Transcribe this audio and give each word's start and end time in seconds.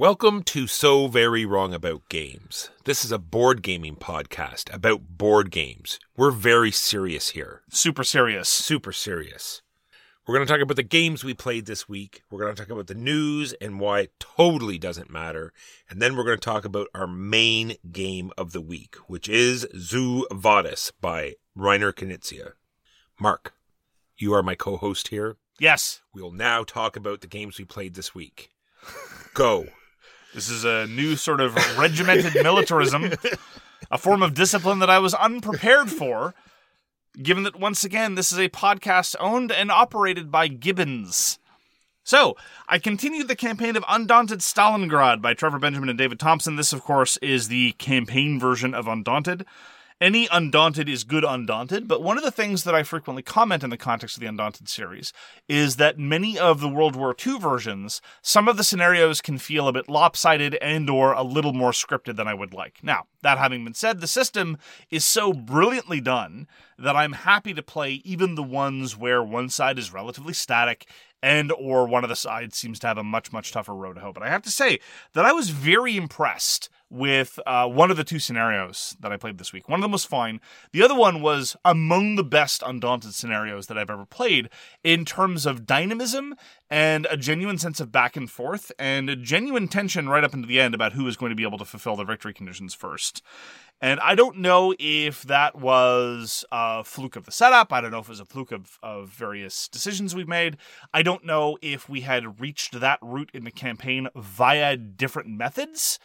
Welcome 0.00 0.44
to 0.44 0.66
So 0.66 1.08
Very 1.08 1.44
Wrong 1.44 1.74
About 1.74 2.08
Games. 2.08 2.70
This 2.84 3.04
is 3.04 3.12
a 3.12 3.18
board 3.18 3.60
gaming 3.60 3.96
podcast 3.96 4.74
about 4.74 5.18
board 5.18 5.50
games. 5.50 6.00
We're 6.16 6.30
very 6.30 6.70
serious 6.70 7.28
here. 7.28 7.60
super 7.68 8.02
serious. 8.02 8.48
Super 8.48 8.92
serious. 8.92 9.60
We're 10.26 10.36
going 10.36 10.46
to 10.46 10.50
talk 10.50 10.62
about 10.62 10.78
the 10.78 10.82
games 10.82 11.22
we 11.22 11.34
played 11.34 11.66
this 11.66 11.86
week. 11.86 12.22
We're 12.30 12.40
going 12.40 12.54
to 12.54 12.62
talk 12.62 12.70
about 12.70 12.86
the 12.86 12.94
news 12.94 13.52
and 13.60 13.78
why 13.78 14.00
it 14.00 14.18
totally 14.18 14.78
doesn't 14.78 15.10
matter. 15.10 15.52
And 15.90 16.00
then 16.00 16.16
we're 16.16 16.24
going 16.24 16.38
to 16.38 16.42
talk 16.42 16.64
about 16.64 16.88
our 16.94 17.06
main 17.06 17.74
game 17.92 18.30
of 18.38 18.52
the 18.52 18.62
week, 18.62 18.96
which 19.06 19.28
is 19.28 19.66
Zoo 19.76 20.26
Vadis 20.32 20.92
by 20.98 21.34
Reiner 21.54 21.92
Knizia. 21.92 22.52
Mark, 23.20 23.52
you 24.16 24.32
are 24.32 24.42
my 24.42 24.54
co 24.54 24.78
host 24.78 25.08
here. 25.08 25.36
Yes, 25.58 26.00
We'll 26.14 26.32
now 26.32 26.64
talk 26.64 26.96
about 26.96 27.20
the 27.20 27.26
games 27.26 27.58
we 27.58 27.66
played 27.66 27.92
this 27.92 28.14
week. 28.14 28.48
Go. 29.34 29.66
This 30.34 30.48
is 30.48 30.64
a 30.64 30.86
new 30.86 31.16
sort 31.16 31.40
of 31.40 31.54
regimented 31.78 32.34
militarism, 32.34 33.12
a 33.90 33.98
form 33.98 34.22
of 34.22 34.34
discipline 34.34 34.78
that 34.78 34.90
I 34.90 34.98
was 34.98 35.14
unprepared 35.14 35.90
for, 35.90 36.34
given 37.20 37.42
that 37.44 37.58
once 37.58 37.84
again 37.84 38.14
this 38.14 38.32
is 38.32 38.38
a 38.38 38.48
podcast 38.48 39.16
owned 39.18 39.50
and 39.50 39.70
operated 39.70 40.30
by 40.30 40.48
Gibbons. 40.48 41.38
So, 42.02 42.36
I 42.66 42.78
continued 42.78 43.28
the 43.28 43.36
campaign 43.36 43.76
of 43.76 43.84
Undaunted 43.88 44.40
Stalingrad 44.40 45.20
by 45.20 45.34
Trevor 45.34 45.58
Benjamin 45.58 45.90
and 45.90 45.98
David 45.98 46.18
Thompson. 46.18 46.56
This, 46.56 46.72
of 46.72 46.82
course, 46.82 47.16
is 47.18 47.48
the 47.48 47.72
campaign 47.72 48.40
version 48.40 48.74
of 48.74 48.88
Undaunted. 48.88 49.44
Any 50.00 50.28
Undaunted 50.32 50.88
is 50.88 51.04
good 51.04 51.26
Undaunted, 51.28 51.86
but 51.86 52.02
one 52.02 52.16
of 52.16 52.24
the 52.24 52.30
things 52.30 52.64
that 52.64 52.74
I 52.74 52.84
frequently 52.84 53.22
comment 53.22 53.62
in 53.62 53.68
the 53.68 53.76
context 53.76 54.16
of 54.16 54.22
the 54.22 54.28
Undaunted 54.28 54.66
series 54.66 55.12
is 55.46 55.76
that 55.76 55.98
many 55.98 56.38
of 56.38 56.60
the 56.60 56.70
World 56.70 56.96
War 56.96 57.14
II 57.14 57.38
versions, 57.38 58.00
some 58.22 58.48
of 58.48 58.56
the 58.56 58.64
scenarios 58.64 59.20
can 59.20 59.36
feel 59.36 59.68
a 59.68 59.74
bit 59.74 59.90
lopsided 59.90 60.54
and 60.62 60.88
or 60.88 61.12
a 61.12 61.22
little 61.22 61.52
more 61.52 61.72
scripted 61.72 62.16
than 62.16 62.26
I 62.26 62.32
would 62.32 62.54
like. 62.54 62.78
Now, 62.82 63.08
that 63.20 63.36
having 63.36 63.62
been 63.62 63.74
said, 63.74 64.00
the 64.00 64.06
system 64.06 64.56
is 64.90 65.04
so 65.04 65.34
brilliantly 65.34 66.00
done 66.00 66.48
that 66.78 66.96
I'm 66.96 67.12
happy 67.12 67.52
to 67.52 67.62
play 67.62 68.00
even 68.02 68.36
the 68.36 68.42
ones 68.42 68.96
where 68.96 69.22
one 69.22 69.50
side 69.50 69.78
is 69.78 69.92
relatively 69.92 70.32
static 70.32 70.88
and 71.22 71.52
or 71.52 71.86
one 71.86 72.04
of 72.04 72.08
the 72.08 72.16
sides 72.16 72.56
seems 72.56 72.78
to 72.78 72.86
have 72.86 72.96
a 72.96 73.04
much 73.04 73.34
much 73.34 73.52
tougher 73.52 73.74
road 73.74 73.96
to 73.96 74.00
hoe. 74.00 74.14
But 74.14 74.22
I 74.22 74.30
have 74.30 74.40
to 74.44 74.50
say 74.50 74.80
that 75.12 75.26
I 75.26 75.32
was 75.32 75.50
very 75.50 75.94
impressed 75.94 76.70
with 76.90 77.38
uh, 77.46 77.68
one 77.68 77.90
of 77.90 77.96
the 77.96 78.04
two 78.04 78.18
scenarios 78.18 78.96
that 79.00 79.12
I 79.12 79.16
played 79.16 79.38
this 79.38 79.52
week. 79.52 79.68
One 79.68 79.78
of 79.78 79.82
them 79.82 79.92
was 79.92 80.04
fine. 80.04 80.40
The 80.72 80.82
other 80.82 80.94
one 80.94 81.22
was 81.22 81.56
among 81.64 82.16
the 82.16 82.24
best 82.24 82.62
Undaunted 82.66 83.14
scenarios 83.14 83.68
that 83.68 83.78
I've 83.78 83.90
ever 83.90 84.04
played 84.04 84.50
in 84.82 85.04
terms 85.04 85.46
of 85.46 85.66
dynamism 85.66 86.34
and 86.68 87.06
a 87.10 87.16
genuine 87.16 87.58
sense 87.58 87.80
of 87.80 87.92
back 87.92 88.16
and 88.16 88.30
forth 88.30 88.72
and 88.78 89.08
a 89.08 89.16
genuine 89.16 89.68
tension 89.68 90.08
right 90.08 90.24
up 90.24 90.34
into 90.34 90.48
the 90.48 90.60
end 90.60 90.74
about 90.74 90.92
who 90.92 91.06
is 91.06 91.16
going 91.16 91.30
to 91.30 91.36
be 91.36 91.44
able 91.44 91.58
to 91.58 91.64
fulfill 91.64 91.96
the 91.96 92.04
victory 92.04 92.34
conditions 92.34 92.74
first. 92.74 93.22
And 93.80 93.98
I 94.00 94.14
don't 94.14 94.38
know 94.38 94.74
if 94.78 95.22
that 95.22 95.56
was 95.56 96.44
a 96.52 96.84
fluke 96.84 97.16
of 97.16 97.24
the 97.24 97.32
setup. 97.32 97.72
I 97.72 97.80
don't 97.80 97.90
know 97.90 98.00
if 98.00 98.06
it 98.06 98.10
was 98.10 98.20
a 98.20 98.26
fluke 98.26 98.52
of, 98.52 98.78
of 98.82 99.08
various 99.08 99.68
decisions 99.68 100.14
we've 100.14 100.28
made. 100.28 100.58
I 100.92 101.02
don't 101.02 101.24
know 101.24 101.56
if 101.62 101.88
we 101.88 102.02
had 102.02 102.40
reached 102.40 102.78
that 102.78 102.98
route 103.00 103.30
in 103.32 103.44
the 103.44 103.50
campaign 103.50 104.08
via 104.14 104.76
different 104.76 105.28
methods, 105.28 105.98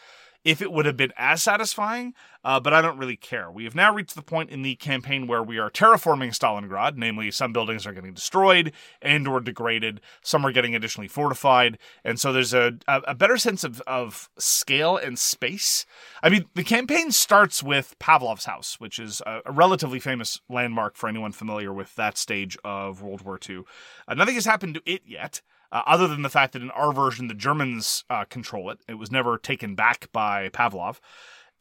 if 0.46 0.62
it 0.62 0.72
would 0.72 0.86
have 0.86 0.96
been 0.96 1.12
as 1.18 1.42
satisfying, 1.42 2.14
uh, 2.44 2.60
but 2.60 2.72
I 2.72 2.80
don't 2.80 3.00
really 3.00 3.18
care. 3.18 3.50
We 3.50 3.64
have 3.64 3.74
now 3.74 3.92
reached 3.92 4.14
the 4.14 4.22
point 4.22 4.52
in 4.52 4.62
the 4.62 4.76
campaign 4.76 5.26
where 5.26 5.42
we 5.42 5.58
are 5.58 5.72
terraforming 5.72 6.30
Stalingrad, 6.30 6.96
namely 6.96 7.32
some 7.32 7.52
buildings 7.52 7.88
are 7.88 7.94
getting 7.94 8.14
destroyed 8.14 8.72
and 9.02 9.28
or 9.28 9.42
degraded, 9.42 10.00
some 10.22 10.46
are 10.46 10.52
getting 10.52 10.76
additionally 10.76 11.08
fortified, 11.08 11.80
and 12.04 12.20
so 12.20 12.32
there's 12.32 12.54
a, 12.54 12.78
a, 12.88 13.16
better 13.16 13.38
sense 13.38 13.64
of, 13.64 13.82
of 13.88 14.30
scale 14.38 14.96
and 14.96 15.18
space. 15.18 15.88
I 16.22 16.30
mean, 16.30 16.46
the 16.54 16.64
campaign 16.64 17.12
starts 17.12 17.64
with 17.64 17.96
Pavlov's 17.98 18.46
house, 18.46 18.80
which 18.80 19.00
is 19.00 19.22
a, 19.26 19.42
a 19.48 19.52
relatively 19.52 20.00
famous 20.00 20.40
landmark 20.48 20.96
for 20.96 21.10
anyone 21.10 21.32
familiar 21.32 21.74
with 21.74 21.96
that 21.96 22.20
stage 22.20 22.56
of 22.64 23.02
World 23.02 23.24
War 23.24 23.40
II. 23.50 23.64
Uh, 24.08 24.14
nothing 24.14 24.36
has 24.36 24.46
happened 24.46 24.76
to 24.76 24.82
it 24.86 25.02
yet. 25.08 25.42
Uh, 25.76 25.84
other 25.86 26.08
than 26.08 26.22
the 26.22 26.30
fact 26.30 26.54
that 26.54 26.62
in 26.62 26.72
our 26.72 26.94
version 26.94 27.28
the 27.28 27.34
Germans 27.34 28.06
uh, 28.10 28.24
control 28.24 28.70
it, 28.70 28.80
it 28.88 28.94
was 28.94 29.12
never 29.12 29.38
taken 29.38 29.76
back 29.76 30.10
by 30.14 30.48
Pavlov, 30.48 31.02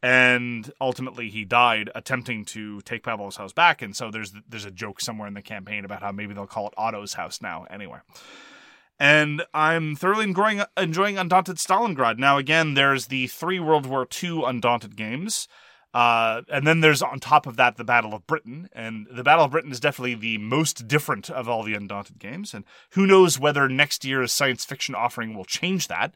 and 0.01 0.71
ultimately 0.79 1.29
he 1.29 1.43
died 1.43 1.89
attempting 1.93 2.45
to 2.45 2.79
take 2.81 3.03
Pavlov's 3.03 3.35
house 3.35 3.51
back. 3.51 3.81
And 3.81 3.93
so 3.93 4.09
there's 4.09 4.31
there's 4.47 4.63
a 4.63 4.71
joke 4.71 5.01
somewhere 5.01 5.27
in 5.27 5.33
the 5.33 5.41
campaign 5.41 5.83
about 5.83 6.01
how 6.01 6.13
maybe 6.13 6.33
they'll 6.33 6.47
call 6.47 6.67
it 6.67 6.73
Otto's 6.77 7.15
house 7.15 7.41
now. 7.41 7.65
Anyway, 7.69 7.99
and 8.97 9.43
I'm 9.53 9.97
thoroughly 9.97 10.23
enjoying 10.23 10.63
enjoying 10.77 11.17
Undaunted 11.17 11.57
Stalingrad. 11.57 12.17
Now 12.17 12.37
again, 12.37 12.73
there's 12.73 13.07
the 13.07 13.27
three 13.27 13.59
World 13.59 13.85
War 13.85 14.07
II 14.23 14.43
Undaunted 14.45 14.95
games. 14.95 15.49
Uh, 15.95 16.41
and 16.51 16.67
then 16.67 16.81
there's 16.81 17.01
on 17.01 17.21
top 17.21 17.47
of 17.47 17.55
that 17.55 17.77
the 17.77 17.83
Battle 17.85 18.13
of 18.13 18.27
Britain, 18.27 18.67
and 18.73 19.07
the 19.09 19.23
Battle 19.23 19.45
of 19.45 19.51
Britain 19.51 19.71
is 19.71 19.79
definitely 19.79 20.15
the 20.15 20.37
most 20.39 20.89
different 20.89 21.29
of 21.29 21.47
all 21.47 21.63
the 21.63 21.73
Undaunted 21.73 22.19
games. 22.19 22.53
And 22.53 22.65
who 22.91 23.07
knows 23.07 23.39
whether 23.39 23.69
next 23.69 24.03
year's 24.03 24.33
science 24.33 24.65
fiction 24.65 24.93
offering 24.93 25.33
will 25.33 25.45
change 25.45 25.87
that. 25.87 26.13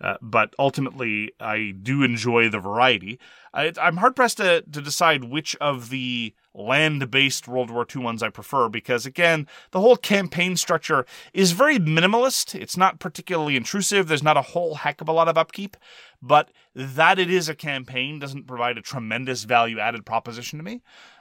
Uh, 0.00 0.16
but 0.22 0.54
ultimately, 0.58 1.32
I 1.38 1.74
do 1.82 2.02
enjoy 2.02 2.48
the 2.48 2.58
variety. 2.58 3.18
I, 3.52 3.72
I'm 3.80 3.98
hard 3.98 4.16
pressed 4.16 4.38
to, 4.38 4.62
to 4.62 4.80
decide 4.80 5.24
which 5.24 5.54
of 5.56 5.90
the 5.90 6.34
land 6.54 7.10
based 7.10 7.46
World 7.46 7.70
War 7.70 7.86
II 7.94 8.02
ones 8.02 8.22
I 8.22 8.30
prefer 8.30 8.68
because, 8.68 9.04
again, 9.04 9.46
the 9.72 9.80
whole 9.80 9.96
campaign 9.96 10.56
structure 10.56 11.04
is 11.34 11.52
very 11.52 11.78
minimalist. 11.78 12.54
It's 12.54 12.76
not 12.76 12.98
particularly 12.98 13.56
intrusive. 13.56 14.08
There's 14.08 14.22
not 14.22 14.36
a 14.36 14.42
whole 14.42 14.76
heck 14.76 15.00
of 15.00 15.08
a 15.08 15.12
lot 15.12 15.28
of 15.28 15.36
upkeep, 15.36 15.76
but 16.22 16.50
that 16.74 17.18
it 17.18 17.30
is 17.30 17.48
a 17.48 17.54
campaign 17.54 18.18
doesn't 18.18 18.46
provide 18.46 18.78
a 18.78 18.82
tremendous 18.82 19.44
value 19.44 19.78
added 19.78 20.06
proposition 20.06 20.58
to 20.58 20.64
me. 20.64 20.80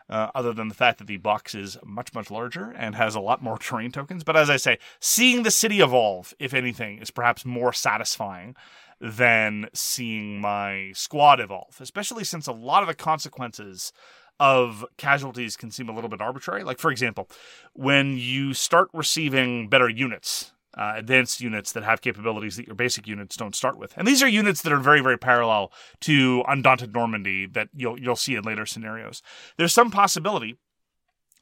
Uh, 0.10 0.32
other 0.34 0.54
than 0.54 0.70
the 0.70 0.74
fact 0.74 0.98
that 0.98 1.06
the 1.06 1.18
box 1.18 1.54
is 1.54 1.78
much, 1.86 2.16
much 2.16 2.32
larger 2.32 2.72
and 2.72 2.96
has 2.96 3.14
a 3.14 3.20
lot 3.20 3.44
more 3.44 3.58
terrain 3.60 3.92
tokens. 3.92 4.24
But 4.24 4.36
as 4.36 4.50
I 4.50 4.58
say, 4.58 4.80
seeing 5.00 5.44
the 5.44 5.52
city 5.52 5.82
evolve, 5.82 6.34
if 6.40 6.52
anything, 6.54 6.98
is 6.98 7.12
perhaps 7.12 7.46
more 7.46 7.72
satisfying 7.72 8.56
than 9.00 9.70
seeing 9.74 10.42
my 10.42 10.92
squad 10.94 11.40
evolve, 11.40 11.78
especially 11.80 12.24
since 12.24 12.48
a 12.48 12.52
lot 12.52 12.82
of 12.82 12.88
the 12.88 12.96
consequences 12.96 13.94
of 14.40 14.86
casualties 14.98 15.58
can 15.58 15.70
seem 15.70 15.90
a 15.90 15.94
little 15.94 16.10
bit 16.10 16.22
arbitrary. 16.22 16.64
Like, 16.64 16.80
for 16.80 16.92
example, 16.92 17.30
when 17.74 18.18
you 18.18 18.54
start 18.54 18.90
receiving 18.94 19.68
better 19.68 19.90
units, 19.90 20.54
uh, 20.78 20.94
advanced 20.96 21.42
units 21.42 21.72
that 21.72 21.84
have 21.84 22.02
capabilities 22.02 22.56
that 22.58 22.68
your 22.68 22.76
basic 22.76 23.08
units 23.08 23.36
don't 23.36 23.56
start 23.56 23.78
with, 23.78 23.94
and 23.98 24.08
these 24.08 24.24
are 24.24 24.28
units 24.28 24.62
that 24.62 24.74
are 24.74 24.80
very, 24.80 25.02
very 25.02 25.18
parallel 25.18 25.72
to 26.02 26.44
Undaunted 26.48 26.94
Normandy 26.94 27.46
that 27.48 27.70
you'll 27.74 28.00
you'll 28.00 28.16
see 28.16 28.36
in 28.36 28.44
later 28.44 28.66
scenarios. 28.66 29.22
There's 29.58 29.74
some 29.74 29.92
possibility 29.92 30.58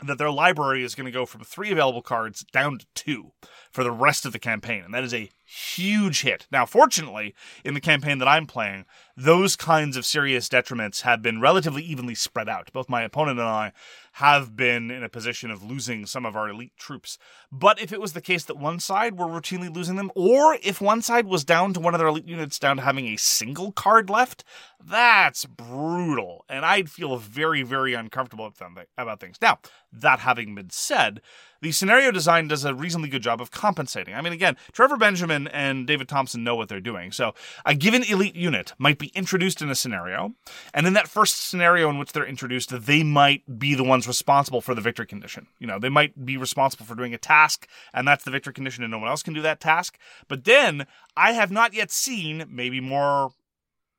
that 0.06 0.18
their 0.18 0.30
library 0.30 0.84
is 0.84 0.94
going 0.94 1.06
to 1.06 1.12
go 1.12 1.26
from 1.26 1.44
three 1.44 1.72
available 1.72 2.04
cards 2.04 2.46
down 2.52 2.78
to 2.78 2.86
two 2.94 3.32
for 3.72 3.84
the 3.84 3.92
rest 3.92 4.26
of 4.26 4.32
the 4.32 4.40
campaign. 4.40 4.84
And 4.84 4.94
that 4.94 5.04
is 5.04 5.14
a 5.14 5.30
huge 5.44 6.22
hit. 6.22 6.46
Now, 6.52 6.66
fortunately, 6.66 7.34
in 7.64 7.74
the 7.74 7.82
campaign 7.82 8.20
that 8.20 8.28
I'm 8.28 8.46
playing, 8.46 8.86
those 9.16 9.56
kinds 9.56 9.98
of 9.98 10.06
serious 10.06 10.50
detriments 10.50 11.02
have 11.02 11.24
been 11.24 11.42
relatively 11.42 11.82
evenly 11.82 12.14
spread 12.14 12.48
out. 12.48 12.72
Both 12.74 12.90
my 12.90 13.02
opponent 13.02 13.40
and 13.40 13.48
I 13.48 13.72
have 14.18 14.56
been 14.56 14.90
in 14.90 15.04
a 15.04 15.10
position 15.10 15.52
of 15.52 15.62
losing 15.62 16.08
some 16.08 16.26
of 16.26 16.36
our 16.36 16.50
elite 16.50 16.76
troops. 16.76 17.20
But 17.52 17.80
if 17.80 17.94
it 17.94 18.02
was 18.02 18.14
the 18.14 18.22
case 18.22 18.44
that 18.46 18.58
one 18.58 18.80
side 18.80 19.16
were 19.16 19.28
routinely 19.28 19.72
losing 19.72 19.96
them, 19.96 20.12
or 20.16 20.58
if 20.64 20.82
one 20.82 21.04
side 21.04 21.28
was 21.28 21.46
down 21.46 21.72
to 21.74 21.80
one 21.80 21.94
of 21.94 22.00
their 22.00 22.08
elite 22.08 22.28
units 22.28 22.58
down 22.58 22.78
to 22.78 22.82
having 22.82 23.06
a 23.06 23.18
single 23.18 23.72
card 23.72 24.10
left, 24.10 24.44
that's 24.84 25.46
brutal. 25.46 26.46
And 26.50 26.66
I'd 26.66 26.90
feel 26.90 27.18
very, 27.18 27.64
very 27.64 27.94
uncomfortable 27.94 28.52
about 28.98 29.20
things. 29.20 29.38
Now, 29.42 29.60
that 29.92 30.20
having 30.20 30.56
been 30.56 30.70
said, 30.70 31.22
the 31.62 31.72
scenario 31.72 32.12
design 32.12 32.48
does 32.48 32.64
a 32.64 32.76
reasonably 32.76 33.10
good 33.10 33.24
job 33.24 33.42
of 33.42 33.50
compensating. 33.50 34.14
I 34.14 34.22
mean, 34.22 34.34
again, 34.34 34.58
Trevor 34.72 34.98
Benjamin 34.98 35.48
and 35.48 35.88
David 35.88 36.08
Thompson 36.08 36.44
know 36.44 36.56
what 36.56 36.70
they're 36.70 36.80
doing. 36.80 37.12
So 37.12 37.34
a 37.66 37.74
given 37.74 38.04
elite 38.04 38.36
unit 38.36 38.74
might 38.78 39.00
be 39.00 39.08
introduced 39.08 39.62
in 39.62 39.70
a 39.70 39.76
scenario, 39.76 40.36
and 40.74 40.86
in 40.86 40.94
that 40.94 41.08
first 41.08 41.50
scenario 41.50 41.90
in 41.90 41.98
which 41.98 42.12
they're 42.12 42.26
introduced, 42.26 42.70
they 42.86 43.02
might 43.02 43.60
be 43.60 43.74
the 43.74 43.84
ones 43.84 44.08
responsible 44.08 44.62
for 44.62 44.76
the 44.76 44.82
victory 44.82 45.08
condition. 45.08 45.48
You 45.58 45.68
know, 45.68 45.80
they 45.80 45.90
might 45.90 46.26
be 46.26 46.38
responsible 46.38 46.86
for 46.86 46.96
doing 46.96 47.14
a 47.14 47.18
task, 47.18 47.68
and 47.94 48.08
that's 48.08 48.24
the 48.24 48.32
victory 48.32 48.54
condition, 48.54 48.84
and 48.84 48.92
no 48.92 49.00
one 49.00 49.10
else 49.10 49.24
can 49.24 49.34
do 49.34 49.42
that 49.42 49.60
task. 49.60 49.98
But 50.28 50.44
then 50.44 50.86
I 51.16 51.32
have 51.32 51.50
not 51.50 51.74
yet 51.74 51.90
seen, 51.92 52.46
maybe 52.50 52.80
more 52.80 53.32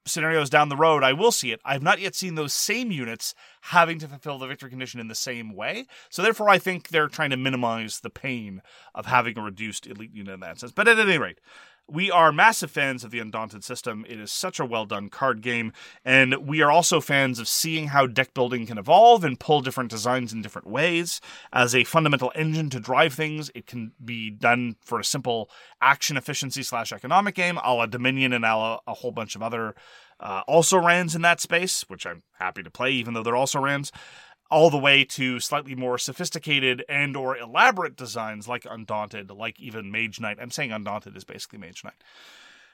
scenarios 0.08 0.50
down 0.50 0.68
the 0.68 0.76
road, 0.76 1.02
I 1.02 1.12
will 1.12 1.32
see 1.32 1.52
it. 1.52 1.60
I've 1.64 1.82
not 1.82 2.00
yet 2.00 2.14
seen 2.14 2.34
those 2.34 2.52
same 2.52 2.90
units 2.90 3.34
having 3.62 3.98
to 4.00 4.08
fulfill 4.08 4.38
the 4.38 4.46
victory 4.46 4.70
condition 4.70 5.00
in 5.00 5.08
the 5.08 5.14
same 5.14 5.54
way. 5.54 5.86
So 6.10 6.22
therefore, 6.22 6.48
I 6.48 6.58
think 6.58 6.88
they're 6.88 7.08
trying 7.08 7.30
to 7.30 7.36
minimize 7.36 8.00
the 8.00 8.10
pain 8.10 8.62
of 8.94 9.06
having 9.06 9.38
a 9.38 9.42
reduced 9.42 9.86
elite 9.86 10.12
unit 10.12 10.34
in 10.34 10.40
that 10.40 10.58
sense. 10.58 10.72
But 10.72 10.88
at 10.88 10.98
any 10.98 11.18
rate, 11.18 11.40
we 11.90 12.10
are 12.10 12.32
massive 12.32 12.70
fans 12.70 13.02
of 13.02 13.10
the 13.10 13.18
Undaunted 13.18 13.64
system. 13.64 14.04
It 14.08 14.20
is 14.20 14.30
such 14.30 14.60
a 14.60 14.64
well 14.64 14.84
done 14.84 15.08
card 15.08 15.40
game. 15.40 15.72
And 16.04 16.46
we 16.46 16.60
are 16.60 16.70
also 16.70 17.00
fans 17.00 17.38
of 17.38 17.48
seeing 17.48 17.88
how 17.88 18.06
deck 18.06 18.34
building 18.34 18.66
can 18.66 18.78
evolve 18.78 19.24
and 19.24 19.40
pull 19.40 19.60
different 19.62 19.90
designs 19.90 20.32
in 20.32 20.42
different 20.42 20.68
ways. 20.68 21.20
As 21.52 21.74
a 21.74 21.84
fundamental 21.84 22.30
engine 22.34 22.68
to 22.70 22.80
drive 22.80 23.14
things, 23.14 23.50
it 23.54 23.66
can 23.66 23.92
be 24.04 24.30
done 24.30 24.76
for 24.82 25.00
a 25.00 25.04
simple 25.04 25.50
action 25.80 26.16
efficiency 26.16 26.62
slash 26.62 26.92
economic 26.92 27.34
game, 27.34 27.58
a 27.64 27.72
la 27.72 27.86
Dominion 27.86 28.32
and 28.32 28.44
a, 28.44 28.56
la 28.56 28.80
a 28.86 28.94
whole 28.94 29.12
bunch 29.12 29.34
of 29.34 29.42
other 29.42 29.74
uh, 30.20 30.42
also 30.48 30.78
rans 30.78 31.14
in 31.14 31.22
that 31.22 31.40
space, 31.40 31.84
which 31.88 32.04
I'm 32.04 32.22
happy 32.38 32.62
to 32.62 32.70
play, 32.70 32.90
even 32.90 33.14
though 33.14 33.22
they're 33.22 33.36
also 33.36 33.60
rans 33.60 33.92
all 34.50 34.70
the 34.70 34.78
way 34.78 35.04
to 35.04 35.40
slightly 35.40 35.74
more 35.74 35.98
sophisticated 35.98 36.84
and 36.88 37.16
or 37.16 37.36
elaborate 37.36 37.96
designs 37.96 38.48
like 38.48 38.66
Undaunted, 38.68 39.30
like 39.30 39.60
even 39.60 39.90
Mage 39.90 40.20
Knight. 40.20 40.38
I'm 40.40 40.50
saying 40.50 40.72
Undaunted 40.72 41.16
is 41.16 41.24
basically 41.24 41.58
Mage 41.58 41.84
Knight. 41.84 42.02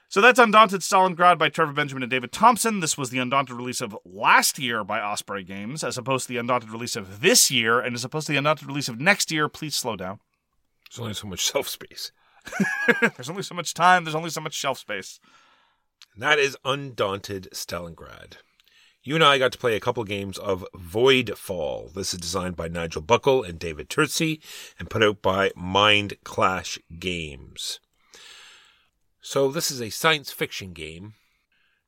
So 0.07 0.21
that's 0.21 0.39
Undaunted 0.39 0.81
Stalingrad 0.81 1.37
by 1.37 1.49
Trevor 1.49 1.73
Benjamin 1.73 2.03
and 2.03 2.09
David 2.09 2.31
Thompson. 2.31 2.79
This 2.79 2.97
was 2.97 3.09
the 3.09 3.17
Undaunted 3.17 3.55
release 3.55 3.81
of 3.81 3.97
last 4.05 4.59
year 4.59 4.83
by 4.83 5.01
Osprey 5.01 5.43
Games, 5.43 5.83
as 5.83 5.97
opposed 5.97 6.27
to 6.27 6.33
the 6.33 6.39
Undaunted 6.39 6.69
release 6.69 6.95
of 6.95 7.21
this 7.21 7.49
year, 7.49 7.79
and 7.79 7.95
as 7.95 8.05
opposed 8.05 8.27
to 8.27 8.33
the 8.33 8.37
Undaunted 8.37 8.67
release 8.67 8.87
of 8.87 8.99
next 8.99 9.31
year. 9.31 9.49
Please 9.49 9.75
slow 9.75 9.95
down. 9.95 10.19
There's 10.89 10.99
only 10.99 11.13
so 11.15 11.27
much 11.27 11.39
shelf 11.39 11.67
space. 11.67 12.11
there's 13.15 13.29
only 13.29 13.41
so 13.41 13.55
much 13.55 13.73
time, 13.73 14.03
there's 14.03 14.15
only 14.15 14.29
so 14.29 14.41
much 14.41 14.53
shelf 14.53 14.77
space. 14.77 15.19
And 16.13 16.21
that 16.21 16.37
is 16.39 16.55
Undaunted 16.63 17.49
Stalingrad. 17.51 18.37
You 19.07 19.13
and 19.13 19.23
I 19.23 19.37
got 19.37 19.51
to 19.51 19.59
play 19.59 19.75
a 19.75 19.79
couple 19.79 20.03
games 20.03 20.39
of 20.39 20.65
Voidfall. 20.75 21.93
This 21.93 22.11
is 22.11 22.19
designed 22.19 22.55
by 22.55 22.67
Nigel 22.67 23.03
Buckle 23.03 23.43
and 23.43 23.59
David 23.59 23.87
Turczi 23.87 24.39
and 24.79 24.89
put 24.89 25.03
out 25.03 25.21
by 25.21 25.51
Mind 25.55 26.15
Clash 26.23 26.79
Games. 26.97 27.79
So 29.21 29.51
this 29.51 29.69
is 29.69 29.79
a 29.79 29.91
science 29.91 30.31
fiction 30.31 30.73
game. 30.73 31.13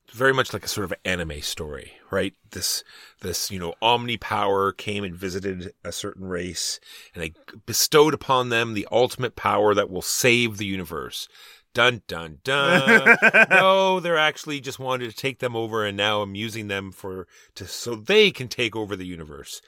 It's 0.07 0.15
very 0.15 0.31
much 0.31 0.53
like 0.53 0.63
a 0.63 0.67
sort 0.67 0.85
of 0.85 0.93
anime 1.03 1.41
story, 1.41 1.93
right? 2.11 2.35
This 2.51 2.83
this, 3.21 3.49
you 3.49 3.57
know, 3.57 3.73
omni 3.81 4.17
power 4.17 4.71
came 4.71 5.03
and 5.03 5.15
visited 5.15 5.73
a 5.83 5.91
certain 5.91 6.27
race 6.27 6.79
and 7.15 7.23
they 7.23 7.33
bestowed 7.65 8.13
upon 8.13 8.49
them 8.49 8.75
the 8.75 8.87
ultimate 8.91 9.35
power 9.35 9.73
that 9.73 9.89
will 9.89 10.03
save 10.03 10.57
the 10.57 10.67
universe. 10.67 11.27
Dun 11.77 12.01
dun 12.07 12.39
dun. 12.43 13.17
no, 13.51 13.99
they're 13.99 14.17
actually 14.17 14.59
just 14.59 14.79
wanted 14.79 15.11
to 15.11 15.15
take 15.15 15.37
them 15.37 15.55
over, 15.55 15.85
and 15.85 15.95
now 15.95 16.23
I'm 16.23 16.33
using 16.33 16.69
them 16.69 16.91
for 16.91 17.27
to 17.53 17.67
so 17.67 17.93
they 17.93 18.31
can 18.31 18.47
take 18.47 18.75
over 18.75 18.95
the 18.95 19.05
universe. 19.05 19.61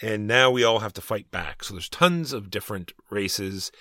And 0.00 0.28
now 0.28 0.52
we 0.52 0.62
all 0.62 0.78
have 0.78 0.92
to 0.92 1.00
fight 1.00 1.28
back. 1.32 1.64
So 1.64 1.74
there's 1.74 1.88
tons 1.88 2.32
of 2.32 2.50
different 2.50 2.92
races. 3.10 3.72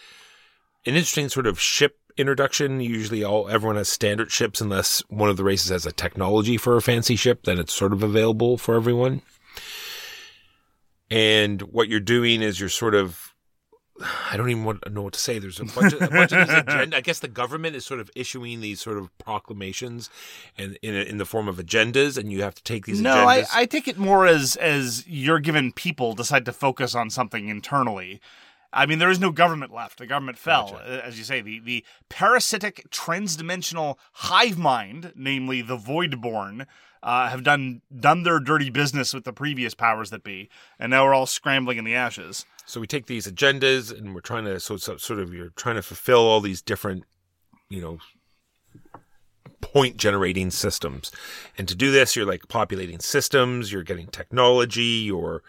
An 0.83 0.95
interesting 0.95 1.29
sort 1.29 1.45
of 1.45 1.59
ship 1.59 2.00
introduction. 2.18 2.81
Usually, 2.81 3.24
all 3.24 3.47
everyone 3.47 3.75
has 3.75 3.88
standard 3.88 4.31
ships 4.31 4.59
unless 4.59 5.01
one 5.07 5.29
of 5.29 5.38
the 5.38 5.44
races 5.44 5.69
has 5.69 5.85
a 5.85 5.91
technology 5.91 6.57
for 6.57 6.75
a 6.75 6.81
fancy 6.81 7.15
ship. 7.15 7.44
Then 7.44 7.59
it's 7.59 7.71
sort 7.75 7.94
of 7.94 8.01
available 8.01 8.57
for 8.57 8.74
everyone. 8.74 9.21
And 11.12 11.62
what 11.62 11.88
you're 11.88 12.00
doing 12.00 12.41
is 12.41 12.59
you're 12.59 12.67
sort 12.67 12.95
of 12.95 13.31
I 14.30 14.38
don't 14.38 14.50
even 14.50 14.63
want 14.63 14.81
to 14.83 14.89
know 14.89 15.01
what 15.01 15.13
to 15.13 15.19
say. 15.19 15.39
There's 15.39 15.59
a 15.59 15.65
bunch 15.65 15.94
of, 15.94 16.01
a 16.01 16.07
bunch 16.07 16.31
of 16.31 16.48
these 16.48 16.57
agenda. 16.57 16.98
I 16.98 17.01
guess 17.01 17.19
the 17.19 17.27
government 17.27 17.75
is 17.75 17.86
sort 17.86 18.00
of 18.00 18.09
issuing 18.15 18.62
these 18.62 18.81
sort 18.81 18.98
of 18.98 19.15
proclamations, 19.18 20.09
and 20.57 20.77
in 20.81 20.95
in 20.95 21.18
the 21.18 21.25
form 21.25 21.48
of 21.48 21.57
agendas, 21.57 22.18
and 22.18 22.31
you 22.31 22.42
have 22.44 22.56
to 22.56 22.63
take 22.63 22.86
these. 22.86 23.01
No, 23.01 23.15
agendas. 23.15 23.48
I, 23.53 23.62
I 23.62 23.65
take 23.65 23.88
it 23.88 23.98
more 23.98 24.25
as 24.25 24.56
as 24.56 25.06
you're 25.07 25.39
given 25.39 25.71
people 25.71 26.13
decide 26.13 26.45
to 26.45 26.53
focus 26.53 26.95
on 26.95 27.09
something 27.09 27.50
internally. 27.50 28.21
I 28.74 28.86
mean, 28.86 29.00
there 29.00 29.09
is 29.09 29.19
no 29.19 29.31
government 29.31 29.74
left. 29.74 29.98
The 29.98 30.07
government 30.07 30.38
fell, 30.38 30.71
Gotcha. 30.71 31.06
as 31.06 31.18
you 31.18 31.24
say. 31.24 31.42
The 31.42 31.59
the 31.59 31.86
parasitic 32.09 32.89
transdimensional 32.89 33.98
hive 34.13 34.57
mind, 34.57 35.12
namely 35.15 35.62
the 35.62 35.77
Voidborn, 35.77 36.65
uh, 37.03 37.30
have 37.30 37.44
done 37.44 37.81
done 37.98 38.24
their 38.24 38.39
dirty 38.39 38.69
business 38.69 39.13
with 39.13 39.25
the 39.25 39.33
previous 39.33 39.74
powers 39.74 40.09
that 40.12 40.24
be, 40.24 40.50
and 40.80 40.92
now 40.92 41.03
we're 41.03 41.13
all 41.13 41.25
scrambling 41.25 41.77
in 41.77 41.83
the 41.83 41.95
ashes. 41.95 42.45
So 42.66 42.80
we 42.80 42.88
take 42.88 43.08
these 43.08 43.28
agendas, 43.28 43.92
and 43.96 44.16
we're 44.16 44.22
trying 44.22 44.46
to 44.46 44.60
so, 44.60 44.78
so 44.78 44.98
sort 44.98 45.19
of 45.19 45.34
you're 45.34 45.50
trying 45.50 45.75
to 45.75 45.81
fulfill 45.81 46.19
all 46.19 46.40
these 46.40 46.62
different, 46.62 47.04
you 47.69 47.81
know, 47.81 47.98
point 49.62 49.98
generating 49.98 50.52
systems. 50.52 51.12
And 51.58 51.68
to 51.68 51.75
do 51.75 51.92
this, 51.92 52.16
you're 52.16 52.25
like 52.25 52.48
populating 52.48 53.00
systems, 53.00 53.72
you're 53.72 53.84
getting 53.84 54.08
technology, 54.08 55.04
you're 55.06 55.44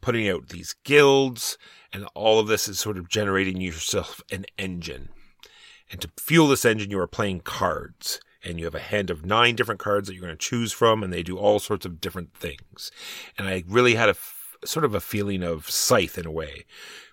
putting 0.00 0.28
out 0.28 0.48
these 0.48 0.74
guilds, 0.84 1.58
and 1.92 2.06
all 2.14 2.38
of 2.38 2.46
this 2.46 2.68
is 2.68 2.78
sort 2.78 2.98
of 2.98 3.08
generating 3.08 3.60
yourself 3.60 4.20
an 4.30 4.46
engine. 4.58 5.08
And 5.90 6.00
to 6.00 6.10
fuel 6.18 6.48
this 6.48 6.64
engine, 6.64 6.90
you 6.90 7.00
are 7.00 7.06
playing 7.06 7.40
cards. 7.40 8.20
And 8.44 8.58
you 8.58 8.66
have 8.66 8.74
a 8.74 8.80
hand 8.80 9.10
of 9.10 9.26
nine 9.26 9.56
different 9.56 9.80
cards 9.80 10.06
that 10.06 10.14
you're 10.14 10.24
going 10.24 10.36
to 10.36 10.36
choose 10.36 10.72
from, 10.72 11.02
and 11.02 11.12
they 11.12 11.24
do 11.24 11.36
all 11.36 11.58
sorts 11.58 11.84
of 11.84 12.00
different 12.00 12.34
things. 12.34 12.92
And 13.36 13.48
I 13.48 13.64
really 13.66 13.96
had 13.96 14.08
a 14.08 14.14
sort 14.64 14.84
of 14.84 14.94
a 14.94 15.00
feeling 15.00 15.42
of 15.42 15.70
scythe 15.70 16.18
in 16.18 16.26
a 16.26 16.30
way 16.30 16.64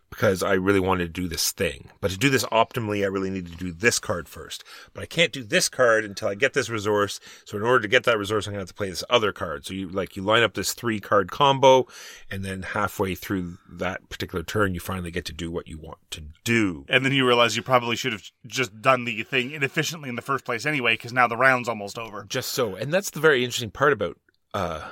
because 0.09 0.43
I 0.43 0.53
really 0.53 0.79
wanted 0.79 1.13
to 1.13 1.21
do 1.21 1.27
this 1.27 1.51
thing. 1.51 1.89
But 1.99 2.11
to 2.11 2.17
do 2.17 2.29
this 2.29 2.45
optimally, 2.45 3.03
I 3.03 3.07
really 3.07 3.29
need 3.29 3.47
to 3.47 3.57
do 3.57 3.71
this 3.71 3.99
card 3.99 4.29
first. 4.29 4.63
But 4.93 5.03
I 5.03 5.05
can't 5.05 5.33
do 5.33 5.43
this 5.43 5.67
card 5.67 6.05
until 6.05 6.29
I 6.29 6.35
get 6.35 6.53
this 6.53 6.69
resource. 6.69 7.19
So 7.45 7.57
in 7.57 7.63
order 7.63 7.81
to 7.81 7.87
get 7.87 8.03
that 8.05 8.17
resource, 8.17 8.47
I'm 8.47 8.53
gonna 8.53 8.61
have 8.61 8.69
to 8.69 8.73
play 8.73 8.89
this 8.89 9.03
other 9.09 9.33
card. 9.33 9.65
So 9.65 9.73
you 9.73 9.89
like 9.89 10.15
you 10.15 10.23
line 10.23 10.43
up 10.43 10.53
this 10.53 10.73
three 10.73 10.99
card 10.99 11.31
combo, 11.31 11.87
and 12.31 12.45
then 12.45 12.63
halfway 12.63 13.15
through 13.15 13.57
that 13.69 14.07
particular 14.09 14.43
turn, 14.43 14.73
you 14.73 14.79
finally 14.79 15.11
get 15.11 15.25
to 15.25 15.33
do 15.33 15.51
what 15.51 15.67
you 15.67 15.77
want 15.77 15.99
to 16.11 16.23
do. 16.43 16.85
And 16.87 17.03
then 17.03 17.11
you 17.11 17.27
realize 17.27 17.57
you 17.57 17.63
probably 17.63 17.95
should 17.95 18.13
have 18.13 18.23
just 18.45 18.81
done 18.81 19.05
the 19.05 19.23
thing 19.23 19.51
inefficiently 19.51 20.09
in 20.09 20.15
the 20.15 20.21
first 20.21 20.45
place 20.45 20.65
anyway, 20.65 20.93
because 20.93 21.13
now 21.13 21.27
the 21.27 21.37
round's 21.37 21.67
almost 21.67 21.97
over. 21.97 22.25
Just 22.29 22.53
so, 22.53 22.75
and 22.75 22.93
that's 22.93 23.09
the 23.09 23.19
very 23.19 23.43
interesting 23.43 23.71
part 23.71 23.91
about 23.91 24.17
uh, 24.53 24.89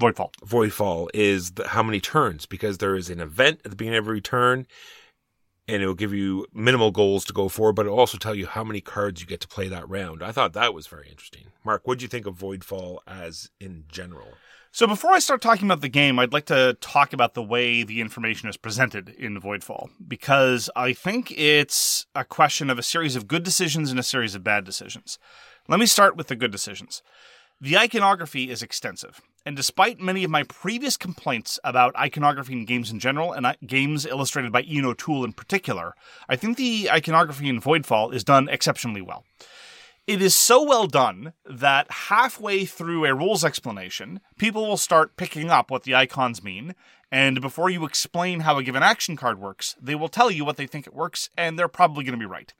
Voidfall. 0.00 0.32
Voidfall 0.44 1.08
is 1.14 1.52
the, 1.52 1.68
how 1.68 1.82
many 1.82 2.00
turns 2.00 2.46
because 2.46 2.78
there 2.78 2.96
is 2.96 3.10
an 3.10 3.20
event 3.20 3.60
at 3.64 3.70
the 3.70 3.76
beginning 3.76 3.98
of 3.98 4.06
every 4.06 4.20
turn 4.20 4.66
and 5.68 5.82
it 5.82 5.86
will 5.86 5.94
give 5.94 6.12
you 6.12 6.46
minimal 6.52 6.90
goals 6.90 7.24
to 7.26 7.32
go 7.32 7.48
for, 7.48 7.72
but 7.72 7.86
it'll 7.86 8.00
also 8.00 8.18
tell 8.18 8.34
you 8.34 8.46
how 8.46 8.64
many 8.64 8.80
cards 8.80 9.20
you 9.20 9.26
get 9.26 9.40
to 9.40 9.46
play 9.46 9.68
that 9.68 9.88
round. 9.88 10.22
I 10.22 10.32
thought 10.32 10.52
that 10.54 10.74
was 10.74 10.88
very 10.88 11.08
interesting. 11.08 11.52
Mark, 11.64 11.86
what 11.86 11.98
do 11.98 12.02
you 12.02 12.08
think 12.08 12.26
of 12.26 12.36
Voidfall 12.36 12.98
as 13.06 13.50
in 13.60 13.84
general? 13.88 14.32
So 14.72 14.86
before 14.86 15.12
I 15.12 15.18
start 15.18 15.42
talking 15.42 15.66
about 15.66 15.80
the 15.80 15.88
game, 15.88 16.18
I'd 16.18 16.32
like 16.32 16.46
to 16.46 16.76
talk 16.80 17.12
about 17.12 17.34
the 17.34 17.42
way 17.42 17.82
the 17.82 18.00
information 18.00 18.48
is 18.48 18.56
presented 18.56 19.08
in 19.10 19.40
Voidfall 19.40 19.90
because 20.06 20.70
I 20.74 20.92
think 20.92 21.32
it's 21.32 22.06
a 22.14 22.24
question 22.24 22.70
of 22.70 22.78
a 22.78 22.82
series 22.82 23.16
of 23.16 23.28
good 23.28 23.42
decisions 23.42 23.90
and 23.90 23.98
a 23.98 24.04
series 24.04 24.34
of 24.34 24.44
bad 24.44 24.64
decisions. 24.64 25.18
Let 25.68 25.80
me 25.80 25.86
start 25.86 26.16
with 26.16 26.28
the 26.28 26.36
good 26.36 26.52
decisions. 26.52 27.02
The 27.60 27.76
iconography 27.76 28.48
is 28.48 28.62
extensive, 28.62 29.20
and 29.46 29.56
despite 29.56 30.00
many 30.00 30.22
of 30.24 30.30
my 30.30 30.42
previous 30.42 30.96
complaints 30.96 31.58
about 31.64 31.96
iconography 31.96 32.52
in 32.52 32.64
games 32.64 32.90
in 32.90 32.98
general 32.98 33.32
and 33.32 33.46
games 33.66 34.04
illustrated 34.04 34.52
by 34.52 34.62
Ian 34.62 34.84
O'Toole 34.84 35.24
in 35.24 35.32
particular, 35.32 35.94
I 36.28 36.36
think 36.36 36.56
the 36.56 36.90
iconography 36.90 37.48
in 37.48 37.60
Voidfall 37.60 38.12
is 38.12 38.24
done 38.24 38.48
exceptionally 38.48 39.00
well. 39.00 39.24
it 40.06 40.20
is 40.20 40.34
so 40.34 40.62
well 40.62 40.88
done 40.88 41.32
that 41.48 41.88
halfway 41.90 42.64
through 42.64 43.04
a 43.04 43.14
rules 43.14 43.44
explanation, 43.44 44.20
people 44.38 44.66
will 44.66 44.76
start 44.76 45.16
picking 45.16 45.50
up 45.50 45.70
what 45.70 45.84
the 45.84 45.94
icons 45.94 46.42
mean. 46.42 46.74
And 47.12 47.40
before 47.40 47.70
you 47.70 47.84
explain 47.84 48.40
how 48.40 48.58
a 48.58 48.62
given 48.64 48.82
action 48.82 49.16
card 49.16 49.38
works, 49.38 49.76
they 49.80 49.94
will 49.94 50.08
tell 50.08 50.30
you 50.30 50.44
what 50.44 50.56
they 50.56 50.66
think 50.66 50.86
it 50.86 50.94
works, 50.94 51.30
and 51.36 51.56
they're 51.56 51.68
probably 51.68 52.02
going 52.02 52.18
to 52.18 52.18
be 52.18 52.26
right. 52.26 52.52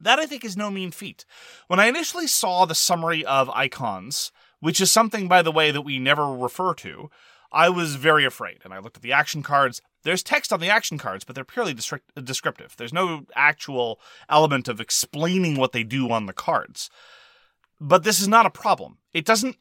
That 0.00 0.18
I 0.18 0.24
think 0.24 0.44
is 0.44 0.56
no 0.56 0.70
mean 0.70 0.92
feat. 0.92 1.26
When 1.66 1.78
I 1.78 1.86
initially 1.86 2.26
saw 2.26 2.64
the 2.64 2.74
summary 2.74 3.22
of 3.24 3.50
icons, 3.50 4.32
which 4.60 4.80
is 4.80 4.92
something, 4.92 5.28
by 5.28 5.42
the 5.42 5.52
way, 5.52 5.70
that 5.70 5.82
we 5.82 5.98
never 5.98 6.32
refer 6.32 6.74
to, 6.74 7.10
I 7.52 7.68
was 7.68 7.96
very 7.96 8.24
afraid. 8.24 8.58
And 8.64 8.72
I 8.72 8.78
looked 8.78 8.96
at 8.96 9.02
the 9.02 9.12
action 9.12 9.42
cards. 9.42 9.82
There's 10.02 10.22
text 10.22 10.52
on 10.52 10.60
the 10.60 10.68
action 10.68 10.98
cards, 10.98 11.24
but 11.24 11.34
they're 11.34 11.44
purely 11.44 11.74
descrip- 11.74 12.00
descriptive. 12.22 12.74
There's 12.76 12.92
no 12.92 13.26
actual 13.34 14.00
element 14.28 14.68
of 14.68 14.80
explaining 14.80 15.56
what 15.56 15.72
they 15.72 15.82
do 15.82 16.10
on 16.10 16.26
the 16.26 16.32
cards. 16.32 16.90
But 17.80 18.04
this 18.04 18.20
is 18.20 18.28
not 18.28 18.46
a 18.46 18.50
problem. 18.50 18.98
It 19.14 19.24
doesn't. 19.24 19.56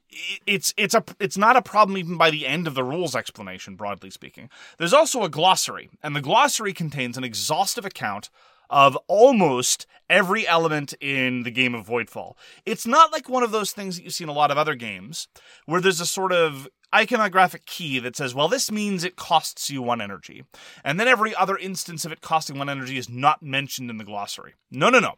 It's 0.45 0.73
it's 0.75 0.93
a 0.93 1.03
it's 1.19 1.37
not 1.37 1.55
a 1.55 1.61
problem 1.61 1.97
even 1.97 2.17
by 2.17 2.29
the 2.29 2.45
end 2.45 2.67
of 2.67 2.75
the 2.75 2.83
rules 2.83 3.15
explanation. 3.15 3.75
Broadly 3.75 4.09
speaking, 4.09 4.49
there's 4.77 4.93
also 4.93 5.23
a 5.23 5.29
glossary, 5.29 5.89
and 6.03 6.13
the 6.13 6.21
glossary 6.21 6.73
contains 6.73 7.17
an 7.17 7.23
exhaustive 7.23 7.85
account 7.85 8.29
of 8.69 8.97
almost 9.07 9.85
every 10.09 10.47
element 10.47 10.93
in 11.01 11.43
the 11.43 11.51
game 11.51 11.75
of 11.75 11.87
Voidfall. 11.87 12.35
It's 12.65 12.87
not 12.87 13.11
like 13.11 13.29
one 13.29 13.43
of 13.43 13.51
those 13.51 13.71
things 13.71 13.97
that 13.97 14.03
you 14.03 14.09
see 14.09 14.23
in 14.23 14.29
a 14.29 14.33
lot 14.33 14.51
of 14.51 14.57
other 14.57 14.75
games 14.75 15.27
where 15.65 15.81
there's 15.81 16.01
a 16.01 16.05
sort 16.05 16.31
of 16.31 16.67
iconographic 16.93 17.65
key 17.65 17.99
that 17.99 18.15
says, 18.15 18.33
well, 18.33 18.47
this 18.47 18.71
means 18.71 19.03
it 19.03 19.15
costs 19.15 19.69
you 19.69 19.81
one 19.81 20.01
energy. 20.01 20.43
And 20.83 20.99
then 20.99 21.07
every 21.07 21.35
other 21.35 21.57
instance 21.57 22.05
of 22.05 22.11
it 22.11 22.21
costing 22.21 22.57
one 22.57 22.69
energy 22.69 22.97
is 22.97 23.09
not 23.09 23.43
mentioned 23.43 23.89
in 23.89 23.97
the 23.97 24.03
glossary. 24.03 24.55
No, 24.71 24.89
no, 24.89 24.99
no. 24.99 25.15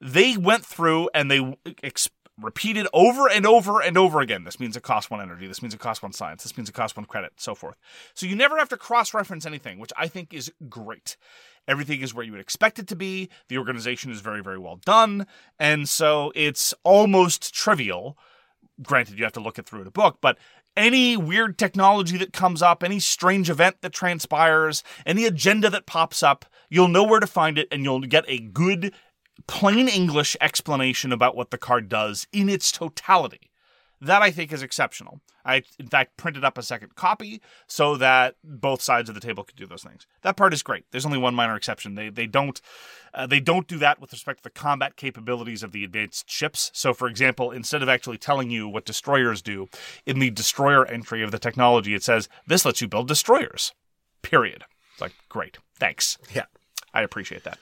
They 0.00 0.36
went 0.36 0.66
through 0.66 1.08
and 1.14 1.30
they 1.30 1.56
ex- 1.82 2.08
repeated 2.40 2.86
over 2.92 3.28
and 3.28 3.46
over 3.46 3.80
and 3.80 3.96
over 3.96 4.20
again. 4.20 4.44
This 4.44 4.60
means 4.60 4.76
it 4.76 4.82
costs 4.82 5.10
one 5.10 5.20
energy. 5.20 5.46
This 5.46 5.62
means 5.62 5.72
it 5.72 5.80
costs 5.80 6.02
one 6.02 6.12
science. 6.12 6.42
This 6.42 6.56
means 6.56 6.68
it 6.68 6.74
costs 6.74 6.96
one 6.96 7.06
credit, 7.06 7.32
so 7.36 7.54
forth. 7.54 7.78
So 8.14 8.26
you 8.26 8.36
never 8.36 8.58
have 8.58 8.68
to 8.70 8.76
cross 8.76 9.14
reference 9.14 9.46
anything, 9.46 9.78
which 9.78 9.92
I 9.96 10.08
think 10.08 10.34
is 10.34 10.52
great. 10.68 11.16
Everything 11.68 12.00
is 12.00 12.14
where 12.14 12.24
you 12.24 12.32
would 12.32 12.40
expect 12.40 12.78
it 12.78 12.86
to 12.88 12.96
be. 12.96 13.28
The 13.48 13.58
organization 13.58 14.10
is 14.10 14.20
very, 14.20 14.42
very 14.42 14.58
well 14.58 14.76
done. 14.84 15.26
And 15.58 15.88
so 15.88 16.32
it's 16.34 16.72
almost 16.84 17.54
trivial. 17.54 18.16
Granted, 18.82 19.18
you 19.18 19.24
have 19.24 19.32
to 19.34 19.40
look 19.40 19.58
it 19.58 19.66
through 19.66 19.82
in 19.82 19.86
a 19.86 19.92
book, 19.92 20.18
but 20.20 20.38
any 20.76 21.16
weird 21.16 21.58
technology 21.58 22.18
that 22.18 22.32
comes 22.32 22.60
up, 22.60 22.82
any 22.82 23.00
strange 23.00 23.48
event 23.48 23.76
that 23.80 23.92
transpires, 23.92 24.84
any 25.06 25.24
agenda 25.24 25.70
that 25.70 25.86
pops 25.86 26.22
up, 26.22 26.44
you'll 26.68 26.88
know 26.88 27.04
where 27.04 27.20
to 27.20 27.26
find 27.26 27.58
it 27.58 27.68
and 27.70 27.82
you'll 27.82 28.00
get 28.00 28.24
a 28.28 28.38
good, 28.38 28.92
plain 29.46 29.88
English 29.88 30.36
explanation 30.40 31.12
about 31.12 31.34
what 31.34 31.50
the 31.50 31.58
card 31.58 31.88
does 31.88 32.26
in 32.32 32.48
its 32.48 32.70
totality. 32.70 33.50
That 34.00 34.22
I 34.22 34.30
think 34.30 34.52
is 34.52 34.62
exceptional. 34.62 35.20
I, 35.44 35.62
in 35.78 35.86
fact, 35.86 36.16
printed 36.16 36.44
up 36.44 36.58
a 36.58 36.62
second 36.62 36.96
copy 36.96 37.40
so 37.66 37.96
that 37.96 38.36
both 38.44 38.82
sides 38.82 39.08
of 39.08 39.14
the 39.14 39.20
table 39.20 39.44
could 39.44 39.56
do 39.56 39.66
those 39.66 39.84
things. 39.84 40.06
That 40.22 40.36
part 40.36 40.52
is 40.52 40.62
great. 40.62 40.84
There's 40.90 41.06
only 41.06 41.18
one 41.18 41.34
minor 41.34 41.56
exception. 41.56 41.94
They 41.94 42.10
they 42.10 42.26
don't 42.26 42.60
uh, 43.14 43.26
they 43.26 43.40
don't 43.40 43.66
do 43.66 43.78
that 43.78 44.00
with 44.00 44.12
respect 44.12 44.40
to 44.40 44.42
the 44.44 44.50
combat 44.50 44.96
capabilities 44.96 45.62
of 45.62 45.72
the 45.72 45.84
advanced 45.84 46.28
ships. 46.28 46.70
So, 46.74 46.92
for 46.92 47.08
example, 47.08 47.50
instead 47.50 47.82
of 47.82 47.88
actually 47.88 48.18
telling 48.18 48.50
you 48.50 48.68
what 48.68 48.84
destroyers 48.84 49.40
do 49.40 49.68
in 50.04 50.18
the 50.18 50.30
destroyer 50.30 50.84
entry 50.84 51.22
of 51.22 51.30
the 51.30 51.38
technology, 51.38 51.94
it 51.94 52.02
says 52.02 52.28
this 52.46 52.64
lets 52.64 52.80
you 52.80 52.88
build 52.88 53.08
destroyers. 53.08 53.72
Period. 54.22 54.64
It's 54.92 55.00
like 55.00 55.14
great, 55.28 55.58
thanks. 55.78 56.18
Yeah. 56.34 56.46
I 56.92 57.02
appreciate 57.02 57.44
that. 57.44 57.58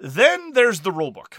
Then 0.00 0.52
there's 0.52 0.80
the 0.80 0.90
rulebook, 0.90 1.38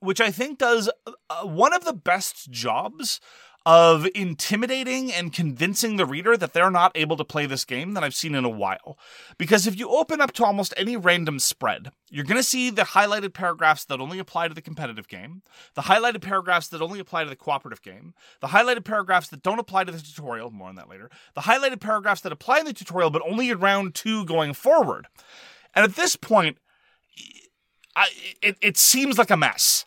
which 0.00 0.20
I 0.20 0.30
think 0.30 0.58
does 0.58 0.90
uh, 1.06 1.44
one 1.44 1.72
of 1.72 1.84
the 1.84 1.92
best 1.92 2.50
jobs 2.50 3.20
of 3.66 4.06
intimidating 4.14 5.12
and 5.12 5.34
convincing 5.34 5.96
the 5.96 6.06
reader 6.06 6.34
that 6.34 6.54
they're 6.54 6.70
not 6.70 6.92
able 6.94 7.16
to 7.18 7.24
play 7.24 7.44
this 7.44 7.64
game 7.66 7.92
that 7.92 8.02
I've 8.02 8.14
seen 8.14 8.34
in 8.34 8.44
a 8.44 8.48
while. 8.48 8.98
Because 9.36 9.66
if 9.66 9.78
you 9.78 9.90
open 9.90 10.20
up 10.20 10.32
to 10.32 10.44
almost 10.44 10.72
any 10.78 10.96
random 10.96 11.38
spread, 11.38 11.90
you're 12.10 12.24
going 12.24 12.38
to 12.38 12.42
see 12.42 12.70
the 12.70 12.82
highlighted 12.82 13.34
paragraphs 13.34 13.84
that 13.84 14.00
only 14.00 14.18
apply 14.18 14.48
to 14.48 14.54
the 14.54 14.62
competitive 14.62 15.08
game, 15.08 15.42
the 15.74 15.82
highlighted 15.82 16.22
paragraphs 16.22 16.68
that 16.68 16.80
only 16.80 17.00
apply 17.00 17.24
to 17.24 17.30
the 17.30 17.36
cooperative 17.36 17.82
game, 17.82 18.14
the 18.40 18.48
highlighted 18.48 18.84
paragraphs 18.84 19.28
that 19.28 19.42
don't 19.42 19.58
apply 19.58 19.84
to 19.84 19.92
the 19.92 20.00
tutorial, 20.00 20.50
more 20.50 20.68
on 20.70 20.76
that 20.76 20.88
later, 20.88 21.10
the 21.34 21.42
highlighted 21.42 21.80
paragraphs 21.80 22.22
that 22.22 22.32
apply 22.32 22.60
in 22.60 22.64
the 22.64 22.72
tutorial 22.72 23.10
but 23.10 23.22
only 23.28 23.50
in 23.50 23.60
round 23.60 23.94
two 23.94 24.24
going 24.24 24.54
forward. 24.54 25.06
And 25.74 25.84
at 25.84 25.96
this 25.96 26.16
point, 26.16 26.56
I, 27.94 28.08
it, 28.40 28.56
it 28.62 28.76
seems 28.78 29.18
like 29.18 29.30
a 29.30 29.36
mess. 29.36 29.84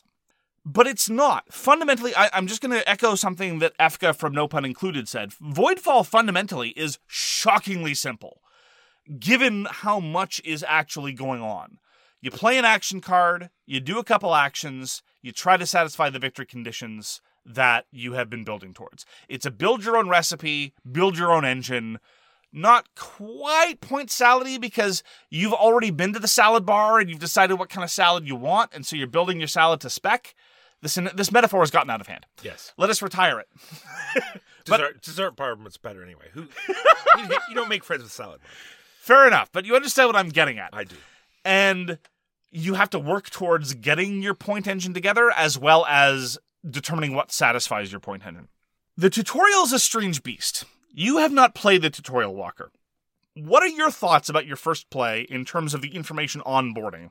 But 0.66 0.88
it's 0.88 1.10
not. 1.10 1.52
Fundamentally, 1.52 2.16
I, 2.16 2.30
am 2.32 2.48
just 2.48 2.62
going 2.62 2.72
to 2.72 2.90
echo 2.90 3.16
something 3.16 3.60
that 3.60 3.78
Efka 3.78 4.16
from 4.16 4.34
No 4.34 4.48
Pun 4.48 4.64
Included 4.64 5.10
said. 5.10 5.32
Voidfall 5.32 6.06
fundamentally 6.06 6.70
is 6.70 7.00
shockingly 7.06 7.94
simple, 7.94 8.42
given 9.20 9.68
how 9.70 10.00
much 10.00 10.42
is 10.46 10.64
actually 10.68 11.12
going 11.12 11.42
on. 11.42 11.80
You 12.22 12.32
play 12.32 12.58
an 12.58 12.64
action 12.64 13.02
card, 13.02 13.50
you 13.66 13.82
do 13.82 14.00
a 14.00 14.04
couple 14.06 14.34
actions, 14.34 15.04
you 15.22 15.34
try 15.34 15.58
to 15.58 15.66
satisfy 15.66 16.10
the 16.10 16.20
victory 16.20 16.46
conditions 16.46 17.20
that 17.46 17.86
you 17.92 18.14
have 18.14 18.30
been 18.30 18.46
building 18.46 18.74
towards. 18.74 19.06
It's 19.28 19.46
a 19.46 19.52
build 19.52 19.84
your 19.84 19.98
own 19.98 20.08
recipe, 20.08 20.74
build 20.90 21.18
your 21.18 21.34
own 21.34 21.44
engine. 21.44 22.00
Not 22.54 22.88
quite 22.96 23.82
point 23.82 24.08
salady 24.08 24.62
because 24.62 25.04
you've 25.30 25.52
already 25.52 25.92
been 25.92 26.14
to 26.14 26.20
the 26.20 26.28
salad 26.30 26.66
bar 26.66 27.00
and 27.00 27.10
you've 27.10 27.20
decided 27.20 27.60
what 27.60 27.70
kind 27.70 27.84
of 27.84 27.92
salad 27.92 28.26
you 28.26 28.38
want, 28.38 28.74
and 28.74 28.86
so 28.86 28.96
you're 28.96 29.08
building 29.08 29.40
your 29.40 29.48
salad 29.48 29.82
to 29.82 29.90
spec. 29.90 30.34
This 30.84 31.00
this 31.16 31.32
metaphor 31.32 31.62
has 31.62 31.72
gotten 31.72 31.90
out 31.90 32.02
of 32.02 32.08
hand. 32.08 32.26
Yes. 32.44 32.74
Let 32.78 32.90
us 32.92 33.02
retire 33.02 33.40
it. 33.40 33.48
Dessert, 34.66 35.02
dessert 35.02 35.36
parliament's 35.36 35.78
better 35.78 36.04
anyway. 36.04 36.26
Who 36.34 36.42
you, 37.18 37.38
you 37.50 37.56
don't 37.56 37.68
make 37.70 37.84
friends 37.84 38.04
with 38.04 38.12
salad. 38.14 38.40
Mark. 38.42 38.52
Fair 39.00 39.28
enough, 39.28 39.50
but 39.52 39.66
you 39.66 39.76
understand 39.76 40.08
what 40.08 40.16
I'm 40.16 40.30
getting 40.30 40.58
at. 40.60 40.70
I 40.72 40.84
do. 40.86 40.96
and 41.44 41.98
you 42.52 42.76
have 42.76 42.90
to 42.92 43.00
work 43.00 43.30
towards 43.30 43.74
getting 43.74 44.22
your 44.22 44.34
point 44.36 44.68
engine 44.68 44.94
together 44.94 45.32
as 45.32 45.58
well 45.58 45.86
as 45.88 46.38
determining 46.70 47.14
what 47.16 47.32
satisfies 47.32 47.92
your 47.92 48.00
point 48.00 48.26
engine. 48.26 48.48
The 48.96 49.10
tutorial 49.10 49.64
is 49.64 49.74
a 49.74 49.80
strange 49.80 50.22
beast. 50.24 50.64
You 50.94 51.18
have 51.18 51.32
not 51.34 51.56
played 51.56 51.82
the 51.82 51.90
tutorial 51.90 52.34
walker. 52.36 52.72
What 53.36 53.64
are 53.64 53.68
your 53.68 53.90
thoughts 53.92 54.30
about 54.30 54.46
your 54.46 54.56
first 54.56 54.90
play 54.92 55.22
in 55.30 55.44
terms 55.44 55.74
of 55.74 55.82
the 55.82 55.96
information 55.96 56.42
onboarding 56.46 57.10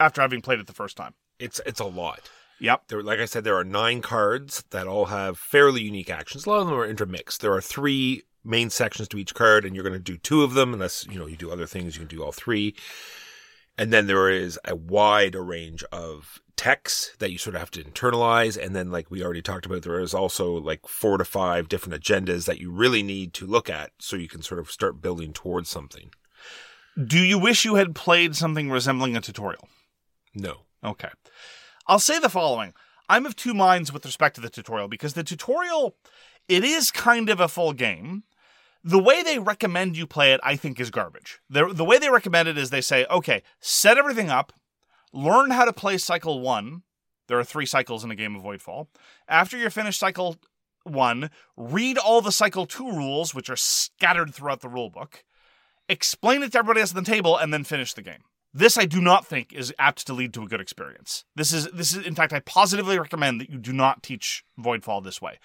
after 0.00 0.22
having 0.22 0.40
played 0.40 0.58
it 0.60 0.66
the 0.66 0.72
first 0.72 0.96
time? 0.96 1.14
It's 1.38 1.60
it's 1.66 1.80
a 1.80 1.84
lot. 1.84 2.30
Yep. 2.64 2.88
There, 2.88 3.02
like 3.02 3.18
I 3.18 3.26
said, 3.26 3.44
there 3.44 3.58
are 3.58 3.64
nine 3.64 4.00
cards 4.00 4.64
that 4.70 4.86
all 4.86 5.04
have 5.06 5.38
fairly 5.38 5.82
unique 5.82 6.08
actions. 6.08 6.46
A 6.46 6.50
lot 6.50 6.62
of 6.62 6.66
them 6.66 6.76
are 6.76 6.86
intermixed. 6.86 7.42
There 7.42 7.52
are 7.52 7.60
three 7.60 8.22
main 8.42 8.70
sections 8.70 9.06
to 9.08 9.18
each 9.18 9.34
card, 9.34 9.66
and 9.66 9.74
you're 9.74 9.84
going 9.84 9.92
to 9.92 9.98
do 9.98 10.16
two 10.16 10.42
of 10.42 10.54
them, 10.54 10.72
unless 10.72 11.06
you 11.06 11.18
know 11.18 11.26
you 11.26 11.36
do 11.36 11.50
other 11.50 11.66
things. 11.66 11.94
You 11.94 12.06
can 12.06 12.16
do 12.16 12.24
all 12.24 12.32
three. 12.32 12.74
And 13.76 13.92
then 13.92 14.06
there 14.06 14.30
is 14.30 14.58
a 14.64 14.74
wide 14.74 15.34
range 15.34 15.84
of 15.92 16.40
texts 16.56 17.14
that 17.18 17.32
you 17.32 17.36
sort 17.36 17.54
of 17.54 17.60
have 17.60 17.70
to 17.72 17.84
internalize. 17.84 18.56
And 18.56 18.74
then, 18.74 18.90
like 18.90 19.10
we 19.10 19.22
already 19.22 19.42
talked 19.42 19.66
about, 19.66 19.82
there 19.82 20.00
is 20.00 20.14
also 20.14 20.52
like 20.52 20.88
four 20.88 21.18
to 21.18 21.24
five 21.26 21.68
different 21.68 22.02
agendas 22.02 22.46
that 22.46 22.60
you 22.60 22.70
really 22.70 23.02
need 23.02 23.34
to 23.34 23.46
look 23.46 23.68
at 23.68 23.90
so 23.98 24.16
you 24.16 24.28
can 24.28 24.40
sort 24.40 24.60
of 24.60 24.70
start 24.70 25.02
building 25.02 25.34
towards 25.34 25.68
something. 25.68 26.08
Do 26.96 27.18
you 27.18 27.38
wish 27.38 27.66
you 27.66 27.74
had 27.74 27.94
played 27.94 28.34
something 28.34 28.70
resembling 28.70 29.16
a 29.16 29.20
tutorial? 29.20 29.68
No. 30.34 30.62
Okay. 30.82 31.10
I'll 31.86 31.98
say 31.98 32.18
the 32.18 32.28
following. 32.28 32.72
I'm 33.08 33.26
of 33.26 33.36
two 33.36 33.54
minds 33.54 33.92
with 33.92 34.04
respect 34.04 34.36
to 34.36 34.40
the 34.40 34.48
tutorial 34.48 34.88
because 34.88 35.12
the 35.12 35.24
tutorial, 35.24 35.96
it 36.48 36.64
is 36.64 36.90
kind 36.90 37.28
of 37.28 37.40
a 37.40 37.48
full 37.48 37.72
game. 37.72 38.24
The 38.82 39.02
way 39.02 39.22
they 39.22 39.38
recommend 39.38 39.96
you 39.96 40.06
play 40.06 40.32
it, 40.32 40.40
I 40.42 40.56
think, 40.56 40.80
is 40.80 40.90
garbage. 40.90 41.40
The, 41.48 41.72
the 41.72 41.84
way 41.84 41.98
they 41.98 42.10
recommend 42.10 42.48
it 42.48 42.58
is 42.58 42.70
they 42.70 42.80
say, 42.80 43.06
okay, 43.10 43.42
set 43.60 43.98
everything 43.98 44.30
up, 44.30 44.52
learn 45.12 45.50
how 45.50 45.64
to 45.64 45.72
play 45.72 45.98
cycle 45.98 46.40
one. 46.40 46.82
There 47.28 47.38
are 47.38 47.44
three 47.44 47.66
cycles 47.66 48.04
in 48.04 48.10
a 48.10 48.16
game 48.16 48.36
of 48.36 48.42
Voidfall. 48.42 48.88
After 49.28 49.56
you're 49.56 49.70
finished 49.70 50.00
cycle 50.00 50.36
one, 50.84 51.30
read 51.56 51.96
all 51.96 52.20
the 52.20 52.32
cycle 52.32 52.66
two 52.66 52.90
rules, 52.90 53.34
which 53.34 53.48
are 53.48 53.56
scattered 53.56 54.34
throughout 54.34 54.60
the 54.60 54.68
rulebook, 54.68 55.22
explain 55.88 56.42
it 56.42 56.52
to 56.52 56.58
everybody 56.58 56.80
else 56.80 56.94
at 56.94 57.02
the 57.02 57.10
table, 57.10 57.38
and 57.38 57.52
then 57.52 57.64
finish 57.64 57.94
the 57.94 58.02
game. 58.02 58.22
This 58.56 58.78
I 58.78 58.84
do 58.84 59.00
not 59.00 59.26
think 59.26 59.52
is 59.52 59.74
apt 59.80 60.06
to 60.06 60.14
lead 60.14 60.32
to 60.34 60.44
a 60.44 60.46
good 60.46 60.60
experience. 60.60 61.24
This 61.34 61.52
is 61.52 61.68
this 61.72 61.92
is 61.92 62.06
in 62.06 62.14
fact 62.14 62.32
I 62.32 62.38
positively 62.38 62.96
recommend 62.96 63.40
that 63.40 63.50
you 63.50 63.58
do 63.58 63.72
not 63.72 64.04
teach 64.04 64.44
Voidfall 64.58 65.02
this 65.02 65.20
way. 65.20 65.40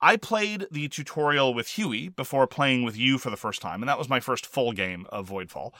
I 0.00 0.16
played 0.16 0.66
the 0.70 0.88
tutorial 0.88 1.52
with 1.52 1.68
Huey 1.68 2.08
before 2.08 2.46
playing 2.46 2.82
with 2.82 2.96
you 2.96 3.18
for 3.18 3.28
the 3.28 3.36
first 3.36 3.60
time, 3.60 3.82
and 3.82 3.88
that 3.88 3.98
was 3.98 4.08
my 4.08 4.18
first 4.18 4.46
full 4.46 4.72
game 4.72 5.06
of 5.10 5.28
Voidfall. 5.28 5.72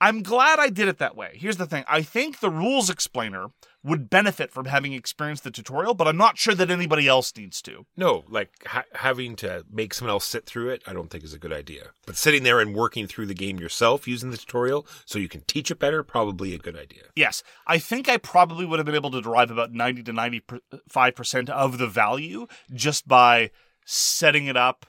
I'm 0.00 0.22
glad 0.22 0.58
I 0.58 0.68
did 0.68 0.88
it 0.88 0.98
that 0.98 1.16
way. 1.16 1.32
Here's 1.34 1.56
the 1.56 1.66
thing 1.66 1.84
I 1.88 2.02
think 2.02 2.40
the 2.40 2.50
rules 2.50 2.88
explainer 2.88 3.48
would 3.82 4.10
benefit 4.10 4.52
from 4.52 4.66
having 4.66 4.92
experienced 4.92 5.44
the 5.44 5.50
tutorial, 5.50 5.94
but 5.94 6.06
I'm 6.08 6.16
not 6.16 6.36
sure 6.36 6.54
that 6.54 6.70
anybody 6.70 7.08
else 7.08 7.34
needs 7.36 7.62
to. 7.62 7.86
No, 7.96 8.24
like 8.28 8.50
ha- 8.66 8.84
having 8.94 9.36
to 9.36 9.64
make 9.70 9.94
someone 9.94 10.12
else 10.12 10.24
sit 10.24 10.46
through 10.46 10.70
it, 10.70 10.82
I 10.86 10.92
don't 10.92 11.10
think 11.10 11.24
is 11.24 11.32
a 11.32 11.38
good 11.38 11.52
idea. 11.52 11.90
But 12.06 12.16
sitting 12.16 12.42
there 12.42 12.60
and 12.60 12.74
working 12.74 13.06
through 13.06 13.26
the 13.26 13.34
game 13.34 13.58
yourself 13.58 14.06
using 14.06 14.30
the 14.30 14.36
tutorial 14.36 14.86
so 15.04 15.18
you 15.18 15.28
can 15.28 15.42
teach 15.42 15.70
it 15.70 15.78
better, 15.78 16.02
probably 16.02 16.54
a 16.54 16.58
good 16.58 16.76
idea. 16.76 17.04
Yes, 17.16 17.42
I 17.66 17.78
think 17.78 18.08
I 18.08 18.16
probably 18.16 18.66
would 18.66 18.78
have 18.78 18.86
been 18.86 18.94
able 18.94 19.12
to 19.12 19.22
derive 19.22 19.50
about 19.50 19.72
90 19.72 20.02
to 20.04 20.12
95% 20.12 21.48
of 21.48 21.78
the 21.78 21.86
value 21.86 22.46
just 22.72 23.08
by 23.08 23.50
setting 23.84 24.46
it 24.46 24.56
up, 24.56 24.86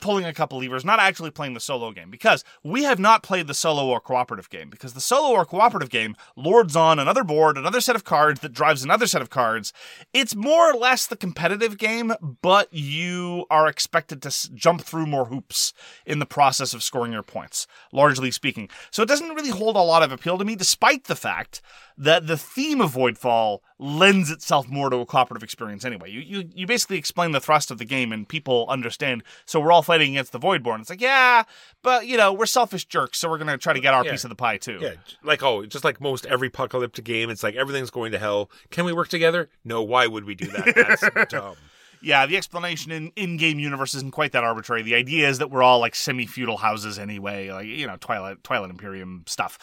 pulling 0.00 0.24
a 0.24 0.34
couple 0.34 0.58
levers, 0.58 0.84
not 0.84 0.98
actually 0.98 1.30
playing 1.30 1.54
the 1.54 1.60
solo 1.60 1.92
game. 1.92 2.10
Because 2.10 2.44
we 2.62 2.84
have 2.84 2.98
not 2.98 3.22
played 3.22 3.46
the 3.46 3.54
solo 3.54 3.86
or 3.86 4.00
cooperative 4.00 4.50
game. 4.50 4.68
Because 4.70 4.94
the 4.94 5.00
solo 5.00 5.30
or 5.30 5.44
cooperative 5.44 5.90
game 5.90 6.16
lords 6.36 6.76
on 6.76 6.98
another 6.98 7.24
board, 7.24 7.56
another 7.56 7.80
set 7.80 7.96
of 7.96 8.04
cards 8.04 8.40
that 8.40 8.52
drives 8.52 8.82
another 8.82 9.06
set 9.06 9.22
of 9.22 9.30
cards. 9.30 9.72
It's 10.12 10.34
more 10.34 10.72
or 10.72 10.74
less 10.74 11.06
the 11.06 11.16
competitive 11.16 11.78
game, 11.78 12.12
but 12.42 12.72
you 12.72 13.46
are 13.50 13.68
expected 13.68 14.22
to 14.22 14.54
jump 14.54 14.82
through 14.82 15.06
more 15.06 15.26
hoops 15.26 15.72
in 16.04 16.18
the 16.18 16.26
process 16.26 16.74
of 16.74 16.82
scoring 16.82 17.12
your 17.12 17.22
points, 17.22 17.66
largely 17.92 18.30
speaking. 18.30 18.68
So 18.90 19.02
it 19.02 19.08
doesn't 19.08 19.34
really 19.34 19.50
hold 19.50 19.76
a 19.76 19.80
lot 19.80 20.02
of 20.02 20.12
appeal 20.12 20.38
to 20.38 20.44
me, 20.44 20.56
despite 20.56 21.04
the 21.04 21.16
fact 21.16 21.62
that 21.96 22.26
the 22.26 22.36
theme 22.36 22.80
of 22.80 22.94
Voidfall 22.94 23.60
lends 23.78 24.30
itself 24.30 24.68
more 24.68 24.90
to 24.90 24.96
a 24.96 25.06
cooperative 25.06 25.44
experience 25.44 25.84
anyway. 25.84 26.10
You, 26.10 26.20
you 26.20 26.50
you 26.54 26.66
basically 26.66 26.98
explain 26.98 27.30
the 27.32 27.40
thrust 27.40 27.70
of 27.70 27.78
the 27.78 27.84
game 27.84 28.12
and 28.12 28.28
people 28.28 28.66
understand. 28.68 29.22
So 29.46 29.60
we're 29.60 29.70
all 29.70 29.82
fighting 29.82 30.12
against 30.12 30.32
the 30.32 30.40
Voidborn. 30.40 30.80
It's 30.80 30.90
like, 30.90 31.00
yeah, 31.00 31.44
but 31.82 32.06
you 32.06 32.16
know, 32.16 32.32
we're 32.32 32.46
selfish 32.46 32.84
jerks, 32.86 33.18
so 33.18 33.28
we're 33.28 33.38
gonna 33.38 33.58
try 33.58 33.72
to 33.72 33.80
get 33.80 33.94
our 33.94 34.04
Yeah. 34.04 34.10
piece 34.10 34.24
of 34.24 34.30
the 34.30 34.34
pie 34.36 34.56
too. 34.56 34.78
Yeah, 34.80 34.94
like 35.22 35.42
oh, 35.42 35.64
just 35.66 35.84
like 35.84 36.00
most 36.00 36.26
every 36.26 36.48
apocalyptic 36.48 37.04
game, 37.04 37.30
it's 37.30 37.42
like 37.44 37.54
everything's 37.54 37.90
going 37.90 38.10
to 38.12 38.18
hell. 38.18 38.50
Can 38.70 38.84
we 38.84 38.92
work 38.92 39.08
together? 39.08 39.48
No, 39.64 39.82
why 39.82 40.06
would 40.08 40.24
we 40.24 40.34
do 40.34 40.46
that? 40.46 40.74
That's 41.00 41.28
dumb. 41.32 41.54
Yeah, 42.02 42.26
the 42.26 42.36
explanation 42.36 42.92
in 42.92 43.12
in-game 43.16 43.58
universe 43.58 43.94
isn't 43.94 44.10
quite 44.10 44.32
that 44.32 44.44
arbitrary. 44.44 44.82
The 44.82 44.94
idea 44.94 45.26
is 45.28 45.38
that 45.38 45.50
we're 45.50 45.62
all 45.62 45.78
like 45.78 45.94
semi-feudal 45.94 46.58
houses 46.58 46.98
anyway, 46.98 47.50
like 47.50 47.66
you 47.66 47.86
know, 47.86 47.96
Twilight 48.00 48.42
Twilight 48.44 48.68
Imperium 48.70 49.22
stuff. 49.26 49.58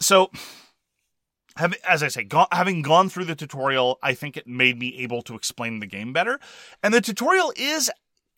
So, 0.00 0.30
have, 1.60 1.74
as 1.88 2.02
I 2.02 2.08
say, 2.08 2.24
go, 2.24 2.46
having 2.50 2.82
gone 2.82 3.08
through 3.08 3.26
the 3.26 3.36
tutorial, 3.36 3.98
I 4.02 4.14
think 4.14 4.36
it 4.36 4.46
made 4.46 4.78
me 4.78 4.98
able 4.98 5.22
to 5.22 5.34
explain 5.34 5.80
the 5.80 5.86
game 5.86 6.12
better. 6.12 6.40
And 6.82 6.92
the 6.92 7.00
tutorial 7.00 7.52
is 7.56 7.90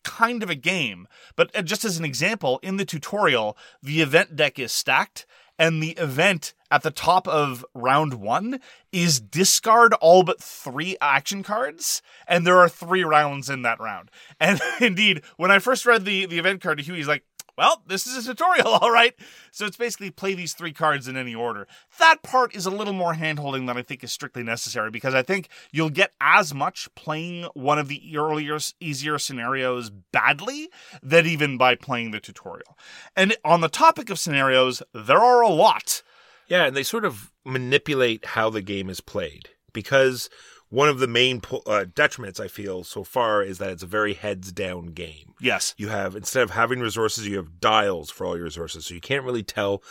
kind 0.03 0.43
of 0.43 0.49
a 0.49 0.55
game, 0.55 1.07
but 1.35 1.49
uh, 1.55 1.61
just 1.61 1.85
as 1.85 1.97
an 1.97 2.05
example, 2.05 2.59
in 2.61 2.77
the 2.77 2.85
tutorial, 2.85 3.57
the 3.81 4.01
event 4.01 4.35
deck 4.35 4.59
is 4.59 4.71
stacked, 4.71 5.25
and 5.57 5.81
the 5.81 5.91
event 5.91 6.53
at 6.69 6.83
the 6.83 6.91
top 6.91 7.27
of 7.27 7.63
round 7.73 8.15
one 8.15 8.59
is 8.91 9.21
discard 9.21 9.93
all 9.95 10.23
but 10.23 10.41
three 10.41 10.97
action 10.99 11.43
cards, 11.43 12.01
and 12.27 12.45
there 12.45 12.57
are 12.57 12.67
three 12.67 13.03
rounds 13.03 13.49
in 13.49 13.61
that 13.61 13.79
round. 13.79 14.11
And 14.39 14.59
indeed, 14.81 15.21
when 15.37 15.51
I 15.51 15.59
first 15.59 15.85
read 15.85 16.03
the, 16.03 16.25
the 16.25 16.39
event 16.39 16.61
card 16.61 16.79
to 16.79 16.83
Huey, 16.83 16.97
he's 16.97 17.07
like, 17.07 17.23
well, 17.57 17.83
this 17.87 18.07
is 18.07 18.27
a 18.27 18.31
tutorial, 18.31 18.67
all 18.81 18.91
right. 18.91 19.13
So 19.51 19.65
it's 19.65 19.77
basically 19.77 20.11
play 20.11 20.33
these 20.33 20.53
three 20.53 20.73
cards 20.73 21.07
in 21.07 21.17
any 21.17 21.35
order. 21.35 21.67
That 21.99 22.23
part 22.23 22.55
is 22.55 22.65
a 22.65 22.71
little 22.71 22.93
more 22.93 23.13
handholding 23.13 23.67
than 23.67 23.77
I 23.77 23.81
think 23.81 24.03
is 24.03 24.11
strictly 24.11 24.43
necessary 24.43 24.89
because 24.89 25.13
I 25.13 25.23
think 25.23 25.49
you'll 25.71 25.89
get 25.89 26.13
as 26.19 26.53
much 26.53 26.93
playing 26.95 27.47
one 27.53 27.79
of 27.79 27.87
the 27.87 28.17
earlier, 28.17 28.57
easier 28.79 29.19
scenarios 29.19 29.89
badly 29.89 30.69
than 31.01 31.25
even 31.25 31.57
by 31.57 31.75
playing 31.75 32.11
the 32.11 32.19
tutorial. 32.19 32.77
And 33.15 33.35
on 33.45 33.61
the 33.61 33.69
topic 33.69 34.09
of 34.09 34.19
scenarios, 34.19 34.81
there 34.93 35.19
are 35.19 35.41
a 35.41 35.49
lot. 35.49 36.01
Yeah, 36.47 36.65
and 36.65 36.75
they 36.75 36.83
sort 36.83 37.05
of 37.05 37.31
manipulate 37.45 38.25
how 38.25 38.49
the 38.49 38.61
game 38.61 38.89
is 38.89 39.01
played 39.01 39.49
because 39.73 40.29
one 40.73 40.89
of 40.89 40.97
the 40.97 41.07
main 41.07 41.37
uh, 41.37 41.85
detriments 41.93 42.39
I 42.39 42.47
feel 42.47 42.83
so 42.83 43.03
far 43.03 43.43
is 43.43 43.59
that 43.59 43.69
it's 43.69 43.83
a 43.83 43.87
very 43.87 44.15
heads 44.15 44.51
down 44.51 44.87
game. 44.87 45.35
Yes. 45.39 45.75
You 45.77 45.89
have 45.89 46.15
instead 46.15 46.41
of 46.41 46.49
having 46.49 46.79
resources, 46.79 47.27
you 47.27 47.37
have 47.37 47.59
dials 47.59 48.09
for 48.09 48.25
all 48.25 48.35
your 48.35 48.45
resources, 48.45 48.87
so 48.87 48.95
you 48.95 48.99
can't 48.99 49.23
really 49.23 49.43
tell 49.43 49.83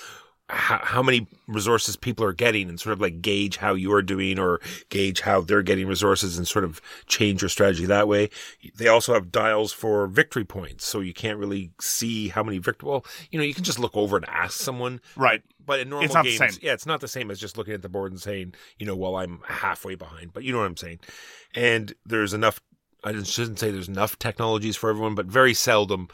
how, 0.49 0.79
how 0.83 1.03
many 1.03 1.27
resources 1.47 1.97
people 1.97 2.25
are 2.25 2.33
getting 2.33 2.69
and 2.69 2.79
sort 2.79 2.93
of 2.93 3.01
like 3.01 3.23
gauge 3.23 3.57
how 3.57 3.75
you're 3.75 4.03
doing 4.03 4.39
or 4.39 4.61
gauge 4.91 5.21
how 5.21 5.41
they're 5.41 5.63
getting 5.63 5.87
resources 5.87 6.37
and 6.37 6.47
sort 6.47 6.65
of 6.65 6.81
change 7.07 7.41
your 7.41 7.49
strategy 7.49 7.87
that 7.87 8.07
way. 8.07 8.29
They 8.77 8.89
also 8.89 9.15
have 9.15 9.33
dials 9.33 9.73
for 9.73 10.07
victory 10.07 10.45
points, 10.45 10.85
so 10.87 11.01
you 11.01 11.15
can't 11.15 11.39
really 11.39 11.73
see 11.81 12.29
how 12.29 12.43
many 12.43 12.59
victory. 12.59 12.91
Well, 12.91 13.07
you 13.31 13.39
know, 13.39 13.45
you 13.45 13.55
can 13.55 13.65
just 13.65 13.79
look 13.79 13.97
over 13.97 14.17
and 14.17 14.29
ask 14.29 14.61
someone, 14.61 15.01
Right. 15.17 15.43
but 15.65 15.81
in 15.81 15.89
normal 15.89 16.09
the 16.09 16.23
games, 16.23 16.59
yeah, 16.61 16.75
it's 16.75 16.87
not 16.87 17.01
the 17.01 17.09
same 17.09 17.31
as 17.31 17.41
just 17.41 17.57
looking 17.57 17.75
at 17.75 17.83
the 17.83 17.89
board 17.89 18.13
and 18.13 18.21
saying, 18.21 18.55
you 18.79 18.85
know, 18.85 18.97
well, 18.97 19.17
I'm 19.17 19.41
halfway 19.47 19.95
behind. 19.95 20.33
But 20.35 20.45
you 20.45 20.53
know 20.53 20.59
what 20.59 20.67
I'm 20.67 20.77
saying. 20.77 21.01
And 21.55 21.95
there's 22.05 22.35
enough. 22.35 22.61
I 23.05 23.21
shouldn't 23.23 23.59
say 23.59 23.71
there's 23.71 23.89
enough 23.89 24.19
technologies 24.19 24.77
for 24.77 24.91
everyone, 24.91 25.15
but 25.15 25.27
very 25.27 25.55
seldom 25.55 26.09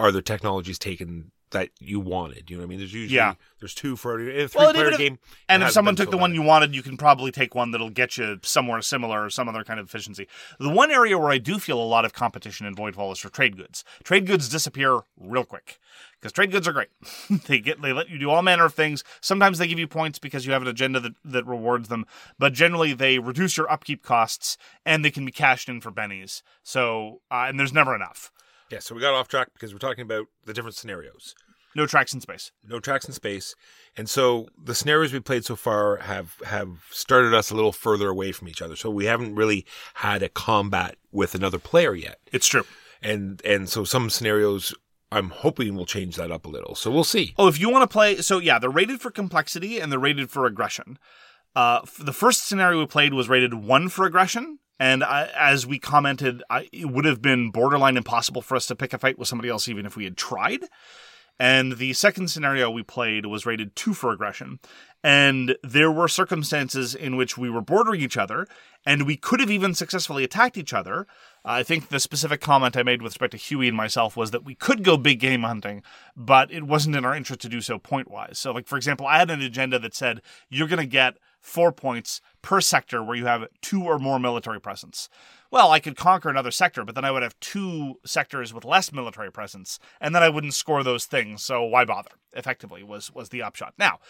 are 0.00 0.10
there 0.10 0.22
technologies 0.22 0.78
taken 0.78 1.30
that 1.56 1.70
you 1.80 1.98
wanted. 2.00 2.50
You 2.50 2.56
know 2.56 2.62
what 2.62 2.66
I 2.66 2.68
mean? 2.68 2.78
There's 2.80 2.92
usually 2.92 3.16
Yeah. 3.16 3.34
there's 3.60 3.74
two 3.74 3.96
for 3.96 4.20
a 4.20 4.46
three 4.46 4.58
well, 4.58 4.74
player 4.74 4.90
if- 4.90 4.98
game. 4.98 5.18
And 5.48 5.62
if 5.62 5.70
someone 5.70 5.96
took 5.96 6.08
so 6.08 6.10
the 6.10 6.16
one 6.18 6.32
bad. 6.32 6.34
you 6.36 6.42
wanted, 6.42 6.74
you 6.74 6.82
can 6.82 6.98
probably 6.98 7.30
take 7.32 7.54
one 7.54 7.70
that'll 7.70 7.88
get 7.88 8.18
you 8.18 8.38
somewhere 8.42 8.82
similar 8.82 9.24
or 9.24 9.30
some 9.30 9.48
other 9.48 9.64
kind 9.64 9.80
of 9.80 9.86
efficiency. 9.86 10.28
The 10.60 10.68
one 10.68 10.90
area 10.90 11.18
where 11.18 11.30
I 11.30 11.38
do 11.38 11.58
feel 11.58 11.80
a 11.80 11.84
lot 11.84 12.04
of 12.04 12.12
competition 12.12 12.66
in 12.66 12.74
Voidfall 12.74 13.10
is 13.12 13.18
for 13.18 13.30
trade 13.30 13.56
goods. 13.56 13.84
Trade 14.04 14.26
goods 14.26 14.50
disappear 14.50 15.00
real 15.18 15.44
quick 15.44 15.78
because 16.20 16.32
trade 16.32 16.50
goods 16.52 16.68
are 16.68 16.72
great. 16.74 16.90
they 17.46 17.58
get 17.58 17.80
they 17.80 17.94
let 17.94 18.10
you 18.10 18.18
do 18.18 18.28
all 18.28 18.42
manner 18.42 18.66
of 18.66 18.74
things. 18.74 19.02
Sometimes 19.22 19.56
they 19.56 19.66
give 19.66 19.78
you 19.78 19.88
points 19.88 20.18
because 20.18 20.44
you 20.44 20.52
have 20.52 20.60
an 20.62 20.68
agenda 20.68 21.00
that, 21.00 21.14
that 21.24 21.46
rewards 21.46 21.88
them, 21.88 22.04
but 22.38 22.52
generally 22.52 22.92
they 22.92 23.18
reduce 23.18 23.56
your 23.56 23.70
upkeep 23.72 24.02
costs 24.02 24.58
and 24.84 25.02
they 25.02 25.10
can 25.10 25.24
be 25.24 25.32
cashed 25.32 25.70
in 25.70 25.80
for 25.80 25.90
bennies. 25.90 26.42
So 26.62 27.22
uh, 27.30 27.46
and 27.48 27.58
there's 27.58 27.72
never 27.72 27.94
enough. 27.94 28.30
Yeah, 28.70 28.80
so 28.80 28.96
we 28.96 29.00
got 29.00 29.14
off 29.14 29.28
track 29.28 29.48
because 29.52 29.72
we're 29.72 29.78
talking 29.78 30.02
about 30.02 30.26
the 30.44 30.52
different 30.52 30.74
scenarios. 30.76 31.36
No 31.76 31.86
tracks 31.86 32.12
in 32.14 32.20
space. 32.20 32.50
no 32.64 32.80
tracks 32.80 33.06
in 33.06 33.12
space 33.12 33.54
and 33.96 34.08
so 34.10 34.48
the 34.62 34.74
scenarios 34.74 35.12
we 35.12 35.20
played 35.20 35.44
so 35.44 35.54
far 35.56 35.96
have 35.98 36.36
have 36.44 36.70
started 36.90 37.32
us 37.34 37.50
a 37.50 37.54
little 37.54 37.72
further 37.72 38.08
away 38.08 38.32
from 38.32 38.48
each 38.48 38.60
other 38.62 38.74
so 38.76 38.90
we 38.90 39.04
haven't 39.04 39.34
really 39.34 39.64
had 39.94 40.22
a 40.22 40.28
combat 40.28 40.96
with 41.12 41.34
another 41.34 41.58
player 41.58 41.94
yet 41.94 42.18
It's 42.32 42.46
true. 42.48 42.64
and 43.02 43.40
and 43.44 43.68
so 43.68 43.84
some 43.84 44.10
scenarios 44.10 44.74
i'm 45.12 45.30
hoping 45.30 45.76
will 45.76 45.86
change 45.86 46.16
that 46.16 46.30
up 46.32 46.44
a 46.46 46.48
little 46.48 46.74
so 46.74 46.90
we'll 46.90 47.04
see 47.04 47.34
Oh, 47.38 47.46
if 47.48 47.60
you 47.60 47.68
want 47.70 47.82
to 47.88 47.92
play, 47.98 48.16
so 48.22 48.38
yeah, 48.38 48.58
they're 48.58 48.70
rated 48.80 49.00
for 49.00 49.10
complexity 49.10 49.78
and 49.78 49.92
they're 49.92 49.98
rated 50.08 50.30
for 50.30 50.46
aggression. 50.46 50.98
Uh, 51.54 51.80
the 51.98 52.12
first 52.12 52.46
scenario 52.48 52.80
we 52.80 52.86
played 52.86 53.14
was 53.14 53.28
rated 53.28 53.54
one 53.54 53.88
for 53.88 54.04
aggression, 54.04 54.58
and 54.78 55.02
I, 55.04 55.30
as 55.34 55.66
we 55.66 55.78
commented, 55.78 56.42
I, 56.50 56.68
it 56.72 56.90
would 56.90 57.04
have 57.06 57.22
been 57.22 57.50
borderline 57.50 57.96
impossible 57.96 58.42
for 58.42 58.56
us 58.56 58.66
to 58.66 58.76
pick 58.76 58.92
a 58.92 58.98
fight 58.98 59.18
with 59.18 59.28
somebody 59.28 59.48
else, 59.48 59.66
even 59.68 59.86
if 59.86 59.96
we 59.96 60.04
had 60.04 60.16
tried. 60.18 60.64
And 61.38 61.72
the 61.72 61.92
second 61.92 62.28
scenario 62.28 62.70
we 62.70 62.82
played 62.82 63.26
was 63.26 63.44
rated 63.44 63.76
two 63.76 63.92
for 63.92 64.10
aggression. 64.10 64.58
And 65.04 65.56
there 65.62 65.92
were 65.92 66.08
circumstances 66.08 66.94
in 66.94 67.16
which 67.16 67.36
we 67.36 67.50
were 67.50 67.60
bordering 67.60 68.00
each 68.00 68.16
other, 68.16 68.48
and 68.84 69.06
we 69.06 69.16
could 69.16 69.40
have 69.40 69.50
even 69.50 69.74
successfully 69.74 70.24
attacked 70.24 70.56
each 70.56 70.72
other. 70.72 71.06
I 71.44 71.62
think 71.62 71.88
the 71.88 72.00
specific 72.00 72.40
comment 72.40 72.76
I 72.76 72.82
made 72.82 73.02
with 73.02 73.10
respect 73.10 73.32
to 73.32 73.36
Huey 73.36 73.68
and 73.68 73.76
myself 73.76 74.16
was 74.16 74.32
that 74.32 74.44
we 74.44 74.54
could 74.54 74.82
go 74.82 74.96
big 74.96 75.20
game 75.20 75.42
hunting, 75.42 75.82
but 76.16 76.50
it 76.50 76.64
wasn't 76.64 76.96
in 76.96 77.04
our 77.04 77.14
interest 77.14 77.42
to 77.42 77.48
do 77.48 77.60
so 77.60 77.78
point 77.78 78.10
wise. 78.10 78.38
So, 78.38 78.50
like, 78.50 78.66
for 78.66 78.76
example, 78.76 79.06
I 79.06 79.18
had 79.18 79.30
an 79.30 79.42
agenda 79.42 79.78
that 79.78 79.94
said 79.94 80.22
you're 80.48 80.68
going 80.68 80.80
to 80.80 80.86
get 80.86 81.18
four 81.46 81.70
points 81.70 82.20
per 82.42 82.60
sector 82.60 83.02
where 83.02 83.16
you 83.16 83.26
have 83.26 83.46
two 83.62 83.84
or 83.84 83.98
more 83.98 84.18
military 84.18 84.60
presence. 84.60 85.08
Well, 85.50 85.70
I 85.70 85.78
could 85.78 85.96
conquer 85.96 86.28
another 86.28 86.50
sector, 86.50 86.84
but 86.84 86.96
then 86.96 87.04
I 87.04 87.12
would 87.12 87.22
have 87.22 87.38
two 87.38 88.00
sectors 88.04 88.52
with 88.52 88.64
less 88.64 88.92
military 88.92 89.30
presence, 89.30 89.78
and 90.00 90.12
then 90.14 90.24
I 90.24 90.28
wouldn't 90.28 90.54
score 90.54 90.82
those 90.82 91.06
things. 91.06 91.44
So 91.44 91.62
why 91.62 91.84
bother? 91.84 92.10
Effectively, 92.32 92.82
was 92.82 93.14
was 93.14 93.28
the 93.28 93.42
upshot. 93.42 93.74
Now, 93.78 94.00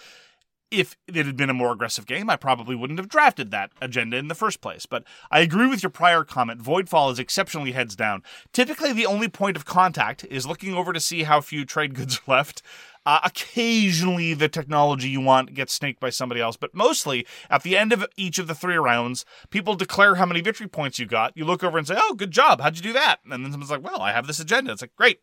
if 0.70 0.96
it 1.06 1.26
had 1.26 1.36
been 1.36 1.50
a 1.50 1.54
more 1.54 1.72
aggressive 1.72 2.06
game, 2.06 2.28
I 2.30 2.36
probably 2.36 2.74
wouldn't 2.74 2.98
have 2.98 3.08
drafted 3.08 3.50
that 3.50 3.70
agenda 3.80 4.16
in 4.16 4.28
the 4.28 4.34
first 4.34 4.62
place. 4.62 4.86
But 4.86 5.04
I 5.30 5.40
agree 5.40 5.66
with 5.66 5.82
your 5.82 5.90
prior 5.90 6.24
comment. 6.24 6.62
Voidfall 6.62 7.12
is 7.12 7.18
exceptionally 7.18 7.72
heads 7.72 7.94
down. 7.94 8.22
Typically, 8.52 8.92
the 8.92 9.06
only 9.06 9.28
point 9.28 9.56
of 9.56 9.66
contact 9.66 10.24
is 10.24 10.46
looking 10.46 10.74
over 10.74 10.92
to 10.92 11.00
see 11.00 11.24
how 11.24 11.40
few 11.40 11.66
trade 11.66 11.94
goods 11.94 12.16
are 12.26 12.30
left. 12.36 12.62
Uh, 13.06 13.20
occasionally, 13.22 14.34
the 14.34 14.48
technology 14.48 15.08
you 15.08 15.20
want 15.20 15.54
gets 15.54 15.72
snaked 15.72 16.00
by 16.00 16.10
somebody 16.10 16.40
else, 16.40 16.56
but 16.56 16.74
mostly 16.74 17.24
at 17.48 17.62
the 17.62 17.76
end 17.76 17.92
of 17.92 18.04
each 18.16 18.40
of 18.40 18.48
the 18.48 18.54
three 18.54 18.76
rounds, 18.76 19.24
people 19.48 19.76
declare 19.76 20.16
how 20.16 20.26
many 20.26 20.40
victory 20.40 20.66
points 20.66 20.98
you 20.98 21.06
got. 21.06 21.32
You 21.36 21.44
look 21.44 21.62
over 21.62 21.78
and 21.78 21.86
say, 21.86 21.94
"Oh, 21.96 22.14
good 22.14 22.32
job! 22.32 22.60
How'd 22.60 22.76
you 22.76 22.82
do 22.82 22.92
that?" 22.94 23.20
And 23.24 23.32
then 23.32 23.52
someone's 23.52 23.70
like, 23.70 23.84
"Well, 23.84 24.02
I 24.02 24.10
have 24.12 24.26
this 24.26 24.40
agenda." 24.40 24.72
It's 24.72 24.82
like, 24.82 24.96
"Great, 24.96 25.20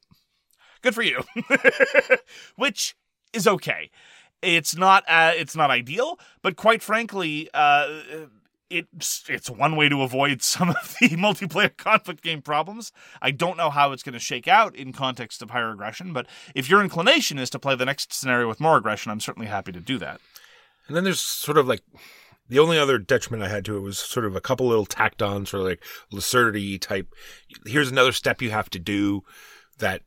good 0.82 0.96
for 0.96 1.02
you," 1.02 1.24
which 2.56 2.96
is 3.34 3.48
okay. 3.48 3.92
It's 4.42 4.76
not 4.78 5.04
uh, 5.08 5.34
it's 5.36 5.56
not 5.56 5.70
ideal, 5.70 6.20
but 6.42 6.56
quite 6.56 6.82
frankly, 6.82 7.50
uh, 7.54 7.88
it's 8.70 9.24
it's 9.30 9.50
one 9.50 9.76
way 9.76 9.90
to 9.90 10.02
avoid 10.02 10.42
some 10.42 10.70
of 10.70 10.96
the 11.00 11.10
multiplayer 11.12 11.76
conflict 11.76 12.24
game 12.24 12.42
problems. 12.42 12.92
I 13.22 13.32
don't 13.32 13.58
know 13.58 13.70
how 13.70 13.92
it's 13.92 14.04
going 14.04 14.14
to 14.14 14.20
shake 14.20 14.48
out 14.48 14.76
in 14.76 14.94
context 14.94 15.42
of 15.42 15.52
higher 15.52 15.72
aggression, 15.72 16.14
but 16.14 16.28
if 16.56 16.70
your 16.70 16.82
inclination 16.82 17.38
is 17.38 17.50
to 17.52 17.60
play 17.60 17.76
the 17.76 17.86
next 17.86 18.14
scenario 18.14 18.48
with 18.48 18.60
more 18.60 18.78
aggression, 18.78 19.12
I'm 19.12 19.20
certainly 19.20 19.48
happy 19.48 19.72
to 19.72 19.80
do 19.80 19.98
that. 20.00 20.20
And 20.88 20.96
then 20.96 21.04
there's 21.04 21.22
sort 21.22 21.58
of 21.58 21.68
like 21.68 21.82
the 22.50 22.60
only 22.60 22.78
other 22.78 22.98
detriment 22.98 23.44
I 23.44 23.50
had 23.50 23.66
to 23.66 23.78
it 23.78 23.82
was 23.82 23.98
sort 23.98 24.26
of 24.26 24.36
a 24.36 24.42
couple 24.42 24.68
little 24.68 24.86
tacked 24.86 25.22
on, 25.22 25.46
sort 25.46 25.62
of 25.62 25.68
like 25.68 25.84
lucidity 26.12 26.78
type. 26.78 27.14
Here's 27.66 27.92
another 27.92 28.12
step 28.12 28.42
you 28.42 28.52
have 28.52 28.70
to 28.72 28.80
do 28.80 29.24
that 29.80 30.02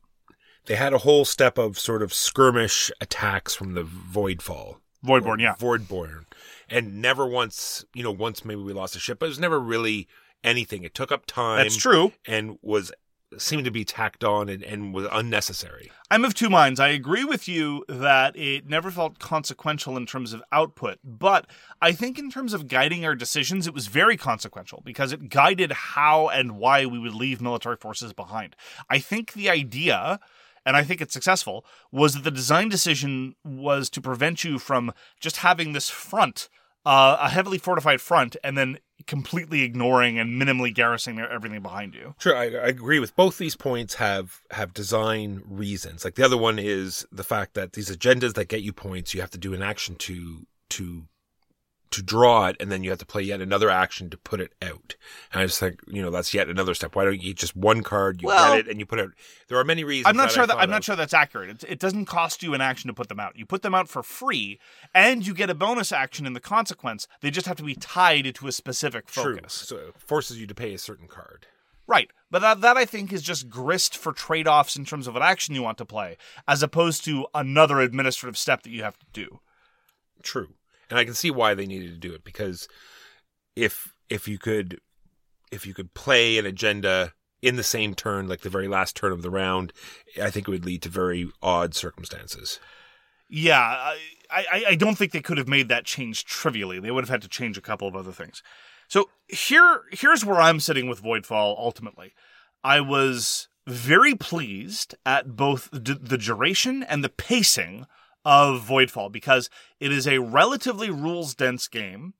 they 0.66 0.76
had 0.76 0.92
a 0.92 0.98
whole 0.98 1.24
step 1.24 1.58
of 1.58 1.78
sort 1.78 2.02
of 2.02 2.12
skirmish 2.12 2.90
attacks 3.00 3.54
from 3.54 3.74
the 3.74 3.84
Voidfall. 3.84 4.76
Voidborn, 5.04 5.40
yeah. 5.40 5.54
Voidborn. 5.54 6.24
And 6.68 7.00
never 7.00 7.26
once, 7.26 7.84
you 7.94 8.02
know, 8.02 8.10
once 8.10 8.44
maybe 8.44 8.60
we 8.60 8.72
lost 8.72 8.96
a 8.96 8.98
ship, 8.98 9.18
but 9.20 9.26
it 9.26 9.30
was 9.30 9.38
never 9.38 9.60
really 9.60 10.08
anything. 10.42 10.82
It 10.82 10.94
took 10.94 11.12
up 11.12 11.26
time. 11.26 11.58
That's 11.58 11.76
true. 11.76 12.12
And 12.26 12.58
was 12.62 12.92
seemed 13.38 13.64
to 13.64 13.70
be 13.70 13.84
tacked 13.84 14.22
on 14.24 14.48
and, 14.48 14.62
and 14.62 14.94
was 14.94 15.06
unnecessary. 15.10 15.90
I'm 16.10 16.24
of 16.24 16.34
two 16.34 16.48
minds. 16.48 16.78
I 16.78 16.88
agree 16.88 17.24
with 17.24 17.48
you 17.48 17.84
that 17.88 18.36
it 18.36 18.68
never 18.68 18.90
felt 18.90 19.18
consequential 19.18 19.96
in 19.96 20.06
terms 20.06 20.32
of 20.32 20.42
output, 20.52 20.98
but 21.02 21.46
I 21.82 21.92
think 21.92 22.18
in 22.18 22.30
terms 22.30 22.54
of 22.54 22.68
guiding 22.68 23.04
our 23.04 23.14
decisions, 23.14 23.66
it 23.66 23.74
was 23.74 23.88
very 23.88 24.16
consequential 24.16 24.82
because 24.84 25.12
it 25.12 25.28
guided 25.28 25.72
how 25.72 26.28
and 26.28 26.56
why 26.56 26.86
we 26.86 26.98
would 26.98 27.14
leave 27.14 27.40
military 27.40 27.76
forces 27.76 28.12
behind. 28.12 28.54
I 28.88 28.98
think 29.00 29.32
the 29.32 29.50
idea 29.50 30.20
and 30.66 30.76
I 30.76 30.82
think 30.82 31.00
it's 31.00 31.14
successful, 31.14 31.64
was 31.92 32.14
that 32.14 32.24
the 32.24 32.30
design 32.30 32.68
decision 32.68 33.36
was 33.44 33.88
to 33.90 34.00
prevent 34.00 34.44
you 34.44 34.58
from 34.58 34.92
just 35.20 35.38
having 35.38 35.72
this 35.72 35.88
front, 35.88 36.48
uh, 36.84 37.16
a 37.20 37.30
heavily 37.30 37.56
fortified 37.56 38.00
front, 38.00 38.36
and 38.42 38.58
then 38.58 38.78
completely 39.06 39.62
ignoring 39.62 40.18
and 40.18 40.40
minimally 40.40 40.74
garrisoning 40.74 41.20
everything 41.20 41.62
behind 41.62 41.94
you. 41.94 42.14
Sure, 42.18 42.36
I, 42.36 42.46
I 42.46 42.66
agree 42.66 42.98
with 42.98 43.14
both 43.14 43.38
these 43.38 43.54
points 43.56 43.94
have 43.94 44.42
have 44.50 44.74
design 44.74 45.42
reasons. 45.46 46.04
Like 46.04 46.16
the 46.16 46.24
other 46.24 46.36
one 46.36 46.58
is 46.58 47.06
the 47.12 47.24
fact 47.24 47.54
that 47.54 47.74
these 47.74 47.94
agendas 47.94 48.34
that 48.34 48.48
get 48.48 48.62
you 48.62 48.72
points, 48.72 49.14
you 49.14 49.20
have 49.20 49.30
to 49.30 49.38
do 49.38 49.54
an 49.54 49.62
action 49.62 49.94
to 49.96 50.46
to 50.70 51.04
to 51.90 52.02
draw 52.02 52.46
it, 52.46 52.56
and 52.58 52.70
then 52.70 52.82
you 52.82 52.90
have 52.90 52.98
to 52.98 53.06
play 53.06 53.22
yet 53.22 53.40
another 53.40 53.70
action 53.70 54.10
to 54.10 54.16
put 54.16 54.40
it 54.40 54.52
out. 54.60 54.96
And 55.32 55.40
I 55.42 55.46
just 55.46 55.60
think, 55.60 55.80
you 55.86 56.02
know, 56.02 56.10
that's 56.10 56.34
yet 56.34 56.48
another 56.48 56.74
step. 56.74 56.94
Why 56.96 57.04
don't 57.04 57.22
you 57.22 57.32
just 57.32 57.56
one 57.56 57.82
card, 57.82 58.20
you 58.22 58.28
Well- 58.28 58.56
get 58.56 58.66
it, 58.66 58.70
and 58.70 58.80
you 58.80 58.86
put 58.86 58.98
it? 58.98 59.10
There 59.48 59.58
are 59.58 59.64
many 59.64 59.84
reasons. 59.84 60.06
I'm 60.08 60.16
not 60.16 60.24
that 60.28 60.32
sure 60.32 60.42
I 60.42 60.46
that 60.46 60.58
I'm 60.58 60.70
not 60.70 60.78
of. 60.80 60.84
sure 60.84 60.96
that's 60.96 61.14
accurate. 61.14 61.50
It, 61.50 61.64
it 61.72 61.78
doesn't 61.78 62.06
cost 62.06 62.42
you 62.42 62.54
an 62.54 62.60
action 62.60 62.88
to 62.88 62.94
put 62.94 63.08
them 63.08 63.20
out. 63.20 63.36
You 63.36 63.46
put 63.46 63.62
them 63.62 63.74
out 63.74 63.88
for 63.88 64.02
free, 64.02 64.58
and 64.94 65.26
you 65.26 65.32
get 65.34 65.48
a 65.50 65.54
bonus 65.54 65.92
action 65.92 66.26
in 66.26 66.32
the 66.32 66.40
consequence. 66.40 67.06
They 67.20 67.30
just 67.30 67.46
have 67.46 67.56
to 67.58 67.62
be 67.62 67.74
tied 67.74 68.34
to 68.34 68.46
a 68.48 68.52
specific 68.52 69.06
True. 69.06 69.36
focus. 69.36 69.52
So 69.52 69.76
it 69.76 69.94
forces 69.98 70.40
you 70.40 70.46
to 70.48 70.54
pay 70.54 70.74
a 70.74 70.78
certain 70.78 71.06
card. 71.08 71.46
Right. 71.86 72.10
But 72.32 72.40
that, 72.40 72.60
that 72.62 72.76
I 72.76 72.84
think 72.84 73.12
is 73.12 73.22
just 73.22 73.48
grist 73.48 73.96
for 73.96 74.12
trade 74.12 74.48
offs 74.48 74.74
in 74.74 74.84
terms 74.84 75.06
of 75.06 75.14
what 75.14 75.22
action 75.22 75.54
you 75.54 75.62
want 75.62 75.78
to 75.78 75.84
play, 75.84 76.16
as 76.48 76.60
opposed 76.60 77.04
to 77.04 77.26
another 77.32 77.78
administrative 77.80 78.36
step 78.36 78.64
that 78.64 78.70
you 78.70 78.82
have 78.82 78.98
to 78.98 79.06
do. 79.12 79.38
True. 80.22 80.48
And 80.90 80.98
I 80.98 81.04
can 81.04 81.14
see 81.14 81.30
why 81.30 81.54
they 81.54 81.66
needed 81.66 81.90
to 81.90 82.08
do 82.08 82.14
it 82.14 82.24
because 82.24 82.68
if 83.54 83.92
if 84.08 84.28
you 84.28 84.38
could 84.38 84.80
if 85.50 85.66
you 85.66 85.74
could 85.74 85.94
play 85.94 86.38
an 86.38 86.46
agenda 86.46 87.12
in 87.42 87.56
the 87.56 87.62
same 87.62 87.94
turn, 87.94 88.28
like 88.28 88.40
the 88.40 88.50
very 88.50 88.68
last 88.68 88.96
turn 88.96 89.12
of 89.12 89.22
the 89.22 89.30
round, 89.30 89.72
I 90.20 90.30
think 90.30 90.48
it 90.48 90.50
would 90.50 90.66
lead 90.66 90.82
to 90.82 90.88
very 90.88 91.30
odd 91.42 91.74
circumstances. 91.74 92.58
Yeah, 93.28 93.60
I, 93.60 93.98
I, 94.30 94.64
I 94.68 94.74
don't 94.76 94.96
think 94.96 95.12
they 95.12 95.20
could 95.20 95.38
have 95.38 95.48
made 95.48 95.68
that 95.68 95.84
change 95.84 96.24
trivially. 96.24 96.78
They 96.78 96.90
would 96.90 97.04
have 97.04 97.10
had 97.10 97.22
to 97.22 97.28
change 97.28 97.58
a 97.58 97.62
couple 97.62 97.88
of 97.88 97.96
other 97.96 98.12
things. 98.12 98.42
So 98.88 99.10
here, 99.26 99.82
here's 99.90 100.24
where 100.24 100.40
I'm 100.40 100.60
sitting 100.60 100.88
with 100.88 101.02
Voidfall. 101.02 101.58
Ultimately, 101.58 102.14
I 102.62 102.80
was 102.80 103.48
very 103.66 104.14
pleased 104.14 104.94
at 105.04 105.36
both 105.36 105.68
the 105.72 106.18
duration 106.18 106.84
and 106.84 107.02
the 107.02 107.08
pacing 107.08 107.86
of 108.26 108.66
Voidfall 108.66 109.10
because 109.10 109.48
it 109.78 109.92
is 109.92 110.06
a 110.08 110.18
relatively 110.18 110.90
rules 110.90 111.32
dense 111.32 111.68
game, 111.68 112.14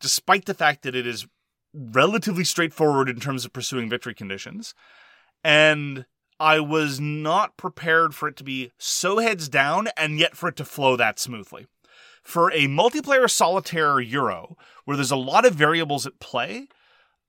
despite 0.00 0.44
the 0.44 0.54
fact 0.54 0.82
that 0.82 0.96
it 0.96 1.06
is 1.06 1.28
relatively 1.72 2.42
straightforward 2.42 3.08
in 3.08 3.20
terms 3.20 3.44
of 3.44 3.52
pursuing 3.52 3.88
victory 3.88 4.12
conditions, 4.12 4.74
and 5.44 6.04
I 6.40 6.58
was 6.58 6.98
not 6.98 7.56
prepared 7.56 8.12
for 8.12 8.26
it 8.28 8.36
to 8.38 8.44
be 8.44 8.72
so 8.76 9.18
heads 9.18 9.48
down 9.48 9.88
and 9.96 10.18
yet 10.18 10.36
for 10.36 10.48
it 10.48 10.56
to 10.56 10.64
flow 10.64 10.96
that 10.96 11.20
smoothly. 11.20 11.66
For 12.24 12.50
a 12.50 12.66
multiplayer 12.66 13.30
solitaire 13.30 14.00
Euro, 14.00 14.56
where 14.84 14.96
there's 14.96 15.12
a 15.12 15.16
lot 15.16 15.46
of 15.46 15.54
variables 15.54 16.08
at 16.08 16.18
play, 16.18 16.66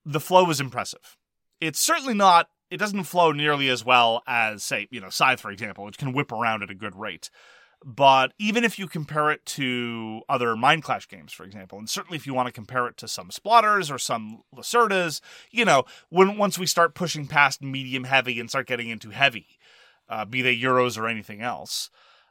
the 0.04 0.18
flow 0.18 0.42
was 0.42 0.60
impressive. 0.60 1.16
It's 1.60 1.78
certainly 1.78 2.14
not, 2.14 2.48
it 2.68 2.78
doesn't 2.78 3.04
flow 3.04 3.30
nearly 3.30 3.68
as 3.68 3.84
well 3.84 4.24
as, 4.26 4.64
say, 4.64 4.88
you 4.90 5.00
know, 5.00 5.08
Scythe, 5.08 5.40
for 5.40 5.52
example, 5.52 5.84
which 5.84 5.98
can 5.98 6.12
whip 6.12 6.32
around 6.32 6.64
at 6.64 6.70
a 6.70 6.74
good 6.74 6.96
rate. 6.96 7.30
But 7.84 8.32
even 8.38 8.64
if 8.64 8.78
you 8.78 8.88
compare 8.88 9.30
it 9.30 9.46
to 9.46 10.22
other 10.28 10.56
Mind 10.56 10.82
Clash 10.82 11.06
games, 11.08 11.32
for 11.32 11.44
example, 11.44 11.78
and 11.78 11.88
certainly 11.88 12.16
if 12.16 12.26
you 12.26 12.34
want 12.34 12.46
to 12.46 12.52
compare 12.52 12.88
it 12.88 12.96
to 12.98 13.08
some 13.08 13.28
Splotters 13.28 13.92
or 13.92 13.98
some 13.98 14.42
Lacerdas, 14.54 15.20
you 15.50 15.64
know, 15.64 15.84
when 16.08 16.36
once 16.36 16.58
we 16.58 16.66
start 16.66 16.94
pushing 16.94 17.26
past 17.26 17.62
medium 17.62 18.04
heavy 18.04 18.40
and 18.40 18.48
start 18.48 18.66
getting 18.66 18.88
into 18.88 19.10
heavy, 19.10 19.58
uh, 20.08 20.24
be 20.24 20.42
they 20.42 20.56
Euros 20.56 20.98
or 20.98 21.06
anything 21.06 21.40
else, 21.40 21.88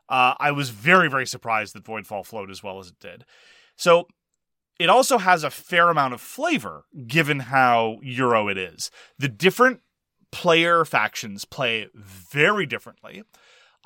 uh, 0.10 0.36
I 0.38 0.51
was 0.51 0.69
very, 0.69 1.10
very 1.10 1.25
surprised 1.25 1.75
that 1.75 1.86
Voidfall 1.86 2.25
flowed 2.25 2.51
as 2.51 2.62
well 2.62 2.79
as 2.79 2.89
it 2.89 2.99
did. 2.99 3.23
So 3.77 4.07
it 4.79 4.89
also 4.89 5.17
has 5.17 5.43
a 5.43 5.49
fair 5.49 5.89
amount 5.89 6.13
of 6.13 6.21
flavor 6.21 6.86
given 7.07 7.39
how 7.39 7.99
Euro 8.01 8.47
it 8.49 8.57
is. 8.57 8.91
The 9.17 9.29
different 9.29 9.81
player 10.31 10.86
factions 10.86 11.45
play 11.45 11.88
very 11.93 12.65
differently. 12.65 13.23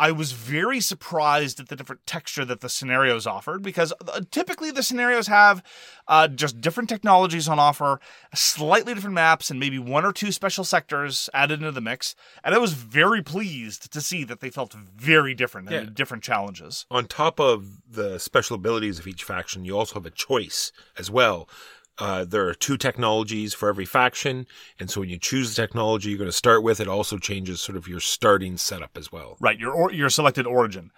I 0.01 0.11
was 0.11 0.31
very 0.31 0.79
surprised 0.79 1.59
at 1.59 1.69
the 1.69 1.75
different 1.75 2.07
texture 2.07 2.43
that 2.45 2.61
the 2.61 2.69
scenarios 2.69 3.27
offered 3.27 3.61
because 3.61 3.93
uh, 4.07 4.21
typically 4.31 4.71
the 4.71 4.81
scenarios 4.81 5.27
have 5.27 5.61
uh, 6.07 6.27
just 6.27 6.59
different 6.59 6.89
technologies 6.89 7.47
on 7.47 7.59
offer, 7.59 7.99
slightly 8.33 8.95
different 8.95 9.13
maps, 9.13 9.51
and 9.51 9.59
maybe 9.59 9.77
one 9.77 10.03
or 10.03 10.11
two 10.11 10.31
special 10.31 10.63
sectors 10.63 11.29
added 11.35 11.59
into 11.59 11.71
the 11.71 11.81
mix. 11.81 12.15
And 12.43 12.55
I 12.55 12.57
was 12.57 12.73
very 12.73 13.21
pleased 13.21 13.93
to 13.93 14.01
see 14.01 14.23
that 14.23 14.39
they 14.39 14.49
felt 14.49 14.73
very 14.73 15.35
different 15.35 15.67
and 15.67 15.75
Yeah. 15.75 15.79
had 15.81 15.93
different 15.93 16.23
challenges. 16.23 16.87
On 16.89 17.05
top 17.05 17.39
of 17.39 17.77
the 17.87 18.17
special 18.17 18.55
abilities 18.55 18.97
of 18.97 19.05
each 19.05 19.23
faction, 19.23 19.65
you 19.65 19.77
also 19.77 19.93
have 19.93 20.07
a 20.07 20.09
choice 20.09 20.71
as 20.97 21.11
well. 21.11 21.47
Uh, 22.01 22.25
there 22.25 22.47
are 22.47 22.55
two 22.55 22.77
technologies 22.77 23.53
for 23.53 23.69
every 23.69 23.85
faction, 23.85 24.47
and 24.79 24.89
so 24.89 25.01
when 25.01 25.09
you 25.09 25.19
choose 25.19 25.53
the 25.53 25.61
technology 25.61 26.09
you're 26.09 26.17
going 26.17 26.27
to 26.27 26.31
start 26.31 26.63
with, 26.63 26.79
it 26.79 26.87
also 26.87 27.19
changes 27.19 27.61
sort 27.61 27.77
of 27.77 27.87
your 27.87 27.99
starting 27.99 28.57
setup 28.57 28.97
as 28.97 29.11
well. 29.11 29.37
Right, 29.39 29.59
your 29.59 29.71
or, 29.71 29.91
your 29.91 30.09
selected 30.09 30.47
origin, 30.47 30.89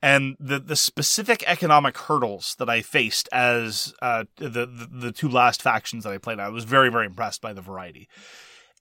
and 0.00 0.34
the 0.40 0.58
the 0.58 0.74
specific 0.74 1.44
economic 1.46 1.98
hurdles 1.98 2.56
that 2.58 2.70
I 2.70 2.80
faced 2.80 3.28
as 3.32 3.92
uh, 4.00 4.24
the, 4.36 4.48
the 4.48 4.88
the 4.90 5.12
two 5.12 5.28
last 5.28 5.60
factions 5.60 6.04
that 6.04 6.14
I 6.14 6.16
played, 6.16 6.40
I 6.40 6.48
was 6.48 6.64
very 6.64 6.90
very 6.90 7.04
impressed 7.04 7.42
by 7.42 7.52
the 7.52 7.60
variety, 7.60 8.08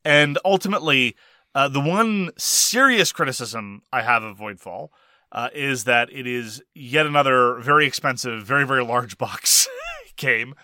and 0.06 0.40
ultimately, 0.46 1.18
uh, 1.54 1.68
the 1.68 1.82
one 1.82 2.30
serious 2.38 3.12
criticism 3.12 3.82
I 3.92 4.02
have 4.02 4.24
of 4.24 4.38
Voidfall 4.38 4.92
uh, 5.34 5.50
is 5.54 5.84
that 5.84 6.10
it 6.10 6.26
is 6.26 6.64
yet 6.74 7.06
another 7.06 7.56
very 7.56 7.86
expensive, 7.86 8.46
very 8.46 8.66
very 8.66 8.86
large 8.86 9.18
box 9.18 9.68
game. 10.16 10.56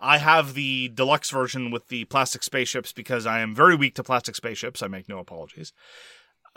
I 0.00 0.18
have 0.18 0.54
the 0.54 0.88
deluxe 0.88 1.30
version 1.30 1.70
with 1.70 1.88
the 1.88 2.06
plastic 2.06 2.42
spaceships 2.42 2.92
because 2.92 3.26
I 3.26 3.40
am 3.40 3.54
very 3.54 3.74
weak 3.74 3.94
to 3.96 4.02
plastic 4.02 4.34
spaceships. 4.34 4.82
I 4.82 4.88
make 4.88 5.08
no 5.08 5.18
apologies 5.18 5.72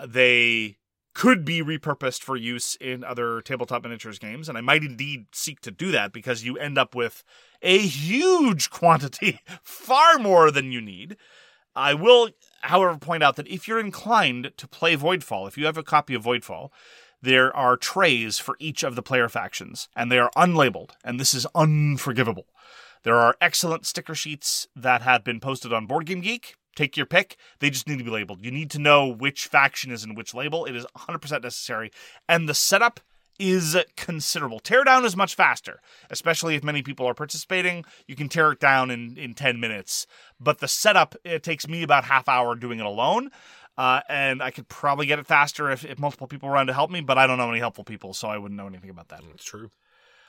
they 0.06 0.78
could 1.14 1.46
be 1.46 1.62
repurposed 1.62 2.24
for 2.24 2.36
use 2.36 2.76
in 2.82 3.04
other 3.04 3.42
tabletop 3.42 3.84
miniatures 3.84 4.18
games, 4.18 4.50
and 4.50 4.58
I 4.58 4.62
might 4.62 4.84
indeed 4.84 5.28
seek 5.32 5.62
to 5.62 5.72
do 5.72 5.92
that 5.92 6.12
because 6.12 6.44
you 6.44 6.58
end 6.58 6.78
up 6.78 6.96
with 6.96 7.24
a 7.62 7.78
huge 7.78 8.72
quantity, 8.72 9.40
far 9.62 10.18
more 10.18 10.50
than 10.50 10.72
you 10.72 10.82
need. 10.82 11.18
I 11.76 11.94
will, 11.94 12.32
however, 12.62 12.98
point 12.98 13.24
out 13.24 13.36
that 13.36 13.48
if 13.48 13.68
you're 13.68 13.80
inclined 13.80 14.54
to 14.58 14.68
play 14.68 14.96
Voidfall, 14.96 15.48
if 15.48 15.58
you 15.58 15.66
have 15.66 15.78
a 15.78 15.84
copy 15.84 16.16
of 16.16 16.24
Voidfall, 16.24 16.70
there 17.22 17.56
are 17.56 17.78
trays 17.78 18.40
for 18.40 18.56
each 18.60 18.84
of 18.84 18.96
the 18.96 19.04
player 19.04 19.30
factions, 19.30 19.90
and 19.96 20.12
they 20.12 20.20
are 20.20 20.32
unlabeled, 20.36 20.92
and 21.04 21.20
this 21.20 21.34
is 21.34 21.48
unforgivable. 21.54 22.48
There 23.04 23.18
are 23.18 23.36
excellent 23.42 23.86
sticker 23.86 24.16
sheets 24.16 24.68
that 24.76 25.02
have 25.02 25.24
been 25.24 25.40
posted 25.40 25.74
on 25.74 25.86
Board 25.86 26.06
Game 26.06 26.22
Geek. 26.22 26.56
Take 26.76 26.98
your 26.98 27.06
pick. 27.06 27.38
They 27.60 27.70
just 27.70 27.88
need 27.88 28.00
to 28.00 28.04
be 28.04 28.10
labeled. 28.10 28.44
You 28.44 28.50
need 28.50 28.72
to 28.72 28.80
know 28.80 29.08
which 29.08 29.46
faction 29.46 29.92
is 29.92 30.04
in 30.04 30.16
which 30.16 30.34
label. 30.34 30.66
It 30.66 30.76
is 30.76 30.86
100% 30.98 31.44
necessary. 31.44 31.92
And 32.28 32.50
the 32.50 32.54
setup 32.54 33.00
is 33.38 33.76
considerable. 33.96 34.60
Teardown 34.60 35.04
is 35.04 35.16
much 35.16 35.36
faster, 35.36 35.80
especially 36.10 36.56
if 36.56 36.64
many 36.64 36.82
people 36.82 37.06
are 37.06 37.14
participating. 37.14 37.84
You 38.08 38.16
can 38.16 38.30
tear 38.30 38.52
it 38.54 38.60
down 38.60 38.90
in, 38.90 39.18
in 39.18 39.34
10 39.34 39.60
minutes. 39.60 40.08
But 40.40 40.60
the 40.60 40.68
setup, 40.68 41.16
it 41.24 41.44
takes 41.44 41.68
me 41.68 41.84
about 41.84 42.06
half 42.06 42.28
hour 42.28 42.56
doing 42.56 42.80
it 42.80 42.86
alone. 42.86 43.30
Uh, 43.78 44.02
and 44.08 44.42
I 44.42 44.52
could 44.52 44.68
probably 44.68 45.08
get 45.08 45.20
it 45.20 45.26
faster 45.26 45.70
if, 45.72 45.84
if 45.84 46.00
multiple 46.00 46.28
people 46.28 46.48
were 46.48 46.56
around 46.56 46.68
to 46.68 46.74
help 46.74 46.92
me, 46.92 47.02
but 47.02 47.18
I 47.18 47.26
don't 47.26 47.38
know 47.38 47.50
any 47.50 47.60
helpful 47.60 47.84
people, 47.84 48.14
so 48.14 48.28
I 48.28 48.38
wouldn't 48.38 48.58
know 48.58 48.68
anything 48.68 48.92
about 48.92 49.10
that. 49.10 49.22
That's 49.28 49.44
true. 49.44 49.72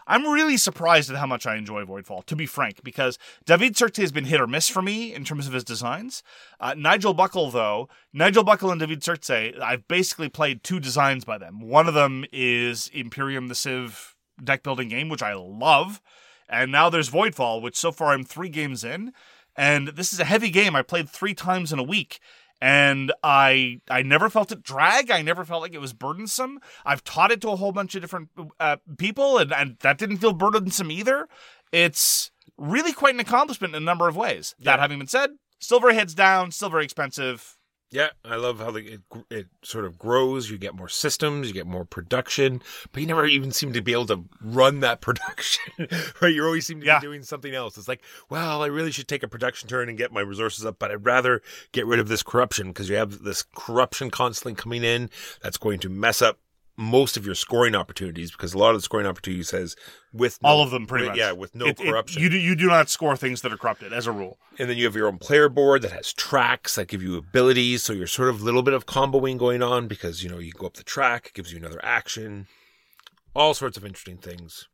I'm 0.06 0.26
really 0.26 0.56
surprised 0.56 1.10
at 1.10 1.16
how 1.16 1.26
much 1.26 1.46
I 1.46 1.56
enjoy 1.56 1.84
Voidfall, 1.84 2.24
to 2.26 2.36
be 2.36 2.46
frank, 2.46 2.82
because 2.82 3.18
David 3.44 3.74
Turczi 3.74 4.02
has 4.02 4.12
been 4.12 4.26
hit 4.26 4.40
or 4.40 4.46
miss 4.46 4.68
for 4.68 4.82
me 4.82 5.14
in 5.14 5.24
terms 5.24 5.46
of 5.46 5.52
his 5.52 5.64
designs. 5.64 6.22
Uh, 6.60 6.74
Nigel 6.76 7.14
Buckle, 7.14 7.50
though, 7.50 7.88
Nigel 8.12 8.44
Buckle 8.44 8.70
and 8.70 8.80
David 8.80 9.00
Turczi, 9.00 9.58
I've 9.60 9.88
basically 9.88 10.28
played 10.28 10.62
two 10.62 10.80
designs 10.80 11.24
by 11.24 11.38
them. 11.38 11.60
One 11.60 11.88
of 11.88 11.94
them 11.94 12.24
is 12.32 12.90
Imperium 12.92 13.48
the 13.48 13.54
Civ 13.54 14.14
deck 14.42 14.62
building 14.62 14.88
game, 14.88 15.08
which 15.08 15.22
I 15.22 15.34
love. 15.34 16.00
And 16.48 16.70
now 16.70 16.90
there's 16.90 17.10
Voidfall, 17.10 17.62
which 17.62 17.76
so 17.76 17.92
far 17.92 18.12
I'm 18.12 18.24
three 18.24 18.48
games 18.48 18.84
in. 18.84 19.12
And 19.56 19.88
this 19.88 20.12
is 20.12 20.20
a 20.20 20.24
heavy 20.24 20.50
game 20.50 20.74
I 20.74 20.82
played 20.82 21.08
three 21.08 21.34
times 21.34 21.72
in 21.72 21.78
a 21.78 21.84
week 21.84 22.18
and 22.60 23.12
I 23.22 23.80
I 23.88 24.02
never 24.02 24.30
felt 24.30 24.52
it 24.52 24.62
drag. 24.62 25.10
I 25.10 25.22
never 25.22 25.44
felt 25.44 25.62
like 25.62 25.74
it 25.74 25.80
was 25.80 25.92
burdensome. 25.92 26.60
I've 26.84 27.04
taught 27.04 27.32
it 27.32 27.40
to 27.42 27.50
a 27.50 27.56
whole 27.56 27.72
bunch 27.72 27.94
of 27.94 28.00
different 28.00 28.30
uh, 28.60 28.76
people, 28.98 29.38
and, 29.38 29.52
and 29.52 29.76
that 29.80 29.98
didn't 29.98 30.18
feel 30.18 30.32
burdensome 30.32 30.90
either. 30.90 31.28
It's 31.72 32.30
really 32.56 32.92
quite 32.92 33.14
an 33.14 33.20
accomplishment 33.20 33.74
in 33.74 33.82
a 33.82 33.84
number 33.84 34.08
of 34.08 34.16
ways. 34.16 34.54
That 34.60 34.80
having 34.80 34.98
been 34.98 35.08
said, 35.08 35.30
still 35.58 35.80
very 35.80 35.94
heads 35.94 36.14
down, 36.14 36.50
still 36.52 36.70
very 36.70 36.84
expensive. 36.84 37.56
Yeah, 37.90 38.08
I 38.24 38.34
love 38.36 38.58
how 38.58 38.72
the, 38.72 38.80
it 38.94 39.00
it 39.30 39.46
sort 39.62 39.84
of 39.84 39.98
grows. 39.98 40.50
You 40.50 40.58
get 40.58 40.74
more 40.74 40.88
systems, 40.88 41.46
you 41.46 41.54
get 41.54 41.66
more 41.66 41.84
production, 41.84 42.60
but 42.90 43.00
you 43.00 43.06
never 43.06 43.24
even 43.24 43.52
seem 43.52 43.72
to 43.72 43.80
be 43.82 43.92
able 43.92 44.06
to 44.06 44.24
run 44.40 44.80
that 44.80 45.00
production. 45.00 45.86
right? 46.20 46.34
You 46.34 46.44
always 46.44 46.66
seem 46.66 46.80
to 46.80 46.86
Yeah. 46.86 46.98
be 46.98 47.06
doing 47.06 47.22
something 47.22 47.54
else. 47.54 47.78
It's 47.78 47.86
like, 47.86 48.02
well, 48.28 48.62
I 48.62 48.66
really 48.66 48.90
should 48.90 49.06
take 49.06 49.22
a 49.22 49.28
production 49.28 49.68
turn 49.68 49.88
and 49.88 49.96
get 49.96 50.12
my 50.12 50.22
resources 50.22 50.66
up, 50.66 50.78
but 50.80 50.90
I'd 50.90 51.04
rather 51.06 51.40
get 51.70 51.86
rid 51.86 52.00
of 52.00 52.08
this 52.08 52.24
corruption 52.24 52.68
because 52.68 52.88
you 52.88 52.96
have 52.96 53.22
this 53.22 53.44
corruption 53.54 54.10
constantly 54.10 54.54
coming 54.60 54.82
in 54.82 55.08
that's 55.40 55.58
going 55.58 55.78
to 55.80 55.88
mess 55.88 56.20
up 56.20 56.40
most 56.76 57.16
of 57.16 57.24
your 57.24 57.34
scoring 57.36 57.74
opportunities 57.74 58.32
because 58.32 58.52
a 58.54 58.58
lot 58.58 58.70
of 58.70 58.76
the 58.76 58.82
scoring 58.82 59.06
opportunities 59.06 59.48
says 59.48 59.76
with 60.12 60.42
no- 60.42 60.48
All 60.48 60.62
of 60.62 60.70
them, 60.70 60.86
pretty 60.86 61.04
with- 61.04 61.10
much. 61.12 61.18
yeah, 61.18 61.32
with 61.32 61.54
no 61.54 61.66
It- 61.66 61.78
it- 61.80 61.86
corruption. 61.88 62.20
you 62.22 62.28
do, 62.28 62.36
you 62.38 62.54
do 62.56 62.66
not 62.66 62.88
score 62.90 63.16
things 63.16 63.42
that 63.42 63.52
are 63.52 63.56
corrupted 63.56 63.92
as 63.92 64.06
a 64.06 64.12
rule. 64.12 64.38
And 64.58 64.68
then 64.68 64.76
you 64.76 64.84
have 64.84 64.96
your 64.96 65.06
own 65.06 65.18
player 65.18 65.48
board 65.48 65.82
that 65.82 65.92
has 65.92 66.12
tracks 66.12 66.74
that 66.74 66.88
give 66.88 67.02
you 67.02 67.16
abilities. 67.16 67.82
So 67.84 67.92
you're 67.92 68.06
sort 68.08 68.28
of 68.28 68.40
a 68.40 68.44
little 68.44 68.62
bit 68.62 68.74
of 68.74 68.86
comboing 68.86 69.38
going 69.38 69.62
on 69.62 69.86
because, 69.88 70.22
you 70.24 70.28
know, 70.30 70.38
you 70.38 70.52
go 70.52 70.66
up 70.66 70.74
the 70.74 70.82
track, 70.84 71.26
it 71.28 71.34
gives 71.34 71.52
you 71.52 71.58
another 71.58 71.80
action. 71.84 72.46
All 73.34 73.54
sorts 73.54 73.76
of 73.76 73.84
interesting 73.84 74.18
things. 74.18 74.68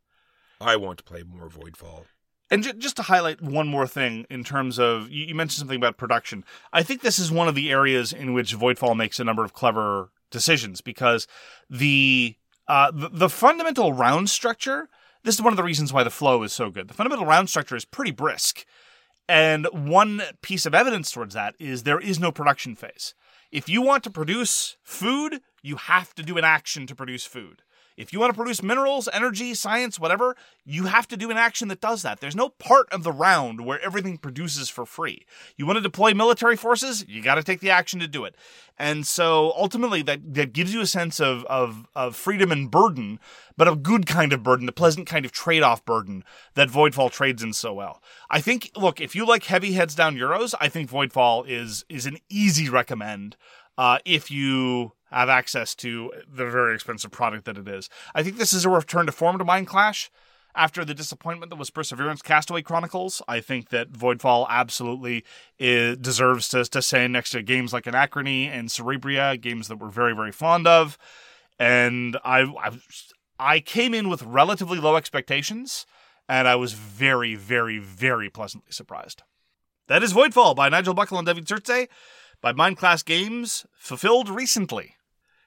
I 0.60 0.76
want 0.76 0.98
to 0.98 1.04
play 1.04 1.22
more 1.22 1.48
Voidfall. 1.48 2.04
And 2.50 2.78
just 2.80 2.96
to 2.96 3.02
highlight 3.02 3.40
one 3.40 3.68
more 3.68 3.86
thing 3.86 4.26
in 4.28 4.42
terms 4.42 4.78
of 4.78 5.08
you 5.08 5.34
mentioned 5.34 5.58
something 5.60 5.76
about 5.76 5.96
production. 5.96 6.44
I 6.72 6.82
think 6.82 7.00
this 7.00 7.18
is 7.18 7.30
one 7.30 7.46
of 7.46 7.54
the 7.54 7.70
areas 7.70 8.12
in 8.12 8.32
which 8.32 8.56
Voidfall 8.56 8.96
makes 8.96 9.20
a 9.20 9.24
number 9.24 9.44
of 9.44 9.52
clever 9.52 10.10
decisions 10.30 10.80
because 10.80 11.26
the 11.68 12.36
uh, 12.68 12.90
the, 12.92 13.08
the 13.08 13.28
fundamental 13.28 13.92
round 13.92 14.30
structure. 14.30 14.88
This 15.22 15.34
is 15.34 15.42
one 15.42 15.52
of 15.52 15.58
the 15.58 15.62
reasons 15.62 15.92
why 15.92 16.02
the 16.02 16.10
flow 16.10 16.42
is 16.44 16.52
so 16.52 16.70
good. 16.70 16.88
The 16.88 16.94
fundamental 16.94 17.26
round 17.26 17.50
structure 17.50 17.76
is 17.76 17.84
pretty 17.84 18.10
brisk, 18.10 18.64
and 19.28 19.66
one 19.72 20.22
piece 20.40 20.66
of 20.66 20.74
evidence 20.74 21.10
towards 21.10 21.34
that 21.34 21.54
is 21.58 21.82
there 21.82 22.00
is 22.00 22.18
no 22.18 22.32
production 22.32 22.74
phase. 22.74 23.14
If 23.50 23.68
you 23.68 23.82
want 23.82 24.04
to 24.04 24.10
produce 24.10 24.76
food, 24.82 25.40
you 25.62 25.76
have 25.76 26.14
to 26.14 26.22
do 26.22 26.38
an 26.38 26.44
action 26.44 26.86
to 26.86 26.94
produce 26.94 27.24
food. 27.24 27.62
If 27.96 28.12
you 28.12 28.20
want 28.20 28.32
to 28.32 28.36
produce 28.36 28.62
minerals, 28.62 29.08
energy, 29.12 29.54
science, 29.54 29.98
whatever, 29.98 30.36
you 30.64 30.86
have 30.86 31.06
to 31.08 31.16
do 31.16 31.30
an 31.30 31.36
action 31.36 31.68
that 31.68 31.80
does 31.80 32.02
that. 32.02 32.20
There's 32.20 32.36
no 32.36 32.48
part 32.48 32.88
of 32.92 33.02
the 33.02 33.12
round 33.12 33.64
where 33.64 33.80
everything 33.80 34.16
produces 34.18 34.68
for 34.68 34.86
free. 34.86 35.26
You 35.56 35.66
want 35.66 35.76
to 35.76 35.82
deploy 35.82 36.14
military 36.14 36.56
forces, 36.56 37.04
you 37.08 37.22
got 37.22 37.34
to 37.34 37.42
take 37.42 37.60
the 37.60 37.70
action 37.70 38.00
to 38.00 38.08
do 38.08 38.24
it. 38.24 38.36
And 38.78 39.06
so 39.06 39.52
ultimately 39.56 40.00
that, 40.02 40.34
that 40.34 40.54
gives 40.54 40.72
you 40.72 40.80
a 40.80 40.86
sense 40.86 41.20
of, 41.20 41.44
of, 41.44 41.86
of 41.94 42.16
freedom 42.16 42.50
and 42.50 42.70
burden, 42.70 43.20
but 43.56 43.68
a 43.68 43.76
good 43.76 44.06
kind 44.06 44.32
of 44.32 44.42
burden, 44.42 44.64
the 44.64 44.72
pleasant 44.72 45.06
kind 45.06 45.26
of 45.26 45.32
trade-off 45.32 45.84
burden 45.84 46.24
that 46.54 46.68
Voidfall 46.68 47.10
trades 47.10 47.42
in 47.42 47.52
so 47.52 47.74
well. 47.74 48.02
I 48.30 48.40
think, 48.40 48.70
look, 48.74 49.00
if 49.00 49.14
you 49.14 49.26
like 49.26 49.44
heavy 49.44 49.72
heads 49.72 49.94
down 49.94 50.16
Euros, 50.16 50.54
I 50.58 50.68
think 50.68 50.90
Voidfall 50.90 51.46
is, 51.46 51.84
is 51.90 52.06
an 52.06 52.16
easy 52.30 52.70
recommend 52.70 53.36
uh, 53.76 53.98
if 54.04 54.30
you 54.30 54.92
have 55.10 55.28
access 55.28 55.74
to 55.76 56.12
the 56.28 56.46
very 56.46 56.74
expensive 56.74 57.10
product 57.10 57.44
that 57.44 57.58
it 57.58 57.68
is. 57.68 57.88
I 58.14 58.22
think 58.22 58.36
this 58.36 58.52
is 58.52 58.64
a 58.64 58.68
return 58.68 59.06
to 59.06 59.12
form 59.12 59.38
to 59.38 59.44
Mind 59.44 59.66
Clash. 59.66 60.10
After 60.52 60.84
the 60.84 60.94
disappointment 60.94 61.50
that 61.50 61.58
was 61.60 61.70
Perseverance 61.70 62.22
Castaway 62.22 62.62
Chronicles, 62.62 63.22
I 63.28 63.40
think 63.40 63.68
that 63.68 63.92
Voidfall 63.92 64.46
absolutely 64.48 65.24
is, 65.60 65.96
deserves 65.96 66.48
to, 66.48 66.64
to 66.64 66.82
stand 66.82 67.12
next 67.12 67.30
to 67.30 67.42
games 67.42 67.72
like 67.72 67.84
Anachrony 67.84 68.48
and 68.48 68.68
Cerebria, 68.68 69.40
games 69.40 69.68
that 69.68 69.76
we're 69.76 69.90
very, 69.90 70.12
very 70.12 70.32
fond 70.32 70.66
of. 70.66 70.98
And 71.56 72.16
I, 72.24 72.40
I, 72.40 72.70
I 73.38 73.60
came 73.60 73.94
in 73.94 74.08
with 74.08 74.24
relatively 74.24 74.80
low 74.80 74.96
expectations, 74.96 75.86
and 76.28 76.48
I 76.48 76.56
was 76.56 76.72
very, 76.72 77.36
very, 77.36 77.78
very 77.78 78.28
pleasantly 78.28 78.72
surprised. 78.72 79.22
That 79.86 80.02
is 80.02 80.12
Voidfall 80.12 80.56
by 80.56 80.68
Nigel 80.68 80.94
Buckle 80.94 81.18
and 81.18 81.26
David 81.26 81.46
Turczi 81.46 81.86
by 82.40 82.52
Mind 82.52 82.76
Clash 82.76 83.04
Games, 83.04 83.66
fulfilled 83.78 84.28
recently. 84.28 84.96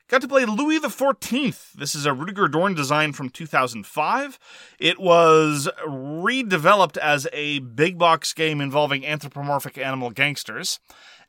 Got 0.10 0.22
to 0.22 0.28
play 0.28 0.46
Louis 0.46 0.80
XIV. 0.80 1.72
This 1.74 1.96
is 1.96 2.06
a 2.06 2.14
Rudiger 2.14 2.50
Dorn 2.50 2.76
design 2.76 3.14
from 3.14 3.30
2005. 3.30 4.38
It 4.78 5.00
was 5.00 5.70
redeveloped 5.88 6.98
as 6.98 7.26
a 7.32 7.60
big 7.60 7.98
box 7.98 8.34
game 8.34 8.60
involving 8.60 9.06
anthropomorphic 9.06 9.78
animal 9.78 10.12
gangsters. 10.12 10.80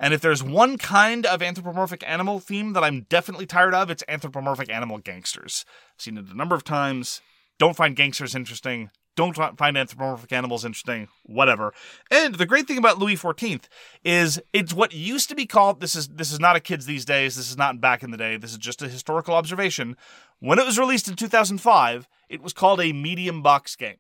And 0.01 0.13
if 0.13 0.21
there's 0.21 0.43
one 0.43 0.77
kind 0.77 1.25
of 1.25 1.41
anthropomorphic 1.41 2.03
animal 2.05 2.41
theme 2.41 2.73
that 2.73 2.83
I'm 2.83 3.03
definitely 3.09 3.47
tired 3.47 3.75
of, 3.75 3.91
it's 3.91 4.03
anthropomorphic 4.09 4.69
animal 4.69 4.99
gangsters. 4.99 5.65
I've 5.95 6.03
seen 6.03 6.19
it 6.19 6.29
a 6.29 6.37
number 6.37 6.57
of 6.57 6.65
times. 6.65 7.21
Don't 7.61 7.77
find 7.77 7.95
gangsters 7.95 8.35
interesting. 8.35 8.91
Don't 9.17 9.37
find 9.37 9.79
anthropomorphic 9.79 10.33
animals 10.33 10.65
interesting. 10.65 11.09
Whatever. 11.23 11.73
And 12.11 12.35
the 12.35 12.47
great 12.47 12.67
thing 12.67 12.79
about 12.79 12.99
Louis 12.99 13.17
XIV 13.17 13.65
is 14.05 14.41
it's 14.53 14.73
what 14.73 14.93
used 14.93 15.29
to 15.29 15.35
be 15.35 15.47
called. 15.47 15.81
This 15.81 15.95
is 15.95 16.09
this 16.09 16.33
is 16.33 16.41
not 16.41 16.57
a 16.57 16.61
kids 16.61 16.87
these 16.87 17.05
days. 17.05 17.37
This 17.37 17.51
is 17.51 17.57
not 17.57 17.81
back 17.81 18.03
in 18.03 18.11
the 18.11 18.17
day. 18.17 18.37
This 18.37 18.53
is 18.53 18.59
just 18.59 18.83
a 18.83 18.89
historical 18.89 19.35
observation. 19.35 19.97
When 20.41 20.59
it 20.59 20.67
was 20.67 20.79
released 20.79 21.09
in 21.09 21.17
2005, 21.17 22.09
it 22.29 22.43
was 22.43 22.53
called 22.53 22.81
a 22.81 22.93
medium 22.93 23.41
box 23.41 23.77
game. 23.77 23.99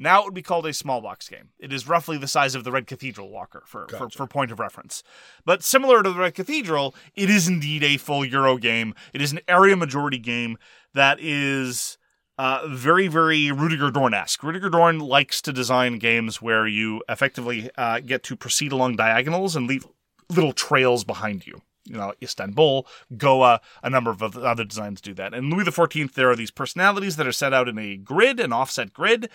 Now 0.00 0.20
it 0.20 0.26
would 0.26 0.34
be 0.34 0.42
called 0.42 0.64
a 0.64 0.72
small 0.72 1.00
box 1.00 1.28
game. 1.28 1.50
It 1.58 1.72
is 1.72 1.88
roughly 1.88 2.16
the 2.16 2.28
size 2.28 2.54
of 2.54 2.62
the 2.62 2.70
Red 2.70 2.86
Cathedral 2.86 3.30
Walker 3.30 3.64
for, 3.66 3.88
for, 3.88 4.08
for 4.08 4.26
point 4.28 4.52
of 4.52 4.60
reference. 4.60 5.02
But 5.44 5.64
similar 5.64 6.04
to 6.04 6.12
the 6.12 6.18
Red 6.18 6.36
Cathedral, 6.36 6.94
it 7.16 7.28
is 7.28 7.48
indeed 7.48 7.82
a 7.82 7.96
full 7.96 8.24
Euro 8.24 8.58
game. 8.58 8.94
It 9.12 9.20
is 9.20 9.32
an 9.32 9.40
area 9.48 9.76
majority 9.76 10.18
game 10.18 10.56
that 10.94 11.18
is 11.20 11.97
uh, 12.38 12.66
very, 12.68 13.08
very 13.08 13.50
Rudiger 13.50 13.90
Dorn-esque. 13.90 14.42
Rudiger 14.42 14.70
Dorn 14.70 15.00
likes 15.00 15.42
to 15.42 15.52
design 15.52 15.98
games 15.98 16.40
where 16.40 16.66
you 16.66 17.02
effectively 17.08 17.70
uh, 17.76 18.00
get 18.00 18.22
to 18.24 18.36
proceed 18.36 18.72
along 18.72 18.96
diagonals 18.96 19.56
and 19.56 19.66
leave 19.66 19.86
little 20.30 20.52
trails 20.52 21.04
behind 21.04 21.46
you. 21.46 21.60
You 21.84 21.96
know, 21.96 22.12
Istanbul, 22.22 22.86
Goa, 23.16 23.60
a 23.82 23.90
number 23.90 24.10
of 24.10 24.22
other 24.36 24.64
designs 24.64 25.00
do 25.00 25.14
that. 25.14 25.32
And 25.32 25.50
Louis 25.50 25.64
XIV, 25.64 26.12
there 26.12 26.30
are 26.30 26.36
these 26.36 26.50
personalities 26.50 27.16
that 27.16 27.26
are 27.26 27.32
set 27.32 27.54
out 27.54 27.66
in 27.66 27.78
a 27.78 27.96
grid, 27.96 28.38
an 28.38 28.52
offset 28.52 28.92
grid, 28.92 29.30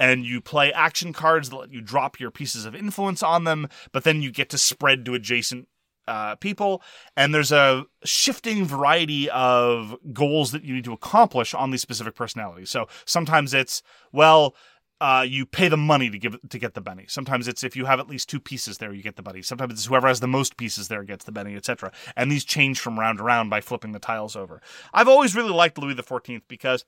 and 0.00 0.24
you 0.24 0.40
play 0.40 0.72
action 0.72 1.12
cards 1.12 1.50
that 1.50 1.56
let 1.56 1.72
you 1.72 1.82
drop 1.82 2.18
your 2.18 2.30
pieces 2.30 2.64
of 2.64 2.74
influence 2.74 3.22
on 3.22 3.44
them, 3.44 3.68
but 3.92 4.04
then 4.04 4.22
you 4.22 4.32
get 4.32 4.48
to 4.50 4.58
spread 4.58 5.04
to 5.04 5.14
adjacent 5.14 5.68
uh, 6.08 6.34
people, 6.36 6.82
and 7.16 7.34
there's 7.34 7.52
a 7.52 7.84
shifting 8.04 8.64
variety 8.64 9.30
of 9.30 9.96
goals 10.12 10.52
that 10.52 10.64
you 10.64 10.74
need 10.74 10.84
to 10.84 10.92
accomplish 10.92 11.54
on 11.54 11.70
these 11.70 11.82
specific 11.82 12.14
personalities. 12.14 12.70
So 12.70 12.88
sometimes 13.04 13.54
it's 13.54 13.82
well, 14.12 14.54
uh, 15.00 15.24
you 15.26 15.46
pay 15.46 15.68
the 15.68 15.76
money 15.76 16.10
to 16.10 16.18
give 16.18 16.36
to 16.48 16.58
get 16.58 16.74
the 16.74 16.80
Benny. 16.80 17.04
Sometimes 17.06 17.46
it's 17.46 17.62
if 17.62 17.76
you 17.76 17.84
have 17.84 18.00
at 18.00 18.08
least 18.08 18.28
two 18.28 18.40
pieces 18.40 18.78
there, 18.78 18.92
you 18.92 19.02
get 19.02 19.16
the 19.16 19.22
Benny. 19.22 19.42
Sometimes 19.42 19.72
it's 19.74 19.86
whoever 19.86 20.08
has 20.08 20.20
the 20.20 20.26
most 20.26 20.56
pieces 20.56 20.88
there 20.88 21.04
gets 21.04 21.24
the 21.24 21.32
Benny, 21.32 21.54
etc. 21.54 21.92
And 22.16 22.30
these 22.30 22.44
change 22.44 22.80
from 22.80 22.98
round 22.98 23.18
to 23.18 23.24
round 23.24 23.48
by 23.48 23.60
flipping 23.60 23.92
the 23.92 24.00
tiles 24.00 24.34
over. 24.34 24.60
I've 24.92 25.06
always 25.06 25.36
really 25.36 25.52
liked 25.52 25.78
Louis 25.78 25.94
XIV 25.94 26.42
because 26.48 26.84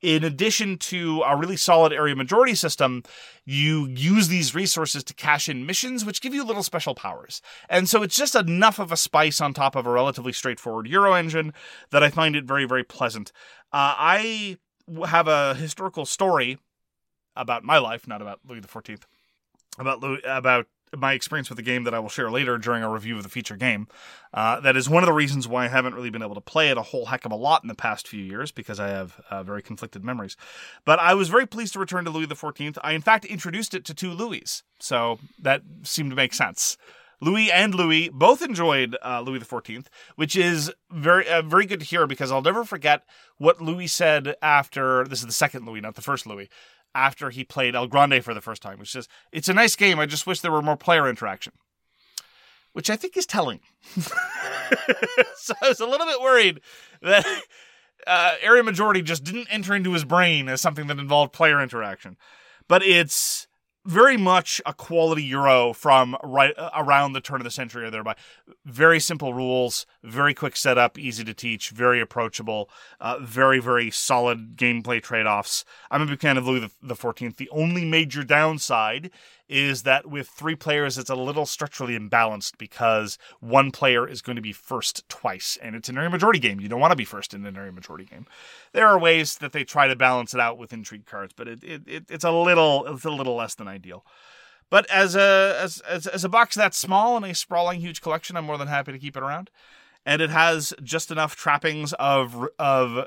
in 0.00 0.24
addition 0.24 0.78
to 0.78 1.20
a 1.22 1.36
really 1.36 1.58
solid 1.58 1.92
area 1.92 2.16
majority 2.16 2.54
system, 2.54 3.02
you 3.44 3.86
use 3.88 4.28
these 4.28 4.54
resources 4.54 5.04
to 5.04 5.14
cash 5.14 5.46
in 5.46 5.66
missions, 5.66 6.04
which 6.04 6.22
give 6.22 6.34
you 6.34 6.42
little 6.42 6.62
special 6.62 6.94
powers. 6.94 7.42
And 7.68 7.88
so 7.88 8.02
it's 8.02 8.16
just 8.16 8.34
enough 8.34 8.78
of 8.78 8.90
a 8.90 8.96
spice 8.96 9.40
on 9.40 9.52
top 9.52 9.76
of 9.76 9.86
a 9.86 9.90
relatively 9.90 10.32
straightforward 10.32 10.86
Euro 10.88 11.12
engine 11.12 11.52
that 11.90 12.02
I 12.02 12.08
find 12.08 12.34
it 12.34 12.44
very, 12.44 12.64
very 12.64 12.84
pleasant. 12.84 13.32
Uh, 13.72 13.94
I 13.98 14.56
have 15.06 15.28
a 15.28 15.54
historical 15.54 16.06
story 16.06 16.58
about 17.36 17.64
my 17.64 17.78
life, 17.78 18.06
not 18.06 18.22
about 18.22 18.40
Louis 18.46 18.60
XIV, 18.60 19.02
about 19.78 20.00
Louis, 20.00 20.20
about 20.24 20.66
my 20.96 21.12
experience 21.12 21.48
with 21.48 21.56
the 21.56 21.62
game 21.62 21.84
that 21.84 21.94
I 21.94 21.98
will 21.98 22.08
share 22.08 22.30
later 22.30 22.58
during 22.58 22.82
a 22.82 22.90
review 22.90 23.16
of 23.16 23.22
the 23.22 23.28
feature 23.28 23.56
game. 23.56 23.86
Uh, 24.34 24.60
that 24.60 24.76
is 24.76 24.88
one 24.88 25.02
of 25.02 25.06
the 25.06 25.12
reasons 25.12 25.46
why 25.46 25.64
I 25.64 25.68
haven't 25.68 25.94
really 25.94 26.10
been 26.10 26.22
able 26.22 26.34
to 26.34 26.40
play 26.40 26.70
it 26.70 26.78
a 26.78 26.82
whole 26.82 27.06
heck 27.06 27.24
of 27.24 27.32
a 27.32 27.36
lot 27.36 27.62
in 27.62 27.68
the 27.68 27.74
past 27.74 28.08
few 28.08 28.22
years 28.22 28.50
because 28.50 28.80
I 28.80 28.88
have 28.88 29.20
uh, 29.30 29.42
very 29.42 29.62
conflicted 29.62 30.04
memories. 30.04 30.36
But 30.84 30.98
I 30.98 31.14
was 31.14 31.28
very 31.28 31.46
pleased 31.46 31.74
to 31.74 31.78
return 31.78 32.04
to 32.04 32.10
Louis 32.10 32.26
XIV. 32.26 32.78
I, 32.82 32.92
in 32.92 33.02
fact, 33.02 33.24
introduced 33.24 33.74
it 33.74 33.84
to 33.86 33.94
two 33.94 34.10
Louis, 34.10 34.62
so 34.78 35.18
that 35.40 35.62
seemed 35.84 36.10
to 36.10 36.16
make 36.16 36.34
sense. 36.34 36.76
Louis 37.20 37.50
and 37.50 37.74
Louis 37.74 38.08
both 38.08 38.42
enjoyed 38.42 38.96
uh, 39.04 39.20
Louis 39.20 39.40
Fourteenth, 39.40 39.90
which 40.16 40.36
is 40.36 40.72
very 40.90 41.28
uh, 41.28 41.42
very 41.42 41.66
good 41.66 41.80
to 41.80 41.86
hear 41.86 42.06
because 42.06 42.32
I'll 42.32 42.42
never 42.42 42.64
forget 42.64 43.04
what 43.38 43.60
Louis 43.60 43.86
said 43.86 44.36
after 44.42 45.04
this 45.04 45.20
is 45.20 45.26
the 45.26 45.32
second 45.32 45.66
Louis, 45.66 45.80
not 45.80 45.94
the 45.94 46.02
first 46.02 46.26
Louis, 46.26 46.48
after 46.94 47.30
he 47.30 47.44
played 47.44 47.74
El 47.74 47.86
Grande 47.86 48.24
for 48.24 48.34
the 48.34 48.40
first 48.40 48.62
time, 48.62 48.78
which 48.78 48.92
says 48.92 49.08
it's 49.32 49.48
a 49.48 49.54
nice 49.54 49.76
game. 49.76 49.98
I 49.98 50.06
just 50.06 50.26
wish 50.26 50.40
there 50.40 50.52
were 50.52 50.62
more 50.62 50.76
player 50.76 51.08
interaction, 51.08 51.52
which 52.72 52.90
I 52.90 52.96
think 52.96 53.16
is 53.16 53.26
telling. 53.26 53.60
so 53.94 55.54
I 55.62 55.68
was 55.68 55.80
a 55.80 55.86
little 55.86 56.06
bit 56.06 56.20
worried 56.20 56.60
that 57.02 57.26
uh, 58.06 58.34
area 58.42 58.62
majority 58.62 59.02
just 59.02 59.24
didn't 59.24 59.48
enter 59.50 59.74
into 59.74 59.92
his 59.92 60.04
brain 60.04 60.48
as 60.48 60.60
something 60.60 60.86
that 60.86 60.98
involved 60.98 61.32
player 61.32 61.60
interaction, 61.60 62.16
but 62.66 62.82
it's 62.82 63.46
very 63.86 64.16
much 64.16 64.60
a 64.66 64.74
quality 64.74 65.24
Euro 65.24 65.72
from 65.72 66.16
right 66.22 66.52
uh, 66.58 66.70
around 66.74 67.12
the 67.12 67.20
turn 67.20 67.40
of 67.40 67.44
the 67.44 67.50
century 67.50 67.84
or 67.84 67.90
thereby. 67.90 68.14
Very 68.64 69.00
simple 69.00 69.32
rules, 69.34 69.86
very 70.02 70.34
quick 70.34 70.56
setup, 70.56 70.98
easy 70.98 71.24
to 71.24 71.34
teach, 71.34 71.70
very 71.70 72.00
approachable, 72.00 72.70
uh, 73.00 73.18
very 73.20 73.58
very 73.58 73.90
solid 73.90 74.56
gameplay 74.56 75.02
trade 75.02 75.26
offs. 75.26 75.64
I'm 75.90 76.02
a 76.02 76.06
big 76.06 76.20
fan 76.20 76.36
of 76.36 76.46
Louis 76.46 76.70
the- 76.82 76.94
Fourteenth. 76.94 77.36
The 77.36 77.50
only 77.50 77.84
major 77.84 78.22
downside 78.22 79.10
is 79.50 79.82
that 79.82 80.06
with 80.06 80.28
three 80.28 80.54
players, 80.54 80.96
it's 80.96 81.10
a 81.10 81.16
little 81.16 81.44
structurally 81.44 81.98
imbalanced 81.98 82.56
because 82.56 83.18
one 83.40 83.72
player 83.72 84.06
is 84.06 84.22
going 84.22 84.36
to 84.36 84.42
be 84.42 84.52
first 84.52 85.06
twice, 85.08 85.58
and 85.60 85.74
it's 85.74 85.88
an 85.88 85.98
area 85.98 86.08
majority 86.08 86.38
game. 86.38 86.60
You 86.60 86.68
don't 86.68 86.78
want 86.78 86.92
to 86.92 86.96
be 86.96 87.04
first 87.04 87.34
in 87.34 87.44
an 87.44 87.56
area 87.56 87.72
majority 87.72 88.04
game. 88.04 88.26
There 88.72 88.86
are 88.86 88.96
ways 88.96 89.38
that 89.38 89.52
they 89.52 89.64
try 89.64 89.88
to 89.88 89.96
balance 89.96 90.34
it 90.34 90.40
out 90.40 90.56
with 90.56 90.72
intrigue 90.72 91.04
cards, 91.04 91.34
but 91.36 91.48
it, 91.48 91.64
it, 91.64 91.82
it 91.88 92.04
it's 92.08 92.24
a 92.24 92.30
little 92.30 92.86
it's 92.86 93.04
a 93.04 93.10
little 93.10 93.34
less 93.34 93.56
than 93.56 93.66
ideal. 93.66 94.06
But 94.70 94.88
as 94.88 95.16
a 95.16 95.58
as, 95.60 95.80
as 95.80 96.06
as 96.06 96.24
a 96.24 96.28
box 96.28 96.54
that 96.54 96.72
small 96.72 97.16
and 97.16 97.26
a 97.26 97.34
sprawling 97.34 97.80
huge 97.80 98.00
collection, 98.00 98.36
I'm 98.36 98.44
more 98.44 98.56
than 98.56 98.68
happy 98.68 98.92
to 98.92 98.98
keep 99.00 99.16
it 99.16 99.22
around. 99.22 99.50
And 100.06 100.22
it 100.22 100.30
has 100.30 100.72
just 100.80 101.10
enough 101.10 101.34
trappings 101.34 101.92
of 101.94 102.46
of 102.56 103.06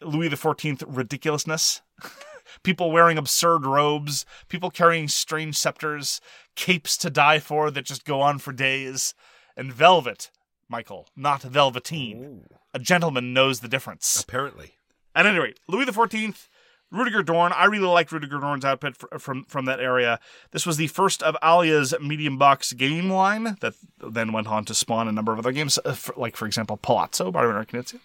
Louis 0.00 0.28
the 0.28 0.36
Fourteenth 0.36 0.84
ridiculousness. 0.86 1.82
people 2.62 2.90
wearing 2.90 3.18
absurd 3.18 3.66
robes, 3.66 4.24
people 4.48 4.70
carrying 4.70 5.08
strange 5.08 5.56
scepters, 5.56 6.20
capes 6.56 6.96
to 6.98 7.10
die 7.10 7.38
for 7.38 7.70
that 7.70 7.84
just 7.84 8.04
go 8.04 8.20
on 8.20 8.38
for 8.38 8.52
days, 8.52 9.14
and 9.56 9.72
velvet, 9.72 10.30
Michael, 10.68 11.08
not 11.16 11.42
velveteen. 11.42 12.46
A 12.72 12.78
gentleman 12.78 13.32
knows 13.32 13.60
the 13.60 13.68
difference. 13.68 14.20
Apparently. 14.20 14.72
At 15.14 15.26
any 15.26 15.38
rate, 15.38 15.60
Louis 15.68 15.86
XIV, 15.86 16.48
Rudiger 16.90 17.22
Dorn. 17.22 17.52
I 17.52 17.66
really 17.66 17.86
liked 17.86 18.12
Rudiger 18.12 18.38
Dorn's 18.38 18.64
outfit 18.64 18.96
fr- 18.96 19.18
from 19.18 19.44
from 19.44 19.64
that 19.66 19.80
area. 19.80 20.20
This 20.52 20.66
was 20.66 20.76
the 20.76 20.86
first 20.86 21.22
of 21.22 21.36
alea's 21.42 21.94
medium 22.00 22.38
box 22.38 22.72
game 22.72 23.10
line 23.10 23.56
that 23.60 23.74
then 24.00 24.32
went 24.32 24.46
on 24.46 24.64
to 24.66 24.74
spawn 24.74 25.08
a 25.08 25.12
number 25.12 25.32
of 25.32 25.38
other 25.38 25.52
games, 25.52 25.78
uh, 25.84 25.96
like 26.16 26.36
for 26.36 26.46
example 26.46 26.76
Palazzo 26.76 27.30
by 27.30 27.42
Reiner 27.42 27.66
Knizia. 27.66 28.00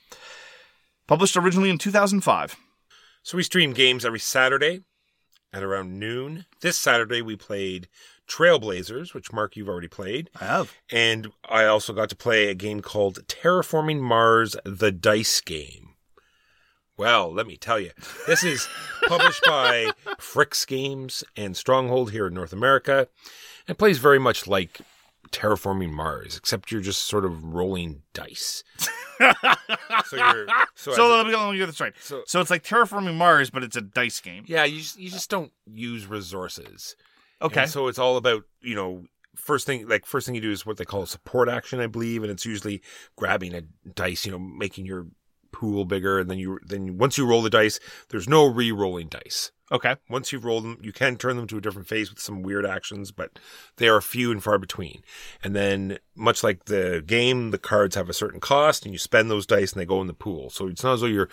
Published 1.07 1.37
originally 1.37 1.69
in 1.69 1.77
2005. 1.77 2.55
So 3.23 3.37
we 3.37 3.43
stream 3.43 3.73
games 3.73 4.05
every 4.05 4.19
Saturday 4.19 4.81
at 5.51 5.63
around 5.63 5.99
noon. 5.99 6.45
This 6.61 6.77
Saturday 6.77 7.21
we 7.21 7.35
played 7.35 7.87
Trailblazers, 8.27 9.13
which 9.13 9.33
Mark 9.33 9.55
you've 9.55 9.69
already 9.69 9.87
played. 9.87 10.29
I 10.39 10.45
have. 10.45 10.73
And 10.91 11.31
I 11.47 11.65
also 11.65 11.93
got 11.93 12.09
to 12.09 12.15
play 12.15 12.47
a 12.47 12.55
game 12.55 12.81
called 12.81 13.25
Terraforming 13.27 13.99
Mars 13.99 14.55
the 14.63 14.91
Dice 14.91 15.41
Game. 15.41 15.95
Well, 16.97 17.31
let 17.31 17.47
me 17.47 17.55
tell 17.55 17.79
you, 17.79 17.91
this 18.27 18.43
is 18.43 18.67
published 19.07 19.41
by 19.45 19.91
FryxGames 20.19 21.23
and 21.35 21.55
Stronghold 21.55 22.11
here 22.11 22.27
in 22.27 22.33
North 22.33 22.51
America. 22.51 23.07
It 23.67 23.77
plays 23.77 23.99
very 23.99 24.19
much 24.19 24.47
like 24.47 24.81
Terraforming 25.31 25.91
Mars, 25.91 26.35
except 26.37 26.71
you're 26.71 26.81
just 26.81 27.03
sort 27.05 27.25
of 27.25 27.43
rolling 27.53 28.01
dice. 28.13 28.63
so 28.79 30.15
you're 30.15 30.47
so, 30.75 30.93
So 30.93 31.07
let 31.09 31.27
me, 31.27 31.35
let 31.35 31.51
me 31.51 31.57
get 31.57 31.65
this 31.67 31.79
right. 31.79 31.93
So- 32.01 32.23
So, 32.25 32.41
it's 32.41 32.49
like 32.49 32.63
terraforming 32.63 33.15
Mars, 33.15 33.49
but 33.49 33.63
it's 33.63 33.75
a 33.75 33.81
dice 33.81 34.19
game. 34.19 34.43
yeah, 34.47 34.63
you 34.63 34.79
just, 34.79 34.97
you 34.99 35.09
just 35.09 35.29
don't 35.29 35.51
use 35.65 36.05
resources. 36.07 36.95
Okay. 37.41 37.61
And 37.63 37.69
so 37.71 37.87
it's 37.87 37.99
all 37.99 38.17
about, 38.17 38.43
you 38.61 38.75
know, 38.75 39.05
first 39.35 39.65
thing 39.65 39.87
like 39.87 40.05
first 40.05 40.25
thing 40.25 40.35
you 40.35 40.41
do 40.41 40.51
is 40.51 40.65
what 40.65 40.75
they 40.77 40.83
call 40.85 41.03
a 41.03 41.07
support 41.07 41.47
action, 41.47 41.79
I 41.79 41.87
believe, 41.87 42.23
and 42.23 42.31
it's 42.31 42.45
usually 42.45 42.81
grabbing 43.15 43.53
a 43.53 43.61
dice, 43.95 44.25
you 44.25 44.31
know, 44.31 44.39
making 44.39 44.85
your 44.85 45.07
pool 45.51 45.85
bigger 45.85 46.19
and 46.19 46.29
then 46.29 46.37
you 46.37 46.59
then 46.65 46.97
once 46.97 47.17
you 47.17 47.25
roll 47.25 47.41
the 47.41 47.49
dice, 47.49 47.79
there's 48.09 48.27
no 48.27 48.45
re-rolling 48.45 49.07
dice. 49.07 49.51
okay. 49.71 49.95
Once 50.09 50.31
you've 50.31 50.45
rolled 50.45 50.63
them, 50.63 50.77
you 50.81 50.91
can 50.91 51.15
turn 51.15 51.35
them 51.35 51.47
to 51.47 51.57
a 51.57 51.61
different 51.61 51.87
phase 51.87 52.09
with 52.09 52.19
some 52.19 52.41
weird 52.41 52.65
actions, 52.65 53.11
but 53.11 53.39
they 53.77 53.87
are 53.87 54.01
few 54.01 54.31
and 54.31 54.43
far 54.43 54.57
between. 54.57 55.03
And 55.43 55.55
then, 55.55 55.99
much 56.15 56.43
like 56.43 56.65
the 56.65 57.03
game, 57.05 57.51
the 57.51 57.57
cards 57.57 57.95
have 57.95 58.09
a 58.09 58.13
certain 58.13 58.39
cost, 58.39 58.83
and 58.85 58.93
you 58.93 58.99
spend 58.99 59.29
those 59.29 59.45
dice, 59.45 59.73
and 59.73 59.81
they 59.81 59.85
go 59.85 60.01
in 60.01 60.07
the 60.07 60.13
pool. 60.13 60.49
So 60.49 60.67
it's 60.67 60.83
not 60.83 60.93
as 60.93 61.01
though 61.01 61.07
you're 61.07 61.29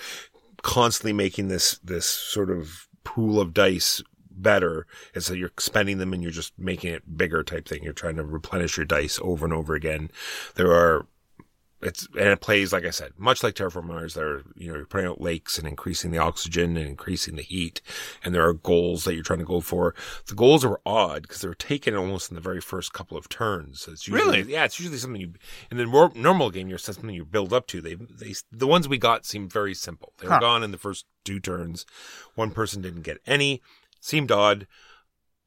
constantly 0.63 1.13
making 1.13 1.49
this 1.49 1.79
this 1.79 2.07
sort 2.07 2.51
of 2.51 2.89
pool 3.05 3.41
of 3.41 3.55
dice 3.55 4.03
better. 4.31 4.87
It's 5.15 5.29
that 5.29 5.39
you're 5.39 5.53
spending 5.59 5.99
them 5.99 6.13
and 6.13 6.23
you're 6.23 6.33
just 6.33 6.53
making 6.59 6.93
it 6.93 7.17
bigger 7.17 7.43
type 7.43 7.67
thing. 7.67 7.83
You're 7.83 7.93
trying 7.93 8.17
to 8.17 8.25
replenish 8.25 8.77
your 8.77 8.85
dice 8.87 9.19
over 9.23 9.47
and 9.47 9.55
over 9.55 9.75
again. 9.75 10.11
There 10.57 10.73
are 10.73 11.07
it's 11.83 12.07
and 12.19 12.29
it 12.29 12.41
plays 12.41 12.73
like 12.73 12.85
I 12.87 12.91
said, 12.91 13.13
much 13.19 13.43
like 13.43 13.55
Terraform 13.55 13.85
Mars. 13.85 14.15
There, 14.15 14.43
you 14.55 14.69
know, 14.69 14.77
you're 14.77 14.87
putting 14.87 15.07
out 15.09 15.21
lakes 15.21 15.59
and 15.59 15.69
increasing 15.69 16.11
the 16.11 16.19
oxygen 16.19 16.77
and 16.77 16.87
increasing 16.89 17.37
the 17.37 17.43
heat, 17.43 17.81
and 18.25 18.35
there 18.35 18.47
are 18.49 18.55
goals 18.55 19.05
that 19.05 19.15
you're 19.15 19.23
trying 19.23 19.41
to 19.41 19.45
go 19.45 19.61
for. 19.61 19.95
The 20.27 20.35
goals 20.35 20.65
are 20.65 20.81
odd 20.87 21.23
because 21.23 21.41
they're 21.43 21.55
taken 21.55 21.95
almost 21.95 22.31
in 22.31 22.35
the 22.35 22.41
very 22.41 22.61
first 22.61 22.93
couple 22.93 23.17
of 23.19 23.29
turns. 23.29 23.87
It's 23.91 24.09
usually, 24.09 24.39
Really? 24.39 24.53
yeah, 24.53 24.65
it's 24.65 24.81
usually 24.81 24.99
something 24.99 25.21
you 25.21 25.33
in 25.71 25.77
the 25.77 25.87
more 25.87 26.11
normal 26.15 26.51
game. 26.51 26.69
You're 26.69 26.79
something 26.79 27.11
you 27.11 27.25
build 27.25 27.53
up 27.53 27.67
to. 27.69 27.81
They, 27.81 27.95
they, 27.95 28.35
the 28.51 28.67
ones 28.67 28.89
we 28.89 28.99
got 28.99 29.27
seemed 29.27 29.53
very 29.53 29.75
simple. 29.75 30.13
They 30.19 30.29
were 30.29 30.35
Huh. 30.35 30.41
gone 30.41 30.63
in 30.65 30.71
the 30.71 30.79
first 30.79 31.05
two 31.25 31.41
turns. 31.41 31.85
One 32.35 32.51
person 32.53 32.81
didn't 32.83 33.03
get 33.03 33.19
any. 33.27 33.61
Seemed 34.01 34.33
odd. 34.33 34.67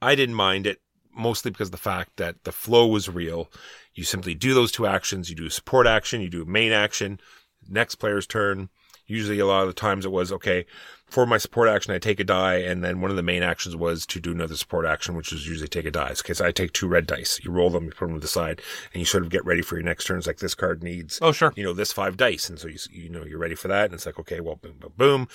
I 0.02 0.16
didn't 0.16 0.36
mind 0.36 0.68
it 0.68 0.80
mostly 1.20 1.52
because 1.52 1.68
of 1.68 1.74
the 1.74 1.78
fact 1.78 2.18
that 2.18 2.44
the 2.44 2.52
flow 2.52 2.88
was 2.88 3.10
real. 3.10 3.52
You 3.94 4.04
simply 4.04 4.34
do 4.34 4.54
those 4.54 4.72
two 4.72 4.88
actions. 4.88 5.30
You 5.30 5.36
do 5.36 5.48
a 5.48 5.52
support 5.52 5.88
action, 5.88 6.22
you 6.22 6.30
do 6.30 6.44
a 6.44 6.46
main 6.46 6.72
action, 6.72 7.20
next 7.68 7.96
player's 7.96 8.28
turn. 8.28 8.70
Usually, 9.06 9.40
a 9.40 9.46
lot 9.48 9.62
of 9.62 9.68
the 9.68 9.74
times 9.74 10.06
it 10.06 10.12
was 10.12 10.32
okay 10.32 10.66
for 11.10 11.26
my 11.26 11.38
support 11.38 11.70
action, 11.70 11.94
I 11.94 11.98
take 11.98 12.20
a 12.20 12.24
die, 12.24 12.58
and 12.58 12.84
then 12.84 13.02
one 13.02 13.10
of 13.10 13.18
the 13.18 13.24
main 13.24 13.42
actions 13.42 13.76
was 13.76 14.06
to 14.08 14.20
do 14.20 14.32
another 14.32 14.56
support 14.56 14.86
action, 14.86 15.16
which 15.16 15.32
was 15.32 15.48
usually 15.48 15.68
take 15.68 15.86
a 15.86 15.92
die. 15.92 16.12
Okay, 16.12 16.34
so 16.34 16.46
I 16.46 16.52
take 16.52 16.72
two 16.72 16.88
red 16.88 17.08
dice. 17.08 17.40
You 17.44 17.52
roll 17.52 17.70
them, 17.70 17.86
you 17.86 17.92
put 17.92 18.06
them 18.08 18.14
to 18.16 18.20
the 18.20 18.28
side, 18.28 18.62
and 18.94 19.00
you 19.00 19.06
sort 19.06 19.24
of 19.24 19.30
get 19.30 19.44
ready 19.44 19.62
for 19.62 19.76
your 19.76 19.84
next 19.84 20.06
turns. 20.06 20.28
Like 20.28 20.38
this 20.38 20.56
card 20.56 20.84
needs 20.84 21.20
Oh, 21.22 21.32
sure. 21.32 21.52
you 21.56 21.64
know, 21.64 21.74
this 21.74 21.92
five 21.92 22.16
dice. 22.16 22.50
And 22.50 22.60
so 22.60 22.68
you, 22.68 22.78
you 22.92 23.10
know, 23.10 23.26
you're 23.26 23.40
ready 23.40 23.56
for 23.56 23.68
that. 23.70 23.86
And 23.86 23.96
it's 23.96 24.06
like, 24.06 24.20
okay, 24.20 24.40
well, 24.40 24.56
boom, 24.56 24.76
boom, 24.80 24.94
boom. 24.98 25.28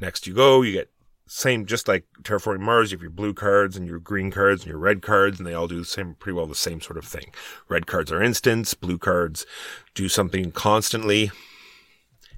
Next 0.00 0.26
you 0.26 0.34
go, 0.34 0.60
you 0.62 0.72
get 0.72 0.90
same, 1.32 1.64
just 1.64 1.88
like 1.88 2.04
Terraforming 2.22 2.60
Mars, 2.60 2.92
you 2.92 2.98
have 2.98 3.02
your 3.02 3.10
blue 3.10 3.32
cards 3.32 3.74
and 3.74 3.86
your 3.86 3.98
green 3.98 4.30
cards 4.30 4.62
and 4.62 4.68
your 4.68 4.78
red 4.78 5.00
cards, 5.00 5.38
and 5.38 5.46
they 5.46 5.54
all 5.54 5.66
do 5.66 5.78
the 5.78 5.84
same, 5.84 6.14
pretty 6.14 6.36
well 6.36 6.46
the 6.46 6.54
same 6.54 6.80
sort 6.80 6.98
of 6.98 7.06
thing. 7.06 7.32
Red 7.70 7.86
cards 7.86 8.12
are 8.12 8.22
instants, 8.22 8.74
blue 8.74 8.98
cards 8.98 9.46
do 9.94 10.10
something 10.10 10.52
constantly. 10.52 11.30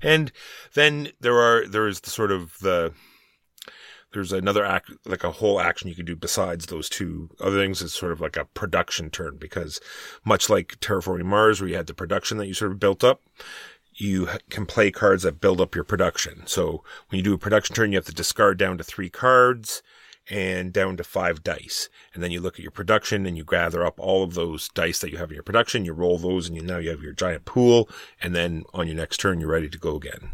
And 0.00 0.30
then 0.74 1.08
there 1.18 1.38
are, 1.38 1.66
there 1.66 1.88
is 1.88 2.00
the 2.00 2.10
sort 2.10 2.30
of 2.30 2.56
the, 2.60 2.92
there's 4.12 4.32
another 4.32 4.64
act, 4.64 4.92
like 5.04 5.24
a 5.24 5.32
whole 5.32 5.60
action 5.60 5.88
you 5.88 5.96
can 5.96 6.06
do 6.06 6.14
besides 6.14 6.66
those 6.66 6.88
two 6.88 7.30
other 7.40 7.60
things. 7.60 7.82
It's 7.82 7.98
sort 7.98 8.12
of 8.12 8.20
like 8.20 8.36
a 8.36 8.44
production 8.44 9.10
turn 9.10 9.38
because 9.38 9.80
much 10.24 10.48
like 10.48 10.78
Terraforming 10.78 11.24
Mars, 11.24 11.60
where 11.60 11.68
you 11.68 11.76
had 11.76 11.88
the 11.88 11.94
production 11.94 12.38
that 12.38 12.46
you 12.46 12.54
sort 12.54 12.70
of 12.70 12.78
built 12.78 13.02
up, 13.02 13.22
you 13.96 14.28
can 14.50 14.66
play 14.66 14.90
cards 14.90 15.22
that 15.22 15.40
build 15.40 15.60
up 15.60 15.74
your 15.74 15.84
production. 15.84 16.46
So 16.46 16.82
when 17.08 17.18
you 17.18 17.22
do 17.22 17.34
a 17.34 17.38
production 17.38 17.74
turn, 17.74 17.92
you 17.92 17.98
have 17.98 18.04
to 18.06 18.14
discard 18.14 18.58
down 18.58 18.78
to 18.78 18.84
three 18.84 19.10
cards 19.10 19.82
and 20.30 20.72
down 20.72 20.96
to 20.96 21.04
five 21.04 21.42
dice. 21.42 21.88
And 22.14 22.22
then 22.22 22.30
you 22.30 22.40
look 22.40 22.54
at 22.54 22.62
your 22.62 22.70
production 22.70 23.26
and 23.26 23.36
you 23.36 23.44
gather 23.44 23.84
up 23.84 24.00
all 24.00 24.22
of 24.24 24.34
those 24.34 24.68
dice 24.70 24.98
that 25.00 25.10
you 25.10 25.18
have 25.18 25.30
in 25.30 25.34
your 25.34 25.42
production. 25.42 25.84
You 25.84 25.92
roll 25.92 26.18
those 26.18 26.46
and 26.48 26.56
you 26.56 26.62
now 26.62 26.78
you 26.78 26.90
have 26.90 27.02
your 27.02 27.12
giant 27.12 27.44
pool. 27.44 27.88
And 28.22 28.34
then 28.34 28.64
on 28.72 28.86
your 28.86 28.96
next 28.96 29.18
turn, 29.18 29.38
you're 29.40 29.50
ready 29.50 29.68
to 29.68 29.78
go 29.78 29.96
again. 29.96 30.30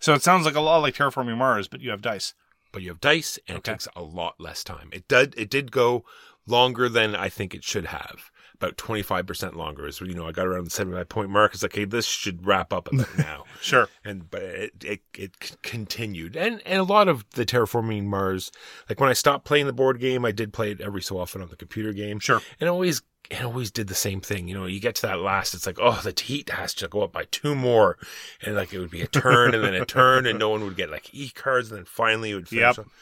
So 0.00 0.14
it 0.14 0.22
sounds 0.22 0.44
like 0.44 0.56
a 0.56 0.60
lot 0.60 0.78
like 0.82 0.94
terraforming 0.96 1.36
Mars, 1.36 1.68
but 1.68 1.80
you 1.80 1.90
have 1.90 2.02
dice. 2.02 2.34
but 2.72 2.82
you 2.82 2.88
have 2.88 3.00
dice 3.00 3.38
and 3.46 3.58
Okay. 3.58 3.70
it 3.70 3.74
takes 3.74 3.88
a 3.94 4.02
lot 4.02 4.34
less 4.40 4.64
time. 4.64 4.88
It 4.92 5.06
did 5.06 5.34
it 5.36 5.50
did 5.50 5.70
go 5.70 6.04
longer 6.46 6.88
than 6.88 7.14
I 7.14 7.28
think 7.28 7.54
it 7.54 7.62
should 7.62 7.84
have. 7.86 8.31
About 8.62 8.76
25% 8.76 9.54
longer 9.56 9.88
is 9.88 10.00
you 10.00 10.14
know, 10.14 10.28
I 10.28 10.32
got 10.32 10.46
around 10.46 10.64
the 10.64 10.70
75 10.70 11.08
point 11.08 11.30
mark. 11.30 11.52
It's 11.54 11.62
like, 11.62 11.74
hey, 11.74 11.84
this 11.84 12.06
should 12.06 12.46
wrap 12.46 12.72
up 12.72 12.92
about 12.92 13.08
now. 13.18 13.44
Sure. 13.60 13.88
And 14.04 14.30
but 14.30 14.42
it, 14.42 14.72
it 14.84 15.00
it 15.18 15.56
continued. 15.62 16.36
And 16.36 16.62
and 16.64 16.78
a 16.78 16.84
lot 16.84 17.08
of 17.08 17.28
the 17.30 17.44
terraforming 17.44 18.04
Mars 18.04 18.52
like 18.88 19.00
when 19.00 19.10
I 19.10 19.14
stopped 19.14 19.44
playing 19.44 19.66
the 19.66 19.72
board 19.72 19.98
game, 19.98 20.24
I 20.24 20.30
did 20.32 20.52
play 20.52 20.70
it 20.70 20.80
every 20.80 21.02
so 21.02 21.18
often 21.18 21.42
on 21.42 21.48
the 21.48 21.56
computer 21.56 21.92
game. 21.92 22.20
Sure. 22.20 22.40
And 22.60 22.68
always 22.70 23.02
it 23.30 23.42
always 23.42 23.70
did 23.70 23.86
the 23.88 23.94
same 23.94 24.20
thing. 24.20 24.46
You 24.48 24.54
know, 24.54 24.66
you 24.66 24.78
get 24.80 24.94
to 24.96 25.02
that 25.02 25.20
last, 25.20 25.54
it's 25.54 25.66
like, 25.66 25.78
oh, 25.80 26.00
the 26.02 26.12
heat 26.20 26.50
has 26.50 26.74
to 26.74 26.88
go 26.88 27.02
up 27.02 27.12
by 27.12 27.24
two 27.30 27.54
more. 27.54 27.96
And 28.42 28.54
like 28.56 28.72
it 28.72 28.78
would 28.78 28.90
be 28.90 29.00
a 29.02 29.06
turn 29.06 29.54
and 29.54 29.64
then 29.64 29.74
a 29.74 29.84
turn 29.86 30.26
and 30.26 30.38
no 30.38 30.50
one 30.50 30.62
would 30.64 30.76
get 30.76 30.90
like 30.90 31.12
E 31.14 31.30
cards 31.30 31.70
and 31.70 31.78
then 31.78 31.84
finally 31.84 32.30
it 32.30 32.34
would 32.34 32.48
finish 32.48 32.76
Yep. 32.76 32.86
up. 32.86 32.92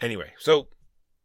Anyway, 0.00 0.32
so 0.38 0.68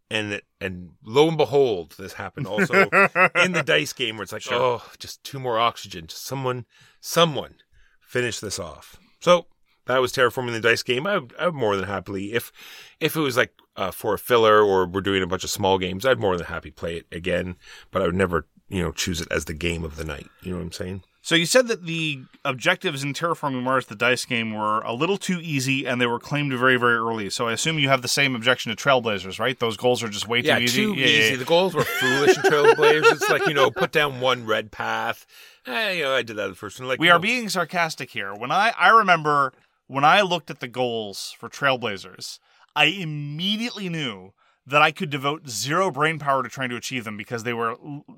and 0.09 0.41
and 0.61 0.91
lo 1.03 1.27
and 1.27 1.37
behold, 1.37 1.95
this 1.97 2.13
happened 2.13 2.47
also 2.47 2.73
in 3.35 3.51
the 3.51 3.63
dice 3.65 3.93
game 3.93 4.17
where 4.17 4.23
it's 4.23 4.31
like, 4.31 4.51
oh, 4.51 4.83
just 4.99 5.23
two 5.23 5.39
more 5.39 5.59
oxygen. 5.59 6.07
Just 6.07 6.25
someone, 6.25 6.65
someone, 6.99 7.55
finish 8.01 8.39
this 8.39 8.59
off. 8.59 8.97
So 9.19 9.47
that 9.85 10.01
was 10.01 10.13
terraforming 10.13 10.51
the 10.51 10.59
dice 10.59 10.83
game. 10.83 11.07
I 11.07 11.17
would, 11.17 11.33
I 11.39 11.45
would 11.47 11.55
more 11.55 11.75
than 11.75 11.85
happily 11.85 12.33
if 12.33 12.51
if 12.99 13.15
it 13.15 13.21
was 13.21 13.37
like 13.37 13.53
uh, 13.75 13.91
for 13.91 14.13
a 14.13 14.19
filler 14.19 14.61
or 14.61 14.87
we're 14.87 15.01
doing 15.01 15.23
a 15.23 15.27
bunch 15.27 15.43
of 15.43 15.49
small 15.49 15.77
games, 15.77 16.05
I'd 16.05 16.19
more 16.19 16.37
than 16.37 16.47
happy 16.47 16.71
play 16.71 16.97
it 16.97 17.07
again. 17.11 17.55
But 17.91 18.01
I 18.01 18.05
would 18.05 18.15
never, 18.15 18.47
you 18.69 18.81
know, 18.81 18.91
choose 18.91 19.21
it 19.21 19.27
as 19.31 19.45
the 19.45 19.53
game 19.53 19.83
of 19.83 19.95
the 19.95 20.05
night. 20.05 20.27
You 20.41 20.51
know 20.51 20.57
what 20.57 20.63
I'm 20.63 20.71
saying? 20.71 21.03
So 21.25 21.33
you 21.33 21.47
said 21.47 21.67
that 21.69 21.85
the 21.85 22.19
objectives 22.43 23.03
in 23.03 23.13
Terraforming 23.13 23.63
Mars, 23.63 23.87
the 23.87 23.95
dice 23.95 24.25
game, 24.25 24.53
were 24.53 24.81
a 24.81 24.93
little 24.93 25.17
too 25.17 25.39
easy, 25.41 25.83
and 25.87 25.99
they 25.99 26.05
were 26.05 26.19
claimed 26.19 26.53
very, 26.53 26.77
very 26.77 26.97
early. 26.97 27.31
So 27.31 27.47
I 27.47 27.53
assume 27.53 27.79
you 27.79 27.89
have 27.89 28.03
the 28.03 28.07
same 28.07 28.35
objection 28.35 28.69
to 28.69 28.75
Trailblazers, 28.75 29.39
right? 29.39 29.57
Those 29.59 29.75
goals 29.75 30.03
are 30.03 30.07
just 30.07 30.27
way 30.27 30.41
Yeah, 30.41 30.59
too 30.59 30.63
easy. 30.65 30.81
too 30.83 30.93
Yeah, 30.93 31.05
easy. 31.07 31.31
yeah. 31.31 31.37
The 31.37 31.45
goals 31.45 31.73
were 31.73 31.83
foolish 31.83 32.37
in 32.37 32.43
Trailblazers. 32.43 33.11
It's 33.13 33.27
like 33.27 33.47
you 33.47 33.55
know, 33.55 33.71
put 33.71 33.91
down 33.91 34.21
one 34.21 34.45
red 34.45 34.69
path. 34.69 35.25
Eh, 35.65 35.93
you 35.93 36.03
know, 36.03 36.13
I 36.13 36.21
did 36.21 36.35
that 36.35 36.47
the 36.49 36.53
first 36.53 36.79
one. 36.79 36.87
Like 36.87 36.99
we 36.99 37.09
are 37.09 37.17
know, 37.17 37.23
being 37.23 37.49
sarcastic 37.49 38.11
here. 38.11 38.31
When 38.35 38.51
I 38.51 38.71
I 38.77 38.89
remember 38.89 39.51
when 39.87 40.03
I 40.05 40.21
looked 40.21 40.51
at 40.51 40.59
the 40.59 40.67
goals 40.67 41.35
for 41.39 41.49
Trailblazers, 41.49 42.37
I 42.75 42.85
immediately 42.85 43.89
knew 43.89 44.33
that 44.67 44.81
I 44.81 44.91
could 44.91 45.09
devote 45.09 45.47
zero 45.47 45.91
brain 45.91 46.17
power 46.19 46.41
to 46.41 46.49
trying 46.49 46.69
to 46.69 46.75
achieve 46.75 47.03
them 47.03 47.17
because 47.17 47.43
they 47.43 47.53
were 47.53 47.75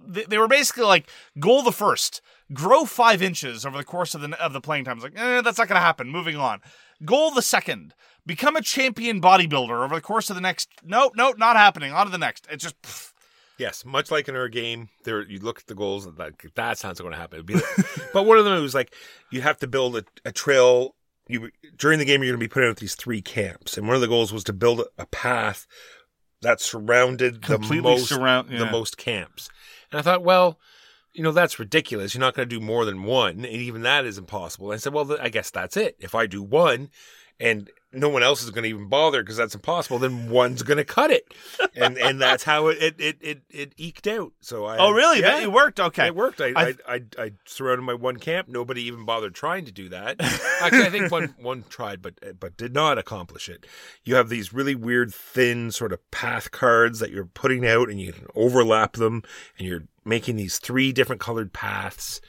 they, 0.08 0.38
were 0.38 0.48
basically 0.48 0.86
like 0.86 1.10
goal 1.40 1.62
the 1.62 1.72
first, 1.72 2.22
grow 2.54 2.86
five 2.86 3.22
inches 3.22 3.66
over 3.66 3.78
the 3.78 3.84
course 3.84 4.16
of 4.16 4.22
the 4.22 4.42
of 4.42 4.54
the 4.54 4.62
playing 4.62 4.86
time. 4.86 4.94
I 4.94 4.96
was 4.96 5.04
like, 5.04 5.20
eh, 5.20 5.42
that's 5.42 5.58
not 5.58 5.68
going 5.68 5.78
to 5.80 5.86
happen. 5.86 6.10
Moving 6.10 6.38
on. 6.38 6.62
Goal 7.04 7.32
the 7.32 7.42
second, 7.42 7.94
become 8.26 8.56
a 8.56 8.62
champion 8.62 9.22
bodybuilder 9.22 9.84
over 9.84 9.96
the 9.96 10.02
course 10.02 10.30
of 10.30 10.36
the 10.36 10.42
next. 10.42 10.70
Nope, 10.84 11.14
nope, 11.16 11.38
not 11.38 11.56
happening. 11.56 11.92
On 11.92 12.06
to 12.06 12.12
the 12.12 12.18
next. 12.18 12.48
It's 12.50 12.64
just. 12.64 12.82
pfft. 12.82 13.14
Yes, 13.58 13.84
much 13.84 14.12
like 14.12 14.28
in 14.30 14.36
our 14.36 14.50
game, 14.50 14.90
there 15.04 15.24
you 15.24 15.40
look 15.40 15.60
at 15.60 15.66
the 15.66 15.74
goals 15.74 16.06
and 16.06 16.18
like 16.18 16.46
that's 16.54 16.84
not 16.84 16.98
going 17.00 17.14
to 17.14 17.18
happen. 17.18 17.44
Like- 17.50 17.64
but 18.14 18.26
one 18.26 18.38
of 18.38 18.46
them 18.46 18.62
was 18.62 18.76
like 18.76 18.94
you 19.32 19.42
have 19.42 19.58
to 19.60 19.68
build 19.68 19.98
a, 19.98 20.04
a 20.26 20.32
trail. 20.32 20.94
You 21.28 21.50
during 21.76 22.00
the 22.00 22.06
game 22.06 22.22
you're 22.22 22.32
going 22.32 22.40
to 22.40 22.44
be 22.44 22.48
putting 22.48 22.70
out 22.70 22.78
these 22.78 22.96
three 22.96 23.22
camps, 23.22 23.78
and 23.78 23.88
one 23.88 23.96
of 23.96 24.02
the 24.02 24.08
goals 24.08 24.32
was 24.32 24.44
to 24.46 24.54
build 24.54 24.84
a 24.98 25.06
path 25.08 25.66
that 26.42 26.62
surrounded 26.62 27.42
Completely 27.42 27.78
the 27.78 27.82
most 27.84 28.10
surround- 28.10 28.50
the 28.50 28.66
most 28.66 28.98
camps. 28.98 29.50
And 29.92 30.00
I 30.00 30.02
thought, 30.02 30.24
well, 30.24 30.60
you 31.14 31.24
know 31.24 31.32
that's 31.32 31.58
ridiculous. 31.60 32.14
You're 32.14 32.22
not 32.22 32.36
going 32.36 32.48
to 32.48 32.56
do 32.60 32.64
more 32.64 32.86
than 32.86 33.04
one, 33.04 33.32
and 33.44 33.46
even 33.48 33.82
that 33.82 34.06
is 34.06 34.18
impossible. 34.18 34.72
And 34.72 34.76
I 34.76 34.80
said, 34.80 34.94
well, 34.94 35.18
I 35.20 35.30
guess 35.30 35.50
that's 35.50 35.76
it. 35.76 35.96
If 36.00 36.14
I 36.14 36.28
do 36.28 36.44
one, 36.44 36.90
and 37.40 37.70
no 37.94 38.10
one 38.10 38.22
else 38.22 38.44
is 38.44 38.50
going 38.52 38.64
to 38.64 38.70
even 38.70 38.90
bother 38.90 39.24
because 39.24 39.38
that's 39.38 39.56
impossible, 39.56 39.98
then 39.98 40.30
one's 40.30 40.62
going 40.62 40.78
to 40.78 40.84
cut 40.84 41.10
it, 41.10 41.34
and 41.76 41.98
and 41.98 42.22
that's 42.22 42.44
how 42.44 42.68
it 42.68 42.78
it 42.82 42.96
it 43.00 43.18
it, 43.22 43.42
it 43.50 43.74
eked 43.78 44.06
out. 44.08 44.34
So 44.42 44.66
I 44.66 44.78
Oh, 44.78 44.92
really? 44.92 45.22
yeah, 45.22 45.40
it 45.42 45.52
worked. 45.52 45.80
Okay, 45.80 46.08
it 46.08 46.16
worked. 46.16 46.42
I, 46.42 46.48
I- 46.56 46.68
I, 46.88 46.94
I, 46.96 47.02
I 47.18 47.32
surrounded 47.46 47.84
my 47.84 47.94
one 47.94 48.18
camp. 48.18 48.50
Nobody 48.50 48.84
even 48.84 49.06
bothered 49.06 49.34
trying 49.34 49.66
to 49.66 49.72
do 49.72 49.88
that. 49.90 50.18
Actually, 50.62 50.84
I 50.84 50.90
think 50.90 51.12
one 51.12 51.34
one 51.40 51.64
tried, 51.70 52.02
but 52.02 52.16
but 52.40 52.58
did 52.58 52.74
not 52.74 52.98
accomplish 52.98 53.48
it. 53.48 53.66
You 54.04 54.16
have 54.16 54.28
these 54.30 54.52
really 54.54 54.76
weird, 54.76 55.14
thin 55.14 55.72
sort 55.72 55.94
of 55.94 56.12
path 56.12 56.52
cards 56.52 57.00
that 57.00 57.12
you're 57.12 57.26
putting 57.26 57.66
out, 57.66 57.90
and 57.90 58.02
you 58.02 58.12
can 58.12 58.28
overlap 58.36 58.94
them, 58.94 59.24
and 59.58 59.68
you're 59.68 59.84
making 60.04 60.36
these 60.36 60.60
three 60.60 60.92
different 60.92 61.22
colored 61.22 61.54
paths. 61.54 62.20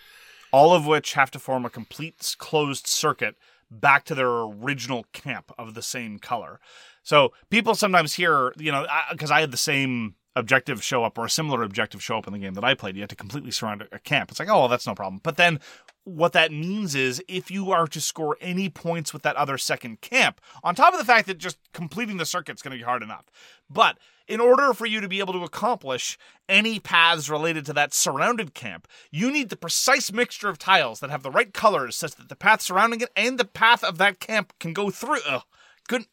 all 0.52 0.72
of 0.72 0.86
which 0.86 1.12
have 1.12 1.30
to 1.32 1.38
form 1.38 1.66
a 1.66 1.70
complete 1.70 2.34
closed 2.38 2.86
circuit 2.86 3.36
back 3.70 4.04
to 4.04 4.14
their 4.14 4.28
original 4.28 5.04
camp 5.12 5.52
of 5.58 5.74
the 5.74 5.82
same 5.82 6.18
color. 6.18 6.60
So 7.02 7.32
people 7.50 7.74
sometimes 7.74 8.14
hear, 8.14 8.52
you 8.58 8.72
know, 8.72 8.86
because 9.10 9.30
I, 9.30 9.40
had 9.40 9.50
the 9.50 9.56
same 9.56 10.14
objective 10.39 10.82
show 10.82 11.05
up 11.05 11.18
or 11.18 11.26
a 11.26 11.30
similar 11.30 11.62
objective 11.62 12.03
show 12.03 12.18
up 12.18 12.26
in 12.26 12.32
the 12.32 12.39
game 12.39 12.55
that 12.55 12.64
I 12.64 12.74
played. 12.74 12.95
You 12.97 13.03
had 13.03 13.11
to 13.11 13.16
completely 13.16 13.51
surround 13.51 13.86
a- 13.91 13.99
camp. 13.99 14.30
It's 14.30 14.41
like, 14.41 14.49
oh, 14.49 14.61
well, 14.61 14.68
that's 14.68 14.86
no 14.86 14.95
problem. 14.95 15.20
But 15.22 15.36
then 15.36 15.61
what 16.05 16.32
that 16.32 16.53
means 16.53 16.95
is 16.95 17.22
if 17.28 17.51
you 17.51 17.70
are 17.70 17.86
to 17.86 18.01
score 18.01 18.36
any 18.41 18.68
points 18.68 19.12
with 19.12 19.22
that 19.22 19.36
other 19.36 19.59
second 19.59 20.01
camp, 20.01 20.41
on 20.62 20.74
top 20.74 20.95
of 20.95 20.99
the 20.99 21.05
fact 21.05 21.26
that 21.26 21.39
just 21.39 21.59
completing 21.72 22.16
the 22.16 22.24
circuit's 22.24 22.62
going 22.62 22.72
to 22.72 22.78
be 22.78 22.84
hard 22.84 23.03
enough, 23.03 23.26
but 23.68 23.99
in 24.26 24.41
order 24.41 24.74
for 24.74 24.86
you 24.86 25.01
to 25.01 25.09
be 25.09 25.20
able 25.20 25.32
to 25.32 25.43
accomplish 25.43 26.18
any 26.49 26.78
paths 26.78 27.30
related 27.30 27.64
to 27.66 27.72
that 27.72 27.95
surrounded 27.95 28.55
camp, 28.55 28.86
you 29.11 29.30
need 29.30 29.49
the 29.49 29.57
precise 29.57 30.12
mixture 30.12 30.49
of 30.49 30.59
tiles 30.59 31.01
that 31.01 31.11
have 31.11 31.22
the 31.22 31.30
right 31.30 31.53
colors 31.53 31.97
such 31.97 32.14
that 32.16 32.28
the 32.28 32.36
path 32.36 32.61
surrounding 32.61 33.01
it 33.01 33.11
and 33.16 33.39
the 33.39 33.45
path 33.45 33.82
of 33.82 33.99
that 33.99 34.20
camp 34.20 34.53
can 34.61 34.72
go 34.72 34.91
through. 34.91 35.20
Ugh, 35.26 35.43
couldn't. 35.89 36.09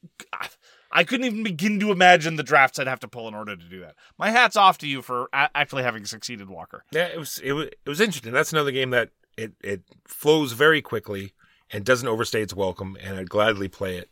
I 0.92 1.04
couldn't 1.04 1.26
even 1.26 1.44
begin 1.44 1.80
to 1.82 1.92
imagine 1.92 2.36
the 2.36 2.44
drafts 2.44 2.80
I'd 2.80 2.88
have 2.88 3.00
to 3.02 3.08
pull 3.08 3.28
in 3.28 3.34
order 3.34 3.56
to 3.56 3.70
do 3.70 3.82
that. 3.82 3.96
My 4.18 4.30
hat's 4.30 4.56
off 4.56 4.78
to 4.80 4.88
you 4.88 5.02
for 5.02 5.30
a- 5.34 5.50
actually 5.56 5.84
having 5.84 6.06
succeeded, 6.06 6.50
Walker. 6.50 6.84
Yeah, 6.92 7.08
it 7.08 7.20
was 7.20 7.40
it 7.44 7.54
was 7.54 7.68
it 7.68 7.90
was 7.90 8.02
interesting. 8.02 8.32
That's 8.34 8.54
another 8.54 8.72
game 8.72 8.92
that 8.92 9.10
it 9.38 9.54
it 9.62 9.82
flows 10.06 10.54
very 10.54 10.82
quickly 10.82 11.34
and 11.72 11.84
doesn't 11.84 12.08
overstay 12.08 12.42
its 12.42 12.54
welcome, 12.54 12.98
and 13.02 13.18
I'd 13.18 13.30
gladly 13.30 13.68
play 13.68 13.98
it 13.98 14.10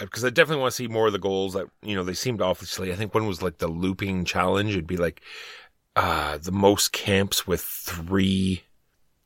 because 0.00 0.24
I 0.24 0.30
definitely 0.30 0.62
want 0.62 0.72
to 0.72 0.76
see 0.76 0.86
more 0.88 1.08
of 1.08 1.12
the 1.12 1.18
goals 1.18 1.54
that 1.54 1.66
you 1.82 1.94
know 1.94 2.04
they 2.04 2.14
seemed 2.14 2.40
awfully. 2.40 2.92
I 2.92 2.96
think 2.96 3.14
one 3.14 3.26
was 3.26 3.42
like 3.42 3.58
the 3.58 3.68
looping 3.68 4.24
challenge. 4.24 4.70
It'd 4.70 4.86
be 4.86 4.96
like 4.96 5.20
uh 5.96 6.38
the 6.38 6.52
most 6.52 6.92
camps 6.92 7.46
with 7.46 7.60
three 7.60 8.62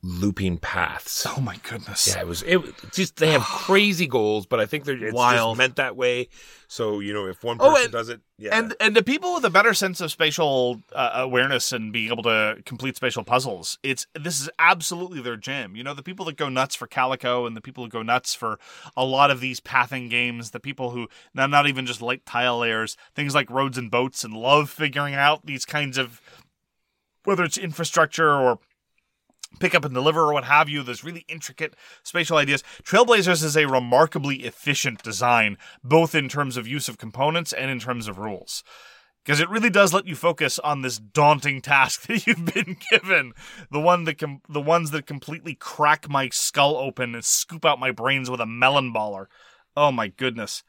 looping 0.05 0.59
paths. 0.59 1.25
Oh 1.29 1.41
my 1.41 1.57
goodness. 1.63 2.09
Yeah, 2.09 2.23
it 2.23 2.27
was. 2.27 2.43
It 2.43 2.57
was 2.57 2.73
just 2.93 3.17
they 3.17 3.31
have 3.31 3.43
crazy 3.45 4.07
goals, 4.09 4.47
but 4.47 4.59
I 4.59 4.67
think 4.67 4.85
they're 4.85 5.03
it's 5.03 5.15
Wild. 5.15 5.53
just 5.53 5.59
meant 5.59 5.77
that 5.77 5.97
way. 5.97 6.29
So 6.67 6.99
you 7.01 7.13
know, 7.13 7.27
if 7.27 7.45
one 7.45 7.59
person 7.59 7.85
and- 7.85 7.93
does 7.93 8.09
it, 8.09 8.21
yeah, 8.37 8.59
And 8.59 8.75
and 8.81 8.97
the 8.97 9.03
people 9.05 9.35
with 9.35 9.45
a 9.45 9.51
better 9.51 9.75
sense 9.75 10.01
of 10.01 10.11
spatial 10.11 10.81
uh, 10.93 11.11
awareness 11.15 11.71
and 11.71 11.93
being 11.93 12.11
able 12.11 12.25
to 12.25 12.61
complete 12.67 12.97
spatial 12.97 13.23
puzzles, 13.23 13.79
it's 13.85 14.07
this 14.21 14.41
is 14.41 14.51
absolutely 14.59 15.21
their 15.21 15.37
jam. 15.37 15.77
You 15.77 15.85
know, 15.85 15.95
the 15.95 16.03
people 16.03 16.25
that 16.27 16.37
go 16.37 16.49
nuts 16.49 16.75
for 16.75 16.89
Calico 16.89 17.47
and 17.47 17.57
the 17.57 17.61
people 17.61 17.85
who 17.85 17.91
go 17.91 18.03
nuts 18.03 18.35
for 18.35 18.59
a 18.97 19.05
lot 19.05 19.31
of 19.31 19.41
these 19.41 19.61
pathing 19.61 20.09
games, 20.09 20.51
the 20.51 20.61
people 20.61 20.91
who 20.91 21.07
now 21.33 21.47
not 21.47 21.69
even 21.69 21.87
just 21.87 22.03
light 22.03 22.27
tile 22.27 22.59
layers, 22.59 22.97
things 23.15 23.35
like 23.37 23.49
roads 23.51 23.79
and 23.79 23.91
boats, 23.91 24.25
and 24.25 24.35
love 24.35 24.69
figuring 24.69 25.15
out 25.15 25.47
these 25.47 25.65
kinds 25.65 25.97
of 25.97 26.21
whether 27.25 27.45
it's 27.45 27.57
infrastructure 27.59 28.33
or 28.33 28.59
pick 29.61 29.75
up 29.75 29.85
and 29.85 29.95
deliver 29.95 30.23
or 30.23 30.33
what 30.33 30.45
have 30.45 30.69
you. 30.69 30.83
There's 30.83 31.05
really 31.05 31.25
intricate 31.29 31.75
spatial 32.03 32.37
ideas. 32.37 32.63
Trailblazers 32.83 33.43
is 33.45 33.57
a 33.57 33.67
remarkably 33.67 34.45
efficient 34.45 35.03
design, 35.03 35.59
both 35.83 36.15
in 36.15 36.29
terms 36.29 36.57
of 36.57 36.67
use 36.67 36.89
of 36.89 36.99
components 36.99 37.53
and 37.53 37.71
in 37.71 37.79
terms 37.79 38.09
of 38.09 38.19
rules. 38.19 38.63
Because 39.25 39.39
it 39.39 39.51
really 39.51 39.71
does 39.71 39.95
let 39.95 40.07
you 40.07 40.17
focus 40.17 40.59
on 40.59 40.83
this 40.83 40.99
daunting 40.99 41.61
task 41.61 42.03
that 42.09 42.27
you've 42.27 42.53
been 42.53 42.77
given, 42.91 43.33
the 43.71 43.81
one 43.81 44.05
that 44.05 44.19
com- 44.19 44.43
the 44.49 44.61
ones 44.61 44.91
that 44.91 45.07
completely 45.07 45.55
crack 45.55 46.09
my 46.09 46.29
skull 46.31 46.77
open 46.77 47.15
and 47.15 47.25
scoop 47.25 47.65
out 47.65 47.79
my 47.79 47.93
brains 47.93 48.29
with 48.29 48.41
a 48.41 48.47
melon 48.47 48.93
baller. 48.93 49.27
Oh 49.77 49.93
my 49.93 50.09
goodness! 50.09 50.65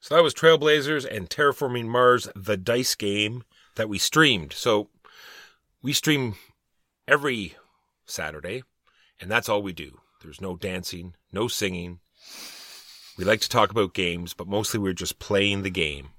So 0.00 0.14
that 0.14 0.22
was 0.22 0.34
Trailblazers 0.34 1.04
and 1.10 1.28
Terraforming 1.28 1.86
Mars, 1.86 2.28
the 2.36 2.56
dice 2.56 2.94
game 2.94 3.44
that 3.76 3.88
we 3.88 3.98
streamed. 3.98 4.52
So 4.52 4.90
we 5.82 5.92
stream 5.92 6.36
every 7.06 7.56
Saturday, 8.08 8.62
and 9.20 9.30
that's 9.30 9.48
all 9.48 9.62
we 9.62 9.72
do. 9.72 10.00
There's 10.22 10.40
no 10.40 10.56
dancing, 10.56 11.14
no 11.32 11.46
singing. 11.48 12.00
We 13.16 13.24
like 13.24 13.40
to 13.40 13.48
talk 13.48 13.70
about 13.70 13.94
games, 13.94 14.34
but 14.34 14.48
mostly 14.48 14.80
we're 14.80 14.92
just 14.92 15.18
playing 15.18 15.62
the 15.62 15.70
game 15.70 16.10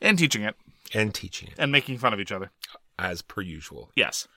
And 0.00 0.18
teaching 0.18 0.42
it 0.42 0.56
and 0.94 1.14
teaching 1.14 1.48
it, 1.48 1.54
and 1.58 1.72
making 1.72 1.98
fun 1.98 2.12
of 2.12 2.20
each 2.20 2.32
other. 2.32 2.50
as 2.98 3.22
per 3.22 3.40
usual. 3.40 3.90
Yes. 3.96 4.28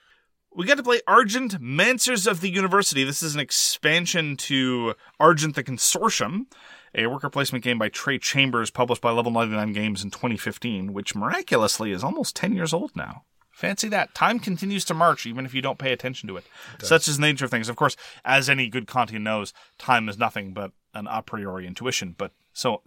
We 0.54 0.64
got 0.64 0.78
to 0.78 0.82
play 0.82 1.00
Argent 1.06 1.60
Mancers 1.60 2.26
of 2.26 2.40
the 2.40 2.48
University. 2.48 3.04
This 3.04 3.22
is 3.22 3.34
an 3.34 3.40
expansion 3.40 4.38
to 4.38 4.94
Argent 5.20 5.54
the 5.54 5.62
Consortium, 5.62 6.46
a 6.94 7.08
worker 7.08 7.28
placement 7.28 7.62
game 7.62 7.78
by 7.78 7.90
Trey 7.90 8.18
Chambers, 8.18 8.70
published 8.70 9.02
by 9.02 9.10
Level 9.10 9.30
99 9.32 9.74
Games 9.74 10.02
in 10.02 10.10
2015, 10.10 10.94
which 10.94 11.14
miraculously 11.14 11.92
is 11.92 12.02
almost 12.02 12.34
10 12.36 12.54
years 12.54 12.72
old 12.72 12.96
now. 12.96 13.24
Fancy 13.56 13.88
that. 13.88 14.14
Time 14.14 14.38
continues 14.38 14.84
to 14.84 14.92
march 14.92 15.24
even 15.24 15.46
if 15.46 15.54
you 15.54 15.62
don't 15.62 15.78
pay 15.78 15.90
attention 15.90 16.28
to 16.28 16.36
it. 16.36 16.44
Such 16.78 17.08
is 17.08 17.16
the 17.16 17.22
nature 17.22 17.46
of 17.46 17.50
things. 17.50 17.70
Of 17.70 17.76
course, 17.76 17.96
as 18.22 18.50
any 18.50 18.68
good 18.68 18.86
Kantian 18.86 19.22
knows, 19.22 19.54
time 19.78 20.10
is 20.10 20.18
nothing 20.18 20.52
but 20.52 20.72
an 20.92 21.06
a 21.10 21.22
priori 21.22 21.66
intuition. 21.66 22.14
But 22.18 22.32
so 22.52 22.82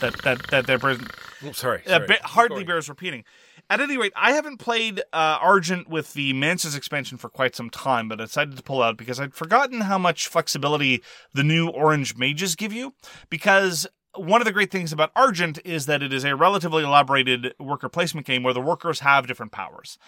that 0.00 0.20
that 0.22 0.46
that 0.50 0.66
there 0.66 0.78
Oh, 0.84 1.52
sorry. 1.52 1.80
sorry. 1.86 2.06
bit 2.06 2.20
hardly 2.20 2.62
bears 2.62 2.90
repeating. 2.90 3.24
At 3.70 3.80
any 3.80 3.96
rate, 3.96 4.12
I 4.14 4.32
haven't 4.32 4.58
played 4.58 5.00
uh, 5.14 5.38
Argent 5.40 5.88
with 5.88 6.12
the 6.12 6.34
Mancers 6.34 6.76
expansion 6.76 7.16
for 7.16 7.30
quite 7.30 7.56
some 7.56 7.70
time, 7.70 8.06
but 8.06 8.20
I 8.20 8.24
decided 8.24 8.56
to 8.58 8.62
pull 8.62 8.82
out 8.82 8.98
because 8.98 9.18
I'd 9.18 9.34
forgotten 9.34 9.80
how 9.80 9.96
much 9.96 10.28
flexibility 10.28 11.02
the 11.32 11.42
new 11.42 11.68
Orange 11.68 12.16
Mages 12.18 12.54
give 12.54 12.72
you. 12.74 12.92
Because 13.30 13.86
one 14.16 14.40
of 14.40 14.44
the 14.44 14.52
great 14.52 14.70
things 14.70 14.92
about 14.92 15.10
Argent 15.14 15.58
is 15.64 15.86
that 15.86 16.02
it 16.02 16.12
is 16.12 16.24
a 16.24 16.36
relatively 16.36 16.82
elaborated 16.82 17.54
worker 17.58 17.88
placement 17.88 18.26
game 18.26 18.42
where 18.42 18.54
the 18.54 18.60
workers 18.60 19.00
have 19.00 19.26
different 19.26 19.52
powers. 19.52 19.98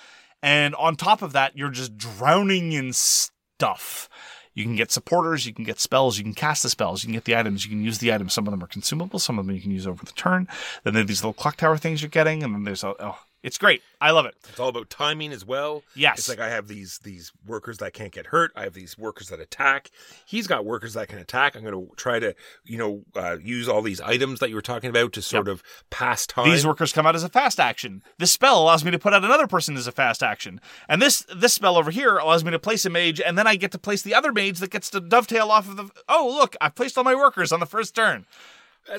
And 0.43 0.75
on 0.77 0.97
top 0.97 1.23
of 1.23 1.33
that, 1.33 1.57
you're 1.57 1.71
just 1.71 1.97
drowning 1.97 2.73
in 2.73 2.93
stuff. 2.93 4.09
You 4.55 4.65
can 4.65 4.77
get 4.77 4.91
supporters, 4.91 5.47
you 5.47 5.55
can 5.55 5.65
get 5.65 5.79
spells, 5.79 6.19
you 6.19 6.25
can 6.25 6.35
cast 6.35 6.65
the 6.65 6.69
spells, 6.69 7.03
you 7.03 7.07
can 7.07 7.15
get 7.15 7.25
the 7.25 7.37
items, 7.37 7.65
you 7.65 7.71
can 7.71 7.83
use 7.83 7.99
the 7.99 8.13
items. 8.13 8.33
Some 8.33 8.47
of 8.47 8.51
them 8.51 8.63
are 8.63 8.69
consumable, 8.69 9.21
some 9.21 9.39
of 9.39 9.47
them 9.47 9.55
you 9.55 9.63
can 9.63 9.71
use 9.71 9.87
over 9.87 10.05
the 10.05 10.13
turn. 10.13 10.49
Then 10.83 10.95
there 10.95 11.03
are 11.05 11.07
these 11.07 11.23
little 11.23 11.33
clock 11.33 11.57
tower 11.57 11.77
things 11.77 12.03
you're 12.03 12.09
getting, 12.09 12.43
and 12.43 12.53
then 12.53 12.65
there's 12.65 12.83
a, 12.83 12.95
oh, 12.99 13.19
it's 13.43 13.57
great. 13.57 13.83
I 14.01 14.11
love 14.11 14.27
it. 14.27 14.35
It's 14.49 14.59
all 14.59 14.69
about 14.69 14.91
timing 14.91 15.33
as 15.33 15.45
well. 15.45 15.83
Yes. 15.95 16.19
It's 16.19 16.29
like 16.29 16.41
I 16.41 16.49
have 16.49 16.67
these 16.67 16.99
these 17.05 17.33
workers 17.47 17.79
that 17.79 17.93
can't 17.93 18.13
get 18.13 18.27
hurt. 18.27 18.51
I 18.57 18.63
have 18.63 18.75
these 18.75 18.99
workers 18.99 19.29
that 19.29 19.39
attack. 19.39 19.91
He's 20.27 20.47
got 20.47 20.65
workers 20.65 20.95
that 20.95 21.09
can 21.09 21.19
attack. 21.19 21.55
I'm 21.55 21.63
going 21.63 21.75
to 21.75 21.95
try 21.97 22.19
to, 22.19 22.35
you 22.65 22.79
know, 22.79 23.03
uh, 23.15 23.39
use 23.41 23.69
all 23.69 23.83
these 23.83 24.01
items 24.01 24.41
that 24.41 24.49
you 24.49 24.57
were 24.57 24.63
talking 24.63 24.91
about 24.91 25.13
to 25.13 25.23
sort 25.23 25.49
of 25.49 25.63
pass 25.91 26.27
time. 26.27 26.51
These 26.51 26.67
workers 26.67 26.93
come 26.93 27.07
out 27.07 27.15
as 27.15 27.23
a 27.25 27.29
fast 27.29 27.61
action. 27.61 28.03
This 28.19 28.33
spell 28.33 28.61
allows 28.61 28.85
me 28.85 28.91
to 28.91 28.99
put 28.99 29.13
out 29.13 29.25
another 29.25 29.47
person 29.47 29.77
as 29.77 29.87
a 29.87 29.93
fast 29.93 30.23
action. 30.23 30.61
And 30.89 31.01
this 31.01 31.25
this 31.35 31.55
spell 31.55 31.77
over 31.77 31.91
here 31.91 32.19
allows 32.19 32.45
me 32.45 32.51
to 32.51 32.59
place 32.59 32.85
a 32.87 32.91
mage, 32.91 33.21
and 33.21 33.39
then 33.39 33.47
I 33.47 33.55
get 33.57 33.71
to 33.73 33.79
place 33.79 34.03
the 34.03 34.15
other 34.15 34.33
mage 34.33 34.59
that 34.59 34.71
gets 34.71 34.91
to 34.91 35.01
dovetail 35.01 35.51
off 35.51 35.69
of 35.69 35.77
the. 35.77 35.89
Oh, 36.09 36.29
look, 36.29 36.57
I've 36.61 36.75
placed 36.75 36.99
all 36.99 37.05
my 37.05 37.15
workers 37.15 37.53
on 37.53 37.61
the 37.61 37.67
first 37.67 37.95
turn. 37.95 38.27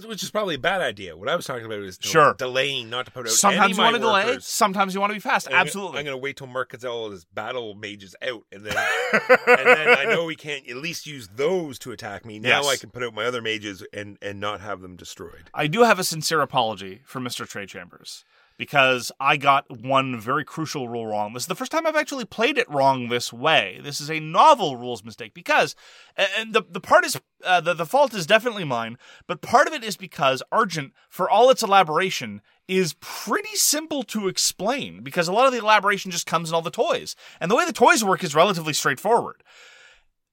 Which 0.05 0.21
is 0.21 0.29
probably 0.29 0.53
a 0.55 0.59
bad 0.59 0.81
idea. 0.81 1.17
What 1.17 1.29
I 1.29 1.35
was 1.35 1.45
talking 1.47 1.65
about 1.65 1.79
is 1.79 1.97
del- 1.97 2.11
Sure. 2.11 2.33
delaying, 2.37 2.91
not 2.91 3.05
to 3.07 3.11
put 3.11 3.25
out. 3.25 3.31
Sometimes 3.31 3.75
you 3.75 3.83
want 3.83 3.95
to 3.95 3.99
delay, 3.99 4.37
sometimes 4.39 4.93
you 4.93 4.99
want 4.99 5.09
to 5.09 5.15
be 5.15 5.19
fast. 5.19 5.47
I'm 5.47 5.51
gonna- 5.53 5.61
Absolutely. 5.61 5.99
I'm 5.99 6.05
going 6.05 6.13
to 6.17 6.21
wait 6.21 6.37
till 6.37 6.45
Mark 6.47 6.71
gets 6.71 6.85
all 6.85 7.09
his 7.09 7.25
battle 7.25 7.73
mages 7.73 8.15
out, 8.21 8.43
and 8.51 8.63
then 8.65 8.75
and 9.13 9.67
then 9.67 9.97
I 9.97 10.05
know 10.05 10.25
we 10.25 10.35
can't 10.35 10.67
at 10.69 10.75
least 10.77 11.07
use 11.07 11.27
those 11.35 11.79
to 11.79 11.91
attack 11.91 12.23
me. 12.25 12.37
Now 12.37 12.61
Yes. 12.61 12.67
I 12.67 12.75
can 12.77 12.91
put 12.91 13.01
out 13.03 13.13
my 13.15 13.25
other 13.25 13.41
mages 13.41 13.83
and 13.91 14.17
and 14.21 14.39
not 14.39 14.61
have 14.61 14.81
them 14.81 14.95
destroyed. 14.95 15.49
I 15.55 15.65
do 15.67 15.81
have 15.83 15.97
a 15.97 16.03
sincere 16.03 16.41
apology 16.41 17.01
for 17.05 17.19
Mr. 17.19 17.47
Trey 17.47 17.65
Chambers 17.65 18.23
because 18.59 19.09
I 19.21 19.37
got 19.37 19.65
one 19.71 20.19
very 20.19 20.43
crucial 20.43 20.89
rule 20.89 21.07
wrong. 21.07 21.33
This 21.33 21.43
is 21.43 21.47
the 21.47 21.55
first 21.55 21.71
time 21.71 21.87
I've 21.87 21.95
actually 21.95 22.25
played 22.25 22.57
it 22.57 22.69
wrong 22.69 23.07
this 23.07 23.31
way. 23.31 23.79
This 23.81 24.01
is 24.01 24.11
a 24.11 24.19
novel 24.19 24.75
rules 24.75 25.01
mistake 25.01 25.33
because, 25.33 25.77
and 26.17 26.53
the 26.53 26.63
the 26.69 26.81
part 26.81 27.05
is 27.05 27.19
uh, 27.45 27.61
the 27.61 27.73
the 27.73 27.85
fault 27.85 28.13
is 28.13 28.27
definitely 28.27 28.65
mine, 28.65 28.97
but 29.27 29.41
part 29.41 29.67
of 29.67 29.73
it 29.73 29.83
is 29.83 29.95
because 29.95 30.43
Argent, 30.51 30.91
for 31.09 31.29
all 31.29 31.49
its 31.49 31.63
elaboration, 31.63 32.41
is 32.67 32.95
pretty 32.99 33.55
simple 33.55 34.03
to 34.03 34.27
explain 34.27 35.03
because 35.03 35.29
a 35.29 35.33
lot 35.33 35.47
of 35.47 35.53
the 35.53 35.59
elaboration 35.59 36.11
just 36.11 36.27
comes 36.27 36.49
in 36.49 36.55
all 36.55 36.61
the 36.61 36.69
toys, 36.69 37.15
and 37.39 37.49
the 37.49 37.55
way 37.55 37.65
the 37.65 37.71
toys 37.71 38.03
work 38.03 38.25
is 38.25 38.35
relatively 38.35 38.73
straightforward. 38.73 39.41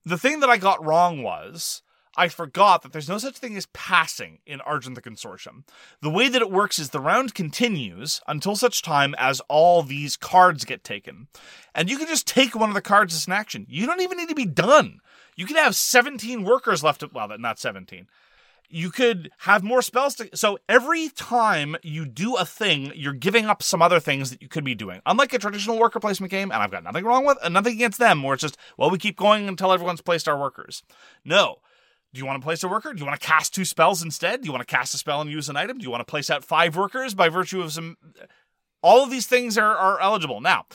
The 0.03 0.17
thing 0.17 0.41
that 0.41 0.49
I 0.49 0.57
got 0.57 0.85
wrong 0.85 1.23
was 1.23 1.81
I 2.17 2.29
forgot 2.29 2.81
that 2.81 2.91
there's 2.91 3.07
no 3.07 3.19
such 3.19 3.37
thing 3.37 3.55
as 3.55 3.67
passing 3.67 4.39
in 4.45 4.59
Argent 4.61 4.95
the 4.95 5.01
Consortium. 5.01 5.63
The 6.01 6.09
way 6.09 6.27
that 6.29 6.41
it 6.41 6.51
works 6.51 6.79
is 6.79 6.89
the 6.89 6.99
round 6.99 7.35
continues 7.35 8.21
until 8.27 8.55
such 8.55 8.81
time 8.81 9.13
as 9.19 9.39
all 9.47 9.83
these 9.83 10.17
cards 10.17 10.65
get 10.65 10.83
taken. 10.83 11.27
And 11.75 11.91
you 11.91 11.97
can 11.97 12.07
just 12.07 12.27
take 12.27 12.55
one 12.55 12.69
of 12.69 12.75
the 12.75 12.81
cards 12.81 13.13
as 13.13 13.27
an 13.27 13.33
action. 13.33 13.67
You 13.69 13.85
don't 13.85 14.01
even 14.01 14.17
need 14.17 14.29
to 14.29 14.35
be 14.35 14.45
done. 14.45 14.99
You 15.35 15.45
can 15.45 15.57
have 15.57 15.75
17 15.75 16.43
workers 16.43 16.83
left. 16.83 17.03
Well, 17.13 17.37
not 17.37 17.59
17. 17.59 18.07
You 18.69 18.89
could 18.89 19.29
have 19.39 19.63
more 19.63 19.83
spells 19.83 20.15
to. 20.15 20.35
So 20.35 20.57
every 20.67 21.09
time 21.09 21.77
you 21.83 22.05
do 22.05 22.35
a 22.35 22.43
thing, 22.43 22.91
you're 22.95 23.13
giving 23.13 23.45
up 23.45 23.61
some 23.61 23.81
other 23.81 23.99
things 23.99 24.31
that 24.31 24.41
you 24.41 24.49
could 24.49 24.65
be 24.65 24.75
doing. 24.75 25.01
Unlike 25.05 25.33
a 25.33 25.39
traditional 25.39 25.79
worker 25.79 25.99
placement 25.99 26.31
game, 26.31 26.51
and 26.51 26.61
I've 26.61 26.71
got 26.71 26.83
nothing 26.83 27.05
wrong 27.05 27.25
with, 27.25 27.37
and 27.43 27.53
nothing 27.53 27.75
against 27.75 27.99
them, 27.99 28.23
where 28.23 28.33
it's 28.33 28.41
just, 28.41 28.57
well, 28.75 28.89
we 28.89 28.97
keep 28.97 29.15
going 29.15 29.47
until 29.47 29.71
everyone's 29.71 30.01
placed 30.01 30.27
our 30.27 30.37
workers. 30.37 30.83
No. 31.23 31.59
Do 32.17 32.23
you 32.23 32.25
want 32.25 32.41
to 32.41 32.43
place 32.43 32.63
a 32.63 32.67
worker? 32.67 32.93
Do 32.93 32.99
you 32.99 33.05
want 33.05 33.21
to 33.21 33.27
cast 33.27 33.53
two 33.53 33.63
spells 33.63 34.01
instead? 34.01 34.41
Do 34.41 34.47
you 34.47 34.51
want 34.51 34.67
to 34.67 34.75
cast 34.75 34.91
a 34.95 34.97
spell 34.97 35.21
and 35.21 35.29
use 35.29 35.49
an 35.49 35.55
item? 35.55 35.77
Do 35.77 35.83
you 35.83 35.91
want 35.91 36.01
to 36.01 36.09
place 36.09 36.31
out 36.31 36.43
five 36.43 36.75
workers 36.75 37.13
by 37.13 37.29
virtue 37.29 37.61
of 37.61 37.71
some. 37.71 37.95
All 38.81 39.03
of 39.03 39.11
these 39.11 39.27
things 39.27 39.55
are, 39.55 39.75
are 39.75 40.01
eligible. 40.01 40.41
Now, 40.41 40.65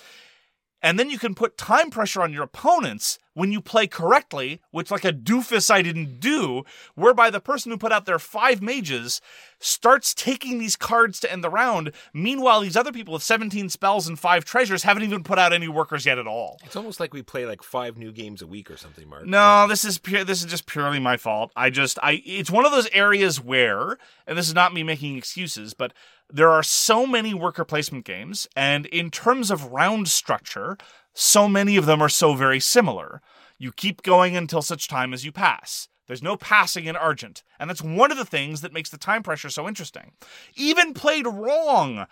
and 0.80 1.00
then 1.00 1.10
you 1.10 1.18
can 1.18 1.34
put 1.34 1.58
time 1.58 1.90
pressure 1.90 2.22
on 2.22 2.32
your 2.32 2.44
opponents 2.44 3.18
when 3.34 3.52
you 3.52 3.60
play 3.60 3.86
correctly, 3.86 4.60
which, 4.70 4.90
like 4.90 5.04
a 5.04 5.12
doofus, 5.12 5.70
I 5.70 5.82
didn't 5.82 6.20
do, 6.20 6.64
whereby 6.94 7.30
the 7.30 7.40
person 7.40 7.72
who 7.72 7.78
put 7.78 7.92
out 7.92 8.06
their 8.06 8.18
five 8.18 8.60
mages 8.62 9.20
starts 9.58 10.12
taking 10.12 10.58
these 10.58 10.76
cards 10.76 11.20
to 11.20 11.32
end 11.32 11.42
the 11.42 11.50
round. 11.50 11.92
Meanwhile, 12.12 12.60
these 12.60 12.76
other 12.76 12.92
people 12.92 13.14
with 13.14 13.22
17 13.22 13.68
spells 13.68 14.08
and 14.08 14.18
five 14.18 14.44
treasures 14.44 14.82
haven't 14.82 15.04
even 15.04 15.22
put 15.22 15.38
out 15.38 15.52
any 15.52 15.68
workers 15.68 16.04
yet 16.04 16.18
at 16.18 16.26
all. 16.26 16.58
It's 16.64 16.76
almost 16.76 17.00
like 17.00 17.14
we 17.14 17.22
play 17.22 17.46
like 17.46 17.62
five 17.62 17.96
new 17.96 18.12
games 18.12 18.42
a 18.42 18.46
week 18.46 18.70
or 18.70 18.76
something, 18.76 19.08
Mark. 19.08 19.24
No, 19.26 19.66
this 19.68 19.84
is 19.84 19.98
pure, 19.98 20.24
this 20.24 20.40
is 20.40 20.50
just 20.50 20.66
purely 20.66 20.98
my 20.98 21.16
fault. 21.16 21.52
I 21.56 21.70
just 21.70 21.98
I 22.02 22.22
it's 22.26 22.50
one 22.50 22.66
of 22.66 22.72
those 22.72 22.88
areas 22.92 23.40
where, 23.40 23.98
and 24.26 24.36
this 24.36 24.48
is 24.48 24.54
not 24.54 24.74
me 24.74 24.82
making 24.82 25.16
excuses, 25.16 25.74
but 25.74 25.92
there 26.28 26.50
are 26.50 26.62
so 26.62 27.06
many 27.06 27.34
worker 27.34 27.64
placement 27.64 28.04
games, 28.04 28.48
and 28.56 28.86
in 28.86 29.10
terms 29.10 29.50
of 29.50 29.66
round 29.66 30.08
structure, 30.08 30.78
so 31.14 31.48
many 31.48 31.76
of 31.76 31.86
them 31.86 32.02
are 32.02 32.08
so 32.08 32.34
very 32.34 32.60
similar. 32.60 33.20
You 33.58 33.72
keep 33.72 34.02
going 34.02 34.36
until 34.36 34.62
such 34.62 34.88
time 34.88 35.12
as 35.12 35.24
you 35.24 35.32
pass. 35.32 35.88
There's 36.06 36.22
no 36.22 36.36
passing 36.36 36.86
in 36.86 36.96
Argent, 36.96 37.42
and 37.58 37.70
that's 37.70 37.82
one 37.82 38.10
of 38.10 38.18
the 38.18 38.24
things 38.24 38.60
that 38.60 38.72
makes 38.72 38.90
the 38.90 38.98
time 38.98 39.22
pressure 39.22 39.50
so 39.50 39.68
interesting. 39.68 40.12
Even 40.56 40.94
played 40.94 41.26
wrong 41.26 42.06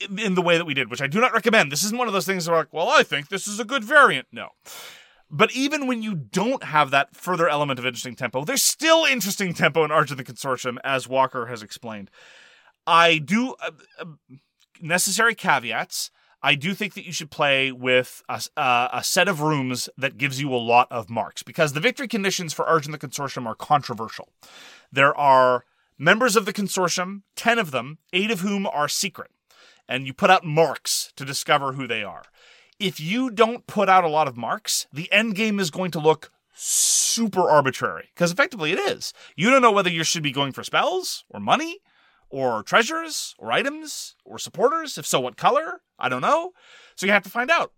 in 0.00 0.34
the 0.34 0.42
way 0.42 0.58
that 0.58 0.64
we 0.64 0.74
did, 0.74 0.90
which 0.90 1.02
I 1.02 1.06
do 1.06 1.20
not 1.20 1.32
recommend. 1.32 1.70
This 1.70 1.84
isn't 1.84 1.98
one 1.98 2.08
of 2.08 2.14
those 2.14 2.26
things 2.26 2.48
where 2.48 2.58
like, 2.58 2.72
well, 2.72 2.88
I 2.88 3.02
think 3.02 3.28
this 3.28 3.46
is 3.46 3.60
a 3.60 3.64
good 3.64 3.84
variant. 3.84 4.28
No. 4.32 4.50
But 5.30 5.52
even 5.52 5.86
when 5.86 6.02
you 6.02 6.14
don't 6.14 6.64
have 6.64 6.90
that 6.90 7.14
further 7.14 7.48
element 7.48 7.78
of 7.78 7.86
interesting 7.86 8.16
tempo, 8.16 8.44
there's 8.44 8.62
still 8.62 9.04
interesting 9.04 9.52
tempo 9.52 9.84
in 9.84 9.90
Argent 9.90 10.18
the 10.18 10.24
Consortium, 10.24 10.78
as 10.82 11.06
Walker 11.06 11.46
has 11.46 11.62
explained. 11.62 12.10
I 12.86 13.18
do 13.18 13.54
uh, 13.60 13.70
uh, 14.00 14.04
necessary 14.80 15.34
caveats. 15.34 16.10
I 16.42 16.54
do 16.54 16.72
think 16.74 16.94
that 16.94 17.04
you 17.04 17.12
should 17.12 17.30
play 17.30 17.72
with 17.72 18.22
a, 18.28 18.40
uh, 18.56 18.88
a 18.92 19.02
set 19.02 19.28
of 19.28 19.40
rooms 19.40 19.88
that 19.98 20.18
gives 20.18 20.40
you 20.40 20.54
a 20.54 20.56
lot 20.56 20.86
of 20.90 21.10
marks 21.10 21.42
because 21.42 21.72
the 21.72 21.80
victory 21.80 22.06
conditions 22.06 22.52
for 22.52 22.64
Argent 22.64 22.98
the 22.98 23.06
Consortium 23.06 23.46
are 23.46 23.56
controversial. 23.56 24.28
There 24.92 25.16
are 25.16 25.64
members 25.98 26.36
of 26.36 26.46
the 26.46 26.52
consortium, 26.52 27.22
10 27.34 27.58
of 27.58 27.72
them, 27.72 27.98
8 28.12 28.30
of 28.30 28.40
whom 28.40 28.66
are 28.66 28.88
secret, 28.88 29.30
and 29.88 30.06
you 30.06 30.14
put 30.14 30.30
out 30.30 30.44
marks 30.44 31.12
to 31.16 31.24
discover 31.24 31.72
who 31.72 31.88
they 31.88 32.04
are. 32.04 32.22
If 32.78 33.00
you 33.00 33.30
don't 33.30 33.66
put 33.66 33.88
out 33.88 34.04
a 34.04 34.08
lot 34.08 34.28
of 34.28 34.36
marks, 34.36 34.86
the 34.92 35.10
end 35.10 35.34
game 35.34 35.58
is 35.58 35.70
going 35.70 35.90
to 35.90 35.98
look 35.98 36.30
super 36.54 37.48
arbitrary 37.48 38.10
because 38.14 38.30
effectively 38.30 38.70
it 38.72 38.78
is. 38.78 39.12
You 39.34 39.50
don't 39.50 39.62
know 39.62 39.72
whether 39.72 39.90
you 39.90 40.04
should 40.04 40.22
be 40.22 40.30
going 40.30 40.52
for 40.52 40.62
spells 40.62 41.24
or 41.28 41.40
money 41.40 41.78
or 42.30 42.62
treasures 42.62 43.34
or 43.38 43.50
items 43.50 44.14
or 44.24 44.38
supporters. 44.38 44.98
If 44.98 45.06
so, 45.06 45.18
what 45.18 45.36
color? 45.36 45.80
I 45.98 46.08
don't 46.08 46.22
know. 46.22 46.52
So 46.96 47.06
you 47.06 47.12
have 47.12 47.24
to 47.24 47.30
find 47.30 47.50
out. 47.50 47.72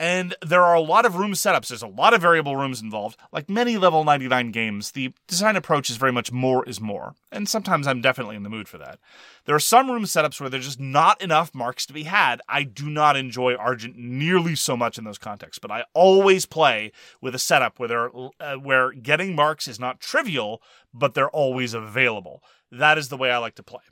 And 0.00 0.34
there 0.40 0.62
are 0.62 0.74
a 0.74 0.80
lot 0.80 1.04
of 1.04 1.16
room 1.16 1.32
setups. 1.32 1.68
There's 1.68 1.82
a 1.82 1.86
lot 1.86 2.14
of 2.14 2.22
variable 2.22 2.56
rooms 2.56 2.80
involved. 2.80 3.18
Like 3.32 3.50
many 3.50 3.76
level 3.76 4.02
99 4.02 4.50
games, 4.50 4.92
the 4.92 5.12
design 5.28 5.56
approach 5.56 5.90
is 5.90 5.98
very 5.98 6.10
much 6.10 6.32
more 6.32 6.66
is 6.66 6.80
more. 6.80 7.16
And 7.30 7.46
sometimes 7.46 7.86
I'm 7.86 8.00
definitely 8.00 8.36
in 8.36 8.42
the 8.42 8.48
mood 8.48 8.66
for 8.66 8.78
that. 8.78 8.98
There 9.44 9.54
are 9.54 9.60
some 9.60 9.90
room 9.90 10.04
setups 10.04 10.40
where 10.40 10.48
there's 10.48 10.64
just 10.64 10.80
not 10.80 11.20
enough 11.20 11.54
marks 11.54 11.84
to 11.84 11.92
be 11.92 12.04
had. 12.04 12.40
I 12.48 12.62
do 12.62 12.88
not 12.88 13.14
enjoy 13.14 13.56
Argent 13.56 13.94
nearly 13.98 14.54
so 14.54 14.74
much 14.74 14.96
in 14.96 15.04
those 15.04 15.18
contexts, 15.18 15.58
but 15.58 15.70
I 15.70 15.84
always 15.92 16.46
play 16.46 16.92
with 17.20 17.34
a 17.34 17.38
setup 17.38 17.78
where 17.78 17.88
there 17.88 18.10
uh, 18.40 18.54
where 18.54 18.92
getting 18.92 19.34
marks 19.34 19.68
is 19.68 19.78
not 19.78 20.00
trivial, 20.00 20.62
but 20.94 21.12
they're 21.12 21.28
always 21.28 21.74
available. 21.74 22.42
That 22.72 22.96
is 22.96 23.10
the 23.10 23.18
way 23.18 23.30
I 23.30 23.36
like 23.36 23.56
to 23.56 23.62
play. 23.62 23.82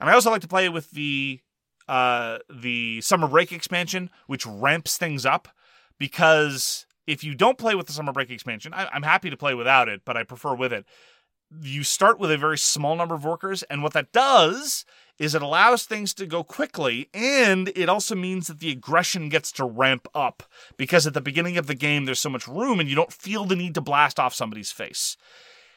And 0.00 0.08
I 0.08 0.12
also 0.12 0.30
like 0.30 0.42
to 0.42 0.48
play 0.48 0.68
with 0.68 0.92
the 0.92 1.40
uh, 1.88 2.38
the 2.50 3.00
summer 3.00 3.26
break 3.26 3.50
expansion, 3.50 4.10
which 4.26 4.46
ramps 4.46 4.98
things 4.98 5.24
up 5.24 5.48
because 5.98 6.86
if 7.06 7.24
you 7.24 7.34
don't 7.34 7.58
play 7.58 7.74
with 7.74 7.86
the 7.86 7.92
summer 7.92 8.12
break 8.12 8.30
expansion, 8.30 8.74
I, 8.74 8.88
I'm 8.92 9.02
happy 9.02 9.30
to 9.30 9.36
play 9.36 9.54
without 9.54 9.88
it, 9.88 10.02
but 10.04 10.16
I 10.16 10.22
prefer 10.22 10.54
with 10.54 10.72
it. 10.72 10.84
You 11.62 11.82
start 11.82 12.18
with 12.18 12.30
a 12.30 12.36
very 12.36 12.58
small 12.58 12.94
number 12.94 13.14
of 13.14 13.24
workers, 13.24 13.62
and 13.64 13.82
what 13.82 13.94
that 13.94 14.12
does 14.12 14.84
is 15.18 15.34
it 15.34 15.40
allows 15.40 15.84
things 15.84 16.12
to 16.14 16.26
go 16.26 16.44
quickly, 16.44 17.08
and 17.14 17.72
it 17.74 17.88
also 17.88 18.14
means 18.14 18.46
that 18.46 18.60
the 18.60 18.70
aggression 18.70 19.30
gets 19.30 19.50
to 19.52 19.64
ramp 19.64 20.06
up 20.14 20.42
because 20.76 21.06
at 21.06 21.14
the 21.14 21.22
beginning 21.22 21.56
of 21.56 21.66
the 21.66 21.74
game, 21.74 22.04
there's 22.04 22.20
so 22.20 22.28
much 22.28 22.46
room, 22.46 22.78
and 22.78 22.88
you 22.88 22.94
don't 22.94 23.12
feel 23.12 23.46
the 23.46 23.56
need 23.56 23.74
to 23.74 23.80
blast 23.80 24.20
off 24.20 24.34
somebody's 24.34 24.70
face. 24.70 25.16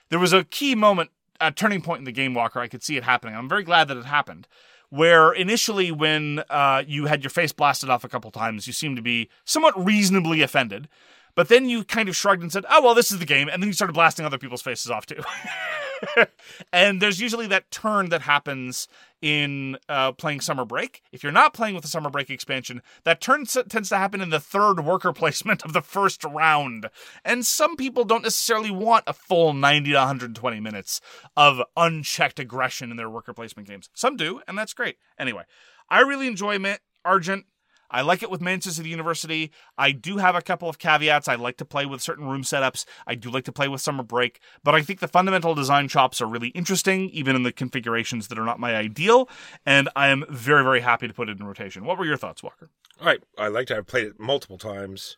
There 0.09 0.19
was 0.19 0.33
a 0.33 0.43
key 0.43 0.75
moment, 0.75 1.09
a 1.39 1.51
turning 1.53 1.81
point 1.81 1.99
in 1.99 2.05
the 2.05 2.11
game, 2.11 2.33
Walker. 2.33 2.59
I 2.59 2.67
could 2.67 2.83
see 2.83 2.97
it 2.97 3.05
happening. 3.05 3.33
I'm 3.33 3.49
very 3.49 3.63
glad 3.63 3.87
that 3.87 3.97
it 3.97 4.05
happened 4.05 4.47
where 4.91 5.31
initially 5.31 5.91
when 5.91 6.43
uh, 6.49 6.83
you 6.85 7.07
had 7.07 7.23
your 7.23 7.31
face 7.31 7.51
blasted 7.51 7.89
off 7.89 8.03
a 8.03 8.09
couple 8.09 8.29
times, 8.29 8.67
you 8.67 8.73
seemed 8.73 8.97
to 8.97 9.01
be 9.01 9.29
somewhat 9.45 9.73
reasonably 9.83 10.41
offended. 10.41 10.87
But 11.33 11.47
then 11.47 11.69
you 11.69 11.85
kind 11.85 12.09
of 12.09 12.15
shrugged 12.15 12.41
and 12.43 12.51
said, 12.51 12.65
"Oh 12.69 12.83
well, 12.83 12.93
this 12.93 13.09
is 13.11 13.19
the 13.19 13.25
game," 13.25 13.47
and 13.49 13.63
then 13.63 13.67
you 13.67 13.73
started 13.73 13.93
blasting 13.93 14.25
other 14.25 14.37
people's 14.37 14.61
faces 14.61 14.91
off 14.91 15.05
too. 15.05 15.23
and 16.73 17.01
there's 17.01 17.19
usually 17.21 17.47
that 17.47 17.71
turn 17.71 18.09
that 18.09 18.21
happens 18.21 18.87
in 19.21 19.77
uh, 19.87 20.11
playing 20.13 20.41
Summer 20.41 20.65
Break. 20.65 21.03
If 21.11 21.21
you're 21.23 21.31
not 21.31 21.53
playing 21.53 21.75
with 21.75 21.83
the 21.83 21.89
Summer 21.89 22.09
Break 22.09 22.29
expansion, 22.29 22.81
that 23.03 23.21
turn 23.21 23.41
s- 23.41 23.57
tends 23.69 23.89
to 23.89 23.97
happen 23.97 24.19
in 24.21 24.29
the 24.29 24.39
third 24.39 24.83
worker 24.83 25.13
placement 25.13 25.63
of 25.63 25.73
the 25.73 25.81
first 25.81 26.23
round. 26.23 26.87
And 27.23 27.45
some 27.45 27.75
people 27.75 28.03
don't 28.03 28.23
necessarily 28.23 28.71
want 28.71 29.03
a 29.07 29.13
full 29.13 29.53
90 29.53 29.91
to 29.91 29.97
120 29.97 30.59
minutes 30.59 31.01
of 31.37 31.61
unchecked 31.77 32.39
aggression 32.39 32.89
in 32.91 32.97
their 32.97 33.09
worker 33.09 33.33
placement 33.33 33.67
games. 33.67 33.89
Some 33.93 34.17
do, 34.17 34.41
and 34.47 34.57
that's 34.57 34.73
great. 34.73 34.97
Anyway, 35.19 35.43
I 35.89 36.01
really 36.01 36.27
enjoy 36.27 36.57
Ma- 36.59 36.75
Argent. 37.05 37.45
I 37.91 38.01
like 38.01 38.23
it 38.23 38.31
with 38.31 38.41
of 38.41 38.83
the 38.83 38.89
University. 38.89 39.51
I 39.77 39.91
do 39.91 40.17
have 40.17 40.35
a 40.35 40.41
couple 40.41 40.69
of 40.69 40.79
caveats. 40.79 41.27
I 41.27 41.35
like 41.35 41.57
to 41.57 41.65
play 41.65 41.85
with 41.85 42.01
certain 42.01 42.25
room 42.25 42.41
setups. 42.41 42.85
I 43.05 43.15
do 43.15 43.29
like 43.29 43.43
to 43.45 43.51
play 43.51 43.67
with 43.67 43.81
Summer 43.81 44.03
Break, 44.03 44.39
but 44.63 44.73
I 44.73 44.81
think 44.81 44.99
the 44.99 45.07
fundamental 45.07 45.53
design 45.53 45.87
chops 45.87 46.21
are 46.21 46.25
really 46.25 46.49
interesting, 46.49 47.09
even 47.09 47.35
in 47.35 47.43
the 47.43 47.51
configurations 47.51 48.29
that 48.29 48.39
are 48.39 48.45
not 48.45 48.59
my 48.59 48.75
ideal. 48.75 49.29
And 49.65 49.89
I 49.95 50.07
am 50.07 50.25
very, 50.29 50.63
very 50.63 50.81
happy 50.81 51.07
to 51.07 51.13
put 51.13 51.29
it 51.29 51.39
in 51.39 51.45
rotation. 51.45 51.85
What 51.85 51.97
were 51.97 52.05
your 52.05 52.17
thoughts, 52.17 52.41
Walker? 52.41 52.69
All 52.99 53.07
right, 53.07 53.23
I 53.37 53.49
liked 53.49 53.71
it. 53.71 53.77
I've 53.77 53.87
played 53.87 54.07
it 54.07 54.19
multiple 54.19 54.57
times. 54.57 55.17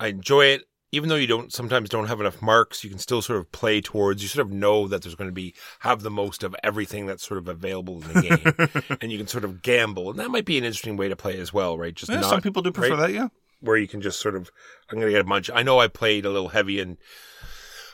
I 0.00 0.08
enjoy 0.08 0.46
it. 0.46 0.62
Even 0.90 1.08
though 1.08 1.16
you 1.16 1.26
don't 1.26 1.52
sometimes 1.52 1.90
don't 1.90 2.06
have 2.06 2.20
enough 2.20 2.40
marks, 2.40 2.82
you 2.82 2.90
can 2.90 2.98
still 2.98 3.20
sort 3.20 3.38
of 3.38 3.52
play 3.52 3.80
towards. 3.80 4.22
You 4.22 4.28
sort 4.28 4.46
of 4.46 4.52
know 4.52 4.88
that 4.88 5.02
there's 5.02 5.14
going 5.14 5.28
to 5.28 5.34
be 5.34 5.54
have 5.80 6.02
the 6.02 6.10
most 6.10 6.42
of 6.42 6.56
everything 6.62 7.06
that's 7.06 7.26
sort 7.26 7.38
of 7.38 7.48
available 7.48 8.02
in 8.02 8.12
the 8.12 8.22
game, 8.22 8.98
and 9.00 9.12
you 9.12 9.18
can 9.18 9.26
sort 9.26 9.44
of 9.44 9.62
gamble, 9.62 10.10
and 10.10 10.18
that 10.18 10.30
might 10.30 10.46
be 10.46 10.56
an 10.56 10.64
interesting 10.64 10.96
way 10.96 11.08
to 11.08 11.16
play 11.16 11.38
as 11.38 11.52
well, 11.52 11.76
right? 11.76 11.94
Just 11.94 12.10
Yeah, 12.10 12.20
not, 12.20 12.30
some 12.30 12.40
people 12.40 12.62
do 12.62 12.72
prefer 12.72 12.94
right? 12.94 13.00
that, 13.08 13.12
yeah. 13.12 13.28
where 13.60 13.76
you 13.76 13.86
can 13.86 14.00
just 14.00 14.20
sort 14.20 14.34
of 14.34 14.50
I'm 14.90 14.96
going 14.98 15.08
to 15.08 15.12
get 15.12 15.20
a 15.20 15.28
bunch. 15.28 15.50
I 15.52 15.62
know 15.62 15.78
I 15.78 15.88
played 15.88 16.24
a 16.24 16.30
little 16.30 16.48
heavy, 16.48 16.80
and 16.80 16.96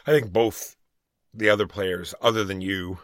I 0.07 0.13
think 0.13 0.33
both 0.33 0.77
the 1.33 1.51
other 1.51 1.67
players, 1.67 2.15
other 2.23 2.45
than 2.45 2.61
you, 2.61 2.99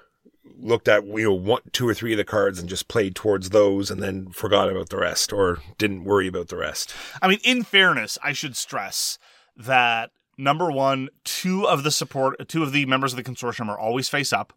looked 0.57 0.89
at 0.89 1.05
you 1.05 1.25
know 1.25 1.35
one, 1.35 1.63
two 1.73 1.89
or 1.89 1.95
three 1.95 2.13
of 2.13 2.19
the 2.19 2.25
cards 2.25 2.59
and 2.59 2.69
just 2.69 2.87
played 2.87 3.15
towards 3.17 3.51
those, 3.51 3.91
and 3.91 4.01
then 4.01 4.31
forgot 4.31 4.71
about 4.71 4.91
the 4.91 4.99
rest 4.99 5.33
or 5.33 5.59
didn't 5.79 6.05
worry 6.05 6.29
about 6.29 6.47
the 6.49 6.57
rest. 6.57 6.95
I 7.21 7.27
mean, 7.27 7.41
in 7.43 7.65
fairness, 7.65 8.19
I 8.23 8.33
should 8.33 8.57
stress 8.57 9.19
that 9.61 10.11
number 10.39 10.71
one, 10.71 11.09
two 11.25 11.67
of 11.67 11.83
the 11.83 11.91
support, 11.91 12.49
two 12.49 12.63
of 12.63 12.73
the 12.73 12.87
members 12.87 13.13
of 13.13 13.17
the 13.17 13.31
consortium 13.31 13.69
are 13.69 13.79
always 13.79 14.09
face 14.09 14.33
up. 14.33 14.53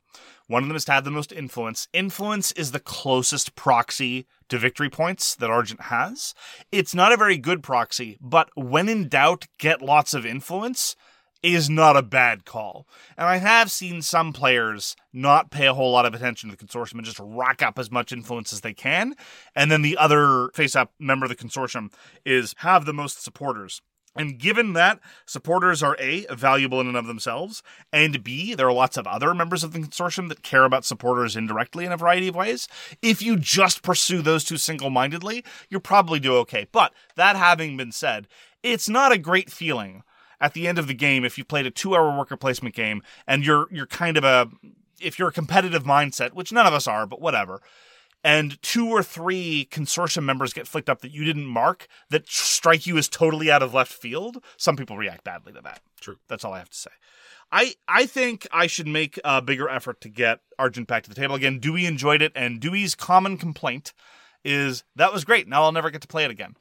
One 0.48 0.64
of 0.64 0.70
them 0.70 0.76
is 0.76 0.86
to 0.86 0.92
have 0.94 1.04
the 1.04 1.12
most 1.12 1.32
influence. 1.32 1.88
Influence 1.94 2.52
is 2.54 2.72
the 2.72 2.80
closest 2.80 3.56
proxy 3.56 4.26
to 4.50 4.58
victory 4.58 4.90
points 4.90 5.36
that 5.36 5.50
Argent 5.50 5.82
has. 5.84 6.34
It's 6.72 6.96
not 6.96 7.12
a 7.12 7.18
very 7.18 7.38
good 7.38 7.64
proxy, 7.64 8.18
but 8.22 8.50
when 8.56 8.90
in 8.90 9.08
doubt, 9.08 9.48
get 9.58 9.82
lots 9.82 10.14
of 10.14 10.26
influence 10.26 10.96
is 11.44 11.70
not 11.70 11.98
a 11.98 12.02
bad 12.02 12.46
call. 12.46 12.88
And 13.18 13.28
I 13.28 13.38
have 13.38 13.70
seen 13.70 14.02
some 14.02 14.32
players 14.32 14.96
not 15.12 15.52
pay 15.52 15.68
a 15.68 15.74
whole 15.74 15.92
lot 15.92 16.06
of 16.06 16.14
attention 16.14 16.50
to 16.50 16.56
the 16.56 16.66
consortium 16.66 16.94
and 16.94 17.04
just 17.04 17.20
rack 17.20 17.62
up 17.62 17.78
as 17.78 17.92
much 17.92 18.14
influence 18.14 18.54
as 18.54 18.62
they 18.62 18.74
can. 18.74 19.14
And 19.54 19.70
then 19.70 19.82
the 19.82 19.98
other 19.98 20.50
face 20.54 20.76
up 20.76 20.94
member 21.00 21.26
of 21.26 21.30
the 21.30 21.36
consortium 21.36 21.92
is 22.26 22.56
have 22.60 22.86
the 22.86 22.94
most 22.94 23.22
supporters. 23.22 23.82
And 24.16 24.38
given 24.38 24.74
that 24.74 25.00
supporters 25.26 25.82
are 25.82 25.98
A, 26.00 26.26
valuable 26.34 26.80
in 26.80 26.88
and 26.88 26.98
of 26.98 27.08
themselves, 27.08 27.64
and 27.92 28.24
B, 28.24 28.54
there 28.54 28.68
are 28.68 28.74
lots 28.74 28.96
of 28.96 29.08
other 29.08 29.34
members 29.34 29.64
of 29.64 29.74
the 29.74 29.80
consortium 29.80 30.30
that 30.30 30.44
care 30.44 30.66
about 30.66 30.86
supporters 30.86 31.36
indirectly 31.36 31.86
in 31.86 31.92
a 31.92 31.98
variety 31.98 32.28
of 32.28 32.36
ways, 32.36 32.68
if 33.02 33.22
you 33.22 33.38
just 33.38 33.82
pursue 33.82 34.22
those 34.22 34.44
two 34.44 34.58
single 34.58 34.90
mindedly, 34.90 35.44
you'll 35.70 35.82
probably 35.82 36.20
do 36.20 36.36
okay. 36.38 36.68
But 36.72 36.94
that 37.16 37.36
having 37.36 37.76
been 37.76 37.92
said, 37.92 38.28
it's 38.62 38.88
not 38.88 39.12
a 39.12 39.18
great 39.18 39.50
feeling 39.50 40.04
at 40.40 40.54
the 40.54 40.68
end 40.68 40.78
of 40.78 40.88
the 40.88 40.94
game 40.94 41.24
if 41.26 41.38
you 41.38 41.46
played 41.46 41.66
a 41.66 41.72
two 41.72 41.96
hour 41.96 42.16
worker 42.16 42.38
placement 42.38 42.76
game 42.76 43.02
and 43.26 43.46
you're 43.46 43.68
you're 43.72 43.88
kind 43.88 44.18
of 44.18 44.24
a 44.24 44.50
if 45.02 45.18
you're 45.18 45.30
a 45.30 45.34
competitive 45.34 45.84
mindset, 45.84 46.34
which 46.34 46.52
none 46.52 46.68
of 46.68 46.74
us 46.74 46.88
are, 46.88 47.06
but 47.06 47.22
whatever, 47.22 47.62
and 48.24 48.62
two 48.62 48.90
or 48.90 49.04
three 49.04 49.68
consortium 49.70 50.24
members 50.24 50.54
get 50.54 50.68
flicked 50.68 50.90
up 50.90 51.02
that 51.02 51.12
you 51.12 51.24
didn't 51.24 51.46
mark 51.46 51.88
that 52.10 52.30
strike 52.30 52.88
you 52.88 52.98
as 52.98 53.10
totally 53.10 53.52
out 53.52 53.62
of 53.62 53.74
left 53.74 53.92
field, 53.92 54.44
some 54.58 54.76
people 54.76 54.98
react 54.98 55.24
badly 55.24 55.52
to 55.54 55.62
that. 55.62 55.82
True. 56.00 56.18
That's 56.28 56.46
all 56.46 56.54
I 56.54 56.60
have 56.60 56.70
to 56.70 56.78
say. 56.78 56.92
I 57.52 57.76
I 57.88 58.06
think 58.06 58.48
I 58.52 58.68
should 58.68 58.88
make 58.88 59.20
a 59.24 59.42
bigger 59.42 59.70
effort 59.70 60.02
to 60.02 60.10
get 60.10 60.40
Argent 60.58 60.88
back 60.88 61.04
to 61.04 61.10
the 61.10 61.16
table 61.16 61.36
again. 61.36 61.60
Dewey 61.60 61.86
enjoyed 61.86 62.22
it, 62.22 62.32
and 62.36 62.60
Dewey's 62.60 62.96
common 62.96 63.38
complaint 63.38 63.94
is 64.44 64.84
that 64.96 65.14
was 65.14 65.24
great. 65.24 65.48
Now 65.48 65.64
I'll 65.64 65.72
never 65.72 65.92
get 65.92 66.02
to 66.02 66.08
play 66.08 66.26
it 66.26 66.32
again. 66.32 66.56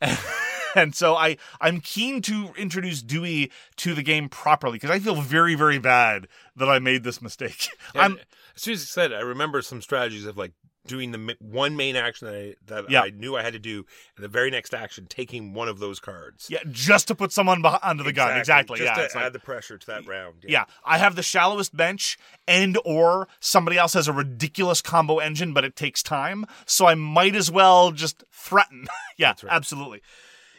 and 0.74 0.94
so 0.94 1.14
I 1.14 1.36
I'm 1.60 1.80
keen 1.80 2.22
to 2.22 2.50
introduce 2.56 3.02
Dewey 3.02 3.50
to 3.76 3.94
the 3.94 4.02
game 4.02 4.28
properly 4.28 4.76
because 4.76 4.90
I 4.90 4.98
feel 4.98 5.20
very 5.20 5.54
very 5.54 5.78
bad 5.78 6.26
that 6.56 6.70
I 6.70 6.78
made 6.78 7.04
this 7.04 7.20
mistake. 7.20 7.68
I'm 7.94 8.12
And 8.12 8.20
as 8.56 8.62
soon 8.62 8.74
as 8.74 8.80
you 8.80 8.86
said, 8.86 9.12
it, 9.12 9.16
I 9.16 9.20
remember 9.20 9.60
some 9.62 9.82
strategies 9.82 10.26
of 10.26 10.38
like 10.38 10.52
doing 10.86 11.12
the 11.12 11.36
one 11.40 11.76
main 11.76 11.94
action 11.96 12.26
that 12.26 12.34
I, 12.34 12.54
that 12.66 12.90
Yeah. 12.90 13.02
I 13.02 13.10
knew 13.10 13.36
I 13.36 13.42
had 13.42 13.52
to 13.52 13.58
do, 13.58 13.84
and 14.16 14.24
the 14.24 14.28
very 14.28 14.50
next 14.50 14.74
action 14.74 15.06
taking 15.08 15.52
one 15.52 15.68
of 15.68 15.78
those 15.78 16.00
cards. 16.00 16.46
yeah, 16.50 16.58
just 16.70 17.08
to 17.08 17.14
put 17.14 17.32
someone 17.32 17.62
behind, 17.62 17.80
under 17.82 18.02
the 18.02 18.12
gun. 18.12 18.36
Exactly. 18.38 18.78
Just 18.78 18.96
yeah. 18.96 19.06
to 19.08 19.18
add 19.18 19.22
like- 19.24 19.32
the 19.34 19.38
pressure 19.40 19.78
to 19.78 19.86
that 19.86 20.06
round. 20.06 20.44
yeah, 20.46 20.64
I 20.84 20.98
have 20.98 21.16
the 21.16 21.22
shallowest 21.22 21.76
bench, 21.76 22.18
and 22.48 22.78
or 22.84 23.28
somebody 23.40 23.76
else 23.78 23.94
has 23.94 24.08
a 24.08 24.12
ridiculous 24.12 24.80
combo 24.80 25.18
engine, 25.18 25.52
but 25.52 25.64
it 25.64 25.76
takes 25.76 26.02
time, 26.02 26.46
so 26.66 26.86
I 26.86 26.94
might 26.94 27.34
as 27.36 27.50
well 27.50 27.92
just 27.92 28.24
threaten. 28.32 28.86
yeah, 29.16 29.34
right. 29.42 29.52
absolutely. 29.52 30.00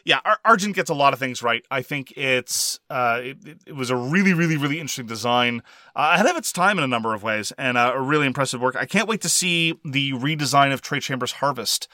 Yeah, 0.04 0.20
Ar- 0.24 0.40
Argent 0.44 0.74
gets 0.74 0.90
a 0.90 0.94
lot 0.94 1.12
of 1.12 1.18
things 1.18 1.42
right. 1.42 1.64
I 1.70 1.82
think 1.82 2.12
it's 2.16 2.80
uh, 2.90 3.20
it, 3.22 3.36
it- 3.66 3.76
was 3.76 3.90
a 3.90 3.96
really, 3.96 4.32
really, 4.34 4.56
really 4.56 4.80
interesting 4.80 5.06
design, 5.06 5.62
uh, 5.94 6.10
ahead 6.14 6.26
of 6.26 6.36
its 6.36 6.50
time 6.52 6.76
in 6.78 6.84
a 6.84 6.88
number 6.88 7.14
of 7.14 7.22
ways, 7.22 7.52
and 7.56 7.78
uh, 7.78 7.92
a 7.94 8.00
really 8.00 8.26
impressive 8.26 8.60
work. 8.60 8.74
I 8.76 8.84
can't 8.86 9.08
wait 9.08 9.20
to 9.22 9.28
see 9.28 9.74
the 9.84 10.12
redesign 10.12 10.72
of 10.72 10.82
Trey 10.82 10.98
Chambers 11.00 11.32
Harvest 11.32 11.86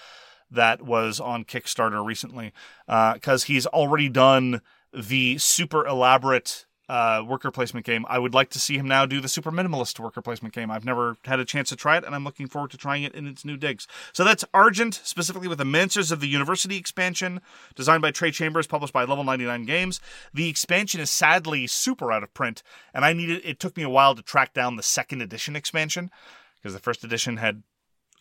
that 0.51 0.81
was 0.83 1.21
on 1.21 1.45
Kickstarter 1.45 2.03
recently, 2.05 2.53
because 2.87 3.45
he's 3.45 3.67
already 3.67 4.09
done 4.09 4.63
the 4.95 5.37
super 5.37 5.87
elaborate 5.87 6.65
uh, 6.89 7.23
worker 7.27 7.51
placement 7.51 7.85
game. 7.85 8.07
I 8.09 8.19
would 8.19 8.35
like 8.35 8.51
to 8.51 8.59
see 8.59 8.77
him 8.77 8.89
now 8.89 9.05
do 9.05 9.21
the 9.21 9.29
super 9.29 9.51
minimalist 9.51 10.01
worker 10.01 10.23
placement 10.23 10.55
game. 10.55 10.71
I've 10.71 10.85
never 10.85 11.17
had 11.25 11.39
a 11.39 11.45
chance 11.45 11.69
to 11.69 11.77
try 11.77 11.97
it, 11.97 12.05
and 12.05 12.15
I'm 12.15 12.25
looking 12.25 12.47
forward 12.47 12.71
to 12.71 12.77
trying 12.77 13.03
it 13.03 13.15
in 13.15 13.27
its 13.27 13.45
new 13.45 13.57
digs. 13.57 13.87
So 14.13 14.25
that's 14.25 14.45
Argent, 14.55 15.01
specifically 15.05 15.49
with 15.49 15.59
the 15.59 15.65
Masters 15.65 16.11
of 16.11 16.21
the 16.21 16.29
University 16.29 16.77
expansion, 16.77 17.41
designed 17.75 18.03
by 18.03 18.11
Trey 18.11 18.31
Chambers, 18.31 18.67
published 18.67 18.93
by 18.95 19.05
Level 19.05 19.25
99 19.25 19.65
Games. 19.65 20.01
The 20.33 20.49
expansion 20.49 21.01
is 21.01 21.11
sadly 21.11 21.67
super 21.67 22.11
out 22.11 22.23
of 22.23 22.33
print, 22.33 22.63
and 22.95 23.05
I 23.05 23.13
needed. 23.13 23.43
It 23.45 23.61
took 23.61 23.77
me 23.77 23.83
a 23.83 23.91
while 23.91 24.15
to 24.15 24.23
track 24.23 24.55
down 24.55 24.77
the 24.77 24.83
second 24.83 25.21
edition 25.21 25.57
expansion 25.57 26.11
because 26.57 26.73
the 26.73 26.81
first 26.81 27.05
edition 27.05 27.37
had 27.37 27.63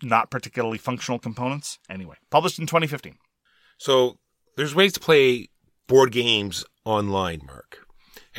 not 0.04 0.30
particularly 0.30 0.78
functional 0.78 1.20
components. 1.20 1.80
Anyway, 1.90 2.16
published 2.30 2.60
in 2.60 2.68
2015. 2.68 3.18
So 3.78 4.18
there's 4.56 4.76
ways 4.76 4.94
to 4.94 5.00
play 5.00 5.50
board 5.88 6.12
games 6.12 6.66
online, 6.86 7.42
Mark. 7.46 7.87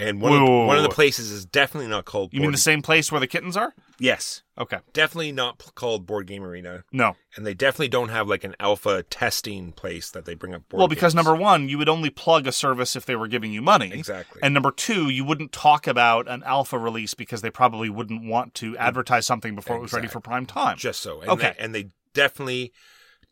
And 0.01 0.21
one, 0.21 0.33
Whoa, 0.33 0.43
of, 0.43 0.49
whoa, 0.49 0.67
one 0.67 0.77
of 0.77 0.83
the 0.83 0.89
places 0.89 1.31
is 1.31 1.45
definitely 1.45 1.89
not 1.91 2.05
called. 2.05 2.33
You 2.33 2.39
board 2.41 2.47
mean 2.49 2.53
the 2.53 2.59
same 2.59 2.83
place 2.83 3.11
where 3.11 3.21
the 3.21 3.27
kittens 3.27 3.57
are? 3.57 3.75
Yes, 3.99 4.43
Okay. 4.57 4.79
definitely 4.93 5.33
not 5.33 5.59
p- 5.59 5.67
called 5.75 6.07
Board 6.07 6.27
Game 6.29 6.45
Arena, 6.45 6.85
No. 6.93 7.17
and 7.37 7.45
they 7.45 7.53
definitely 7.55 7.89
don't 7.89 8.11
have 8.11 8.29
like 8.29 8.45
an 8.45 8.55
alpha 8.61 9.03
testing 9.03 9.73
place 9.73 10.09
that 10.13 10.25
they 10.25 10.35
bring 10.35 10.55
up. 10.55 10.69
Board 10.69 10.79
well, 10.79 10.89
because 10.89 11.15
games. 11.15 11.25
number 11.25 11.35
one, 11.41 11.69
you 11.69 11.79
would 11.79 11.89
only 11.89 12.11
plug 12.11 12.47
a 12.47 12.53
service 12.53 12.95
if 12.95 13.05
they 13.07 13.17
were 13.17 13.27
giving 13.27 13.53
you 13.53 13.61
money. 13.61 13.93
Exactly. 13.93 14.41
And 14.43 14.55
number 14.55 14.71
two, 14.71 15.09
you 15.09 15.25
wouldn't 15.25 15.51
talk 15.51 15.87
about 15.89 16.29
an 16.29 16.45
alpha 16.45 16.79
release 16.79 17.15
because 17.15 17.43
they 17.43 17.51
probably 17.51 17.91
wouldn't 17.91 18.25
want 18.25 18.55
to 18.55 18.77
advertise 18.77 19.27
something 19.27 19.57
before 19.57 19.77
it 19.77 19.81
was 19.83 19.93
ready 19.93 20.07
for 20.09 20.21
prime 20.21 20.47
time. 20.47 20.77
just 20.77 21.01
so. 21.01 21.21
And 21.23 21.31
Okay. 21.31 21.55
They, 21.59 21.65
and 21.65 21.75
they 21.75 21.89
definitely 22.15 22.73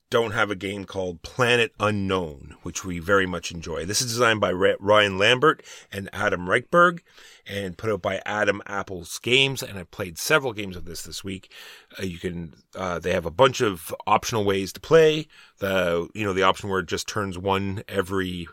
don't 0.09 0.33
have 0.33 0.51
a 0.51 0.57
game 0.57 0.85
called 0.85 1.23
Planet 1.23 1.73
Unknown, 1.81 2.57
which 2.63 2.85
we 2.85 2.99
very 2.99 3.27
much 3.27 3.51
enjoy. 3.51 3.85
This 3.85 4.01
is 4.01 4.09
designed 4.09 4.41
by 4.41 4.53
Ryan 4.53 5.19
Lambert 5.19 5.65
and 5.91 6.09
Adam 6.13 6.47
Rehberg 6.47 7.01
and 7.47 7.77
put 7.77 7.91
out 7.91 8.03
by 8.03 8.23
Adam 8.25 8.63
Apples 8.67 9.19
Games. 9.19 9.63
And 9.63 9.79
I 9.79 9.85
played 9.85 10.17
several 10.17 10.53
games 10.53 10.77
of 10.77 10.85
this 10.85 11.03
this 11.03 11.25
week. 11.25 11.53
Uh, 11.99 12.05
you 12.05 12.19
can, 12.19 12.55
uh, 12.77 12.99
they 13.01 13.13
have 13.13 13.27
a 13.27 13.31
bunch 13.31 13.61
of 13.61 13.95
optional 14.07 14.45
ways 14.45 14.73
to 14.75 14.81
play. 14.81 15.27
The, 15.59 16.09
you 16.15 16.25
know, 16.25 16.33
the 16.33 16.45
option 16.45 16.71
where 16.71 16.81
it 16.81 16.89
just 16.89 17.09
turns 17.09 17.37
one 17.37 17.83
every, 17.89 18.47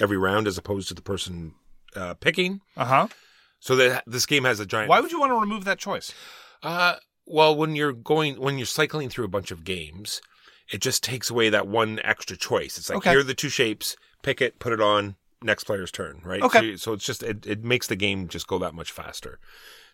every 0.00 0.16
round 0.16 0.48
as 0.48 0.58
opposed 0.58 0.88
to 0.88 0.94
the 0.94 1.02
person, 1.02 1.54
uh, 1.94 2.14
picking. 2.14 2.60
Uh 2.76 2.84
huh. 2.84 3.08
So 3.60 3.76
that 3.76 4.04
this 4.06 4.26
game 4.26 4.44
has 4.44 4.60
a 4.60 4.66
giant. 4.66 4.88
Why 4.88 5.00
would 5.00 5.10
you 5.10 5.18
want 5.20 5.30
to 5.30 5.40
remove 5.40 5.64
that 5.64 5.78
choice? 5.78 6.12
Uh, 6.62 6.96
well, 7.26 7.54
when 7.56 7.76
you're 7.76 7.92
going, 7.92 8.40
when 8.40 8.56
you're 8.56 8.66
cycling 8.66 9.08
through 9.08 9.24
a 9.24 9.28
bunch 9.28 9.50
of 9.50 9.64
games, 9.64 10.20
it 10.70 10.80
just 10.80 11.02
takes 11.02 11.30
away 11.30 11.48
that 11.50 11.66
one 11.66 12.00
extra 12.04 12.36
choice. 12.36 12.78
It's 12.78 12.88
like 12.88 12.98
Okay. 12.98 13.10
here 13.10 13.20
are 13.20 13.24
the 13.24 13.34
two 13.34 13.48
shapes, 13.48 13.96
pick 14.22 14.40
it, 14.40 14.58
put 14.58 14.72
it 14.72 14.80
on, 14.80 15.16
next 15.42 15.64
player's 15.64 15.90
turn, 15.90 16.20
right? 16.24 16.42
Okay. 16.42 16.72
So, 16.72 16.76
so 16.76 16.92
it's 16.94 17.04
just 17.06 17.22
it, 17.22 17.46
it 17.46 17.64
makes 17.64 17.86
the 17.86 17.96
game 17.96 18.28
just 18.28 18.46
go 18.46 18.58
that 18.58 18.74
much 18.74 18.90
faster, 18.92 19.38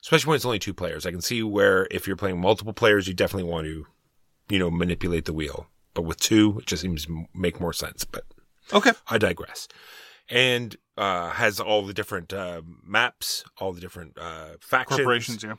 especially 0.03 0.31
when 0.31 0.37
it's 0.37 0.45
only 0.45 0.59
two 0.59 0.75
players. 0.75 1.07
I 1.07 1.11
can 1.11 1.21
see 1.21 1.43
where 1.43 1.87
if 1.91 2.07
you're 2.07 2.17
playing 2.17 2.41
multiple 2.41 2.73
players, 2.73 3.07
you 3.07 3.15
definitely 3.15 3.51
want 3.51 3.67
to, 3.67 3.87
you 4.49 4.59
know, 4.59 4.71
manipulate 4.71 5.27
the 5.27 5.33
wheel. 5.33 5.69
But 5.95 6.03
with 6.03 6.19
two, 6.19 6.59
it 6.59 6.67
just 6.67 6.83
seems 6.83 7.07
to 7.07 7.27
make 7.35 7.61
more 7.61 7.73
sense. 7.73 8.05
But 8.05 8.25
Okay. 8.73 8.93
I 9.09 9.19
digress. 9.19 9.69
And 10.31 10.75
uh, 10.97 11.31
has 11.31 11.61
all 11.61 11.83
the 11.83 11.93
different 11.93 12.33
uh, 12.33 12.63
maps, 12.83 13.45
all 13.59 13.73
the 13.73 13.81
different 13.81 14.17
uh, 14.19 14.57
factions 14.61 14.97
Corporations, 14.99 15.45
yeah. 15.45 15.55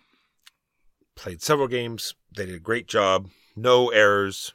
played 1.15 1.41
several 1.41 1.67
games. 1.67 2.15
They 2.35 2.45
did 2.47 2.55
a 2.55 2.59
great 2.59 2.87
job. 2.87 3.29
No 3.55 3.89
errors. 3.89 4.53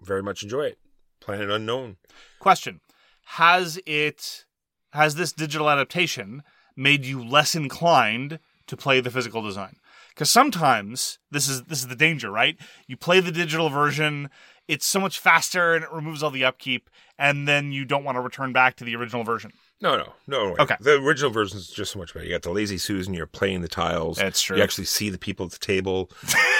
Very 0.00 0.22
much 0.22 0.42
enjoy 0.42 0.62
it. 0.62 0.78
Planet 1.20 1.50
Unknown. 1.50 1.96
Question: 2.38 2.80
Has 3.26 3.80
it 3.86 4.44
has 4.92 5.14
this 5.16 5.32
digital 5.32 5.68
adaptation 5.68 6.42
made 6.76 7.04
you 7.04 7.22
less 7.22 7.54
inclined 7.54 8.38
to 8.66 8.76
play 8.76 9.00
the 9.00 9.10
physical 9.10 9.42
design? 9.42 9.76
Because 10.10 10.30
sometimes 10.30 11.18
this 11.30 11.48
is 11.48 11.64
this 11.64 11.80
is 11.80 11.88
the 11.88 11.96
danger, 11.96 12.30
right? 12.30 12.56
You 12.86 12.96
play 12.96 13.20
the 13.20 13.32
digital 13.32 13.68
version, 13.68 14.30
it's 14.66 14.86
so 14.86 15.00
much 15.00 15.18
faster 15.18 15.74
and 15.74 15.84
it 15.84 15.92
removes 15.92 16.22
all 16.22 16.30
the 16.30 16.44
upkeep, 16.44 16.90
and 17.18 17.48
then 17.48 17.72
you 17.72 17.84
don't 17.84 18.04
want 18.04 18.16
to 18.16 18.20
return 18.20 18.52
back 18.52 18.76
to 18.76 18.84
the 18.84 18.96
original 18.96 19.24
version. 19.24 19.52
No, 19.80 19.96
no, 19.96 20.12
no. 20.26 20.56
Okay. 20.58 20.74
The 20.80 20.94
original 20.94 21.30
version 21.30 21.56
is 21.56 21.68
just 21.68 21.92
so 21.92 22.00
much 22.00 22.12
better. 22.12 22.26
You 22.26 22.32
got 22.32 22.42
the 22.42 22.50
lazy 22.50 22.78
Susan. 22.78 23.14
You're 23.14 23.26
playing 23.26 23.60
the 23.60 23.68
tiles. 23.68 24.16
That's 24.16 24.42
true. 24.42 24.56
You 24.56 24.62
actually 24.64 24.86
see 24.86 25.08
the 25.08 25.18
people 25.18 25.46
at 25.46 25.52
the 25.52 25.58
table. 25.58 26.10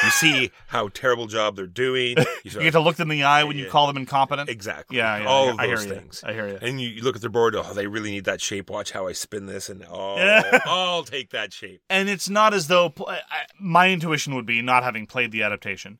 you 0.05 0.11
see 0.11 0.53
how 0.69 0.87
terrible 0.89 1.27
job 1.27 1.57
they're 1.57 1.67
doing. 1.67 2.17
You, 2.45 2.53
You 2.53 2.61
get 2.61 2.71
to 2.73 2.81
look 2.81 2.95
them 2.95 3.11
in 3.11 3.19
the 3.19 3.25
eye 3.25 3.43
when 3.43 3.59
you 3.59 3.67
call 3.69 3.89
them 3.89 3.97
incompetent. 3.97 4.49
exactly. 4.49 4.99
Yeah, 4.99 5.19
yeah, 5.19 5.27
all 5.27 5.47
yeah. 5.47 5.51
of 5.53 5.59
I 5.59 5.67
those 5.67 5.83
hear 5.83 5.95
you. 5.95 5.99
things. 6.01 6.23
I 6.25 6.33
hear 6.33 6.47
you. 6.49 6.59
And 6.63 6.81
you, 6.81 6.89
you 6.91 7.03
look 7.03 7.17
at 7.17 7.21
their 7.23 7.29
board. 7.31 7.57
Oh, 7.57 7.73
they 7.75 7.89
really 7.89 8.13
need 8.13 8.25
that 8.27 8.41
shape. 8.41 8.71
Watch 8.71 8.93
how 8.93 9.09
I 9.09 9.13
spin 9.13 9.47
this, 9.47 9.69
and 9.69 9.85
oh, 9.91 10.17
I'll 10.65 11.03
take 11.03 11.31
that 11.31 11.53
shape. 11.53 11.83
and 11.91 12.09
it's 12.09 12.29
not 12.29 12.55
as 12.55 12.69
though 12.69 12.93
I, 13.09 13.19
my 13.59 13.91
intuition 13.91 14.37
would 14.37 14.47
be 14.47 14.63
not 14.63 14.85
having 14.85 15.07
played 15.07 15.33
the 15.33 15.43
adaptation 15.43 15.99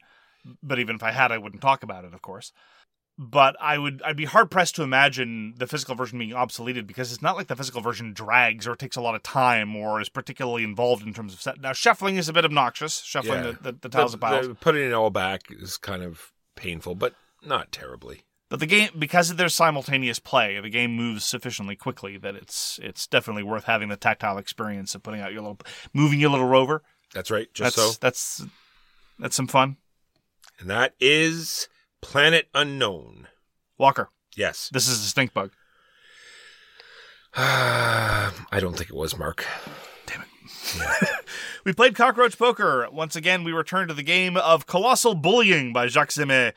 but 0.63 0.79
even 0.79 0.95
if 0.97 1.03
i 1.03 1.11
had 1.11 1.31
i 1.33 1.37
wouldn't 1.37 1.61
talk 1.61 1.83
about 1.83 2.05
it 2.05 2.15
of 2.15 2.23
course 2.23 2.53
but 3.19 3.57
i 3.61 3.77
would 3.77 4.01
i'd 4.05 4.17
be 4.17 4.25
hard 4.25 4.49
pressed 4.51 4.77
to 4.77 4.83
imagine 4.83 5.53
the 5.59 5.67
physical 5.67 5.95
version 5.95 6.19
being 6.19 6.31
obsoleted 6.31 6.87
because 6.87 7.13
it's 7.13 7.21
not 7.23 7.37
like 7.37 7.49
the 7.49 7.57
physical 7.57 7.81
version 7.81 8.13
drags 8.13 8.67
or 8.67 8.77
takes 8.77 8.97
a 8.97 9.01
lot 9.01 9.15
of 9.17 9.23
time 9.23 9.75
or 9.75 10.01
is 10.01 10.09
particularly 10.09 10.63
involved 10.63 11.05
in 11.07 11.13
terms 11.13 11.33
of 11.35 11.41
set 11.41 11.61
now 11.61 11.73
shuffling 11.73 12.17
is 12.17 12.29
a 12.29 12.33
bit 12.33 12.45
obnoxious 12.45 13.01
shuffling 13.03 13.45
Yeah. 13.45 13.53
the, 13.61 13.73
the, 13.73 13.79
the 13.83 13.89
tiles 13.89 14.13
The- 14.13 14.19
piles 14.19 14.49
putting 14.61 14.87
it 14.87 14.93
all 14.93 15.11
back 15.11 15.43
is 15.51 15.77
kind 15.77 16.03
of 16.03 16.33
painful, 16.55 16.95
but 16.97 17.15
not 17.45 17.71
terribly. 17.73 18.23
but 18.49 18.59
the 18.61 18.67
game 18.67 18.91
because 18.99 19.31
of 19.31 19.37
their 19.37 19.49
simultaneous 19.49 20.19
play 20.19 20.59
the 20.61 20.69
game 20.71 20.95
moves 20.95 21.25
sufficiently 21.25 21.77
quickly 21.77 22.17
that 22.19 22.35
it's 22.35 22.79
it's 22.83 23.07
definitely 23.07 23.43
worth 23.45 23.65
having 23.65 23.89
the 23.89 23.97
tactile 23.97 24.39
experience 24.39 24.95
of 24.95 25.03
putting 25.03 25.21
out 25.21 25.33
your 25.33 25.43
little 25.43 25.59
moving 25.93 26.19
your 26.21 26.31
little 26.31 26.47
rover 26.49 26.83
That's 27.15 27.31
right. 27.31 27.53
Just 27.55 27.77
that's 27.77 27.95
so. 27.95 27.99
that's 28.01 28.45
that's 29.21 29.37
some 29.37 29.47
fun 29.49 29.77
And 30.61 30.69
that 30.71 30.95
is 31.01 31.69
Planet 32.03 32.49
Unknown. 32.55 33.29
walker 33.79 34.11
Yes. 34.37 34.69
This 34.73 34.87
is 34.89 34.99
a 35.05 35.09
stink 35.09 35.33
bug. 35.35 35.53
I 37.35 38.31
don't 38.61 38.77
think 38.77 38.91
it 38.91 38.97
was 38.97 39.19
Mark. 39.19 39.45
Damn 40.07 40.23
it. 40.23 40.29
We 41.65 41.75
played 41.75 41.95
Cockroach 41.97 42.39
Poker. 42.39 42.89
Once 42.91 43.15
again, 43.15 43.45
we 43.45 43.53
returned 43.53 43.89
to 43.89 43.95
the 43.95 44.03
game 44.03 44.39
of 44.39 44.67
Colossal 44.67 45.15
Bullying 45.15 45.73
by 45.75 45.87
Jacques 45.89 46.11
Zeimet. 46.13 46.53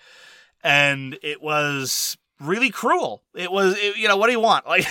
And 0.64 1.18
it 1.22 1.42
was 1.42 2.18
really 2.40 2.70
cruel. 2.70 3.22
It 3.36 3.52
was, 3.52 3.78
it- 3.78 3.98
you 3.98 4.08
know, 4.08 4.16
what 4.16 4.28
do 4.28 4.32
you 4.34 4.40
want? 4.40 4.66
Like, 4.68 4.86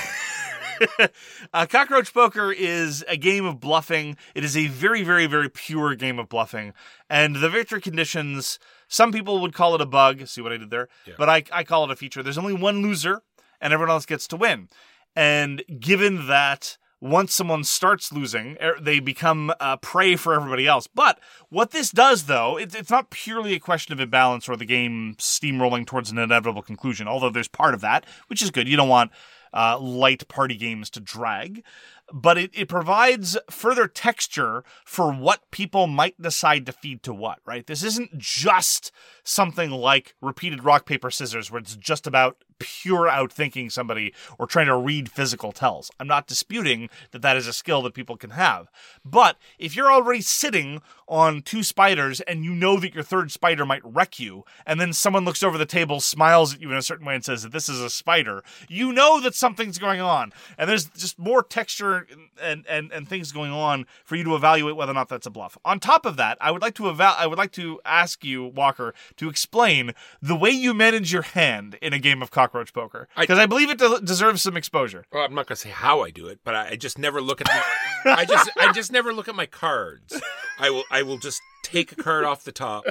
uh, 1.55 1.65
Cockroach 1.67 2.13
Poker 2.13 2.53
is 2.53 3.03
a 3.09 3.17
game 3.17 3.47
of 3.47 3.61
bluffing. 3.61 4.19
It 4.35 4.45
is 4.45 4.57
a 4.59 4.67
very, 4.67 5.03
very, 5.05 5.27
very 5.27 5.49
pure 5.49 5.95
game 5.95 6.19
of 6.19 6.29
bluffing. 6.29 6.75
And 7.09 7.37
the 7.37 7.49
victory 7.49 7.81
conditions, 7.81 8.59
some 8.91 9.13
people 9.13 9.39
would 9.41 9.55
call 9.55 9.75
it 9.75 9.81
a 9.81 9.87
bug. 9.87 10.27
See 10.27 10.43
what 10.43 10.53
I 10.53 10.59
did 10.59 10.69
there? 10.69 10.89
Yeah. 11.07 11.15
But 11.17 11.31
I, 11.31 11.45
I 11.53 11.65
call 11.65 11.85
it 11.85 11.91
a 11.91 11.97
feature. 11.97 12.23
There's 12.23 12.37
only 12.37 12.53
one 12.53 12.83
loser, 12.83 13.23
and 13.61 13.73
everyone 13.73 13.93
else 13.93 14.05
gets 14.05 14.29
to 14.29 14.37
win. 14.37 14.69
And 15.17 15.65
given 15.79 16.27
that 16.27 16.77
once 17.01 17.33
someone 17.33 17.65
starts 17.65 18.13
losing, 18.13 18.59
er, 18.61 18.77
they 18.81 19.01
become 19.01 19.53
uh, 19.61 19.77
prey 19.77 20.17
for 20.17 20.35
everybody 20.35 20.67
else. 20.67 20.87
But 20.87 21.19
what 21.49 21.71
this 21.71 21.91
does, 21.91 22.25
though, 22.25 22.59
it's, 22.59 22.75
it's 22.75 22.91
not 22.91 23.11
purely 23.11 23.55
a 23.55 23.61
question 23.61 23.93
of 23.93 24.01
imbalance 24.01 24.49
or 24.49 24.57
the 24.57 24.67
game 24.67 25.15
steamrolling 25.19 25.87
towards 25.87 26.11
an 26.11 26.19
inevitable 26.19 26.63
conclusion, 26.63 27.09
although 27.09 27.31
there's 27.31 27.49
part 27.49 27.75
of 27.75 27.81
that, 27.81 28.05
which 28.27 28.43
is 28.43 28.51
good. 28.51 28.69
You 28.69 28.77
don't 28.77 28.89
want 28.89 29.13
uh, 29.55 29.79
light 29.79 30.29
party 30.29 30.57
games 30.57 30.91
to 30.91 31.01
drag. 31.01 31.65
But 32.13 32.39
it, 32.39 32.51
it 32.55 32.69
provides 32.69 33.37
further 33.51 33.87
texture 33.87 34.65
for 34.85 35.13
what 35.13 35.51
people 35.51 35.87
might 35.87 36.21
decide 36.21 36.67
to 36.67 36.73
feed 36.73 37.03
to 37.05 37.15
what, 37.15 37.39
right? 37.45 37.67
This 37.67 37.83
isn't 37.85 38.19
just 38.19 38.91
something 39.23 39.71
like 39.71 40.15
repeated 40.21 40.65
rock, 40.65 40.87
paper, 40.87 41.11
scissors, 41.11 41.51
where 41.51 41.61
it's 41.61 41.77
just 41.77 42.07
about 42.07 42.37
pure 42.61 43.09
outthinking 43.09 43.73
somebody 43.73 44.15
or 44.39 44.47
trying 44.47 44.67
to 44.67 44.77
read 44.77 45.11
physical 45.11 45.51
tells. 45.51 45.91
I'm 45.99 46.07
not 46.07 46.29
disputing 46.29 46.89
that 47.11 47.23
that 47.23 47.37
is 47.37 47.49
a 47.49 47.53
skill 47.53 47.83
that 47.83 47.95
people 47.95 48.17
can 48.17 48.31
have. 48.31 48.71
But 49.05 49.37
if 49.59 49.75
you're 49.75 49.91
already 49.91 50.21
sitting 50.21 50.81
on 51.09 51.43
two 51.43 51.65
spiders 51.65 52.21
and 52.21 52.45
you 52.45 52.55
know 52.55 52.79
that 52.79 52.95
your 52.95 53.03
third 53.03 53.33
spider 53.33 53.67
might 53.67 53.85
wreck 53.85 54.21
you, 54.21 54.45
and 54.65 54.81
then 54.81 54.93
someone 54.93 55.25
looks 55.25 55.43
over 55.43 55.59
the 55.59 55.67
table, 55.67 55.99
smiles 55.99 56.55
at 56.55 56.61
you 56.61 56.71
in 56.71 56.77
a 56.77 56.83
certain 56.83 57.05
way, 57.05 57.17
and 57.17 57.25
says 57.25 57.43
that 57.43 57.53
this 57.53 57.69
is 57.69 57.81
a 57.81 57.91
spider, 57.91 58.45
you 58.69 58.93
know 58.93 59.21
that 59.21 59.35
something's 59.35 59.79
going 59.79 60.01
on. 60.01 60.33
And 60.57 60.71
there's 60.71 60.87
just 60.87 61.19
more 61.19 61.43
texture 61.43 62.07
and, 62.41 62.65
and, 62.69 62.93
and 62.93 63.09
things 63.09 63.33
going 63.33 63.51
on 63.51 63.87
for 64.05 64.15
you 64.15 64.25
to 64.25 64.37
evaluate 64.37 64.77
whether 64.77 64.93
or 64.93 64.95
not 64.95 65.09
that's 65.09 65.27
a 65.27 65.31
bluff. 65.31 65.59
On 65.65 65.81
top 65.81 66.07
of 66.07 66.17
that, 66.17 66.39
I 66.41 66.51
would 66.51 66.63
like 66.63 66.75
to 66.75 66.89
eval- 66.89 67.17
I 67.19 67.27
would 67.27 67.39
like 67.39 67.53
to 67.53 67.81
ask 67.85 68.25
you, 68.25 68.45
Walker, 68.45 68.95
to 69.17 69.29
explain 69.29 69.93
the 70.23 70.37
way 70.37 70.51
you 70.51 70.75
manage 70.75 71.13
your 71.13 71.23
hand 71.23 71.77
in 71.83 71.93
a 71.93 71.99
game 71.99 72.23
of 72.23 72.31
cockroach 72.51 72.73
poker. 72.73 73.09
Because 73.19 73.39
I, 73.39 73.47
believe 73.47 73.71
it 73.71 73.79
de- 73.79 74.01
deserves 74.01 74.43
some 74.43 74.57
exposure. 74.57 75.05
Well, 75.13 75.25
I'm 75.25 75.35
not 75.35 75.47
gonna 75.47 75.57
say 75.57 75.71
how 75.71 76.03
I 76.03 76.11
do 76.11 76.27
it, 76.27 76.41
but 76.45 76.55
I, 76.55 76.71
I 76.71 76.77
just 76.77 76.99
never 76.99 77.21
look 77.21 77.41
at. 77.41 77.47
The, 77.47 78.11
I 78.11 78.25
just 78.25 78.51
I 78.59 78.73
just 78.73 78.93
never 78.93 79.13
look 79.13 79.29
at 79.29 79.35
my 79.35 79.47
cards. 79.47 80.21
I 80.59 80.71
will 80.71 80.85
I 80.91 81.03
will 81.03 81.19
just 81.19 81.41
take 81.63 81.93
a 81.93 81.97
card 81.97 82.25
off 82.25 82.45
the 82.45 82.53
top, 82.53 82.85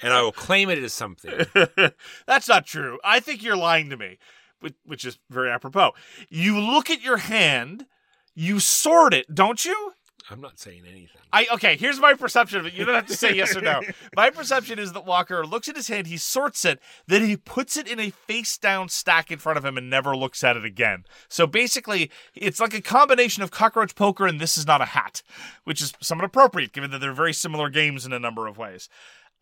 and 0.00 0.12
I 0.12 0.22
will 0.22 0.32
claim 0.32 0.70
it 0.70 0.78
as 0.78 0.92
something. 0.92 1.46
That's 2.26 2.48
not 2.48 2.66
true. 2.66 2.98
I 3.04 3.20
think 3.20 3.42
you're 3.42 3.56
lying 3.56 3.90
to 3.90 3.96
me, 3.96 4.18
which, 4.60 4.74
which 4.84 5.04
is 5.04 5.18
very 5.30 5.50
apropos. 5.50 5.92
You 6.28 6.58
look 6.58 6.90
at 6.90 7.02
your 7.02 7.18
hand, 7.18 7.86
you 8.34 8.60
sort 8.60 9.14
it, 9.14 9.34
don't 9.34 9.64
you? 9.64 9.92
I'm 10.30 10.40
not 10.40 10.58
saying 10.58 10.82
anything. 10.88 11.20
I 11.32 11.46
okay. 11.54 11.76
Here's 11.76 11.98
my 11.98 12.14
perception 12.14 12.60
of 12.60 12.66
it. 12.66 12.74
You 12.74 12.84
don't 12.84 12.94
have 12.94 13.06
to 13.06 13.16
say 13.16 13.34
yes 13.34 13.56
or 13.56 13.60
no. 13.60 13.80
My 14.16 14.30
perception 14.30 14.78
is 14.78 14.92
that 14.92 15.04
Walker 15.04 15.44
looks 15.44 15.68
at 15.68 15.76
his 15.76 15.88
hand, 15.88 16.06
he 16.06 16.16
sorts 16.16 16.64
it, 16.64 16.80
then 17.06 17.26
he 17.26 17.36
puts 17.36 17.76
it 17.76 17.88
in 17.88 17.98
a 17.98 18.10
face 18.10 18.56
down 18.56 18.88
stack 18.88 19.30
in 19.30 19.38
front 19.38 19.58
of 19.58 19.64
him 19.64 19.76
and 19.76 19.90
never 19.90 20.16
looks 20.16 20.44
at 20.44 20.56
it 20.56 20.64
again. 20.64 21.04
So 21.28 21.46
basically, 21.46 22.10
it's 22.34 22.60
like 22.60 22.74
a 22.74 22.80
combination 22.80 23.42
of 23.42 23.50
cockroach 23.50 23.94
poker 23.94 24.26
and 24.26 24.40
this 24.40 24.56
is 24.56 24.66
not 24.66 24.80
a 24.80 24.86
hat, 24.86 25.22
which 25.64 25.80
is 25.80 25.92
somewhat 26.00 26.24
appropriate 26.24 26.72
given 26.72 26.90
that 26.90 27.00
they're 27.00 27.12
very 27.12 27.32
similar 27.32 27.68
games 27.68 28.06
in 28.06 28.12
a 28.12 28.18
number 28.18 28.46
of 28.46 28.58
ways. 28.58 28.88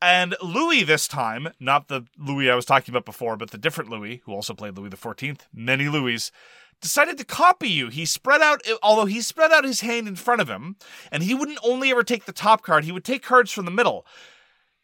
And 0.03 0.35
Louis 0.43 0.83
this 0.85 1.07
time, 1.07 1.49
not 1.61 1.89
the 1.89 2.07
Louis 2.19 2.51
I 2.51 2.55
was 2.55 2.65
talking 2.65 2.93
about 2.93 3.05
before, 3.05 3.37
but 3.37 3.51
the 3.51 3.59
different 3.59 3.91
Louis, 3.91 4.23
who 4.25 4.33
also 4.33 4.55
played 4.55 4.77
Louis 4.77 4.89
the 4.89 4.97
Fourteenth, 4.97 5.47
many 5.53 5.89
Louis, 5.89 6.33
decided 6.81 7.19
to 7.19 7.25
copy 7.25 7.69
you. 7.69 7.89
He 7.89 8.05
spread 8.05 8.41
out, 8.41 8.63
although 8.83 9.07
he 9.07 9.21
spread 9.21 9.53
out 9.53 9.65
his 9.65 9.81
hand 9.81 10.09
in 10.09 10.17
front 10.17 10.41
of 10.41 10.49
him, 10.49 10.77
and 11.11 11.23
he 11.23 11.35
wouldn't 11.35 11.59
only 11.63 11.91
ever 11.91 12.03
take 12.03 12.25
the 12.25 12.33
top 12.33 12.63
card; 12.63 12.85
he 12.85 12.93
would 12.93 13.05
take 13.05 13.23
cards 13.23 13.53
from 13.53 13.65
the 13.65 13.71
middle. 13.71 14.07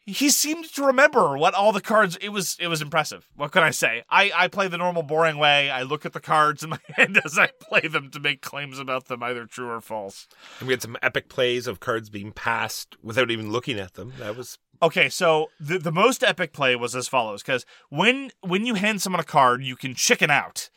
He 0.09 0.31
seemed 0.31 0.73
to 0.75 0.85
remember 0.85 1.37
what 1.37 1.55
all 1.55 1.73
the 1.73 1.81
cards. 1.81 2.17
It 2.21 2.29
was 2.29 2.57
it 2.61 2.69
was 2.69 2.81
impressive. 2.81 3.29
What 3.35 3.51
can 3.51 3.65
I 3.65 3.71
say? 3.71 4.05
I 4.09 4.31
I 4.35 4.47
play 4.49 4.69
the 4.69 4.79
normal 4.79 5.03
boring 5.03 5.37
way. 5.37 5.69
I 5.69 5.83
look 5.83 6.07
at 6.07 6.13
the 6.13 6.21
cards 6.21 6.63
in 6.63 6.71
my 6.71 6.79
hand 6.95 7.21
as 7.25 7.37
I 7.37 7.49
play 7.61 7.89
them 7.89 8.11
to 8.13 8.21
make 8.21 8.41
claims 8.41 8.79
about 8.79 9.07
them, 9.07 9.25
either 9.25 9.47
true 9.47 9.69
or 9.69 9.81
false. 9.81 10.29
And 10.61 10.69
we 10.69 10.73
had 10.73 10.83
some 10.83 10.97
epic 11.03 11.29
plays 11.29 11.67
of 11.67 11.81
cards 11.81 12.09
being 12.09 12.31
passed 12.31 12.97
without 13.03 13.33
even 13.33 13.51
looking 13.51 13.81
at 13.81 13.95
them. 13.95 14.13
That 14.21 14.37
was 14.37 14.59
Okay, 14.83 15.09
so 15.09 15.51
the 15.59 15.79
the 15.79 15.93
most 15.93 16.23
epic 16.23 16.53
play 16.53 16.77
was 16.77 16.95
as 16.95 17.09
follows 17.09 17.43
because 17.43 17.65
when 17.89 18.31
when 18.43 18.65
you 18.67 18.75
hand 18.75 19.03
someone 19.03 19.21
a 19.21 19.25
card, 19.25 19.65
you 19.65 19.75
can 19.75 19.95
chicken 19.95 20.31
out 20.31 20.71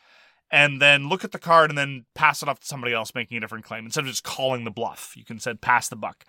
and 0.52 0.82
then 0.82 1.10
look 1.10 1.24
at 1.24 1.32
the 1.32 1.40
card 1.40 1.70
and 1.70 1.78
then 1.78 2.06
pass 2.16 2.42
it 2.42 2.50
off 2.50 2.60
to 2.60 2.68
somebody 2.68 2.94
else 2.94 3.14
making 3.14 3.38
a 3.38 3.40
different 3.40 3.66
claim 3.66 3.86
instead 3.86 4.04
of 4.04 4.10
just 4.10 4.24
calling 4.24 4.64
the 4.64 4.72
bluff. 4.72 5.14
You 5.16 5.24
can 5.24 5.40
said 5.40 5.62
pass 5.62 5.90
the 5.90 5.96
buck. 5.96 6.26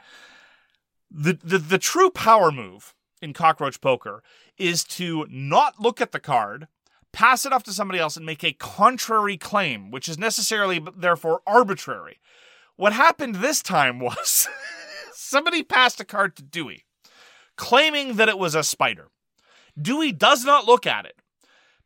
The 1.11 1.39
the 1.43 1.59
the 1.59 1.79
true 1.79 2.11
power 2.11 2.51
move 2.51 2.95
in 3.23 3.33
cockroach 3.33 3.81
poker 3.81 4.23
is 4.57 4.85
to 4.85 5.27
not 5.31 5.81
look 5.81 6.01
at 6.01 6.13
the 6.13 6.21
card, 6.21 6.69
pass 7.13 7.45
it 7.45 7.53
off 7.53 7.65
to 7.65 7.73
somebody 7.73 7.99
else 7.99 8.17
and 8.17 8.27
make 8.27 8.45
a 8.45 8.53
contrary 8.53 9.37
claim, 9.37 9.91
which 9.91 10.09
is 10.09 10.19
necessarily 10.19 10.81
therefore 10.97 11.41
arbitrary. 11.47 12.21
What 12.77 12.93
happened 12.93 13.37
this 13.37 13.63
time 13.63 13.99
was 14.01 14.49
somebody 15.13 15.63
passed 15.63 16.01
a 16.01 16.05
card 16.05 16.37
to 16.37 16.43
Dewey 16.43 16.85
claiming 17.61 18.17
that 18.17 18.31
it 18.31 18.39
was 18.39 18.55
a 18.55 18.63
spider. 18.63 19.09
Dewey 19.81 20.13
does 20.13 20.47
not 20.47 20.65
look 20.65 20.87
at 20.87 21.05
it, 21.05 21.20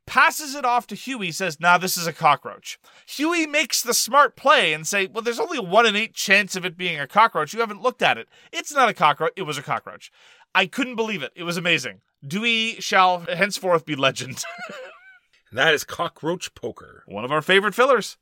passes 0.06 0.54
it 0.54 0.64
off 0.64 0.86
to 0.88 0.94
Huey, 0.94 1.32
says, 1.32 1.60
Nah, 1.60 1.78
this 1.78 1.96
is 1.96 2.06
a 2.06 2.12
cockroach. 2.12 2.78
Huey 3.06 3.46
makes 3.46 3.82
the 3.82 3.94
smart 3.94 4.36
play 4.36 4.72
and 4.72 4.86
say, 4.86 5.06
Well, 5.06 5.22
there's 5.22 5.40
only 5.40 5.58
a 5.58 5.62
one 5.62 5.86
in 5.86 5.96
eight 5.96 6.14
chance 6.14 6.56
of 6.56 6.64
it 6.64 6.76
being 6.76 6.98
a 6.98 7.06
cockroach. 7.06 7.52
You 7.52 7.60
haven't 7.60 7.82
looked 7.82 8.02
at 8.02 8.18
it. 8.18 8.28
It's 8.52 8.72
not 8.72 8.88
a 8.88 8.94
cockroach. 8.94 9.32
It 9.36 9.42
was 9.42 9.58
a 9.58 9.62
cockroach. 9.62 10.10
I 10.54 10.66
couldn't 10.66 10.96
believe 10.96 11.22
it. 11.22 11.32
It 11.34 11.42
was 11.42 11.56
amazing. 11.56 12.00
Dewey 12.26 12.80
shall 12.80 13.20
henceforth 13.20 13.84
be 13.84 13.96
legend. 13.96 14.44
that 15.52 15.74
is 15.74 15.84
cockroach 15.84 16.54
poker. 16.54 17.02
One 17.06 17.24
of 17.24 17.32
our 17.32 17.42
favorite 17.42 17.74
fillers. 17.74 18.16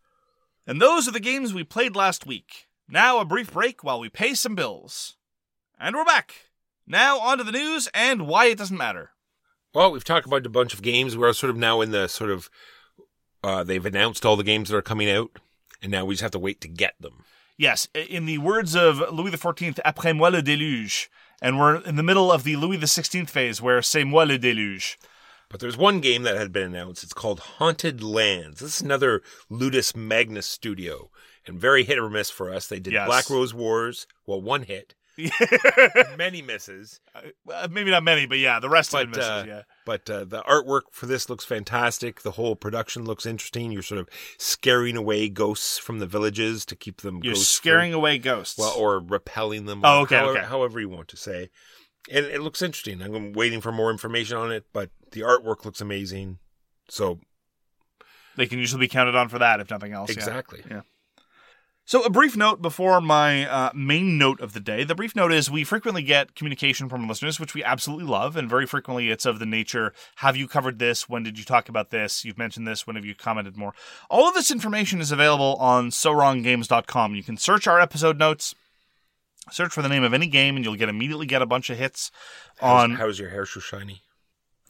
And 0.67 0.81
those 0.81 1.09
are 1.09 1.13
the 1.13 1.21
games 1.21 1.53
we 1.53 1.65
played 1.65 1.97
last 1.97 2.27
week. 2.27 2.69
Now 2.89 3.19
a 3.19 3.25
brief 3.25 3.53
break 3.53 3.85
while 3.85 4.01
we 4.01 4.09
pay 4.09 4.35
some 4.35 4.55
bills. 4.55 5.17
And 5.79 5.97
we're 5.97 6.05
back. 6.05 6.35
Now 6.87 7.19
on 7.19 7.39
to 7.39 7.45
the 7.45 7.53
news 7.53 7.89
and 7.95 8.27
why 8.27 8.47
it 8.47 8.59
doesn't 8.59 8.77
matter. 8.77 9.11
Well, 9.75 9.91
we've 9.93 10.05
talked 10.05 10.27
about 10.27 10.45
a 10.45 10.51
bunch 10.51 10.75
of 10.75 10.83
games. 10.83 11.17
We're 11.17 11.33
sort 11.33 11.51
of 11.51 11.57
now 11.57 11.81
in 11.81 11.91
the 11.93 12.07
sort 12.09 12.31
of 12.31 12.51
uh, 13.43 13.65
they've 13.65 13.85
announced 13.87 14.25
all 14.27 14.37
the 14.37 14.45
games 14.45 14.69
that 14.69 14.77
are 14.77 14.83
coming 14.83 15.11
out, 15.11 15.31
and 15.83 15.91
now 15.91 16.05
we 16.05 16.15
just 16.15 16.23
have 16.23 16.31
to 16.33 16.39
wait 16.39 16.61
to 16.61 16.69
get 16.69 16.95
them. 17.01 17.25
Yes, 17.57 17.89
in 17.95 18.27
the 18.27 18.39
words 18.39 18.75
of 18.77 18.99
Louis 19.13 19.31
XIV, 19.31 19.81
après 19.85 20.17
moi 20.17 20.29
le 20.29 20.43
déluge. 20.43 21.09
And 21.41 21.59
we're 21.59 21.77
in 21.77 21.97
the 21.97 22.03
middle 22.05 22.31
of 22.31 22.45
the 22.45 22.55
Louis 22.57 22.79
XVI 22.79 23.29
phase 23.29 23.61
where 23.61 23.83
c'est 23.83 24.05
moi 24.05 24.25
le 24.25 24.39
déluge. 24.39 24.97
But 25.49 25.61
there's 25.61 25.77
one 25.77 26.01
game 26.01 26.23
that 26.23 26.37
had 26.37 26.53
been 26.53 26.63
announced. 26.75 27.03
It's 27.03 27.13
called 27.13 27.41
Haunted 27.41 28.03
Lands. 28.03 28.61
This 28.61 28.77
is 28.77 28.83
another 28.83 29.23
Ludus 29.51 29.95
Magnus 29.97 30.47
studio, 30.47 31.11
and 31.47 31.59
very 31.59 31.85
hit 31.85 31.99
or 31.99 32.09
miss 32.09 32.31
for 32.31 32.53
us. 32.53 32.67
They 32.69 32.79
did 32.79 32.93
Yes. 32.93 33.07
Black 33.07 33.29
Rose 33.29 33.53
Wars. 33.53 34.07
Well, 34.27 34.41
one 34.41 34.63
hit, 34.63 34.95
many 36.19 36.43
misses. 36.43 37.01
Uh, 37.15 37.69
maybe 37.71 37.91
not 37.91 38.03
many, 38.03 38.27
but 38.27 38.39
yeah, 38.39 38.61
the 38.61 38.69
rest 38.69 38.95
of 38.95 39.01
it 39.01 39.11
But 39.11 39.17
misses, 39.17 39.31
uh, 39.31 39.45
yeah. 39.47 39.63
but 39.85 40.09
uh, 40.09 40.25
the 40.25 40.43
artwork 40.43 40.83
for 40.93 41.07
this 41.07 41.29
looks 41.29 41.45
fantastic. 41.45 42.23
The 42.23 42.33
whole 42.33 42.57
production 42.57 43.05
looks 43.05 43.27
interesting. 43.27 43.73
You're 43.73 43.83
sort 43.83 44.01
of 44.01 44.09
scaring 44.39 44.97
away 44.97 45.29
ghosts 45.29 45.79
from 45.79 45.99
the 45.99 46.07
villages 46.07 46.65
to 46.67 46.77
keep 46.77 47.03
them. 47.03 47.21
You're 47.23 47.35
scaring 47.35 47.93
away 47.93 48.19
ghosts. 48.19 48.59
well, 48.59 48.75
or 48.77 49.01
repelling 49.01 49.67
them. 49.67 49.83
Oh, 49.85 50.01
okay, 50.03 50.17
however, 50.17 50.39
okay. 50.39 50.47
however 50.47 50.81
you 50.81 50.89
want 50.89 51.09
to 51.09 51.17
say. 51.17 51.51
And 52.11 52.27
it 52.27 52.41
looks 52.41 52.63
interesting. 52.63 53.01
I'm 53.01 53.33
waiting 53.33 53.61
for 53.61 53.71
more 53.71 53.91
information 53.91 54.37
on 54.37 54.51
it, 54.51 54.65
but 54.73 54.91
the 55.13 55.21
artwork 55.21 55.65
looks 55.65 55.81
amazing. 55.81 56.39
So 56.89 57.21
they 58.37 58.47
can 58.47 58.59
usually 58.59 58.81
be 58.81 58.89
counted 58.89 59.15
on 59.15 59.29
for 59.29 59.39
that, 59.39 59.61
if 59.61 59.71
nothing 59.71 59.93
else. 59.93 60.11
yeah. 60.11 60.15
exactly. 60.15 60.63
Yeah. 60.69 60.81
So, 61.85 62.05
a 62.05 62.11
brief 62.11 62.37
note 62.37 62.63
before 62.63 63.01
my 63.01 63.45
uh, 63.45 63.71
main 63.75 64.17
note 64.17 64.41
of 64.41 64.53
the 64.53 64.61
day. 64.61 64.85
The 64.85 64.95
brief 64.95 65.17
note 65.17 65.33
is 65.33 65.51
we 65.51 65.65
frequently 65.65 66.03
get 66.03 66.37
communication 66.37 66.89
from 66.89 67.09
listeners, 67.09 67.41
which 67.41 67.55
we 67.55 67.65
absolutely 67.65 68.07
love, 68.07 68.37
and 68.37 68.49
very 68.49 68.67
frequently 68.67 69.11
it's 69.11 69.27
of 69.27 69.41
the 69.41 69.47
nature 69.47 69.93
Have 70.17 70.37
you 70.37 70.47
covered 70.47 70.79
this? 70.79 71.09
When 71.09 71.25
did 71.25 71.39
you 71.39 71.45
talk 71.45 71.69
about 71.69 71.91
this? 71.91 72.25
You've 72.25 72.39
mentioned 72.39 72.69
this. 72.69 72.87
When 72.87 72.95
have 72.95 73.05
you 73.05 73.17
commented 73.17 73.57
more? 73.57 73.75
All 74.09 74.29
of 74.29 74.35
this 74.35 74.51
information 74.53 75.01
is 75.01 75.11
available 75.11 75.57
on 75.57 75.91
SoWrongGames.com. 75.91 77.17
You 77.17 77.25
can 77.25 77.37
search 77.37 77.67
our 77.67 77.81
episode 77.81 78.17
notes, 78.17 78.55
search 79.51 79.73
for 79.73 79.83
the 79.83 79.89
name 79.89 80.05
of 80.05 80.15
any 80.15 80.29
game, 80.29 80.55
and 80.55 80.65
you'll 80.65 80.77
get 80.77 80.89
immediately 80.89 81.27
get 81.27 81.43
a 81.43 81.47
bunch 81.47 81.69
of 81.69 81.79
hits 81.79 82.13
How's, 82.61 82.85
on. 82.85 82.91
how's 82.93 83.19
your 83.19 83.31
hair 83.31 83.45
so 83.45 83.59
shiny? 83.59 84.03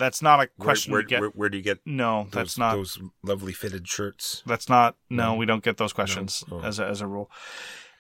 That's 0.03 0.20
not 0.20 0.40
a 0.40 0.48
question 0.59 0.92
where, 0.92 1.03
get. 1.03 1.20
where, 1.20 1.30
where 1.30 1.48
do 1.48 1.57
you 1.57 1.62
get 1.62 1.78
no, 1.86 2.24
those, 2.24 2.32
that's 2.32 2.59
not. 2.59 2.74
those 2.74 2.98
lovely 3.22 3.53
fitted 3.53 3.86
shirts? 3.86 4.42
That's 4.44 4.68
not. 4.68 4.96
No, 5.09 5.32
No. 5.32 5.34
we 5.36 5.46
don't 5.46 5.62
get 5.62 5.76
those 5.76 5.92
questions 5.92 6.42
Oh. 6.50 6.61
as 6.61 6.80
a, 6.80 6.86
as 6.86 7.00
a 7.00 7.07
rule. 7.07 7.30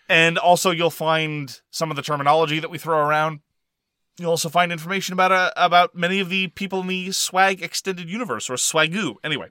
And 0.08 0.36
also, 0.36 0.70
you'll 0.72 0.90
find 0.90 1.60
some 1.70 1.90
of 1.90 1.96
the 1.96 2.02
terminology 2.02 2.58
that 2.58 2.70
we 2.70 2.76
throw 2.78 2.98
around. 2.98 3.40
You'll 4.18 4.30
also 4.30 4.48
find 4.48 4.72
information 4.72 5.12
about 5.12 5.30
uh, 5.32 5.52
about 5.56 5.94
many 5.94 6.18
of 6.20 6.28
the 6.28 6.48
people 6.48 6.80
in 6.80 6.88
the 6.88 7.12
Swag 7.12 7.62
Extended 7.62 8.10
Universe 8.10 8.50
or 8.50 8.54
Swagoo. 8.56 9.14
Anyway, 9.24 9.48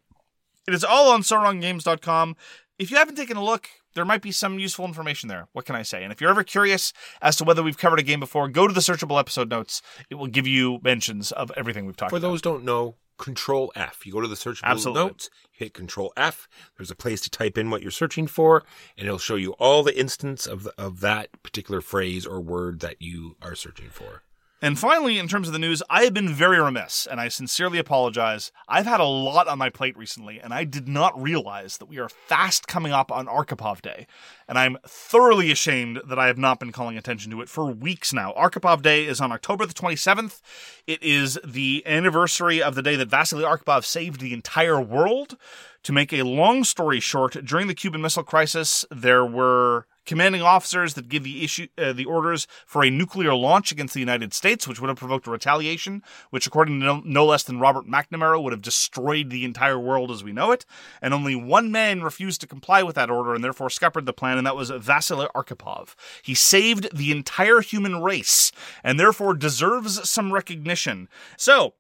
it 0.67 0.73
is 0.73 0.83
all 0.83 1.11
on 1.11 1.21
SoWrongGames.com. 1.21 2.35
If 2.77 2.91
you 2.91 2.97
haven't 2.97 3.15
taken 3.15 3.37
a 3.37 3.43
look, 3.43 3.69
there 3.93 4.05
might 4.05 4.21
be 4.21 4.31
some 4.31 4.59
useful 4.59 4.85
information 4.85 5.29
there. 5.29 5.47
What 5.53 5.65
can 5.65 5.75
I 5.75 5.81
say? 5.83 6.03
And 6.03 6.11
if 6.11 6.21
you're 6.21 6.29
ever 6.29 6.43
curious 6.43 6.93
as 7.21 7.35
to 7.37 7.43
whether 7.43 7.63
we've 7.63 7.77
covered 7.77 7.99
a 7.99 8.03
game 8.03 8.19
before, 8.19 8.47
go 8.47 8.67
to 8.67 8.73
the 8.73 8.79
searchable 8.81 9.19
episode 9.19 9.49
notes. 9.49 9.81
It 10.09 10.15
will 10.15 10.27
give 10.27 10.47
you 10.47 10.79
mentions 10.83 11.31
of 11.31 11.51
everything 11.57 11.85
we've 11.85 11.97
talked 11.97 12.11
For 12.11 12.17
about. 12.17 12.29
those 12.29 12.41
don't 12.41 12.63
know, 12.63 12.95
Control 13.17 13.71
F. 13.75 14.05
You 14.05 14.13
go 14.13 14.21
to 14.21 14.27
the 14.27 14.35
searchable 14.35 14.63
Absolutely. 14.63 15.03
notes, 15.03 15.29
hit 15.51 15.73
Control 15.73 16.11
F. 16.17 16.47
There's 16.77 16.91
a 16.91 16.95
place 16.95 17.21
to 17.21 17.29
type 17.29 17.57
in 17.57 17.69
what 17.69 17.81
you're 17.81 17.91
searching 17.91 18.27
for, 18.27 18.63
and 18.97 19.05
it'll 19.05 19.19
show 19.19 19.35
you 19.35 19.51
all 19.53 19.83
the 19.83 19.97
instance 19.97 20.47
of 20.47 20.63
the, 20.63 20.73
of 20.77 21.01
that 21.01 21.29
particular 21.43 21.81
phrase 21.81 22.25
or 22.25 22.41
word 22.41 22.79
that 22.79 23.01
you 23.01 23.37
are 23.41 23.55
searching 23.55 23.89
for. 23.89 24.23
And 24.63 24.77
finally, 24.77 25.17
in 25.17 25.27
terms 25.27 25.47
of 25.47 25.53
the 25.53 25.59
news, 25.59 25.81
I 25.89 26.03
have 26.03 26.13
been 26.13 26.29
very 26.29 26.59
remiss, 26.59 27.07
and 27.09 27.19
I 27.19 27.29
sincerely 27.29 27.79
apologize. 27.79 28.51
I've 28.69 28.85
had 28.85 28.99
a 28.99 29.05
lot 29.05 29.47
on 29.47 29.57
my 29.57 29.71
plate 29.71 29.97
recently, 29.97 30.39
and 30.39 30.53
I 30.53 30.65
did 30.65 30.87
not 30.87 31.19
realize 31.19 31.77
that 31.77 31.87
we 31.87 31.97
are 31.97 32.09
fast 32.09 32.67
coming 32.67 32.91
up 32.91 33.11
on 33.11 33.25
Arkhipov 33.25 33.81
Day. 33.81 34.05
And 34.47 34.59
I'm 34.59 34.77
thoroughly 34.85 35.49
ashamed 35.49 36.01
that 36.07 36.19
I 36.19 36.27
have 36.27 36.37
not 36.37 36.59
been 36.59 36.71
calling 36.71 36.95
attention 36.95 37.31
to 37.31 37.41
it 37.41 37.49
for 37.49 37.71
weeks 37.71 38.13
now. 38.13 38.33
Arkhipov 38.33 38.83
Day 38.83 39.05
is 39.05 39.19
on 39.19 39.31
October 39.31 39.65
the 39.65 39.73
27th. 39.73 40.41
It 40.85 41.01
is 41.01 41.39
the 41.43 41.81
anniversary 41.87 42.61
of 42.61 42.75
the 42.75 42.83
day 42.83 42.95
that 42.97 43.09
Vasili 43.09 43.43
Arkhipov 43.43 43.83
saved 43.83 44.21
the 44.21 44.33
entire 44.33 44.79
world. 44.79 45.37
To 45.85 45.93
make 45.93 46.13
a 46.13 46.21
long 46.21 46.63
story 46.63 46.99
short, 46.99 47.43
during 47.43 47.65
the 47.65 47.73
Cuban 47.73 48.01
Missile 48.01 48.21
Crisis, 48.21 48.85
there 48.91 49.25
were 49.25 49.87
commanding 50.05 50.41
officers 50.41 50.93
that 50.95 51.09
give 51.09 51.23
the 51.23 51.43
issue 51.43 51.67
uh, 51.77 51.93
the 51.93 52.05
orders 52.05 52.47
for 52.65 52.83
a 52.83 52.89
nuclear 52.89 53.33
launch 53.33 53.71
against 53.71 53.93
the 53.93 53.99
United 53.99 54.33
States, 54.33 54.67
which 54.67 54.79
would 54.79 54.89
have 54.89 54.97
provoked 54.97 55.27
a 55.27 55.31
retaliation, 55.31 56.01
which, 56.29 56.47
according 56.47 56.79
to 56.79 56.85
no, 56.85 57.01
no 57.05 57.25
less 57.25 57.43
than 57.43 57.59
Robert 57.59 57.85
McNamara, 57.85 58.41
would 58.41 58.53
have 58.53 58.61
destroyed 58.61 59.29
the 59.29 59.45
entire 59.45 59.79
world 59.79 60.11
as 60.11 60.23
we 60.23 60.31
know 60.31 60.51
it. 60.51 60.65
And 61.01 61.13
only 61.13 61.35
one 61.35 61.71
man 61.71 62.01
refused 62.01 62.41
to 62.41 62.47
comply 62.47 62.83
with 62.83 62.95
that 62.95 63.09
order 63.09 63.33
and 63.33 63.43
therefore 63.43 63.69
scuppered 63.69 64.05
the 64.05 64.13
plan, 64.13 64.37
and 64.37 64.47
that 64.47 64.55
was 64.55 64.71
Vasili 64.71 65.27
Arkhipov. 65.35 65.95
He 66.23 66.35
saved 66.35 66.95
the 66.95 67.11
entire 67.11 67.61
human 67.61 68.01
race 68.01 68.51
and 68.83 68.99
therefore 68.99 69.33
deserves 69.33 70.09
some 70.09 70.33
recognition. 70.33 71.09
So. 71.37 71.73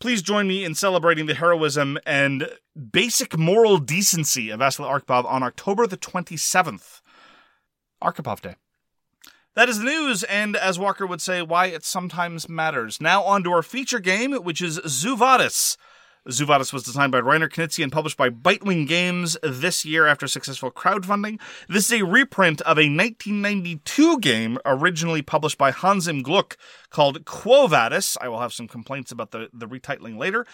Please 0.00 0.22
join 0.22 0.48
me 0.48 0.64
in 0.64 0.74
celebrating 0.74 1.26
the 1.26 1.34
heroism 1.34 1.98
and 2.06 2.48
basic 2.90 3.36
moral 3.36 3.76
decency 3.76 4.48
of 4.48 4.60
Vasili 4.60 4.88
Arkhipov 4.88 5.26
on 5.26 5.42
October 5.42 5.86
the 5.86 5.98
27th. 5.98 6.99
Arkhipov 8.02 8.40
Day. 8.40 8.56
That 9.54 9.68
is 9.68 9.78
the 9.78 9.84
news, 9.84 10.22
and 10.24 10.56
as 10.56 10.78
Walker 10.78 11.06
would 11.06 11.20
say, 11.20 11.42
why 11.42 11.66
it 11.66 11.84
sometimes 11.84 12.48
matters. 12.48 13.00
Now 13.00 13.22
on 13.24 13.42
to 13.44 13.52
our 13.52 13.62
feature 13.62 13.98
game, 13.98 14.32
which 14.32 14.62
is 14.62 14.80
Zoo 14.86 15.16
Vadis. 15.16 15.76
Zuvadis 16.28 16.72
was 16.72 16.82
designed 16.82 17.12
by 17.12 17.20
Reiner 17.20 17.48
Knizia 17.48 17.82
and 17.82 17.92
published 17.92 18.18
by 18.18 18.28
Bitewing 18.28 18.86
Games 18.86 19.38
this 19.42 19.84
year 19.86 20.06
after 20.06 20.28
successful 20.28 20.70
crowdfunding. 20.70 21.40
This 21.68 21.90
is 21.90 22.00
a 22.00 22.04
reprint 22.04 22.60
of 22.62 22.78
a 22.78 22.88
1992 22.88 24.18
game 24.18 24.58
originally 24.66 25.22
published 25.22 25.56
by 25.56 25.70
Hans 25.70 26.06
im 26.06 26.22
Gluck 26.22 26.58
called 26.90 27.24
Quo 27.24 27.66
Vadis. 27.66 28.16
I 28.20 28.28
will 28.28 28.40
have 28.40 28.52
some 28.52 28.68
complaints 28.68 29.12
about 29.12 29.30
the, 29.30 29.48
the 29.52 29.66
retitling 29.66 30.18
later. 30.18 30.46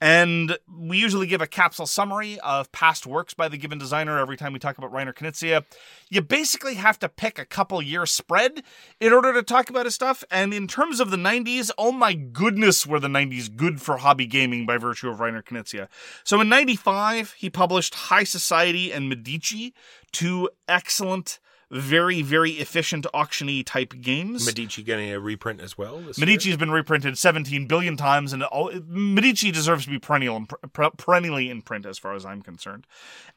And 0.00 0.58
we 0.68 0.98
usually 0.98 1.26
give 1.26 1.40
a 1.40 1.46
capsule 1.46 1.86
summary 1.86 2.40
of 2.40 2.72
past 2.72 3.06
works 3.06 3.34
by 3.34 3.48
the 3.48 3.56
given 3.56 3.78
designer 3.78 4.18
every 4.18 4.36
time 4.36 4.52
we 4.52 4.58
talk 4.58 4.78
about 4.78 4.92
Reiner 4.92 5.14
Knizia. 5.14 5.64
You 6.10 6.22
basically 6.22 6.74
have 6.74 6.98
to 7.00 7.08
pick 7.08 7.38
a 7.38 7.44
couple 7.44 7.80
year 7.80 8.06
spread 8.06 8.62
in 9.00 9.12
order 9.12 9.32
to 9.32 9.42
talk 9.42 9.70
about 9.70 9.86
his 9.86 9.94
stuff. 9.94 10.24
And 10.30 10.52
in 10.52 10.66
terms 10.66 10.98
of 10.98 11.10
the 11.10 11.16
90s, 11.16 11.70
oh 11.78 11.92
my 11.92 12.14
goodness, 12.14 12.86
were 12.86 13.00
the 13.00 13.08
90s 13.08 13.54
good 13.54 13.80
for 13.80 13.98
hobby 13.98 14.26
gaming 14.26 14.66
by 14.66 14.78
virtue 14.78 15.08
of 15.08 15.18
Reiner 15.18 15.42
Knizia. 15.42 15.88
So 16.24 16.40
in 16.40 16.48
95, 16.48 17.32
he 17.32 17.50
published 17.50 17.94
High 17.94 18.24
Society 18.24 18.92
and 18.92 19.08
Medici, 19.08 19.74
two 20.10 20.48
excellent, 20.66 21.38
very, 21.72 22.20
very 22.20 22.52
efficient 22.52 23.06
auctiony 23.14 23.64
type 23.64 23.94
games. 24.00 24.44
Medici 24.44 24.82
getting 24.82 25.10
a 25.10 25.18
reprint 25.18 25.60
as 25.60 25.78
well. 25.78 26.02
Medici 26.18 26.48
year? 26.48 26.52
has 26.52 26.58
been 26.58 26.70
reprinted 26.70 27.16
17 27.16 27.66
billion 27.66 27.96
times, 27.96 28.32
and 28.32 28.42
all, 28.44 28.70
Medici 28.86 29.50
deserves 29.50 29.84
to 29.84 29.90
be 29.90 29.98
perennial, 29.98 30.46
per- 30.72 30.90
perennially 30.90 31.48
in 31.48 31.62
print, 31.62 31.86
as 31.86 31.98
far 31.98 32.14
as 32.14 32.26
I'm 32.26 32.42
concerned. 32.42 32.86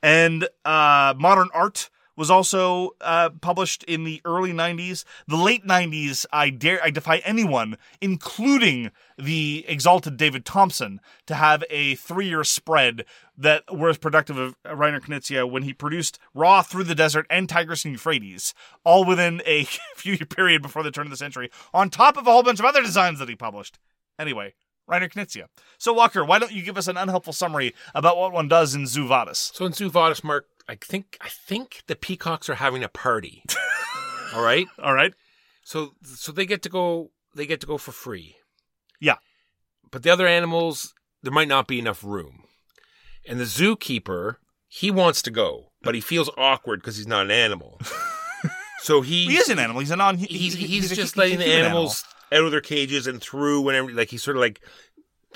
And 0.03 0.49
uh, 0.65 1.13
Modern 1.17 1.47
Art 1.53 1.89
was 2.15 2.31
also 2.31 2.91
uh, 3.01 3.29
published 3.41 3.83
in 3.83 4.03
the 4.03 4.21
early 4.25 4.51
90s. 4.51 5.03
The 5.27 5.35
late 5.35 5.65
90s, 5.65 6.25
I 6.31 6.49
dare, 6.49 6.83
I 6.83 6.89
defy 6.89 7.17
anyone, 7.17 7.77
including 8.01 8.91
the 9.17 9.65
exalted 9.67 10.17
David 10.17 10.45
Thompson, 10.45 10.99
to 11.27 11.35
have 11.35 11.63
a 11.69 11.95
three-year 11.95 12.43
spread 12.43 13.05
that 13.37 13.63
was 13.69 13.97
productive 13.97 14.37
of 14.37 14.55
Reiner 14.63 15.01
Knizia 15.01 15.49
when 15.49 15.63
he 15.63 15.73
produced 15.73 16.19
Ra 16.33 16.61
Through 16.61 16.85
the 16.85 16.95
Desert 16.95 17.25
and 17.29 17.49
Tigris 17.49 17.85
and 17.85 17.93
Euphrates, 17.93 18.53
all 18.83 19.05
within 19.05 19.41
a 19.45 19.63
few 19.95 20.13
year 20.13 20.25
period 20.25 20.61
before 20.61 20.83
the 20.83 20.91
turn 20.91 21.07
of 21.07 21.11
the 21.11 21.17
century, 21.17 21.49
on 21.73 21.89
top 21.89 22.17
of 22.17 22.27
a 22.27 22.31
whole 22.31 22.43
bunch 22.43 22.59
of 22.59 22.65
other 22.65 22.81
designs 22.81 23.19
that 23.19 23.29
he 23.29 23.35
published. 23.35 23.79
Anyway, 24.17 24.53
Reiner 24.89 25.11
Knizia. 25.11 25.45
So, 25.77 25.93
Walker, 25.93 26.23
why 26.23 26.39
don't 26.39 26.51
you 26.51 26.61
give 26.61 26.77
us 26.77 26.87
an 26.87 26.97
unhelpful 26.97 27.33
summary 27.33 27.73
about 27.93 28.17
what 28.17 28.31
one 28.31 28.47
does 28.47 28.75
in 28.75 28.87
Zoo 28.87 29.07
Vadis? 29.07 29.51
So 29.53 29.65
in 29.65 29.73
Zoo 29.73 29.89
Vadis, 29.89 30.23
Mark, 30.23 30.47
I 30.67 30.75
think 30.75 31.17
I 31.21 31.29
think 31.29 31.83
the 31.87 31.95
peacocks 31.95 32.49
are 32.49 32.55
having 32.55 32.83
a 32.83 32.89
party. 32.89 33.43
All 34.33 34.43
right. 34.43 34.67
All 34.81 34.93
right. 34.93 35.13
So 35.63 35.93
so 36.03 36.31
they 36.31 36.45
get 36.45 36.61
to 36.63 36.69
go 36.69 37.11
they 37.35 37.45
get 37.45 37.61
to 37.61 37.67
go 37.67 37.77
for 37.77 37.91
free. 37.91 38.35
Yeah. 38.99 39.17
But 39.91 40.03
the 40.03 40.09
other 40.09 40.27
animals, 40.27 40.93
there 41.21 41.31
might 41.33 41.47
not 41.47 41.67
be 41.67 41.79
enough 41.79 42.03
room. 42.03 42.43
And 43.27 43.39
the 43.39 43.43
zookeeper, 43.45 44.35
he 44.67 44.89
wants 44.91 45.21
to 45.23 45.31
go, 45.31 45.71
but 45.81 45.95
he 45.95 46.01
feels 46.01 46.29
awkward 46.37 46.81
because 46.81 46.97
he's 46.97 47.07
not 47.07 47.25
an 47.25 47.31
animal. 47.31 47.79
so 48.79 49.01
he 49.01 49.25
He 49.27 49.37
is 49.37 49.49
an 49.49 49.59
animal. 49.59 49.79
He's 49.81 49.91
a 49.91 49.95
non. 49.95 50.17
he's 50.17 50.53
he- 50.53 50.67
he's, 50.67 50.91
a- 50.91 50.95
just 50.95 51.15
a 51.15 51.19
letting 51.19 51.39
the 51.39 51.45
human 51.45 51.65
animals 51.65 52.03
out 52.31 52.43
of 52.43 52.51
their 52.51 52.61
cages 52.61 53.05
and 53.07 53.21
through 53.21 53.61
whenever 53.61 53.91
like 53.91 54.09
he's 54.09 54.23
sort 54.23 54.35
of 54.37 54.41
like 54.41 54.59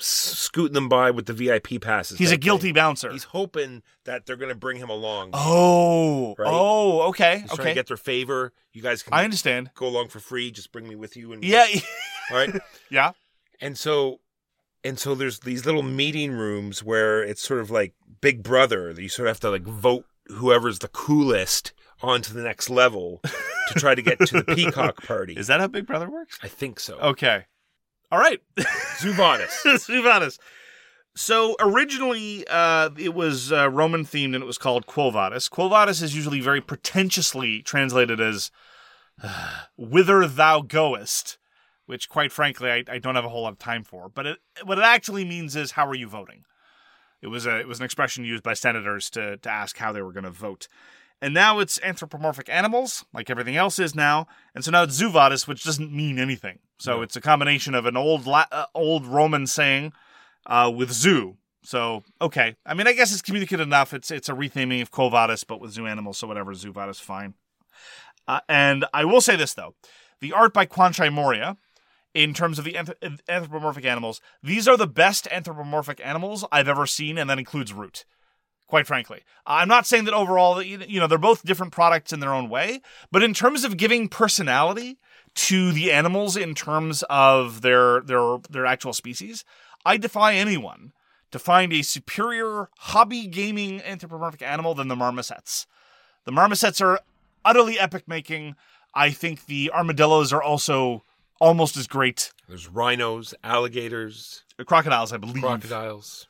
scooting 0.02 0.74
them 0.74 0.90
by 0.90 1.12
with 1.12 1.26
the 1.26 1.34
VIP 1.34 1.82
passes. 1.82 2.18
He's 2.18 2.32
a 2.32 2.38
guilty 2.38 2.68
thing. 2.70 2.74
bouncer. 2.76 3.12
He's 3.12 3.26
hoping 3.26 3.84
that 4.06 4.26
they're 4.26 4.36
going 4.36 4.50
to 4.50 4.56
bring 4.56 4.78
him 4.78 4.90
along. 4.90 5.32
oh, 5.34 6.36
Right? 6.38 6.48
oh, 6.52 7.02
okay, 7.10 7.40
He's 7.40 7.48
trying 7.50 7.60
okay. 7.60 7.70
to 7.70 7.76
get 7.76 7.88
their 7.88 7.98
favor. 7.98 8.54
You 8.74 8.82
guys 8.82 9.04
can 9.04 9.14
I 9.14 9.24
understand. 9.24 9.72
go 9.76 9.88
along 9.88 10.10
for 10.10 10.20
free. 10.20 10.52
Just 10.52 10.72
bring 10.72 10.88
me 10.88 10.96
with 10.96 11.16
you. 11.18 11.34
And 11.34 11.44
Yeah, 11.44 11.66
all 12.32 12.38
right. 12.38 12.54
yeah. 12.90 13.12
And 13.62 13.78
so, 13.78 14.20
and 14.84 14.98
so 14.98 15.16
there's 15.16 15.40
these 15.40 15.66
little 15.66 15.84
meeting 15.84 16.32
rooms 16.32 16.84
where 16.84 17.22
it's 17.24 17.42
sort 17.42 17.60
of 17.60 17.70
like 17.70 17.94
Big 18.22 18.44
Brother. 18.44 18.94
that 18.94 19.02
You 19.02 19.10
sort 19.10 19.28
of 19.28 19.36
have 19.36 19.40
to 19.42 19.50
like 19.50 19.64
vote 19.64 20.06
whoever's 20.28 20.80
the 20.80 20.88
coolest 20.90 21.74
on 22.02 22.22
to 22.22 22.34
the 22.34 22.42
next 22.42 22.70
level 22.70 23.20
to 23.24 23.74
try 23.76 23.94
to 23.96 24.02
get 24.02 24.20
to 24.28 24.42
the 24.42 24.44
peacock 24.56 25.04
party. 25.04 25.34
Is 25.34 25.48
that 25.48 25.60
how 25.60 25.68
Big 25.68 25.86
Brother 25.86 26.10
works? 26.10 26.40
I 26.42 26.48
think 26.48 26.80
so. 26.80 26.98
Okay. 27.00 27.46
All 28.12 28.20
right. 28.20 28.42
Zoo 28.98 29.14
Vadis. 29.14 29.64
Zoo 29.86 30.02
Vadis. 30.02 30.40
So 31.16 31.56
originally, 31.60 32.46
uh, 32.48 32.90
it 32.98 33.14
was 33.14 33.52
uh, 33.52 33.70
Roman 33.70 34.06
themed 34.06 34.36
and 34.36 34.44
it 34.44 34.46
was 34.46 34.58
called 34.58 34.86
Quo 34.86 35.12
Vadis. 35.12 35.48
Quo 35.50 35.68
Vadis 35.70 36.02
is 36.02 36.16
usually 36.16 36.40
very 36.40 36.62
pretentiously 36.62 37.62
translated 37.62 38.22
as 38.22 38.52
uh, 39.22 39.64
"Whither 39.78 40.28
thou 40.28 40.62
goest," 40.62 41.38
which, 41.88 42.10
quite 42.10 42.32
frankly, 42.32 42.72
I, 42.72 42.84
I 42.88 43.00
don't 43.00 43.16
have 43.16 43.26
a 43.26 43.30
whole 43.30 43.44
lot 43.44 43.54
of 43.54 43.60
time 43.60 43.84
for. 43.84 44.08
But 44.08 44.26
it, 44.26 44.38
what 44.64 44.78
it 44.78 44.84
actually 44.84 45.26
means 45.26 45.56
is, 45.56 45.72
"How 45.72 45.86
are 45.88 45.96
you 45.96 46.08
voting?" 46.08 46.46
It 47.22 47.28
was 47.28 47.46
a 47.46 47.60
it 47.60 47.68
was 47.68 47.80
an 47.80 47.86
expression 47.86 48.24
used 48.24 48.44
by 48.44 48.54
senators 48.54 49.10
to 49.12 49.38
to 49.38 49.50
ask 49.50 49.78
how 49.78 49.92
they 49.92 50.02
were 50.02 50.14
going 50.14 50.24
to 50.24 50.32
vote. 50.32 50.68
And 51.22 51.34
now 51.34 51.60
it's 51.60 51.80
anthropomorphic 51.84 52.48
animals, 52.50 53.06
like 53.14 53.30
everything 53.30 53.58
else 53.58 53.78
is 53.78 53.94
now. 53.94 54.28
And 54.56 54.64
so 54.64 54.72
now 54.72 54.84
it's 54.84 54.94
Zoo 54.94 55.10
Vadis, 55.10 55.48
which 55.48 55.64
doesn't 55.64 55.92
mean 55.92 56.18
anything. 56.18 56.60
So 56.78 57.02
it's 57.02 57.18
a 57.18 57.22
combination 57.22 57.76
of 57.76 57.86
an 57.86 57.98
old 57.98 58.26
La- 58.26 58.46
uh, 58.52 58.66
old 58.74 59.06
Roman 59.06 59.46
saying 59.46 59.92
uh, 60.46 60.72
with 60.74 60.92
zoo. 60.92 61.36
So 61.62 62.04
okay, 62.22 62.56
I 62.66 62.74
mean, 62.74 62.88
I 62.88 62.94
guess 62.94 63.12
it's 63.12 63.22
communicated 63.22 63.64
enough. 63.64 63.94
It's 63.94 64.12
it's 64.12 64.30
a 64.30 64.34
retheming 64.34 64.82
of 64.82 64.92
Quo 64.92 65.10
Vadis, 65.10 65.44
but 65.44 65.60
with 65.60 65.72
zoo 65.72 65.86
animals. 65.86 66.18
So 66.18 66.28
whatever, 66.28 66.54
Zoo 66.54 66.72
Vadis, 66.72 67.00
fine. 67.00 67.34
Uh, 68.28 68.40
and 68.48 68.86
I 68.94 69.04
will 69.04 69.22
say 69.22 69.36
this 69.36 69.54
though, 69.54 69.76
the 70.22 70.32
art 70.32 70.54
by 70.54 70.66
Kwanchai 70.66 71.10
Moriya, 71.12 71.58
in 72.14 72.34
terms 72.34 72.60
of 72.60 72.66
the 72.66 72.74
anth- 72.74 73.20
anthropomorphic 73.28 73.86
animals, 73.86 74.22
these 74.42 74.68
are 74.68 74.78
the 74.78 74.88
best 74.88 75.28
anthropomorphic 75.32 76.00
animals 76.04 76.46
I've 76.52 76.68
ever 76.68 76.86
seen, 76.86 77.18
and 77.18 77.30
that 77.30 77.40
includes 77.40 77.74
Root. 77.74 78.06
Quite 78.70 78.86
frankly, 78.86 79.22
I'm 79.48 79.68
not 79.68 79.88
saying 79.88 80.06
that 80.06 80.14
overall, 80.14 80.62
you 80.62 81.00
know, 81.00 81.08
they're 81.08 81.18
both 81.18 81.44
different 81.44 81.74
products 81.74 82.14
in 82.14 82.20
their 82.20 82.32
own 82.32 82.50
way, 82.50 82.82
but 83.12 83.24
in 83.24 83.34
terms 83.34 83.64
of 83.64 83.78
giving 83.78 84.08
personality 84.08 85.00
to 85.34 85.72
the 85.72 85.92
animals, 85.92 86.38
in 86.38 86.54
terms 86.54 87.04
of 87.10 87.62
their 87.62 88.02
their 88.02 88.38
their 88.48 88.68
actual 88.68 88.94
species, 88.94 89.44
I 89.84 89.98
defy 89.98 90.36
anyone 90.36 90.94
to 91.32 91.40
find 91.40 91.74
a 91.74 91.82
superior 91.82 92.70
hobby 92.78 93.26
gaming 93.26 93.82
anthropomorphic 93.82 94.44
animal 94.44 94.76
than 94.76 94.88
the 94.88 94.96
marmosets. 94.96 95.66
The 96.26 96.32
marmosets 96.32 96.80
are 96.80 97.00
utterly 97.44 97.80
epic 97.80 98.08
making. 98.08 98.56
I 98.94 99.10
think 99.10 99.48
the 99.48 99.72
armadillos 99.74 100.32
are 100.32 100.44
also 100.44 101.04
almost 101.42 101.76
as 101.76 101.88
great. 101.88 102.34
There's 102.48 102.68
rhinos, 102.68 103.34
alligators, 103.44 104.44
Crocodiles, 104.64 105.12
I 105.12 105.18
believe. 105.18 105.42
crocodiles. 105.42 106.28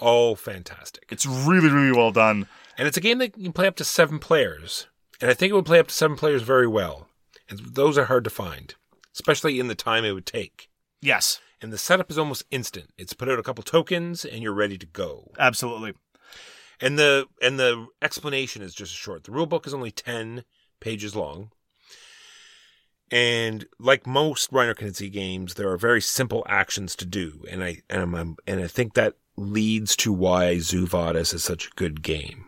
All 0.00 0.34
fantastic. 0.36 1.04
It's 1.10 1.26
really, 1.26 1.68
really 1.68 1.96
well 1.96 2.10
done. 2.10 2.48
And 2.78 2.88
it's 2.88 2.96
a 2.96 3.00
game 3.02 3.18
that 3.18 3.36
you 3.36 3.44
can 3.44 3.52
play 3.52 3.66
up 3.66 3.76
to 3.76 3.84
seven 3.84 4.18
players. 4.18 4.86
And 5.20 5.30
I 5.30 5.34
think 5.34 5.50
it 5.50 5.54
would 5.54 5.66
play 5.66 5.78
up 5.78 5.88
to 5.88 5.94
seven 5.94 6.16
players 6.16 6.42
very 6.42 6.66
well. 6.66 7.08
And 7.48 7.58
those 7.58 7.98
are 7.98 8.06
hard 8.06 8.24
to 8.24 8.30
find, 8.30 8.74
especially 9.12 9.60
in 9.60 9.68
the 9.68 9.74
time 9.74 10.04
it 10.04 10.12
would 10.12 10.26
take. 10.26 10.68
Yes, 11.02 11.40
And 11.62 11.72
the 11.72 11.78
setup 11.78 12.10
is 12.10 12.18
almost 12.18 12.44
instant. 12.50 12.90
It's 12.96 13.12
put 13.12 13.28
out 13.28 13.38
a 13.38 13.42
couple 13.42 13.62
tokens 13.62 14.24
and 14.24 14.42
you're 14.42 14.54
ready 14.54 14.78
to 14.78 14.86
go. 14.86 15.30
absolutely. 15.38 15.94
And 16.82 16.98
the 16.98 17.26
and 17.42 17.58
the 17.58 17.88
explanation 18.00 18.62
is 18.62 18.74
just 18.74 18.94
short. 18.94 19.24
The 19.24 19.32
rule 19.32 19.44
book 19.44 19.66
is 19.66 19.74
only 19.74 19.90
10 19.90 20.44
pages 20.80 21.14
long. 21.14 21.50
And 23.10 23.66
like 23.78 24.06
most 24.06 24.50
Reiner 24.52 24.74
Knizia 24.74 25.12
games, 25.12 25.54
there 25.54 25.70
are 25.70 25.76
very 25.76 26.00
simple 26.00 26.44
actions 26.48 26.94
to 26.96 27.04
do. 27.04 27.44
And 27.50 27.62
I 27.62 27.82
and 27.90 28.16
I'm, 28.16 28.36
and 28.46 28.60
I 28.60 28.66
think 28.66 28.94
that 28.94 29.16
leads 29.40 29.96
to 29.96 30.12
why 30.12 30.58
Zoo 30.58 30.86
Vadis 30.86 31.32
is 31.32 31.42
such 31.42 31.66
a 31.66 31.74
good 31.76 32.02
game. 32.02 32.46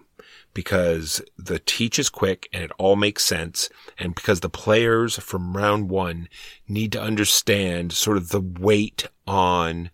Because 0.55 1.23
the 1.39 1.59
teach 1.59 1.99
is 1.99 2.11
quick 2.11 2.49
and 2.53 2.63
it 2.63 2.71
all 2.79 2.95
makes 2.95 3.25
sense. 3.25 3.71
And 3.99 4.15
because 4.15 4.41
the 4.41 4.51
players 4.51 5.19
from 5.19 5.57
round 5.57 5.89
one 5.89 6.29
need 6.69 6.93
to 6.93 7.01
understand 7.01 7.93
sort 7.93 8.19
of 8.19 8.29
the 8.29 8.41
weight 8.41 9.09
on 9.27 9.91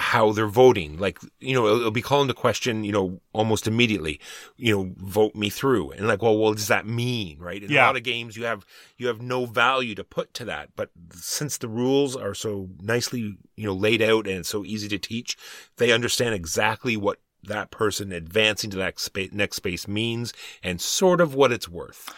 how 0.00 0.30
they're 0.30 0.46
voting. 0.46 0.96
Like, 0.96 1.18
you 1.40 1.54
know, 1.54 1.66
it'll, 1.66 1.78
it'll 1.80 1.90
be 1.90 2.02
calling 2.02 2.28
the 2.28 2.34
question, 2.34 2.84
you 2.84 2.92
know, 2.92 3.20
almost 3.32 3.66
immediately, 3.66 4.20
you 4.56 4.72
know, 4.72 4.94
vote 4.98 5.34
me 5.34 5.50
through. 5.50 5.90
And 5.90 6.06
like, 6.06 6.22
well, 6.22 6.36
what 6.36 6.56
does 6.56 6.68
that 6.68 6.86
mean? 6.86 7.40
Right. 7.40 7.64
In 7.64 7.70
Yeah. 7.70 7.84
a 7.84 7.86
lot 7.86 7.96
of 7.96 8.04
games, 8.04 8.36
you 8.36 8.44
have, 8.44 8.64
you 8.96 9.08
have 9.08 9.20
no 9.20 9.44
value 9.44 9.96
to 9.96 10.04
put 10.04 10.32
to 10.34 10.44
that. 10.44 10.70
But 10.76 10.90
since 11.12 11.58
the 11.58 11.66
rules 11.66 12.14
are 12.14 12.32
so 12.32 12.68
nicely, 12.80 13.38
you 13.56 13.66
know, 13.66 13.74
laid 13.74 14.00
out 14.00 14.28
and 14.28 14.46
so 14.46 14.64
easy 14.64 14.86
to 14.86 14.98
teach, 14.98 15.36
they 15.78 15.90
understand 15.90 16.32
exactly 16.32 16.96
what 16.96 17.18
that 17.42 17.72
person 17.72 18.12
advancing 18.12 18.70
to 18.70 18.76
that 18.76 19.00
spa- 19.00 19.32
next 19.32 19.56
space 19.56 19.88
means 19.88 20.32
and 20.62 20.80
sort 20.80 21.20
of 21.20 21.34
what 21.34 21.50
it's 21.50 21.68
worth. 21.68 22.08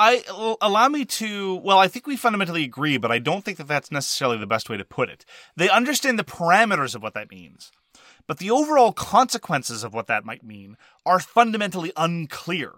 I 0.00 0.56
allow 0.62 0.88
me 0.88 1.04
to. 1.04 1.56
Well, 1.56 1.78
I 1.78 1.86
think 1.86 2.06
we 2.06 2.16
fundamentally 2.16 2.64
agree, 2.64 2.96
but 2.96 3.12
I 3.12 3.18
don't 3.18 3.44
think 3.44 3.58
that 3.58 3.68
that's 3.68 3.92
necessarily 3.92 4.38
the 4.38 4.46
best 4.46 4.70
way 4.70 4.78
to 4.78 4.84
put 4.84 5.10
it. 5.10 5.26
They 5.56 5.68
understand 5.68 6.18
the 6.18 6.24
parameters 6.24 6.94
of 6.94 7.02
what 7.02 7.12
that 7.12 7.30
means, 7.30 7.70
but 8.26 8.38
the 8.38 8.50
overall 8.50 8.92
consequences 8.92 9.84
of 9.84 9.92
what 9.92 10.06
that 10.06 10.24
might 10.24 10.42
mean 10.42 10.78
are 11.04 11.20
fundamentally 11.20 11.92
unclear. 11.98 12.76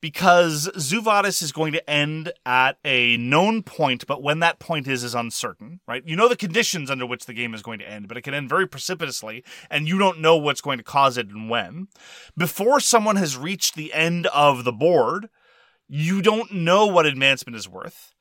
Because 0.00 0.68
Zoo 0.78 1.00
Vadis 1.00 1.42
is 1.42 1.50
going 1.50 1.72
to 1.72 1.90
end 1.90 2.32
at 2.46 2.78
a 2.84 3.16
known 3.16 3.64
point, 3.64 4.06
but 4.06 4.22
when 4.22 4.38
that 4.40 4.60
point 4.60 4.86
is 4.86 5.02
is 5.02 5.14
uncertain, 5.14 5.80
right? 5.88 6.04
You 6.06 6.14
know 6.14 6.28
the 6.28 6.36
conditions 6.36 6.88
under 6.88 7.04
which 7.04 7.26
the 7.26 7.34
game 7.34 7.52
is 7.52 7.62
going 7.62 7.80
to 7.80 7.88
end, 7.88 8.06
but 8.06 8.16
it 8.16 8.22
can 8.22 8.34
end 8.34 8.48
very 8.48 8.66
precipitously, 8.66 9.44
and 9.70 9.88
you 9.88 9.98
don't 9.98 10.20
know 10.20 10.36
what's 10.36 10.60
going 10.60 10.78
to 10.78 10.84
cause 10.84 11.18
it 11.18 11.28
and 11.28 11.50
when. 11.50 11.88
Before 12.36 12.78
someone 12.78 13.16
has 13.16 13.36
reached 13.36 13.74
the 13.74 13.92
end 13.92 14.28
of 14.28 14.62
the 14.62 14.72
board, 14.72 15.30
you 15.88 16.22
don't 16.22 16.52
know 16.52 16.86
what 16.86 17.06
advancement 17.06 17.56
is 17.56 17.68
worth. 17.68 18.14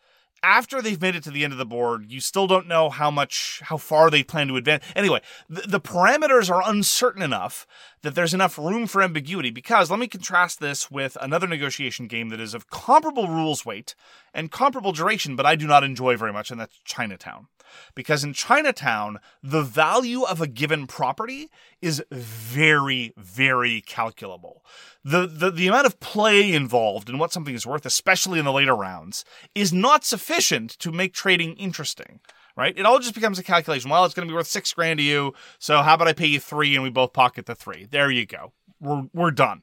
After 0.43 0.81
they've 0.81 1.01
made 1.01 1.15
it 1.15 1.23
to 1.23 1.31
the 1.31 1.43
end 1.43 1.51
of 1.51 1.57
the 1.57 1.65
board, 1.65 2.11
you 2.11 2.19
still 2.19 2.45
don't 2.45 2.67
know 2.67 2.89
how 2.89 3.09
much, 3.09 3.59
how 3.65 3.77
far 3.77 4.11
they 4.11 4.21
plan 4.21 4.47
to 4.49 4.55
advance. 4.55 4.83
Anyway, 4.95 5.19
the, 5.49 5.61
the 5.61 5.81
parameters 5.81 6.49
are 6.49 6.61
uncertain 6.69 7.23
enough 7.23 7.65
that 8.03 8.13
there's 8.13 8.35
enough 8.35 8.57
room 8.57 8.85
for 8.85 9.01
ambiguity 9.01 9.49
because 9.49 9.89
let 9.89 9.99
me 9.99 10.07
contrast 10.07 10.59
this 10.59 10.91
with 10.91 11.17
another 11.19 11.47
negotiation 11.47 12.07
game 12.07 12.29
that 12.29 12.39
is 12.39 12.53
of 12.53 12.69
comparable 12.69 13.27
rules 13.27 13.65
weight 13.65 13.95
and 14.37 14.51
comparable 14.51 14.93
duration, 14.93 15.35
but 15.35 15.47
I 15.47 15.55
do 15.55 15.65
not 15.65 15.83
enjoy 15.83 16.15
very 16.15 16.31
much, 16.31 16.51
and 16.51 16.59
that's 16.61 16.79
Chinatown. 16.85 17.47
Because 17.95 18.23
in 18.23 18.31
Chinatown, 18.33 19.17
the 19.43 19.63
value 19.63 20.21
of 20.23 20.39
a 20.39 20.47
given 20.47 20.87
property 20.87 21.49
is 21.81 22.01
very, 22.11 23.13
very 23.17 23.81
calculable. 23.81 24.63
The, 25.03 25.25
the, 25.25 25.51
the 25.51 25.67
amount 25.67 25.87
of 25.87 25.99
play 25.99 26.53
involved 26.53 27.09
in 27.09 27.17
what 27.17 27.33
something 27.33 27.55
is 27.55 27.65
worth, 27.65 27.85
especially 27.85 28.39
in 28.39 28.45
the 28.45 28.53
later 28.53 28.75
rounds, 28.75 29.25
is 29.55 29.73
not 29.73 30.05
sufficient 30.05 30.77
to 30.79 30.91
make 30.91 31.13
trading 31.13 31.55
interesting. 31.55 32.19
Right? 32.55 32.77
It 32.77 32.85
all 32.85 32.99
just 32.99 33.13
becomes 33.13 33.37
a 33.37 33.43
calculation. 33.43 33.91
Well, 33.91 34.05
it's 34.05 34.13
going 34.15 34.27
to 34.27 34.31
be 34.31 34.35
worth 34.35 34.47
six 34.47 34.73
grand 34.73 34.99
to 34.99 35.03
you, 35.03 35.33
so 35.59 35.81
how 35.81 35.95
about 35.95 36.07
I 36.07 36.13
pay 36.13 36.27
you 36.27 36.39
three 36.39 36.73
and 36.73 36.83
we 36.83 36.89
both 36.89 37.13
pocket 37.13 37.45
the 37.45 37.53
three? 37.53 37.87
There 37.89 38.09
you 38.09 38.25
go. 38.25 38.53
We're, 38.79 39.03
we're 39.13 39.31
done. 39.31 39.61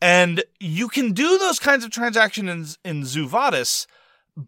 And 0.00 0.44
you 0.60 0.88
can 0.88 1.12
do 1.12 1.38
those 1.38 1.58
kinds 1.58 1.84
of 1.84 1.90
transactions 1.90 2.78
in, 2.84 2.98
in 2.98 3.04
Zoo 3.04 3.26
Vadis, 3.26 3.86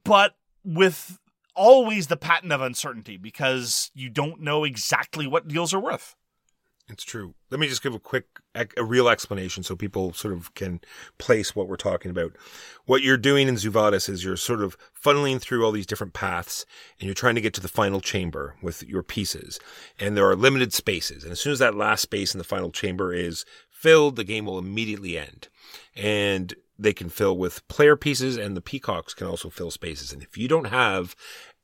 but 0.04 0.36
with 0.64 1.18
always 1.54 2.08
the 2.08 2.16
patent 2.16 2.52
of 2.52 2.60
uncertainty 2.60 3.16
because 3.16 3.90
you 3.94 4.10
don't 4.10 4.40
know 4.40 4.64
exactly 4.64 5.26
what 5.26 5.48
deals 5.48 5.72
are 5.72 5.80
worth. 5.80 6.14
It's 6.88 7.02
true. 7.02 7.34
Let 7.50 7.58
me 7.58 7.66
just 7.66 7.82
give 7.82 7.94
a 7.94 7.98
quick, 7.98 8.26
a 8.54 8.84
real 8.84 9.08
explanation 9.08 9.64
so 9.64 9.74
people 9.74 10.12
sort 10.12 10.32
of 10.32 10.54
can 10.54 10.80
place 11.18 11.56
what 11.56 11.66
we're 11.66 11.74
talking 11.74 12.12
about. 12.12 12.36
What 12.84 13.02
you're 13.02 13.16
doing 13.16 13.48
in 13.48 13.56
Zoo 13.56 13.72
Vadis 13.72 14.08
is 14.08 14.22
you're 14.22 14.36
sort 14.36 14.62
of 14.62 14.76
funneling 14.94 15.40
through 15.40 15.64
all 15.64 15.72
these 15.72 15.86
different 15.86 16.12
paths 16.12 16.64
and 17.00 17.06
you're 17.06 17.14
trying 17.14 17.34
to 17.34 17.40
get 17.40 17.54
to 17.54 17.60
the 17.60 17.66
final 17.66 18.00
chamber 18.00 18.54
with 18.62 18.84
your 18.84 19.02
pieces. 19.02 19.58
And 19.98 20.16
there 20.16 20.28
are 20.30 20.36
limited 20.36 20.72
spaces. 20.72 21.24
And 21.24 21.32
as 21.32 21.40
soon 21.40 21.52
as 21.52 21.58
that 21.58 21.74
last 21.74 22.02
space 22.02 22.32
in 22.34 22.38
the 22.38 22.44
final 22.44 22.70
chamber 22.70 23.12
is 23.12 23.44
filled, 23.76 24.16
the 24.16 24.24
game 24.24 24.46
will 24.46 24.58
immediately 24.58 25.18
end. 25.18 25.48
And 25.94 26.54
they 26.78 26.92
can 26.92 27.08
fill 27.08 27.36
with 27.36 27.66
player 27.68 27.96
pieces 27.96 28.36
and 28.36 28.56
the 28.56 28.60
peacocks 28.60 29.14
can 29.14 29.26
also 29.26 29.50
fill 29.50 29.70
spaces. 29.70 30.12
And 30.12 30.22
if 30.22 30.36
you 30.36 30.48
don't 30.48 30.66
have 30.66 31.16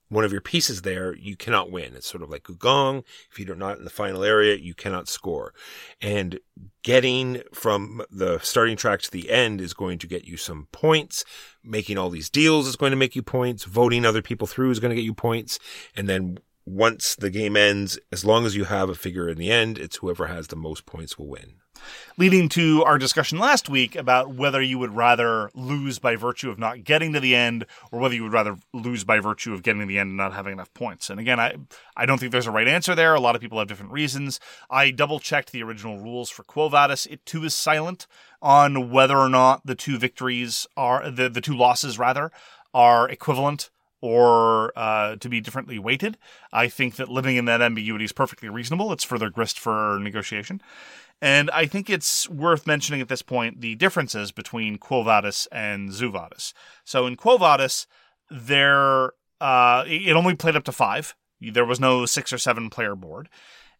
one 0.09 0.25
of 0.25 0.33
your 0.33 0.43
pieces 0.43 0.83
there, 0.83 1.17
you 1.17 1.37
cannot 1.37 1.71
win. 1.71 1.95
It's 1.95 2.07
sort 2.07 2.23
of 2.23 2.29
like 2.29 2.43
Gugong. 2.43 3.03
If 3.31 3.39
you're 3.39 3.57
not 3.57 3.79
in 3.79 3.85
the 3.85 3.91
final 3.91 4.23
area, 4.23 4.57
you 4.57 4.75
cannot 4.75 5.09
score. 5.09 5.55
And 6.03 6.39
getting 6.83 7.43
from 7.55 8.03
the 8.11 8.39
starting 8.41 8.77
track 8.77 9.01
to 9.03 9.11
the 9.11 9.31
end 9.31 9.63
is 9.63 9.73
going 9.73 9.99
to 10.01 10.07
get 10.07 10.25
you 10.25 10.37
some 10.37 10.69
points. 10.71 11.25
Making 11.65 11.97
all 11.97 12.11
these 12.11 12.29
deals 12.29 12.69
is 12.69 12.77
going 12.77 12.91
to 12.91 12.97
make 12.97 13.17
you 13.17 13.23
points. 13.23 13.65
Voting 13.65 14.05
other 14.05 14.23
people 14.23 14.47
through 14.47 14.71
is 14.71 14.81
going 14.81 14.91
to 14.91 14.97
get 14.97 15.05
you 15.05 15.15
points. 15.15 15.59
And 15.97 16.09
then 16.09 16.39
once 16.67 17.17
the 17.17 17.31
game 17.31 17.57
ends, 17.57 17.99
as 18.13 18.25
long 18.25 18.45
as 18.45 18.55
you 18.55 18.65
have 18.65 18.91
a 18.91 18.95
figure 18.95 19.31
in 19.31 19.39
the 19.39 19.51
end, 19.51 19.79
it's 19.79 19.97
whoever 19.97 20.27
has 20.27 20.49
the 20.49 20.57
most 20.57 20.85
points 20.85 21.19
will 21.19 21.29
win. 21.29 21.55
Leading 22.19 22.49
to 22.51 22.85
our 22.85 22.99
discussion 22.99 23.39
last 23.39 23.69
week 23.69 23.97
about 23.97 24.35
whether 24.35 24.61
you 24.61 24.79
would 24.79 24.95
rather 24.95 25.51
lose 25.55 25.99
by 25.99 26.15
virtue 26.17 26.51
of 26.51 26.59
not 26.59 26.85
getting 26.85 27.13
to 27.13 27.21
the 27.21 27.35
end 27.35 27.65
or 27.91 27.99
whether 27.99 28.15
you 28.15 28.23
would 28.23 28.33
rather 28.33 28.57
lose 28.73 29.05
by 29.05 29.19
virtue 29.19 29.55
of 29.55 29.63
getting 29.63 29.81
to 29.81 29.87
the 29.87 29.99
end 29.99 30.11
and 30.11 30.17
not 30.17 30.35
having 30.35 30.53
enough 30.53 30.73
points. 30.75 31.09
And 31.09 31.19
again, 31.19 31.41
I, 31.41 31.57
I 31.97 32.05
don't 32.05 32.19
think 32.19 32.33
there's 32.33 32.47
a 32.47 32.51
right 32.51 32.69
answer 32.69 32.95
there. 32.95 33.15
A 33.15 33.21
lot 33.21 33.35
of 33.35 33.41
people 33.41 33.59
have 33.59 33.69
different 33.69 33.93
reasons. 33.93 34.41
I 34.71 34.91
double 34.91 35.21
checked 35.21 35.53
the 35.53 35.63
original 35.63 35.99
rules 35.99 36.29
for 36.29 36.43
Quo 36.43 36.69
Vadis. 36.69 37.07
It 37.07 37.25
too 37.25 37.45
is 37.45 37.55
silent 37.55 38.07
on 38.43 38.91
whether 38.91 39.17
or 39.17 39.29
not 39.29 39.65
the 39.65 39.75
two 39.75 39.99
victories 39.99 40.67
are, 40.77 41.11
the, 41.11 41.29
the 41.29 41.41
two 41.41 41.57
losses 41.57 41.99
rather, 41.99 42.31
are 42.75 43.09
equivalent 43.09 43.71
or 44.03 44.73
uh, 44.77 45.17
to 45.17 45.29
be 45.29 45.41
differently 45.41 45.79
weighted. 45.79 46.19
I 46.53 46.69
think 46.69 46.97
that 46.97 47.09
living 47.09 47.37
in 47.37 47.45
that 47.47 47.63
ambiguity 47.63 48.05
is 48.05 48.13
perfectly 48.13 48.49
reasonable. 48.49 48.93
It's 48.93 49.05
further 49.05 49.31
grist 49.31 49.59
for 49.59 49.99
negotiation. 50.01 50.61
And 51.23 51.51
I 51.53 51.67
think 51.67 51.89
it's 51.89 52.29
worth 52.29 52.67
mentioning 52.67 53.01
at 53.01 53.09
this 53.09 53.23
point 53.23 53.61
the 53.61 53.77
differences 53.77 54.33
between 54.33 54.77
Quo 54.77 55.05
Vadis 55.05 55.47
and 55.53 55.93
Zoo 55.93 56.11
Vadis. 56.11 56.53
So 56.85 57.07
in 57.07 57.15
Quo 57.15 57.39
Vadis, 57.39 57.87
there 58.29 59.13
uh, 59.41 59.85
it 59.87 60.17
only 60.17 60.35
played 60.35 60.57
up 60.57 60.65
to 60.65 60.73
five. 60.73 61.15
There 61.41 61.65
was 61.65 61.79
no 61.79 62.07
six 62.07 62.33
or 62.33 62.39
seven 62.39 62.71
player 62.71 62.97
board, 62.97 63.29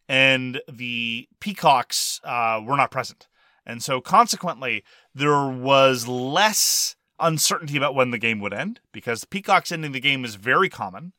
and 0.07 0.61
the 0.71 1.27
peacocks 1.41 2.21
uh, 2.23 2.61
were 2.65 2.77
not 2.77 2.91
present. 2.91 3.27
And 3.65 3.83
so 3.83 3.99
consequently, 3.99 4.83
there 5.13 5.47
was 5.47 6.07
less 6.07 6.95
uncertainty 7.19 7.77
about 7.77 7.95
when 7.95 8.11
the 8.11 8.17
game 8.17 8.39
would 8.39 8.53
end 8.53 8.79
because 8.91 9.25
peacocks 9.25 9.71
ending 9.71 9.91
the 9.91 9.99
game 9.99 10.25
is 10.25 10.35
very 10.35 10.69
common. 10.69 11.13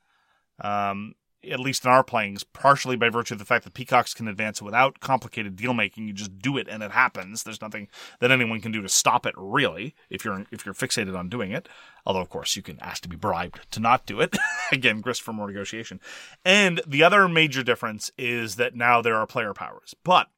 Um, 0.61 1.14
at 1.51 1.61
least 1.61 1.84
in 1.84 1.90
our 1.90 2.05
playings, 2.05 2.45
partially 2.45 2.97
by 2.97 3.09
virtue 3.09 3.34
of 3.34 3.38
the 3.38 3.45
fact 3.45 3.64
that 3.64 3.74
peacocks 3.74 4.14
can 4.14 4.28
advance 4.28 4.61
without 4.62 5.01
complicated 5.01 5.57
deal 5.57 5.74
making. 5.74 6.07
You 6.07 6.12
just 6.12 6.38
do 6.38 6.57
it 6.57 6.68
and 6.68 6.82
it 6.82 6.92
happens. 6.92 7.42
There's 7.42 7.61
nothing 7.61 7.88
that 8.20 8.30
anyone 8.30 8.61
can 8.61 8.72
do 8.72 8.82
to 8.82 8.88
stop 8.88 9.26
it, 9.26 9.34
really, 9.36 9.95
if 10.11 10.24
you're 10.24 10.47
if 10.51 10.64
you're 10.64 10.74
fixated 10.74 11.16
on 11.16 11.28
doing 11.28 11.53
it. 11.53 11.68
Although, 12.07 12.20
of 12.20 12.28
course, 12.28 12.57
you 12.57 12.62
can 12.62 12.78
ask 12.80 13.03
to 13.03 13.09
be 13.09 13.16
bribed 13.16 13.70
to 13.72 13.80
not 13.80 14.07
do 14.07 14.20
it. 14.20 14.36
Again, 14.72 15.01
grist 15.01 15.22
for 15.22 15.32
more 15.32 15.47
negotiation. 15.47 16.01
And 16.45 16.80
the 16.86 17.03
other 17.03 17.28
major 17.28 17.62
difference 17.62 18.11
is 18.18 18.57
that 18.57 18.74
now 18.74 19.01
there 19.01 19.16
are 19.16 19.26
player 19.26 19.55
powers. 19.55 19.95
But 20.05 20.28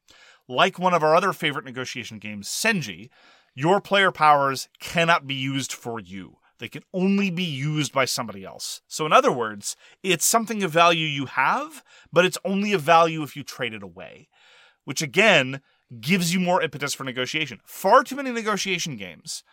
like 0.49 0.79
one 0.79 0.95
of 0.95 1.03
our 1.03 1.15
other 1.15 1.33
favorite 1.33 1.65
negotiation 1.65 2.19
games, 2.19 2.49
Senji, 2.49 3.11
your 3.55 3.81
player 3.81 4.13
powers 4.13 4.69
cannot 4.81 5.27
be 5.27 5.35
used 5.35 5.73
for 5.73 5.99
you. 5.99 6.37
They 6.59 6.69
can 6.69 6.83
only 6.93 7.31
be 7.31 7.45
used 7.45 7.93
by 7.93 8.07
somebody 8.07 8.45
else. 8.45 8.81
So, 8.87 9.05
in 9.07 9.13
other 9.13 9.33
words, 9.33 9.77
it's 10.03 10.25
something 10.25 10.63
of 10.63 10.71
value 10.71 11.07
you 11.07 11.27
have, 11.27 11.85
but 12.13 12.25
it's 12.25 12.39
only 12.45 12.73
of 12.73 12.83
value 12.83 13.23
if 13.23 13.37
you 13.37 13.43
trade 13.43 13.75
it 13.75 13.83
away, 13.83 14.29
which 14.85 15.03
again 15.03 15.61
gives 16.01 16.33
you 16.33 16.41
more 16.41 16.63
impetus 16.63 16.95
for 16.95 17.05
negotiation. 17.05 17.61
Far 17.65 18.03
too 18.03 18.17
many 18.17 18.31
negotiation 18.33 18.97
games 18.97 19.45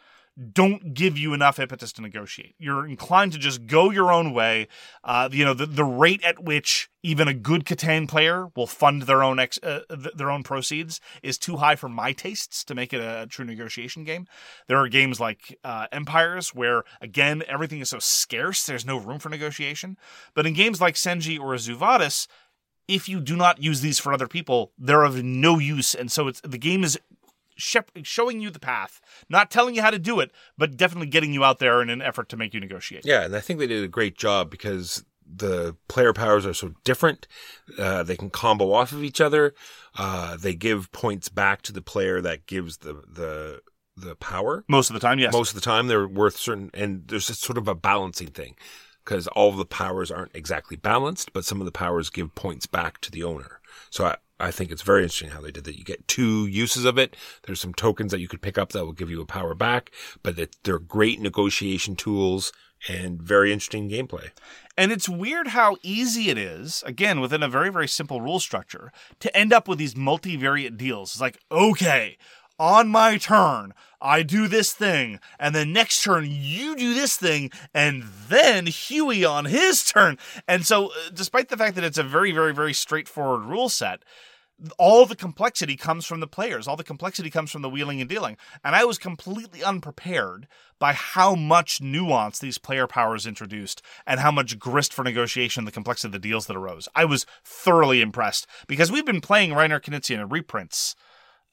don't 0.52 0.94
give 0.94 1.18
you 1.18 1.34
enough 1.34 1.60
impetus 1.60 1.94
to 1.94 2.02
negotiate. 2.02 2.56
You're 2.58 2.88
inclined 2.88 3.34
to 3.34 3.38
just 3.38 3.68
go 3.68 3.92
your 3.92 4.12
own 4.12 4.34
way. 4.34 4.68
Uh, 5.04 5.30
you 5.32 5.46
know, 5.46 5.54
the, 5.54 5.68
the 5.68 5.84
rate 5.84 6.24
at 6.24 6.44
which 6.44 6.90
even 7.04 7.28
a 7.28 7.34
good 7.34 7.66
Catan 7.66 8.08
player 8.08 8.48
will 8.56 8.66
fund 8.66 9.04
their 9.04 9.22
own 9.22 9.40
ex, 9.40 9.60
uh, 9.62 9.82
th- 9.90 10.16
their 10.16 10.32
own 10.32 10.42
proceeds 10.42 11.00
is 11.22 11.38
too 11.38 11.58
high 11.58 11.76
for 11.76 11.88
my 11.88 12.14
tastes 12.14 12.64
to 12.64 12.74
make 12.74 12.94
it 12.94 13.00
a 13.00 13.28
true 13.30 13.46
negotiation 13.46 14.04
game. 14.04 14.26
There 14.68 14.78
are 14.78 14.88
games 14.88 15.20
like 15.20 15.60
uh, 15.64 15.88
Empires 15.92 16.50
where 16.50 16.84
again 17.00 17.44
everything 17.48 17.80
is 17.80 17.90
so 17.90 18.00
scarce, 18.00 18.66
there's 18.66 18.86
no 18.86 18.98
room 18.98 19.20
for 19.20 19.30
negotiation. 19.30 19.98
But 20.34 20.48
in 20.48 20.54
games 20.54 20.82
like 20.82 20.96
Senji 20.96 21.40
or 21.40 21.56
Zoo 21.58 21.78
if 22.88 23.08
you 23.08 23.20
do 23.22 23.36
not 23.36 23.62
use 23.62 23.82
these 23.82 24.00
for 24.00 24.14
other 24.14 24.28
people, 24.28 24.72
they're 24.78 25.04
of 25.04 25.24
no 25.24 25.58
use, 25.58 25.96
and 25.96 26.12
so 26.12 26.28
it's 26.28 26.42
the 26.42 26.58
game 26.58 26.84
is 26.84 27.00
shep- 27.56 27.92
showing 28.04 28.40
you 28.40 28.50
the 28.50 28.60
path, 28.60 29.02
not 29.30 29.52
telling 29.52 29.76
you 29.76 29.82
how 29.82 29.92
to 29.92 30.00
do 30.00 30.20
it, 30.20 30.32
but 30.58 30.78
definitely 30.78 31.08
getting 31.08 31.34
you 31.34 31.44
out 31.44 31.60
there 31.60 31.82
in 31.82 31.90
an 31.90 32.02
effort 32.02 32.30
to 32.30 32.38
make 32.38 32.54
you 32.54 32.60
negotiate. 32.60 33.06
Yeah, 33.06 33.24
and 33.24 33.36
I 33.36 33.40
think 33.40 33.60
they 33.60 33.68
did 33.68 33.84
a 33.84 33.88
great 33.88 34.18
job 34.18 34.50
because 34.50 35.04
the 35.26 35.76
player 35.88 36.14
powers 36.14 36.46
are 36.46 36.54
so 36.54 36.74
different. 36.84 37.28
Uh, 37.78 38.04
they 38.04 38.16
can 38.16 38.30
combo 38.30 38.72
off 38.74 38.92
of 38.92 39.04
each 39.04 39.22
other. 39.22 39.54
Uh, 39.98 40.38
they 40.38 40.54
give 40.54 40.92
points 40.92 41.30
back 41.30 41.62
to 41.64 41.74
the 41.74 41.82
player 41.82 42.22
that 42.22 42.46
gives 42.46 42.78
the 42.78 42.94
the 42.94 43.62
the 43.96 44.16
power. 44.16 44.64
Most 44.68 44.90
of 44.90 44.96
the 44.96 45.00
time, 45.00 45.20
yes. 45.20 45.34
Most 45.34 45.50
of 45.50 45.56
the 45.56 45.62
time, 45.62 45.88
they're 45.88 46.08
worth 46.08 46.38
certain, 46.38 46.72
and 46.74 47.08
there's 47.08 47.30
a 47.30 47.36
sort 47.36 47.58
of 47.58 47.68
a 47.68 47.76
balancing 47.76 48.30
thing 48.30 48.56
because 49.04 49.28
all 49.28 49.50
of 49.50 49.58
the 49.58 49.66
powers 49.66 50.12
aren't 50.12 50.36
exactly 50.36 50.78
balanced, 50.78 51.34
but 51.34 51.46
some 51.46 51.60
of 51.62 51.66
the 51.66 51.72
powers 51.72 52.10
give 52.10 52.34
points 52.36 52.66
back 52.66 53.00
to 53.02 53.12
the 53.12 53.24
owner. 53.24 53.60
So 53.90 54.06
I, 54.06 54.16
I 54.44 54.52
think 54.52 54.72
it's 54.72 54.82
very 54.82 55.04
interesting 55.04 55.30
how 55.30 55.42
they 55.42 55.52
did 55.52 55.64
that. 55.64 55.78
You 55.78 55.84
get 55.84 56.08
two 56.08 56.48
uses 56.48 56.86
of 56.86 56.98
it. 56.98 57.16
There's 57.44 57.62
some 57.62 57.74
tokens 57.74 58.12
that 58.12 58.20
you 58.20 58.28
could 58.28 58.42
pick 58.42 58.58
up 58.58 58.74
that 58.74 58.86
will 58.86 58.92
give 58.92 59.10
you 59.10 59.22
a 59.22 59.26
power 59.26 59.56
back, 59.56 59.92
but 60.22 60.36
they're 60.64 60.80
great 60.80 61.22
negotiation 61.22 61.96
tools 61.96 62.52
and 62.90 63.22
very 63.22 63.54
interesting 63.54 63.90
gameplay. 63.90 64.32
And 64.78 64.92
it's 64.92 65.08
weird 65.08 65.50
how 65.50 65.78
easy 65.82 66.30
it 66.30 66.38
is, 66.38 66.84
again, 66.86 67.22
within 67.22 67.42
a 67.42 67.48
very, 67.48 67.70
very 67.70 67.88
simple 67.88 68.20
rule 68.20 68.40
structure, 68.40 68.92
to 69.22 69.36
end 69.38 69.54
up 69.54 69.68
with 69.68 69.80
these 69.80 69.94
multivariate 69.94 70.78
deals. 70.78 71.12
It's 71.14 71.22
like, 71.22 71.40
okay, 71.50 72.18
on 72.60 72.90
my 72.90 73.18
turn, 73.18 73.74
I 74.02 74.24
do 74.24 74.48
this 74.48 74.74
thing, 74.74 75.20
and 75.40 75.56
then 75.56 75.72
next 75.72 76.04
turn 76.04 76.26
you 76.28 76.76
do 76.76 76.94
this 76.94 77.16
thing, 77.16 77.52
and 77.74 78.04
then 78.28 78.66
Huey 78.66 79.24
on 79.24 79.46
his 79.46 79.86
turn. 79.86 80.18
And 80.48 80.66
so, 80.66 80.88
uh, 80.88 81.10
despite 81.14 81.50
the 81.50 81.58
fact 81.58 81.76
that 81.76 81.86
it's 81.86 81.98
a 81.98 82.04
very, 82.04 82.32
very, 82.32 82.54
very 82.54 82.74
straightforward 82.74 83.46
rule 83.46 83.70
set, 83.70 84.04
all 84.78 85.06
the 85.06 85.16
complexity 85.16 85.76
comes 85.76 86.06
from 86.06 86.20
the 86.20 86.28
players. 86.28 86.68
All 86.68 86.76
the 86.76 86.84
complexity 86.84 87.30
comes 87.30 87.52
from 87.52 87.62
the 87.62 87.70
wheeling 87.70 88.00
and 88.00 88.10
dealing. 88.10 88.38
And 88.64 88.76
I 88.76 88.86
was 88.86 88.98
completely 88.98 89.64
unprepared 89.64 90.48
by 90.80 90.94
how 90.94 91.36
much 91.36 91.82
nuance 91.82 92.40
these 92.40 92.58
player 92.58 92.88
powers 92.88 93.26
introduced 93.26 93.82
and 94.06 94.20
how 94.20 94.32
much 94.32 94.60
grist 94.60 94.94
for 94.94 95.04
negotiation 95.04 95.66
the 95.66 95.72
complexity 95.72 96.08
of 96.10 96.14
the 96.14 96.20
deals 96.20 96.48
that 96.48 96.58
arose. 96.58 96.88
I 96.96 97.06
was 97.06 97.26
thoroughly 97.44 98.02
impressed 98.02 98.48
because 98.68 98.92
we've 98.92 99.06
been 99.06 99.22
playing 99.22 99.52
Reiner 99.52 99.82
Knizia 99.82 100.22
in 100.22 100.30
reprints 100.30 100.96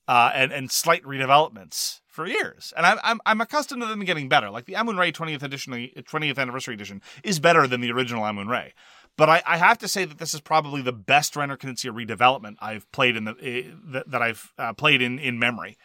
uh, 0.08 0.30
and, 0.34 0.52
and 0.52 0.70
slight 0.70 1.02
redevelopments 1.04 2.00
for 2.08 2.26
years. 2.26 2.72
And 2.76 2.84
I'm, 2.84 2.98
I'm, 3.04 3.20
I'm 3.24 3.40
accustomed 3.40 3.82
to 3.82 3.88
them 3.88 4.04
getting 4.04 4.28
better. 4.28 4.50
Like 4.50 4.66
the 4.66 4.74
Amun-Re 4.74 5.12
20th 5.12 5.42
edition, 5.42 5.72
20th 5.72 6.38
anniversary 6.38 6.74
edition 6.74 7.00
is 7.22 7.38
better 7.38 7.66
than 7.66 7.80
the 7.80 7.92
original 7.92 8.24
Amun-Re. 8.24 8.72
But 9.16 9.28
I, 9.28 9.42
I, 9.46 9.56
have 9.58 9.76
to 9.78 9.88
say 9.88 10.06
that 10.06 10.18
this 10.18 10.32
is 10.32 10.40
probably 10.40 10.80
the 10.80 10.92
best 10.92 11.34
Reiner 11.34 11.58
Knizia 11.58 11.92
redevelopment 11.92 12.56
I've 12.60 12.90
played 12.90 13.16
in 13.16 13.24
the 13.24 13.32
uh, 13.32 13.74
that, 13.92 14.10
that, 14.10 14.22
I've 14.22 14.52
uh, 14.56 14.72
played 14.72 15.02
in 15.02 15.18
in 15.18 15.38
memory. 15.38 15.76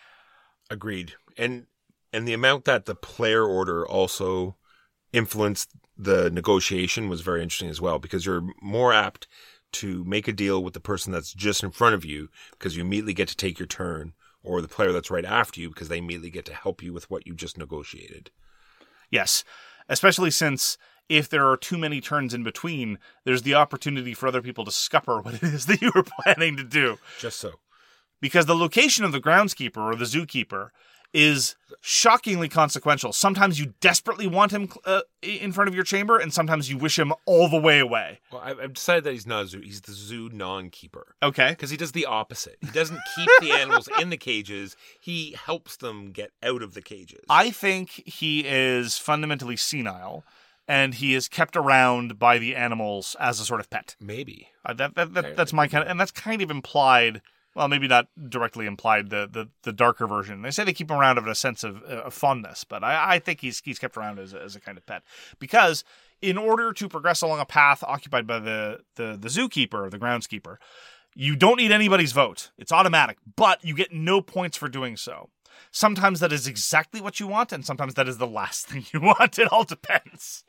Agreed. 0.69 1.13
And 1.38 1.65
and 2.13 2.28
the 2.28 2.34
amount 2.34 2.65
that 2.65 2.86
the 2.86 2.95
player 2.95 3.43
order 3.43 3.86
also 3.86 4.55
influenced 5.11 5.71
the 5.97 6.30
negotiation 6.30 7.09
was 7.09 7.21
very 7.21 7.41
interesting 7.41 7.69
as 7.69 7.82
well 7.82 7.99
because 7.99 8.26
you're 8.26 8.47
more 8.61 8.93
apt 8.93 9.28
to 9.71 10.03
make 10.05 10.28
a 10.28 10.34
deal 10.34 10.63
with 10.63 10.73
the 10.73 10.80
person 10.80 11.11
that's 11.11 11.34
just 11.34 11.63
in 11.63 11.71
front 11.71 11.95
of 11.95 12.05
you 12.05 12.30
because 12.51 12.76
you 12.78 12.82
immediately 12.82 13.13
get 13.13 13.28
to 13.28 13.36
take 13.36 13.59
your 13.59 13.67
turn 13.67 14.13
or 14.43 14.61
the 14.61 14.67
player 14.67 14.91
that's 14.91 15.11
right 15.11 15.26
after 15.26 15.59
you 15.59 15.69
because 15.69 15.89
they 15.89 15.97
immediately 15.97 16.30
get 16.30 16.45
to 16.45 16.53
help 16.53 16.82
you 16.82 16.93
with 16.93 17.09
what 17.09 17.26
you 17.28 17.34
just 17.34 17.57
negotiated. 17.57 18.32
Yes, 19.09 19.43
especially 19.89 20.32
since 20.32 20.78
if 21.10 21.30
there 21.30 21.47
are 21.49 21.58
too 21.58 21.78
many 21.78 22.01
turns 22.01 22.34
in 22.34 22.43
between, 22.43 22.99
there's 23.24 23.43
the 23.43 23.53
opportunity 23.53 24.14
for 24.14 24.28
other 24.28 24.41
people 24.41 24.66
to 24.66 24.72
scupper 24.72 25.22
what 25.22 25.36
it 25.36 25.43
is 25.43 25.66
that 25.68 25.82
you 25.82 25.91
were 25.93 26.06
planning 26.24 26.58
to 26.58 26.64
do. 26.64 26.97
Just 27.20 27.39
so. 27.39 27.53
Because 28.22 28.45
the 28.45 28.56
location 28.56 29.03
of 29.06 29.12
the 29.12 29.20
groundskeeper 29.20 29.78
or 29.78 29.95
the 29.95 30.06
zookeeper 30.06 30.70
is 31.16 31.56
shockingly 31.80 32.49
consequential. 32.49 33.14
Sometimes 33.14 33.58
you 33.58 33.74
desperately 33.80 34.28
want 34.28 34.51
him 34.51 34.70
uh, 34.84 35.01
in 35.22 35.53
front 35.53 35.70
of 35.70 35.74
your 35.74 35.86
chamber, 35.86 36.18
and 36.18 36.34
sometimes 36.34 36.70
you 36.70 36.78
wish 36.78 36.99
him 36.99 37.14
all 37.26 37.47
the 37.47 37.60
way 37.60 37.80
away. 37.80 38.20
Well, 38.34 38.41
I've 38.41 38.74
decided 38.74 39.06
that 39.06 39.14
he's 39.14 39.26
not 39.26 39.45
a 39.45 39.47
zoo. 39.47 39.62
He's 39.62 39.80
the 39.80 39.93
zoo 39.93 40.30
non-keeper. 40.34 41.16
Okay. 41.24 41.51
Because 41.51 41.70
he 41.70 41.78
does 41.78 41.93
the 41.93 42.06
opposite. 42.06 42.58
He 42.60 42.68
doesn't 42.68 42.99
keep 43.16 43.30
the 43.39 43.51
animals 43.53 43.88
in 44.01 44.10
the 44.10 44.18
cages. 44.18 44.76
He 44.99 45.38
helps 45.45 45.78
them 45.78 46.12
get 46.12 46.32
out 46.43 46.62
of 46.62 46.74
the 46.74 46.82
cages. 46.82 47.24
I 47.30 47.49
think 47.49 48.03
he 48.06 48.41
is 48.45 48.97
fundamentally 48.97 49.56
senile, 49.56 50.26
and 50.68 50.95
he 50.95 51.13
is 51.13 51.28
kept 51.28 51.55
around 51.55 52.18
by 52.18 52.38
the 52.38 52.55
animals 52.55 53.16
as 53.20 53.39
a 53.39 53.45
sort 53.45 53.59
of 53.59 53.70
pet. 53.70 53.95
Maybe. 53.99 54.49
Uh, 54.66 54.74
that, 54.74 54.95
that, 54.95 55.13
that 55.13 55.38
that's 55.38 55.53
my 55.53 55.68
kind 55.68 55.84
of, 55.84 55.89
and 55.89 55.99
that's 55.99 56.11
kind 56.11 56.41
of 56.41 56.49
implied. 56.51 57.22
Well, 57.55 57.70
maybe 57.70 57.88
not 57.88 58.07
directly 58.30 58.66
implied. 58.66 59.09
The 59.09 59.30
the, 59.32 59.49
the 59.63 59.72
darker 59.72 60.07
version. 60.07 60.41
They 60.41 60.51
say 60.51 60.63
they 60.63 60.74
keep 60.74 60.91
him 60.91 60.97
around 60.97 61.18
of 61.18 61.28
a 61.28 61.36
sense 61.36 61.63
of, 61.63 61.82
uh, 61.84 62.03
of 62.03 62.13
fondness, 62.13 62.63
but 62.63 62.84
I, 62.84 63.16
I 63.16 63.20
think 63.20 63.41
he's 63.41 63.61
he's 63.63 63.80
kept 63.80 63.95
around 63.95 64.20
as 64.20 64.34
a, 64.34 64.41
as 64.41 64.55
a 64.55 64.59
kind 64.59 64.78
of 64.78 64.86
pet 64.86 65.03
because 65.39 65.84
in 66.22 66.38
order 66.38 66.74
to 66.74 66.89
progress 66.89 67.22
along 67.22 67.39
a 67.39 67.45
path 67.45 67.84
occupied 67.84 68.28
by 68.28 68.39
the 68.39 68.80
the 68.95 69.18
the 69.20 69.30
zookeeper 69.30 69.86
or 69.86 69.89
the 69.89 69.99
groundskeeper, 69.99 70.57
you 71.13 71.36
don't 71.36 71.57
need 71.57 71.72
anybody's 71.72 72.11
vote. 72.11 72.51
It's 72.57 72.72
automatic, 72.72 73.18
but 73.36 73.63
you 73.63 73.76
get 73.76 73.93
no 73.93 74.22
points 74.22 74.57
for 74.57 74.68
doing 74.68 74.97
so. 74.97 75.30
Sometimes 75.72 76.20
that 76.20 76.34
is 76.34 76.47
exactly 76.47 76.99
what 76.99 77.20
you 77.20 77.28
want, 77.28 77.53
and 77.53 77.66
sometimes 77.66 77.93
that 77.93 78.09
is 78.09 78.18
the 78.18 78.28
last 78.28 78.68
thing 78.68 78.86
you 78.91 78.99
want. 78.99 79.39
It 79.39 79.51
all 79.51 79.63
depends. 79.63 80.43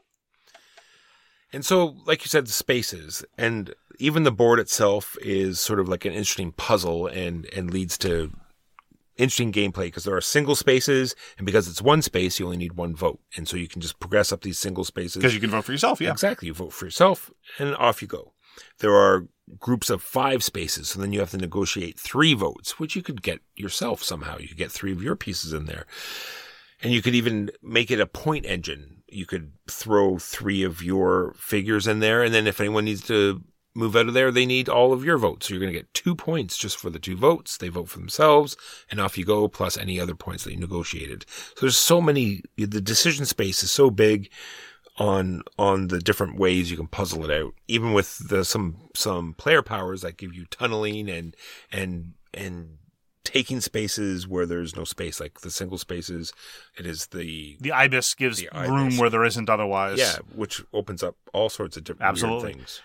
And 1.53 1.65
so, 1.65 1.97
like 2.05 2.25
you 2.25 2.29
said, 2.29 2.47
the 2.47 2.53
spaces 2.53 3.25
and 3.39 3.75
even 3.99 4.25
the 4.25 4.33
board 4.33 4.59
itself 4.59 5.17
is 5.23 5.61
sort 5.61 5.81
of 5.81 5.89
like 5.89 6.05
an 6.05 6.13
interesting 6.13 6.53
puzzle 6.53 7.07
and, 7.07 7.47
and 7.55 7.73
leads 7.73 7.97
to 7.99 8.33
interesting 9.17 9.53
gameplay 9.53 9.85
because 9.85 10.05
there 10.05 10.17
are 10.17 10.21
single 10.21 10.55
spaces, 10.55 11.15
and 11.39 11.47
because 11.47 11.69
it's 11.69 11.81
one 11.81 12.03
space, 12.03 12.39
you 12.39 12.45
only 12.45 12.59
need 12.59 12.75
one 12.75 12.95
vote, 12.95 13.21
and 13.37 13.49
so 13.49 13.57
you 13.57 13.69
can 13.69 13.81
just 13.81 13.99
progress 13.99 14.31
up 14.31 14.43
these 14.43 14.59
single 14.59 14.85
spaces. 14.85 15.17
Because 15.17 15.35
you 15.35 15.41
can 15.41 15.51
vote 15.51 15.65
for 15.65 15.73
yourself, 15.73 16.01
yeah. 16.01 16.11
Exactly. 16.11 16.49
You 16.49 16.55
vote 16.55 16.73
for 16.75 16.85
yourself 16.85 17.31
and 17.59 17.75
off 17.77 18.03
you 18.03 18.09
go. 18.09 18.35
There 18.79 18.95
are 18.95 19.27
groups 19.59 19.91
of 19.91 20.03
five 20.03 20.43
spaces. 20.43 20.89
So 20.89 21.01
then 21.01 21.13
you 21.13 21.21
have 21.21 21.31
to 21.31 21.39
negotiate 21.39 21.99
three 21.99 22.35
votes, 22.35 22.79
which 22.79 22.97
you 22.97 23.03
could 23.03 23.23
get 23.23 23.41
yourself 23.55 24.03
somehow. 24.03 24.39
You 24.39 24.49
could 24.49 24.57
get 24.57 24.73
three 24.73 24.93
of 24.93 25.03
your 25.03 25.17
pieces 25.17 25.53
in 25.53 25.67
there. 25.67 25.87
And 26.83 26.93
you 26.93 27.03
could 27.03 27.15
even 27.15 27.51
make 27.63 27.91
it 27.91 28.01
a 28.01 28.07
point 28.07 28.45
engine. 28.47 28.96
You 29.17 29.27
could 29.27 29.53
throw 29.69 30.19
three 30.19 30.63
of 30.63 30.83
your 30.83 31.35
figures 31.37 31.87
in 31.87 32.01
there. 32.01 32.23
And 32.23 32.35
then 32.35 32.47
if 32.47 32.61
anyone 32.61 32.85
needs 32.85 33.07
to 33.07 33.43
move 33.75 33.97
out 33.97 34.09
of 34.09 34.15
there, 34.15 34.31
they 34.31 34.47
need 34.47 34.69
all 34.69 34.93
of 34.93 35.05
your 35.05 35.19
votes. 35.19 35.47
So 35.47 35.55
you're 35.55 35.61
going 35.61 35.73
to 35.73 35.79
get 35.79 35.93
two 35.95 36.15
points 36.15 36.57
just 36.57 36.77
for 36.77 36.91
the 36.91 36.99
two 36.99 37.17
votes. 37.17 37.57
They 37.57 37.69
vote 37.69 37.89
for 37.89 37.99
themselves 37.99 38.57
and 38.91 39.01
off 39.01 39.19
you 39.19 39.25
go, 39.25 39.49
plus 39.49 39.77
any 39.77 40.01
other 40.01 40.15
points 40.15 40.45
that 40.45 40.53
you 40.53 40.61
negotiated. 40.61 41.25
So 41.29 41.63
there's 41.63 41.77
so 41.77 42.01
many, 42.01 42.43
the 42.57 42.81
decision 42.81 43.27
space 43.27 43.63
is 43.63 43.73
so 43.73 43.91
big 43.91 44.31
on 44.99 45.43
on 45.59 45.89
the 45.89 45.99
different 45.99 46.39
ways 46.39 46.71
you 46.71 46.77
can 46.77 46.87
puzzle 46.87 47.25
it 47.25 47.31
out. 47.31 47.55
Even 47.69 47.93
with 47.93 48.29
the 48.29 48.45
some 48.45 48.77
some 48.95 49.35
player 49.35 49.63
powers 49.63 50.03
that 50.03 50.17
give 50.17 50.35
you 50.35 50.47
tunneling 50.47 51.11
and 51.11 51.37
and 51.71 52.15
and 52.33 52.79
taking 53.27 53.61
spaces 53.61 54.27
where 54.27 54.47
there's 54.47 54.77
no 54.77 54.85
space, 54.85 55.21
like 55.21 55.41
the 55.41 55.51
single 55.51 55.77
spaces. 55.79 56.33
It 56.79 56.87
is 56.87 57.09
the 57.09 57.57
The 57.61 57.73
ibis 57.73 58.15
gives 58.15 58.39
The 58.39 58.49
room 58.55 58.87
ibis. 58.87 58.99
where 59.01 59.11
there 59.11 59.25
isn't 59.25 59.51
otherwise. 59.51 59.99
yeah, 59.99 60.17
which 60.35 60.63
opens 60.73 61.03
up 61.03 61.17
all 61.33 61.49
sorts 61.49 61.77
of 61.77 61.85
different 61.85 62.09
Absolutely. 62.09 62.53
things. 62.55 62.81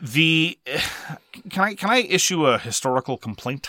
The 0.00 0.58
can 1.50 1.64
I 1.64 1.74
can 1.74 1.90
I 1.90 1.98
issue 1.98 2.46
a 2.46 2.58
historical 2.58 3.16
complaint? 3.18 3.68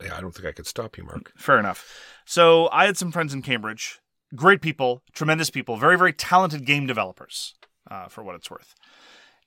I 0.00 0.20
don't 0.20 0.32
think 0.34 0.46
I 0.46 0.52
could 0.52 0.66
stop 0.66 0.96
you, 0.96 1.04
Mark. 1.04 1.32
Fair 1.36 1.58
enough. 1.58 1.84
So 2.24 2.68
I 2.72 2.86
had 2.86 2.96
some 2.96 3.12
friends 3.12 3.34
in 3.34 3.42
Cambridge, 3.42 4.00
great 4.34 4.60
people, 4.62 5.02
tremendous 5.14 5.50
people, 5.50 5.76
very 5.76 5.96
very 5.98 6.12
talented 6.12 6.64
game 6.66 6.86
developers, 6.86 7.54
uh, 7.90 8.08
for 8.08 8.22
what 8.22 8.34
it's 8.34 8.50
worth. 8.50 8.74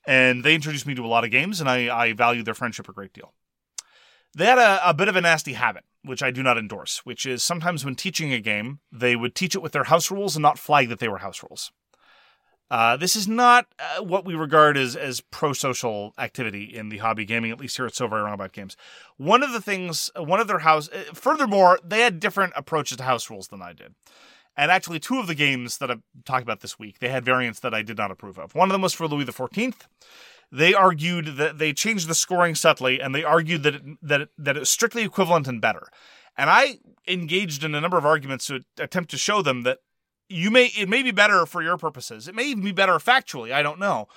And 0.06 0.44
they 0.44 0.56
introduced 0.56 0.86
me 0.88 0.96
to 0.96 1.06
a 1.06 1.08
lot 1.08 1.24
of 1.24 1.32
games, 1.32 1.60
and 1.60 1.70
I, 1.70 1.96
I 2.06 2.14
value 2.14 2.41
their 2.44 2.54
friendship 2.56 2.88
a 2.90 2.94
great 2.94 3.14
deal. 3.14 3.34
They 4.35 4.45
had 4.45 4.57
a, 4.57 4.89
a 4.89 4.93
bit 4.93 5.07
of 5.07 5.15
a 5.15 5.22
nasty 5.22 5.53
habit, 5.53 5.84
which 6.03 6.22
I 6.22 6.31
do 6.31 6.43
not 6.43 6.57
endorse, 6.57 6.99
which 7.03 7.26
is 7.26 7.43
sometimes 7.43 7.84
when 7.84 7.95
teaching 7.95 8.31
a 8.31 8.39
game, 8.39 8.80
they 8.91 9.15
would 9.15 9.35
teach 9.35 9.56
it 9.56 9.61
with 9.61 9.72
their 9.72 9.85
house 9.85 10.11
rules 10.11 10.35
and 10.35 10.43
not 10.43 10.60
flag 10.60 10.89
that 10.89 10.99
they 10.99 11.07
were 11.07 11.19
house 11.19 11.43
rules. 11.43 11.72
Uh, 12.72 12.95
this 12.95 13.15
is 13.15 13.27
not 13.27 13.65
uh, 13.80 14.03
what 14.03 14.26
we 14.26 14.35
regard 14.35 14.77
as 14.77 14.95
as 14.95 15.22
pro 15.22 15.53
social 15.53 16.14
activity 16.19 16.65
in 16.65 16.89
the 16.89 16.99
hobby 16.99 17.26
gaming, 17.26 17.49
at 17.49 17.60
least 17.60 17.76
here 17.76 17.88
at 17.88 17.95
So 17.95 18.07
Very 18.07 18.22
Wrong 18.22 18.34
About 18.34 18.51
Games. 18.51 18.77
One 19.18 19.41
of 19.41 19.51
the 19.51 19.61
things, 19.61 20.11
one 20.15 20.39
of 20.39 20.47
their 20.47 20.60
house, 20.60 20.88
uh, 20.89 21.06
furthermore, 21.14 21.80
they 21.84 22.01
had 22.01 22.19
different 22.19 22.53
approaches 22.56 22.97
to 22.97 23.03
house 23.03 23.30
rules 23.30 23.47
than 23.47 23.64
I 23.64 23.73
did. 23.73 23.95
And 24.56 24.72
actually, 24.72 24.99
two 24.99 25.19
of 25.19 25.26
the 25.26 25.35
games 25.35 25.80
that 25.80 25.89
I've 25.89 26.03
talked 26.26 26.43
about 26.43 26.60
this 26.60 26.77
week, 26.77 26.99
they 26.99 27.10
had 27.10 27.26
variants 27.26 27.61
that 27.61 27.73
I 27.73 27.81
did 27.81 27.97
not 27.97 28.11
approve 28.11 28.38
of. 28.38 28.53
One 28.53 28.69
of 28.69 28.73
them 28.73 28.81
was 28.81 28.93
for 28.93 29.07
Louis 29.07 29.26
XIV. 29.26 29.73
They 30.51 30.73
argued 30.73 31.38
that 31.38 31.59
they 31.59 31.73
changed 31.73 32.07
the 32.07 32.15
scoring 32.15 32.55
subtly, 32.55 32.99
and 32.99 33.13
they 33.13 33.23
argued 33.23 33.63
that 33.63 33.76
it, 33.76 33.84
that 34.01 34.21
it, 34.21 34.30
that 34.38 34.57
it's 34.57 34.69
strictly 34.69 35.03
equivalent 35.03 35.47
and 35.47 35.61
better. 35.61 35.88
And 36.35 36.49
I 36.49 36.80
engaged 37.07 37.63
in 37.63 37.76
a 37.76 37.81
number 37.81 37.97
of 37.97 38.05
arguments 38.05 38.47
to 38.47 38.61
attempt 38.80 39.11
to 39.11 39.17
show 39.17 39.41
them 39.41 39.63
that 39.63 39.80
you 40.30 40.51
may 40.51 40.67
it 40.67 40.88
may 40.88 41.03
be 41.03 41.11
better 41.11 41.45
for 41.45 41.61
your 41.61 41.77
purposes. 41.77 42.27
It 42.27 42.35
may 42.35 42.45
even 42.45 42.63
be 42.63 42.71
better 42.71 42.93
factually. 42.93 43.51
I 43.51 43.61
don't 43.61 43.80
know, 43.80 44.07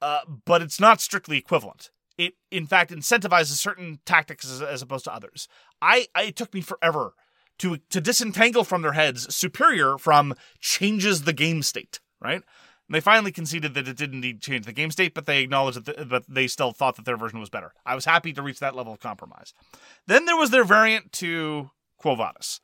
uh, 0.00 0.20
but 0.44 0.62
it's 0.62 0.80
not 0.80 1.00
strictly 1.00 1.38
equivalent. 1.38 1.90
It 2.16 2.34
in 2.50 2.66
fact 2.66 2.90
incentivizes 2.90 3.56
certain 3.56 4.00
tactics 4.06 4.50
as, 4.50 4.62
as 4.62 4.80
opposed 4.80 5.04
to 5.04 5.14
others. 5.14 5.48
I, 5.82 6.06
I 6.14 6.24
it 6.24 6.36
took 6.36 6.54
me 6.54 6.60
forever 6.62 7.14
to 7.58 7.78
to 7.90 8.00
disentangle 8.00 8.64
from 8.64 8.82
their 8.82 8.92
heads 8.92 9.34
superior 9.34 9.98
from 9.98 10.34
changes 10.60 11.22
the 11.22 11.32
game 11.32 11.62
state. 11.62 12.00
Right. 12.20 12.42
And 12.88 12.94
they 12.94 13.00
finally 13.00 13.32
conceded 13.32 13.74
that 13.74 13.88
it 13.88 13.96
did 13.96 14.12
indeed 14.12 14.40
change 14.40 14.64
the 14.64 14.72
game 14.72 14.90
state, 14.90 15.12
but 15.14 15.26
they 15.26 15.42
acknowledged 15.42 15.84
that, 15.84 15.96
the, 15.96 16.04
but 16.04 16.24
they 16.28 16.46
still 16.46 16.72
thought 16.72 16.96
that 16.96 17.04
their 17.04 17.16
version 17.16 17.40
was 17.40 17.50
better. 17.50 17.72
I 17.84 17.94
was 17.94 18.04
happy 18.04 18.32
to 18.32 18.42
reach 18.42 18.60
that 18.60 18.76
level 18.76 18.92
of 18.92 19.00
compromise. 19.00 19.54
Then 20.06 20.24
there 20.24 20.36
was 20.36 20.50
their 20.50 20.64
variant 20.64 21.12
to 21.14 21.70
Quo 21.98 22.14
Vadis. 22.14 22.60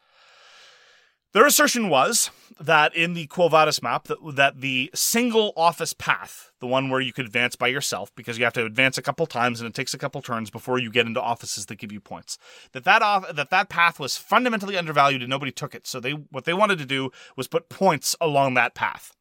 Their 1.32 1.46
assertion 1.46 1.88
was 1.88 2.30
that 2.60 2.94
in 2.94 3.14
the 3.14 3.26
Quo 3.26 3.48
Vadis 3.48 3.82
map, 3.82 4.04
that, 4.04 4.18
that 4.34 4.60
the 4.60 4.90
single 4.94 5.54
office 5.56 5.94
path, 5.94 6.52
the 6.60 6.66
one 6.66 6.90
where 6.90 7.00
you 7.00 7.12
could 7.12 7.24
advance 7.24 7.56
by 7.56 7.68
yourself, 7.68 8.14
because 8.14 8.36
you 8.38 8.44
have 8.44 8.52
to 8.52 8.66
advance 8.66 8.98
a 8.98 9.02
couple 9.02 9.26
times 9.26 9.58
and 9.58 9.66
it 9.66 9.74
takes 9.74 9.94
a 9.94 9.98
couple 9.98 10.20
turns 10.20 10.50
before 10.50 10.78
you 10.78 10.90
get 10.90 11.06
into 11.06 11.22
offices 11.22 11.66
that 11.66 11.76
give 11.76 11.90
you 11.90 12.00
points, 12.00 12.36
that 12.72 12.84
that, 12.84 13.00
off, 13.00 13.34
that 13.34 13.48
that 13.48 13.70
path 13.70 13.98
was 13.98 14.18
fundamentally 14.18 14.76
undervalued 14.76 15.22
and 15.22 15.30
nobody 15.30 15.50
took 15.50 15.74
it. 15.74 15.86
So 15.86 16.00
they 16.00 16.12
what 16.12 16.44
they 16.44 16.52
wanted 16.52 16.78
to 16.78 16.86
do 16.86 17.10
was 17.34 17.48
put 17.48 17.70
points 17.70 18.14
along 18.20 18.52
that 18.54 18.74
path. 18.74 19.16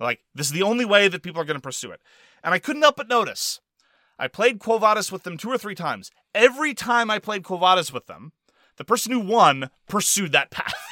Like 0.00 0.20
this 0.34 0.46
is 0.46 0.52
the 0.52 0.62
only 0.62 0.84
way 0.84 1.08
that 1.08 1.22
people 1.22 1.40
are 1.40 1.44
going 1.44 1.58
to 1.58 1.62
pursue 1.62 1.90
it. 1.90 2.00
And 2.42 2.54
I 2.54 2.58
couldn't 2.58 2.82
help 2.82 2.96
but 2.96 3.08
notice. 3.08 3.60
I 4.18 4.28
played 4.28 4.60
Quo 4.60 4.78
Vadis 4.78 5.10
with 5.10 5.24
them 5.24 5.36
two 5.36 5.50
or 5.50 5.58
three 5.58 5.74
times. 5.74 6.10
Every 6.34 6.74
time 6.74 7.10
I 7.10 7.18
played 7.18 7.42
Quo 7.42 7.56
Vadis 7.56 7.92
with 7.92 8.06
them, 8.06 8.32
the 8.76 8.84
person 8.84 9.12
who 9.12 9.20
won 9.20 9.70
pursued 9.88 10.32
that 10.32 10.50
path. 10.50 10.74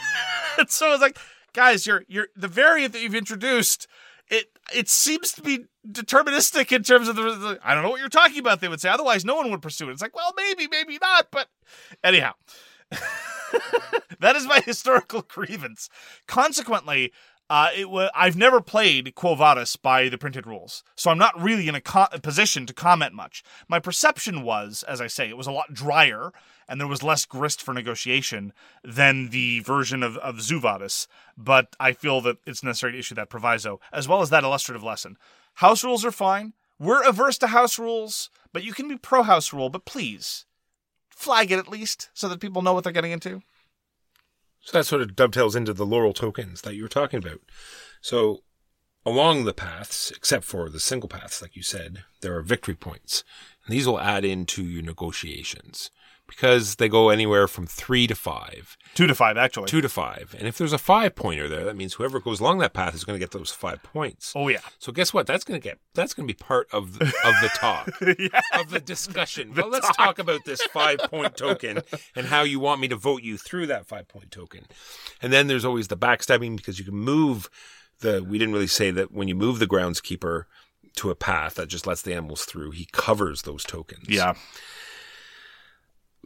And 0.58 0.68
so 0.68 0.88
I 0.88 0.90
was 0.90 1.00
like, 1.00 1.16
guys, 1.54 1.86
you're 1.86 2.04
you're 2.08 2.28
the 2.36 2.46
variant 2.46 2.92
that 2.92 3.00
you've 3.00 3.14
introduced. 3.14 3.86
It 4.28 4.50
it 4.74 4.88
seems 4.88 5.32
to 5.32 5.42
be 5.42 5.64
deterministic 5.90 6.72
in 6.72 6.82
terms 6.82 7.08
of 7.08 7.16
the, 7.16 7.22
the. 7.22 7.58
I 7.64 7.74
don't 7.74 7.82
know 7.82 7.88
what 7.88 8.00
you're 8.00 8.10
talking 8.10 8.38
about. 8.38 8.60
They 8.60 8.68
would 8.68 8.80
say 8.80 8.90
otherwise, 8.90 9.24
no 9.24 9.34
one 9.34 9.50
would 9.50 9.62
pursue 9.62 9.88
it. 9.88 9.92
It's 9.92 10.02
like, 10.02 10.14
well, 10.14 10.32
maybe, 10.36 10.68
maybe 10.70 10.98
not, 11.00 11.28
but 11.30 11.48
anyhow. 12.04 12.32
that 14.20 14.36
is 14.36 14.46
my 14.46 14.60
historical 14.60 15.22
grievance. 15.22 15.88
Consequently, 16.26 17.12
uh, 17.52 17.68
it 17.76 17.90
wa- 17.90 18.08
I've 18.14 18.34
never 18.34 18.62
played 18.62 19.14
Quo 19.14 19.34
Vadis 19.34 19.76
by 19.76 20.08
the 20.08 20.16
printed 20.16 20.46
rules, 20.46 20.82
so 20.96 21.10
I'm 21.10 21.18
not 21.18 21.38
really 21.38 21.68
in 21.68 21.74
a, 21.74 21.82
co- 21.82 22.06
position 22.22 22.64
to 22.64 22.72
comment 22.72 23.12
much. 23.12 23.44
My 23.68 23.78
perception 23.78 24.40
was, 24.42 24.82
as 24.88 25.02
I 25.02 25.06
say, 25.06 25.28
it 25.28 25.36
was 25.36 25.46
a 25.46 25.52
lot 25.52 25.74
drier 25.74 26.32
and 26.66 26.80
there 26.80 26.88
was 26.88 27.02
less 27.02 27.26
grist 27.26 27.60
for 27.60 27.74
negotiation 27.74 28.54
than 28.82 29.28
the 29.28 29.60
version 29.60 30.02
of, 30.02 30.16
of 30.16 30.40
Zoo 30.40 30.60
Vadis, 30.60 31.06
but 31.36 31.76
I 31.78 31.92
feel 31.92 32.22
that 32.22 32.38
it's 32.46 32.62
necessary 32.62 32.92
to 32.92 32.98
issue 32.98 33.16
that 33.16 33.28
proviso, 33.28 33.80
as 33.92 34.08
well 34.08 34.22
as 34.22 34.30
that 34.30 34.44
illustrative 34.44 34.82
lesson. 34.82 35.18
House 35.56 35.84
rules 35.84 36.06
are 36.06 36.10
fine. 36.10 36.54
We're 36.78 37.06
averse 37.06 37.36
to 37.38 37.48
house 37.48 37.78
rules, 37.78 38.30
but 38.54 38.64
you 38.64 38.72
can 38.72 38.88
be 38.88 38.96
pro 38.96 39.24
house 39.24 39.52
rule, 39.52 39.68
but 39.68 39.84
please 39.84 40.46
flag 41.10 41.52
it 41.52 41.58
at 41.58 41.68
least 41.68 42.08
so 42.14 42.30
that 42.30 42.40
people 42.40 42.62
know 42.62 42.72
what 42.72 42.82
they're 42.84 42.94
getting 42.94 43.12
into. 43.12 43.42
So 44.62 44.78
that 44.78 44.84
sort 44.84 45.02
of 45.02 45.16
dovetails 45.16 45.56
into 45.56 45.72
the 45.72 45.86
laurel 45.86 46.12
tokens 46.12 46.62
that 46.62 46.74
you 46.74 46.84
were 46.84 46.88
talking 46.88 47.18
about. 47.18 47.40
So 48.00 48.44
along 49.04 49.44
the 49.44 49.52
paths, 49.52 50.12
except 50.14 50.44
for 50.44 50.68
the 50.68 50.80
single 50.80 51.08
paths, 51.08 51.42
like 51.42 51.56
you 51.56 51.62
said, 51.62 52.04
there 52.20 52.36
are 52.36 52.42
victory 52.42 52.76
points. 52.76 53.24
And 53.66 53.74
these 53.74 53.86
will 53.86 54.00
add 54.00 54.24
into 54.24 54.62
your 54.62 54.82
negotiations 54.82 55.90
because 56.34 56.76
they 56.76 56.88
go 56.88 57.10
anywhere 57.10 57.46
from 57.46 57.66
three 57.66 58.06
to 58.06 58.14
five, 58.14 58.76
Two 58.94 59.06
to 59.06 59.14
five, 59.14 59.36
actually. 59.36 59.66
two 59.68 59.80
to 59.80 59.88
five. 59.88 60.34
And 60.38 60.48
if 60.48 60.56
there's 60.58 60.72
a 60.72 60.78
five 60.78 61.14
pointer 61.14 61.48
there, 61.48 61.64
that 61.64 61.76
means 61.76 61.94
whoever 61.94 62.20
goes 62.20 62.40
along 62.40 62.58
that 62.58 62.72
path 62.72 62.94
is 62.94 63.04
going 63.04 63.18
to 63.18 63.22
get 63.22 63.30
those 63.32 63.50
five 63.52 63.82
points. 63.82 64.32
Oh 64.34 64.48
yeah. 64.48 64.60
So 64.78 64.92
guess 64.92 65.12
what? 65.12 65.26
That's 65.26 65.44
going 65.44 65.60
to 65.60 65.62
get, 65.62 65.78
that's 65.94 66.14
going 66.14 66.26
to 66.26 66.32
be 66.34 66.36
part 66.38 66.68
of 66.72 66.98
the, 66.98 67.04
of 67.04 67.34
the 67.42 67.50
talk. 67.54 67.88
of 68.58 68.70
the 68.70 68.80
discussion. 68.80 69.52
well, 69.54 69.68
let's 69.68 69.94
talk 69.96 70.18
about 70.18 70.44
this 70.44 70.62
five 70.64 70.98
point 71.10 71.36
token 71.36 71.80
and 72.16 72.26
how 72.26 72.42
you 72.42 72.58
want 72.60 72.80
me 72.80 72.88
to 72.88 72.96
vote 72.96 73.22
you 73.22 73.36
through 73.36 73.66
that 73.66 73.86
five 73.86 74.08
point 74.08 74.30
token. 74.30 74.64
And 75.20 75.32
then 75.32 75.46
there's 75.46 75.64
always 75.64 75.88
the 75.88 75.96
backstabbing 75.96 76.56
because 76.56 76.78
you 76.78 76.84
can 76.84 76.94
move 76.96 77.48
the, 78.00 78.24
we 78.26 78.38
didn't 78.38 78.54
really 78.54 78.66
say 78.66 78.90
that 78.90 79.12
when 79.12 79.28
you 79.28 79.34
move 79.34 79.58
the 79.58 79.66
groundskeeper 79.66 80.44
to 80.96 81.10
a 81.10 81.14
path 81.14 81.54
that 81.54 81.68
just 81.68 81.86
lets 81.86 82.02
the 82.02 82.12
animals 82.12 82.44
through, 82.44 82.72
he 82.72 82.88
covers 82.92 83.42
those 83.42 83.64
tokens. 83.64 84.08
Yeah. 84.08 84.34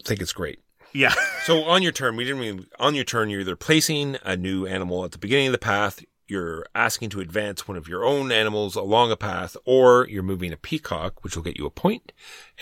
Think 0.05 0.21
it's 0.21 0.33
great. 0.33 0.61
Yeah. 0.93 1.15
So 1.47 1.63
on 1.63 1.81
your 1.81 1.93
turn, 1.93 2.17
we 2.17 2.25
didn't 2.25 2.41
mean 2.41 2.67
on 2.81 2.97
your 2.97 3.05
turn, 3.05 3.31
you're 3.31 3.43
either 3.43 3.55
placing 3.55 4.17
a 4.25 4.37
new 4.37 4.67
animal 4.67 5.05
at 5.05 5.13
the 5.13 5.19
beginning 5.19 5.47
of 5.47 5.53
the 5.53 5.59
path, 5.59 6.05
you're 6.27 6.67
asking 6.75 7.11
to 7.11 7.21
advance 7.21 7.69
one 7.69 7.77
of 7.77 7.87
your 7.87 8.05
own 8.05 8.33
animals 8.33 8.75
along 8.75 9.13
a 9.13 9.17
path, 9.17 9.57
or 9.65 10.09
you're 10.09 10.25
moving 10.25 10.53
a 10.53 10.57
peacock, 10.57 11.23
which 11.23 11.37
will 11.37 11.45
get 11.45 11.57
you 11.57 11.65
a 11.65 11.71
point. 11.71 12.11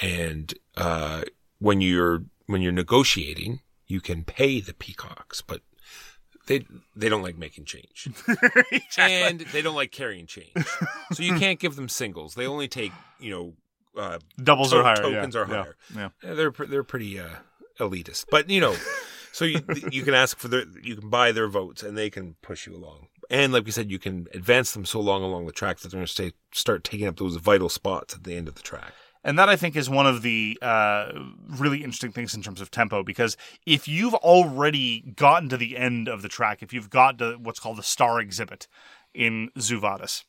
And, 0.02 0.52
uh, 0.77 1.23
when 1.61 1.81
you're, 1.81 2.24
when 2.44 2.61
you're 2.61 2.73
negotiating, 2.73 3.61
you 3.86 4.02
can 4.02 4.23
pay 4.23 4.61
the 4.61 4.74
peacocks, 4.74 5.40
but 5.40 5.62
they, 6.47 6.66
they 6.94 7.09
don't 7.09 7.23
like 7.23 7.39
making 7.39 7.65
change. 7.65 8.11
And 8.98 9.40
they 9.40 9.62
don't 9.62 9.74
like 9.74 9.93
carrying 9.93 10.27
change. 10.27 10.52
So 11.15 11.23
you 11.23 11.39
can't 11.39 11.59
give 11.59 11.74
them 11.77 11.89
singles. 11.89 12.35
They 12.35 12.47
only 12.47 12.69
take, 12.69 12.93
you 13.19 13.31
know, 13.31 13.55
uh, 13.96 14.18
Doubles 14.42 14.70
to- 14.70 14.80
are 14.80 14.82
higher. 14.82 14.96
Tokens 14.96 15.34
yeah. 15.34 15.40
are 15.40 15.44
higher. 15.44 15.76
Yeah. 15.94 16.08
yeah, 16.22 16.34
they're 16.34 16.50
they're 16.50 16.84
pretty 16.84 17.18
uh, 17.18 17.36
elitist, 17.78 18.26
but 18.30 18.50
you 18.50 18.60
know, 18.60 18.76
so 19.32 19.44
you 19.44 19.60
you 19.90 20.02
can 20.02 20.14
ask 20.14 20.38
for 20.38 20.48
their 20.48 20.64
you 20.82 20.96
can 20.96 21.08
buy 21.08 21.32
their 21.32 21.48
votes 21.48 21.82
and 21.82 21.96
they 21.96 22.10
can 22.10 22.36
push 22.42 22.66
you 22.66 22.74
along. 22.74 23.08
And 23.30 23.52
like 23.52 23.64
we 23.64 23.70
said, 23.70 23.90
you 23.90 23.98
can 23.98 24.26
advance 24.34 24.72
them 24.72 24.84
so 24.84 25.00
long 25.00 25.22
along 25.22 25.46
the 25.46 25.52
track 25.52 25.78
that 25.78 25.90
they're 25.90 25.98
going 25.98 26.06
to 26.06 26.12
stay 26.12 26.32
start 26.52 26.84
taking 26.84 27.06
up 27.06 27.16
those 27.16 27.36
vital 27.36 27.68
spots 27.68 28.14
at 28.14 28.24
the 28.24 28.34
end 28.34 28.48
of 28.48 28.54
the 28.54 28.62
track. 28.62 28.92
And 29.26 29.38
that 29.38 29.48
I 29.48 29.56
think 29.56 29.74
is 29.74 29.88
one 29.88 30.06
of 30.06 30.20
the 30.20 30.58
uh, 30.60 31.12
really 31.48 31.78
interesting 31.78 32.12
things 32.12 32.34
in 32.34 32.42
terms 32.42 32.60
of 32.60 32.70
tempo 32.70 33.02
because 33.02 33.38
if 33.64 33.88
you've 33.88 34.14
already 34.14 35.00
gotten 35.16 35.48
to 35.48 35.56
the 35.56 35.78
end 35.78 36.08
of 36.08 36.20
the 36.20 36.28
track, 36.28 36.62
if 36.62 36.74
you've 36.74 36.90
got 36.90 37.18
to 37.18 37.38
what's 37.40 37.58
called 37.58 37.78
the 37.78 37.82
star 37.82 38.20
exhibit 38.20 38.68
in 39.14 39.48
Zoo 39.58 39.80
Vadis, 39.80 40.26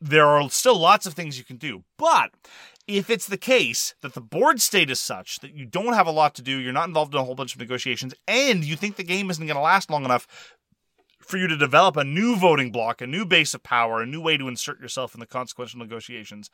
there 0.00 0.26
are 0.26 0.50
still 0.50 0.76
lots 0.76 1.06
of 1.06 1.14
things 1.14 1.38
you 1.38 1.44
can 1.44 1.58
do. 1.58 1.84
But 1.96 2.32
if 2.86 3.08
it's 3.08 3.26
the 3.26 3.38
case 3.38 3.94
that 4.02 4.14
the 4.14 4.20
board 4.20 4.60
state 4.60 4.90
is 4.90 5.00
such 5.00 5.40
that 5.40 5.54
you 5.54 5.64
don't 5.64 5.94
have 5.94 6.06
a 6.06 6.12
lot 6.12 6.34
to 6.34 6.42
do, 6.42 6.58
you're 6.58 6.72
not 6.72 6.88
involved 6.88 7.14
in 7.14 7.20
a 7.20 7.24
whole 7.24 7.34
bunch 7.34 7.54
of 7.54 7.60
negotiations, 7.60 8.14
and 8.28 8.64
you 8.64 8.76
think 8.76 8.96
the 8.96 9.04
game 9.04 9.30
isn't 9.30 9.46
going 9.46 9.56
to 9.56 9.62
last 9.62 9.90
long 9.90 10.04
enough 10.04 10.56
for 11.20 11.38
you 11.38 11.46
to 11.46 11.56
develop 11.56 11.96
a 11.96 12.04
new 12.04 12.36
voting 12.36 12.70
block, 12.70 13.00
a 13.00 13.06
new 13.06 13.24
base 13.24 13.54
of 13.54 13.62
power, 13.62 14.02
a 14.02 14.06
new 14.06 14.20
way 14.20 14.36
to 14.36 14.48
insert 14.48 14.80
yourself 14.80 15.14
in 15.14 15.20
the 15.20 15.26
consequential 15.26 15.78
negotiations, 15.78 16.50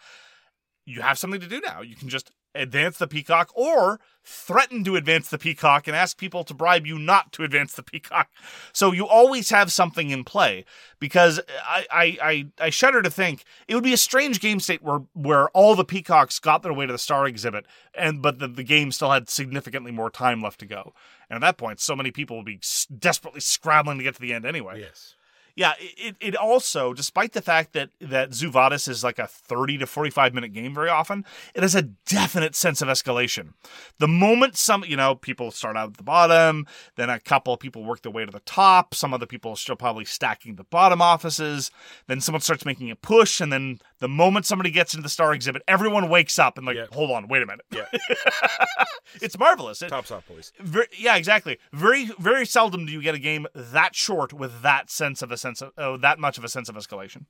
you 0.86 1.02
have 1.02 1.19
something 1.19 1.40
to 1.40 1.48
do 1.48 1.61
now. 1.61 1.81
You 1.82 1.97
can 1.97 2.09
just 2.09 2.32
advance 2.55 2.98
the 2.98 3.07
peacock 3.07 3.51
or 3.55 4.01
threaten 4.24 4.82
to 4.85 4.97
advance 4.97 5.31
the 5.31 5.39
peacock 5.39 5.86
and 5.86 5.97
ask 5.97 6.19
people 6.19 6.43
to 6.44 6.52
bribe 6.52 6.86
you 6.86 6.98
not 6.98 7.32
to 7.32 7.44
advance 7.44 7.74
the 7.74 7.82
peacock. 7.85 8.28
So 8.73 8.93
you 8.93 9.07
always 9.07 9.51
have 9.51 9.73
something 9.73 10.11
in 10.11 10.24
play 10.24 10.65
because 10.98 11.40
I, 11.65 11.86
I, 11.90 12.19
I, 12.23 12.47
I 12.59 12.70
shudder 12.70 13.02
to 13.02 13.11
think 13.11 13.44
it 13.69 13.74
would 13.74 13.85
be 13.85 13.93
a 13.93 13.98
strange 13.98 14.40
game 14.40 14.61
state 14.61 14.82
where, 14.82 15.02
where 15.12 15.48
all 15.51 15.74
the 15.74 15.85
peacocks 15.85 16.39
got 16.39 16.62
their 16.62 16.73
way 16.73 16.86
to 16.86 16.93
the 16.93 16.98
star 16.98 17.27
exhibit 17.27 17.66
and, 17.94 18.20
but 18.20 18.39
the, 18.39 18.48
the 18.48 18.65
game 18.65 18.90
still 18.93 19.11
had 19.11 19.28
significantly 19.28 19.93
more 19.93 20.11
time 20.11 20.43
left 20.43 20.61
to 20.61 20.66
go. 20.66 20.93
And 21.28 21.36
at 21.36 21.47
that 21.47 21.57
point, 21.57 21.81
so 21.81 21.94
many 21.94 22.11
people 22.11 22.36
would 22.36 22.47
be 22.47 22.61
desperately 22.98 23.40
scrabbling 23.40 23.98
to 23.98 24.05
get 24.05 24.16
to 24.16 24.20
the 24.20 24.35
end 24.35 24.44
anyway. 24.44 24.81
Yes. 24.81 25.15
Yeah, 25.56 25.72
it, 25.78 26.16
it 26.20 26.36
also, 26.36 26.93
despite 26.93 27.32
the 27.32 27.43
fact 27.43 27.72
that 27.72 27.90
that 28.01 28.32
Zoo 28.35 28.51
Vadis 28.51 28.89
is 28.89 29.02
like 29.05 29.18
a 29.18 29.27
30 29.27 29.78
to 29.78 29.86
45 29.86 30.32
minute 30.35 30.52
game 30.52 30.74
very 30.74 30.89
often, 30.89 31.24
it 31.55 31.62
has 31.62 31.74
a 31.74 31.82
definite 31.82 32.55
sense 32.55 32.81
of 32.82 32.89
escalation. 32.89 33.55
The 33.98 34.09
moment 34.09 34.56
some, 34.56 34.85
you 34.85 34.97
know, 34.97 35.14
people 35.14 35.51
start 35.51 35.77
out 35.77 35.90
at 35.90 35.97
the 35.97 36.02
bottom, 36.02 36.66
then 36.97 37.10
a 37.10 37.18
couple 37.20 37.52
of 37.52 37.60
people 37.60 37.85
work 37.85 38.02
their 38.02 38.12
way 38.12 38.24
to 38.24 38.31
the 38.31 38.40
top, 38.40 38.94
some 38.94 39.12
other 39.12 39.27
people 39.27 39.52
are 39.52 39.56
still 39.56 39.77
probably 39.77 40.05
stacking 40.05 40.56
the 40.56 40.64
bottom 40.64 41.02
offices, 41.02 41.70
then 42.06 42.20
someone 42.20 42.40
starts 42.40 42.64
making 42.64 42.90
a 42.90 42.97
push, 42.97 43.40
and 43.40 43.52
then 43.52 43.78
the 43.98 44.09
moment 44.09 44.47
somebody 44.47 44.70
gets 44.70 44.94
into 44.94 45.02
the 45.02 45.09
star 45.09 45.32
exhibit, 45.35 45.62
everyone 45.68 46.09
wakes 46.09 46.39
up 46.39 46.56
and 46.56 46.66
like, 46.66 46.77
Yeah. 46.77 46.86
hold 46.93 47.10
on, 47.10 47.28
wait 47.28 47.43
a 47.43 47.47
minute. 47.47 47.64
Yeah. 47.72 47.86
it's 49.20 49.39
marvelous. 49.39 49.82
It- 49.82 49.89
Tops 49.89 50.10
off, 50.10 50.27
boys. 50.28 50.52
very, 50.60 50.86
yeah, 50.97 51.16
exactly. 51.16 51.59
Very, 51.72 52.10
very 52.18 52.47
seldom 52.47 52.86
do 52.86 52.93
you 52.93 53.02
get 53.02 53.14
a 53.14 53.18
game 53.18 53.47
that 53.55 53.94
short 53.94 54.32
with 54.32 54.62
that 54.62 54.90
sense 54.90 55.22
of 55.22 55.32
a 55.32 55.36
sense 55.36 55.49
of 55.62 55.72
oh, 55.77 55.97
that 55.98 56.18
much 56.18 56.39
of 56.39 56.44
a 56.44 56.48
sense 56.48 56.68
of 56.68 56.77
escalation. 56.77 57.24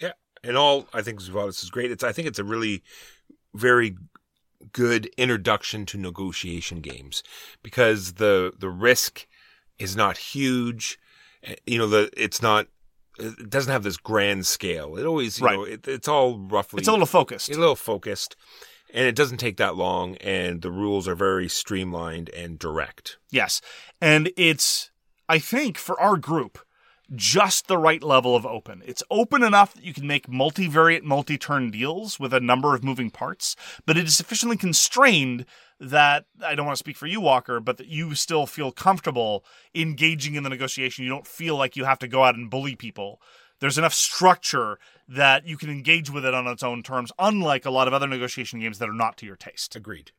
Yeah. 0.00 0.12
and 0.44 0.56
all, 0.56 0.88
I 0.92 1.02
think 1.02 1.20
Zoo 1.20 1.32
Vadis 1.32 1.62
is 1.62 1.70
great. 1.70 1.90
It's 1.90 2.04
I 2.04 2.12
think 2.12 2.26
it's 2.28 2.38
a 2.38 2.44
really 2.44 2.82
very 3.54 3.96
good 4.72 5.06
introduction 5.16 5.84
to 5.86 5.98
negotiation 5.98 6.80
games 6.80 7.22
because 7.62 8.14
the 8.14 8.52
the 8.58 8.68
risk 8.70 9.26
is 9.78 9.96
not 9.96 10.16
huge. 10.18 10.98
Eh, 11.42 11.54
You 11.66 11.78
know, 11.78 11.86
the 11.86 12.10
it's 12.16 12.42
not 12.42 12.66
it 13.18 13.50
doesn't 13.50 13.72
have 13.72 13.82
this 13.82 13.96
grand 13.98 14.46
scale. 14.46 14.96
It 14.96 15.04
always, 15.04 15.38
you 15.38 15.46
Right. 15.46 15.54
know, 15.56 15.64
it, 15.64 15.86
it's 15.86 16.08
all 16.08 16.38
roughly 16.38 16.78
It's 16.78 16.88
a 16.88 16.92
little 16.92 17.06
focused. 17.06 17.48
It's 17.48 17.58
a 17.58 17.60
little 17.60 17.76
focused, 17.76 18.36
and 18.94 19.04
it 19.06 19.14
doesn't 19.14 19.36
take 19.36 19.58
that 19.58 19.76
long, 19.76 20.16
and 20.16 20.62
the 20.62 20.70
rules 20.70 21.06
are 21.06 21.14
very 21.14 21.48
streamlined 21.48 22.30
and 22.30 22.58
direct. 22.58 23.18
Yes, 23.30 23.60
and 24.00 24.30
it's 24.36 24.90
I 25.28 25.38
think 25.38 25.76
for 25.78 26.00
our 26.00 26.16
group 26.16 26.58
just 27.14 27.66
the 27.66 27.78
right 27.78 28.02
level 28.02 28.34
of 28.34 28.46
open. 28.46 28.82
It's 28.86 29.02
open 29.10 29.42
enough 29.42 29.74
that 29.74 29.84
you 29.84 29.92
can 29.92 30.06
make 30.06 30.26
multivariate, 30.26 31.02
multi-turn 31.02 31.70
deals 31.70 32.18
with 32.18 32.32
a 32.32 32.40
number 32.40 32.74
of 32.74 32.84
moving 32.84 33.10
parts, 33.10 33.56
but 33.86 33.96
it 33.96 34.04
is 34.04 34.16
sufficiently 34.16 34.56
constrained 34.56 35.44
that 35.78 36.26
I 36.44 36.54
don't 36.54 36.66
want 36.66 36.76
to 36.76 36.80
speak 36.80 36.96
for 36.96 37.06
you, 37.06 37.20
Walker, 37.20 37.60
but 37.60 37.76
that 37.76 37.88
you 37.88 38.14
still 38.14 38.46
feel 38.46 38.72
comfortable 38.72 39.44
engaging 39.74 40.34
in 40.34 40.42
the 40.42 40.50
negotiation. 40.50 41.04
You 41.04 41.10
don't 41.10 41.26
feel 41.26 41.56
like 41.56 41.76
you 41.76 41.84
have 41.84 41.98
to 42.00 42.08
go 42.08 42.24
out 42.24 42.36
and 42.36 42.50
bully 42.50 42.76
people. 42.76 43.20
There's 43.60 43.78
enough 43.78 43.94
structure 43.94 44.78
that 45.08 45.46
you 45.46 45.56
can 45.56 45.70
engage 45.70 46.10
with 46.10 46.24
it 46.24 46.34
on 46.34 46.46
its 46.46 46.62
own 46.62 46.82
terms, 46.82 47.12
unlike 47.18 47.64
a 47.64 47.70
lot 47.70 47.88
of 47.88 47.94
other 47.94 48.08
negotiation 48.08 48.60
games 48.60 48.78
that 48.78 48.88
are 48.88 48.94
not 48.94 49.16
to 49.18 49.26
your 49.26 49.36
taste. 49.36 49.76
Agreed. 49.76 50.12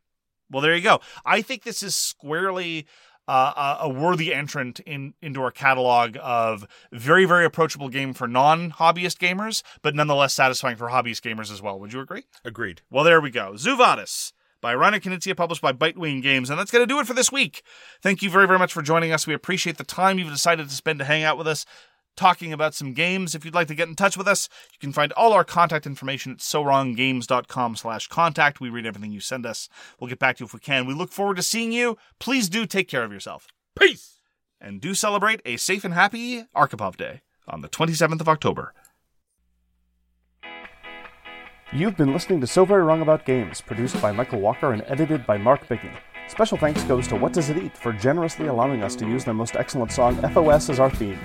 Well, 0.49 0.61
there 0.61 0.75
you 0.75 0.83
go. 0.83 0.99
I 1.25 1.41
think 1.41 1.63
this 1.63 1.81
is 1.81 1.95
squarely 1.95 2.85
uh, 3.27 3.77
a 3.79 3.85
a 3.85 3.89
worthy 3.89 4.33
entrant 4.33 4.79
in 4.81 5.13
into 5.21 5.41
our 5.41 5.51
catalog 5.51 6.17
of 6.21 6.67
very 6.91 7.25
very 7.25 7.45
approachable 7.45 7.89
game 7.89 8.13
for 8.13 8.27
non 8.27 8.71
hobbyist 8.71 9.17
gamers, 9.17 9.63
but 9.81 9.95
nonetheless 9.95 10.33
satisfying 10.33 10.75
for 10.75 10.89
hobbyist 10.89 11.21
gamers 11.21 11.51
as 11.51 11.61
well. 11.61 11.79
Would 11.79 11.93
you 11.93 12.01
agree? 12.01 12.23
Agreed. 12.43 12.81
Well, 12.89 13.03
there 13.03 13.21
we 13.21 13.29
go. 13.29 13.55
Zoo 13.55 13.77
Vadis 13.77 14.33
by 14.63 14.73
Reiner 14.73 14.99
Knizia, 15.01 15.35
published 15.35 15.61
by 15.61 15.73
Bitewing 15.73 16.23
Games. 16.23 16.49
And 16.49 16.57
that's 16.57 16.71
going 16.71 16.81
to 16.81 16.91
do 16.91 16.99
it 16.99 17.05
for 17.05 17.13
this 17.13 17.31
week. 17.31 17.63
Thank 18.01 18.21
you 18.21 18.29
very, 18.29 18.47
very 18.47 18.57
much 18.57 18.71
for 18.71 18.81
joining 18.81 19.11
us. 19.11 19.27
We 19.27 19.33
appreciate 19.33 19.77
the 19.77 19.83
time 19.83 20.17
you've 20.17 20.31
decided 20.31 20.69
to 20.69 20.73
spend 20.73 20.99
to 20.99 21.05
hang 21.05 21.21
out 21.21 21.37
with 21.37 21.47
us, 21.47 21.65
talking 22.15 22.53
about 22.53 22.73
some 22.73 22.93
games. 22.93 23.35
If 23.35 23.45
you'd 23.45 23.53
like 23.53 23.67
to 23.67 23.75
get 23.75 23.87
in 23.87 23.95
touch 23.95 24.17
with 24.17 24.27
us, 24.27 24.49
you 24.71 24.79
can 24.79 24.93
find 24.93 25.11
all 25.13 25.33
our 25.33 25.43
contact 25.43 25.85
information 25.85 26.31
at 26.31 26.39
sowronggames.com 26.39 27.75
slash 27.75 28.07
contact. 28.07 28.61
We 28.61 28.69
read 28.69 28.85
everything 28.85 29.11
you 29.11 29.19
send 29.19 29.45
us. 29.45 29.69
We'll 29.99 30.09
get 30.09 30.19
back 30.19 30.37
to 30.37 30.41
you 30.41 30.45
if 30.45 30.53
we 30.53 30.59
can. 30.59 30.85
We 30.85 30.93
look 30.93 31.11
forward 31.11 31.37
to 31.37 31.43
seeing 31.43 31.71
you. 31.71 31.97
Please 32.19 32.49
do 32.49 32.65
take 32.65 32.87
care 32.87 33.03
of 33.03 33.11
yourself. 33.11 33.47
Peace. 33.77 34.19
And 34.61 34.79
do 34.79 34.93
celebrate 34.93 35.41
a 35.45 35.57
safe 35.57 35.83
and 35.83 35.93
happy 35.93 36.45
Arkhipov 36.55 36.95
Day 36.95 37.21
on 37.47 37.61
the 37.61 37.69
27th 37.69 38.21
of 38.21 38.29
October. 38.29 38.73
You've 41.73 41.97
been 41.97 42.13
listening 42.13 42.39
to 42.41 42.47
So 42.47 42.65
Very 42.65 42.83
Wrong 42.83 43.01
About 43.01 43.25
Games, 43.25 43.59
produced 43.59 43.99
by 43.99 44.11
Michael 44.11 44.39
Walker 44.39 44.71
and 44.71 44.83
edited 44.85 45.25
by 45.25 45.37
Mark 45.37 45.67
Bigney. 45.67 45.97
Special 46.33 46.57
thanks 46.57 46.83
goes 46.85 47.07
to 47.09 47.15
What 47.15 47.31
Does 47.31 47.51
It 47.51 47.57
Eat 47.57 47.77
for 47.77 47.93
generously 47.93 48.47
allowing 48.47 48.81
us 48.81 48.95
to 48.95 49.05
use 49.05 49.23
their 49.23 49.35
most 49.35 49.55
excellent 49.55 49.91
song, 49.91 50.15
FOS, 50.33 50.67
as 50.71 50.79
our 50.79 50.89
theme. 50.89 51.19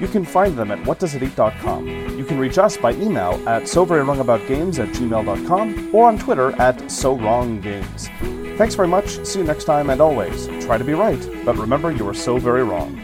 You 0.00 0.08
can 0.08 0.24
find 0.24 0.56
them 0.56 0.70
at 0.70 0.78
whatdoesiteat.com. 0.84 2.16
You 2.16 2.24
can 2.24 2.38
reach 2.38 2.56
us 2.56 2.78
by 2.78 2.92
email 2.92 3.46
at 3.46 3.68
so 3.68 3.84
very 3.84 4.02
wrong 4.02 4.20
about 4.20 4.48
games 4.48 4.78
at 4.78 4.88
gmail.com 4.88 5.94
or 5.94 6.08
on 6.08 6.18
Twitter 6.18 6.58
at 6.58 6.90
so 6.90 7.14
wrong 7.14 7.60
games. 7.60 8.08
Thanks 8.56 8.74
very 8.74 8.88
much, 8.88 9.22
see 9.26 9.40
you 9.40 9.44
next 9.44 9.64
time, 9.64 9.90
and 9.90 10.00
always, 10.00 10.46
try 10.64 10.78
to 10.78 10.84
be 10.84 10.94
right, 10.94 11.20
but 11.44 11.58
remember 11.58 11.92
you 11.92 12.08
are 12.08 12.14
so 12.14 12.38
very 12.38 12.64
wrong. 12.64 13.03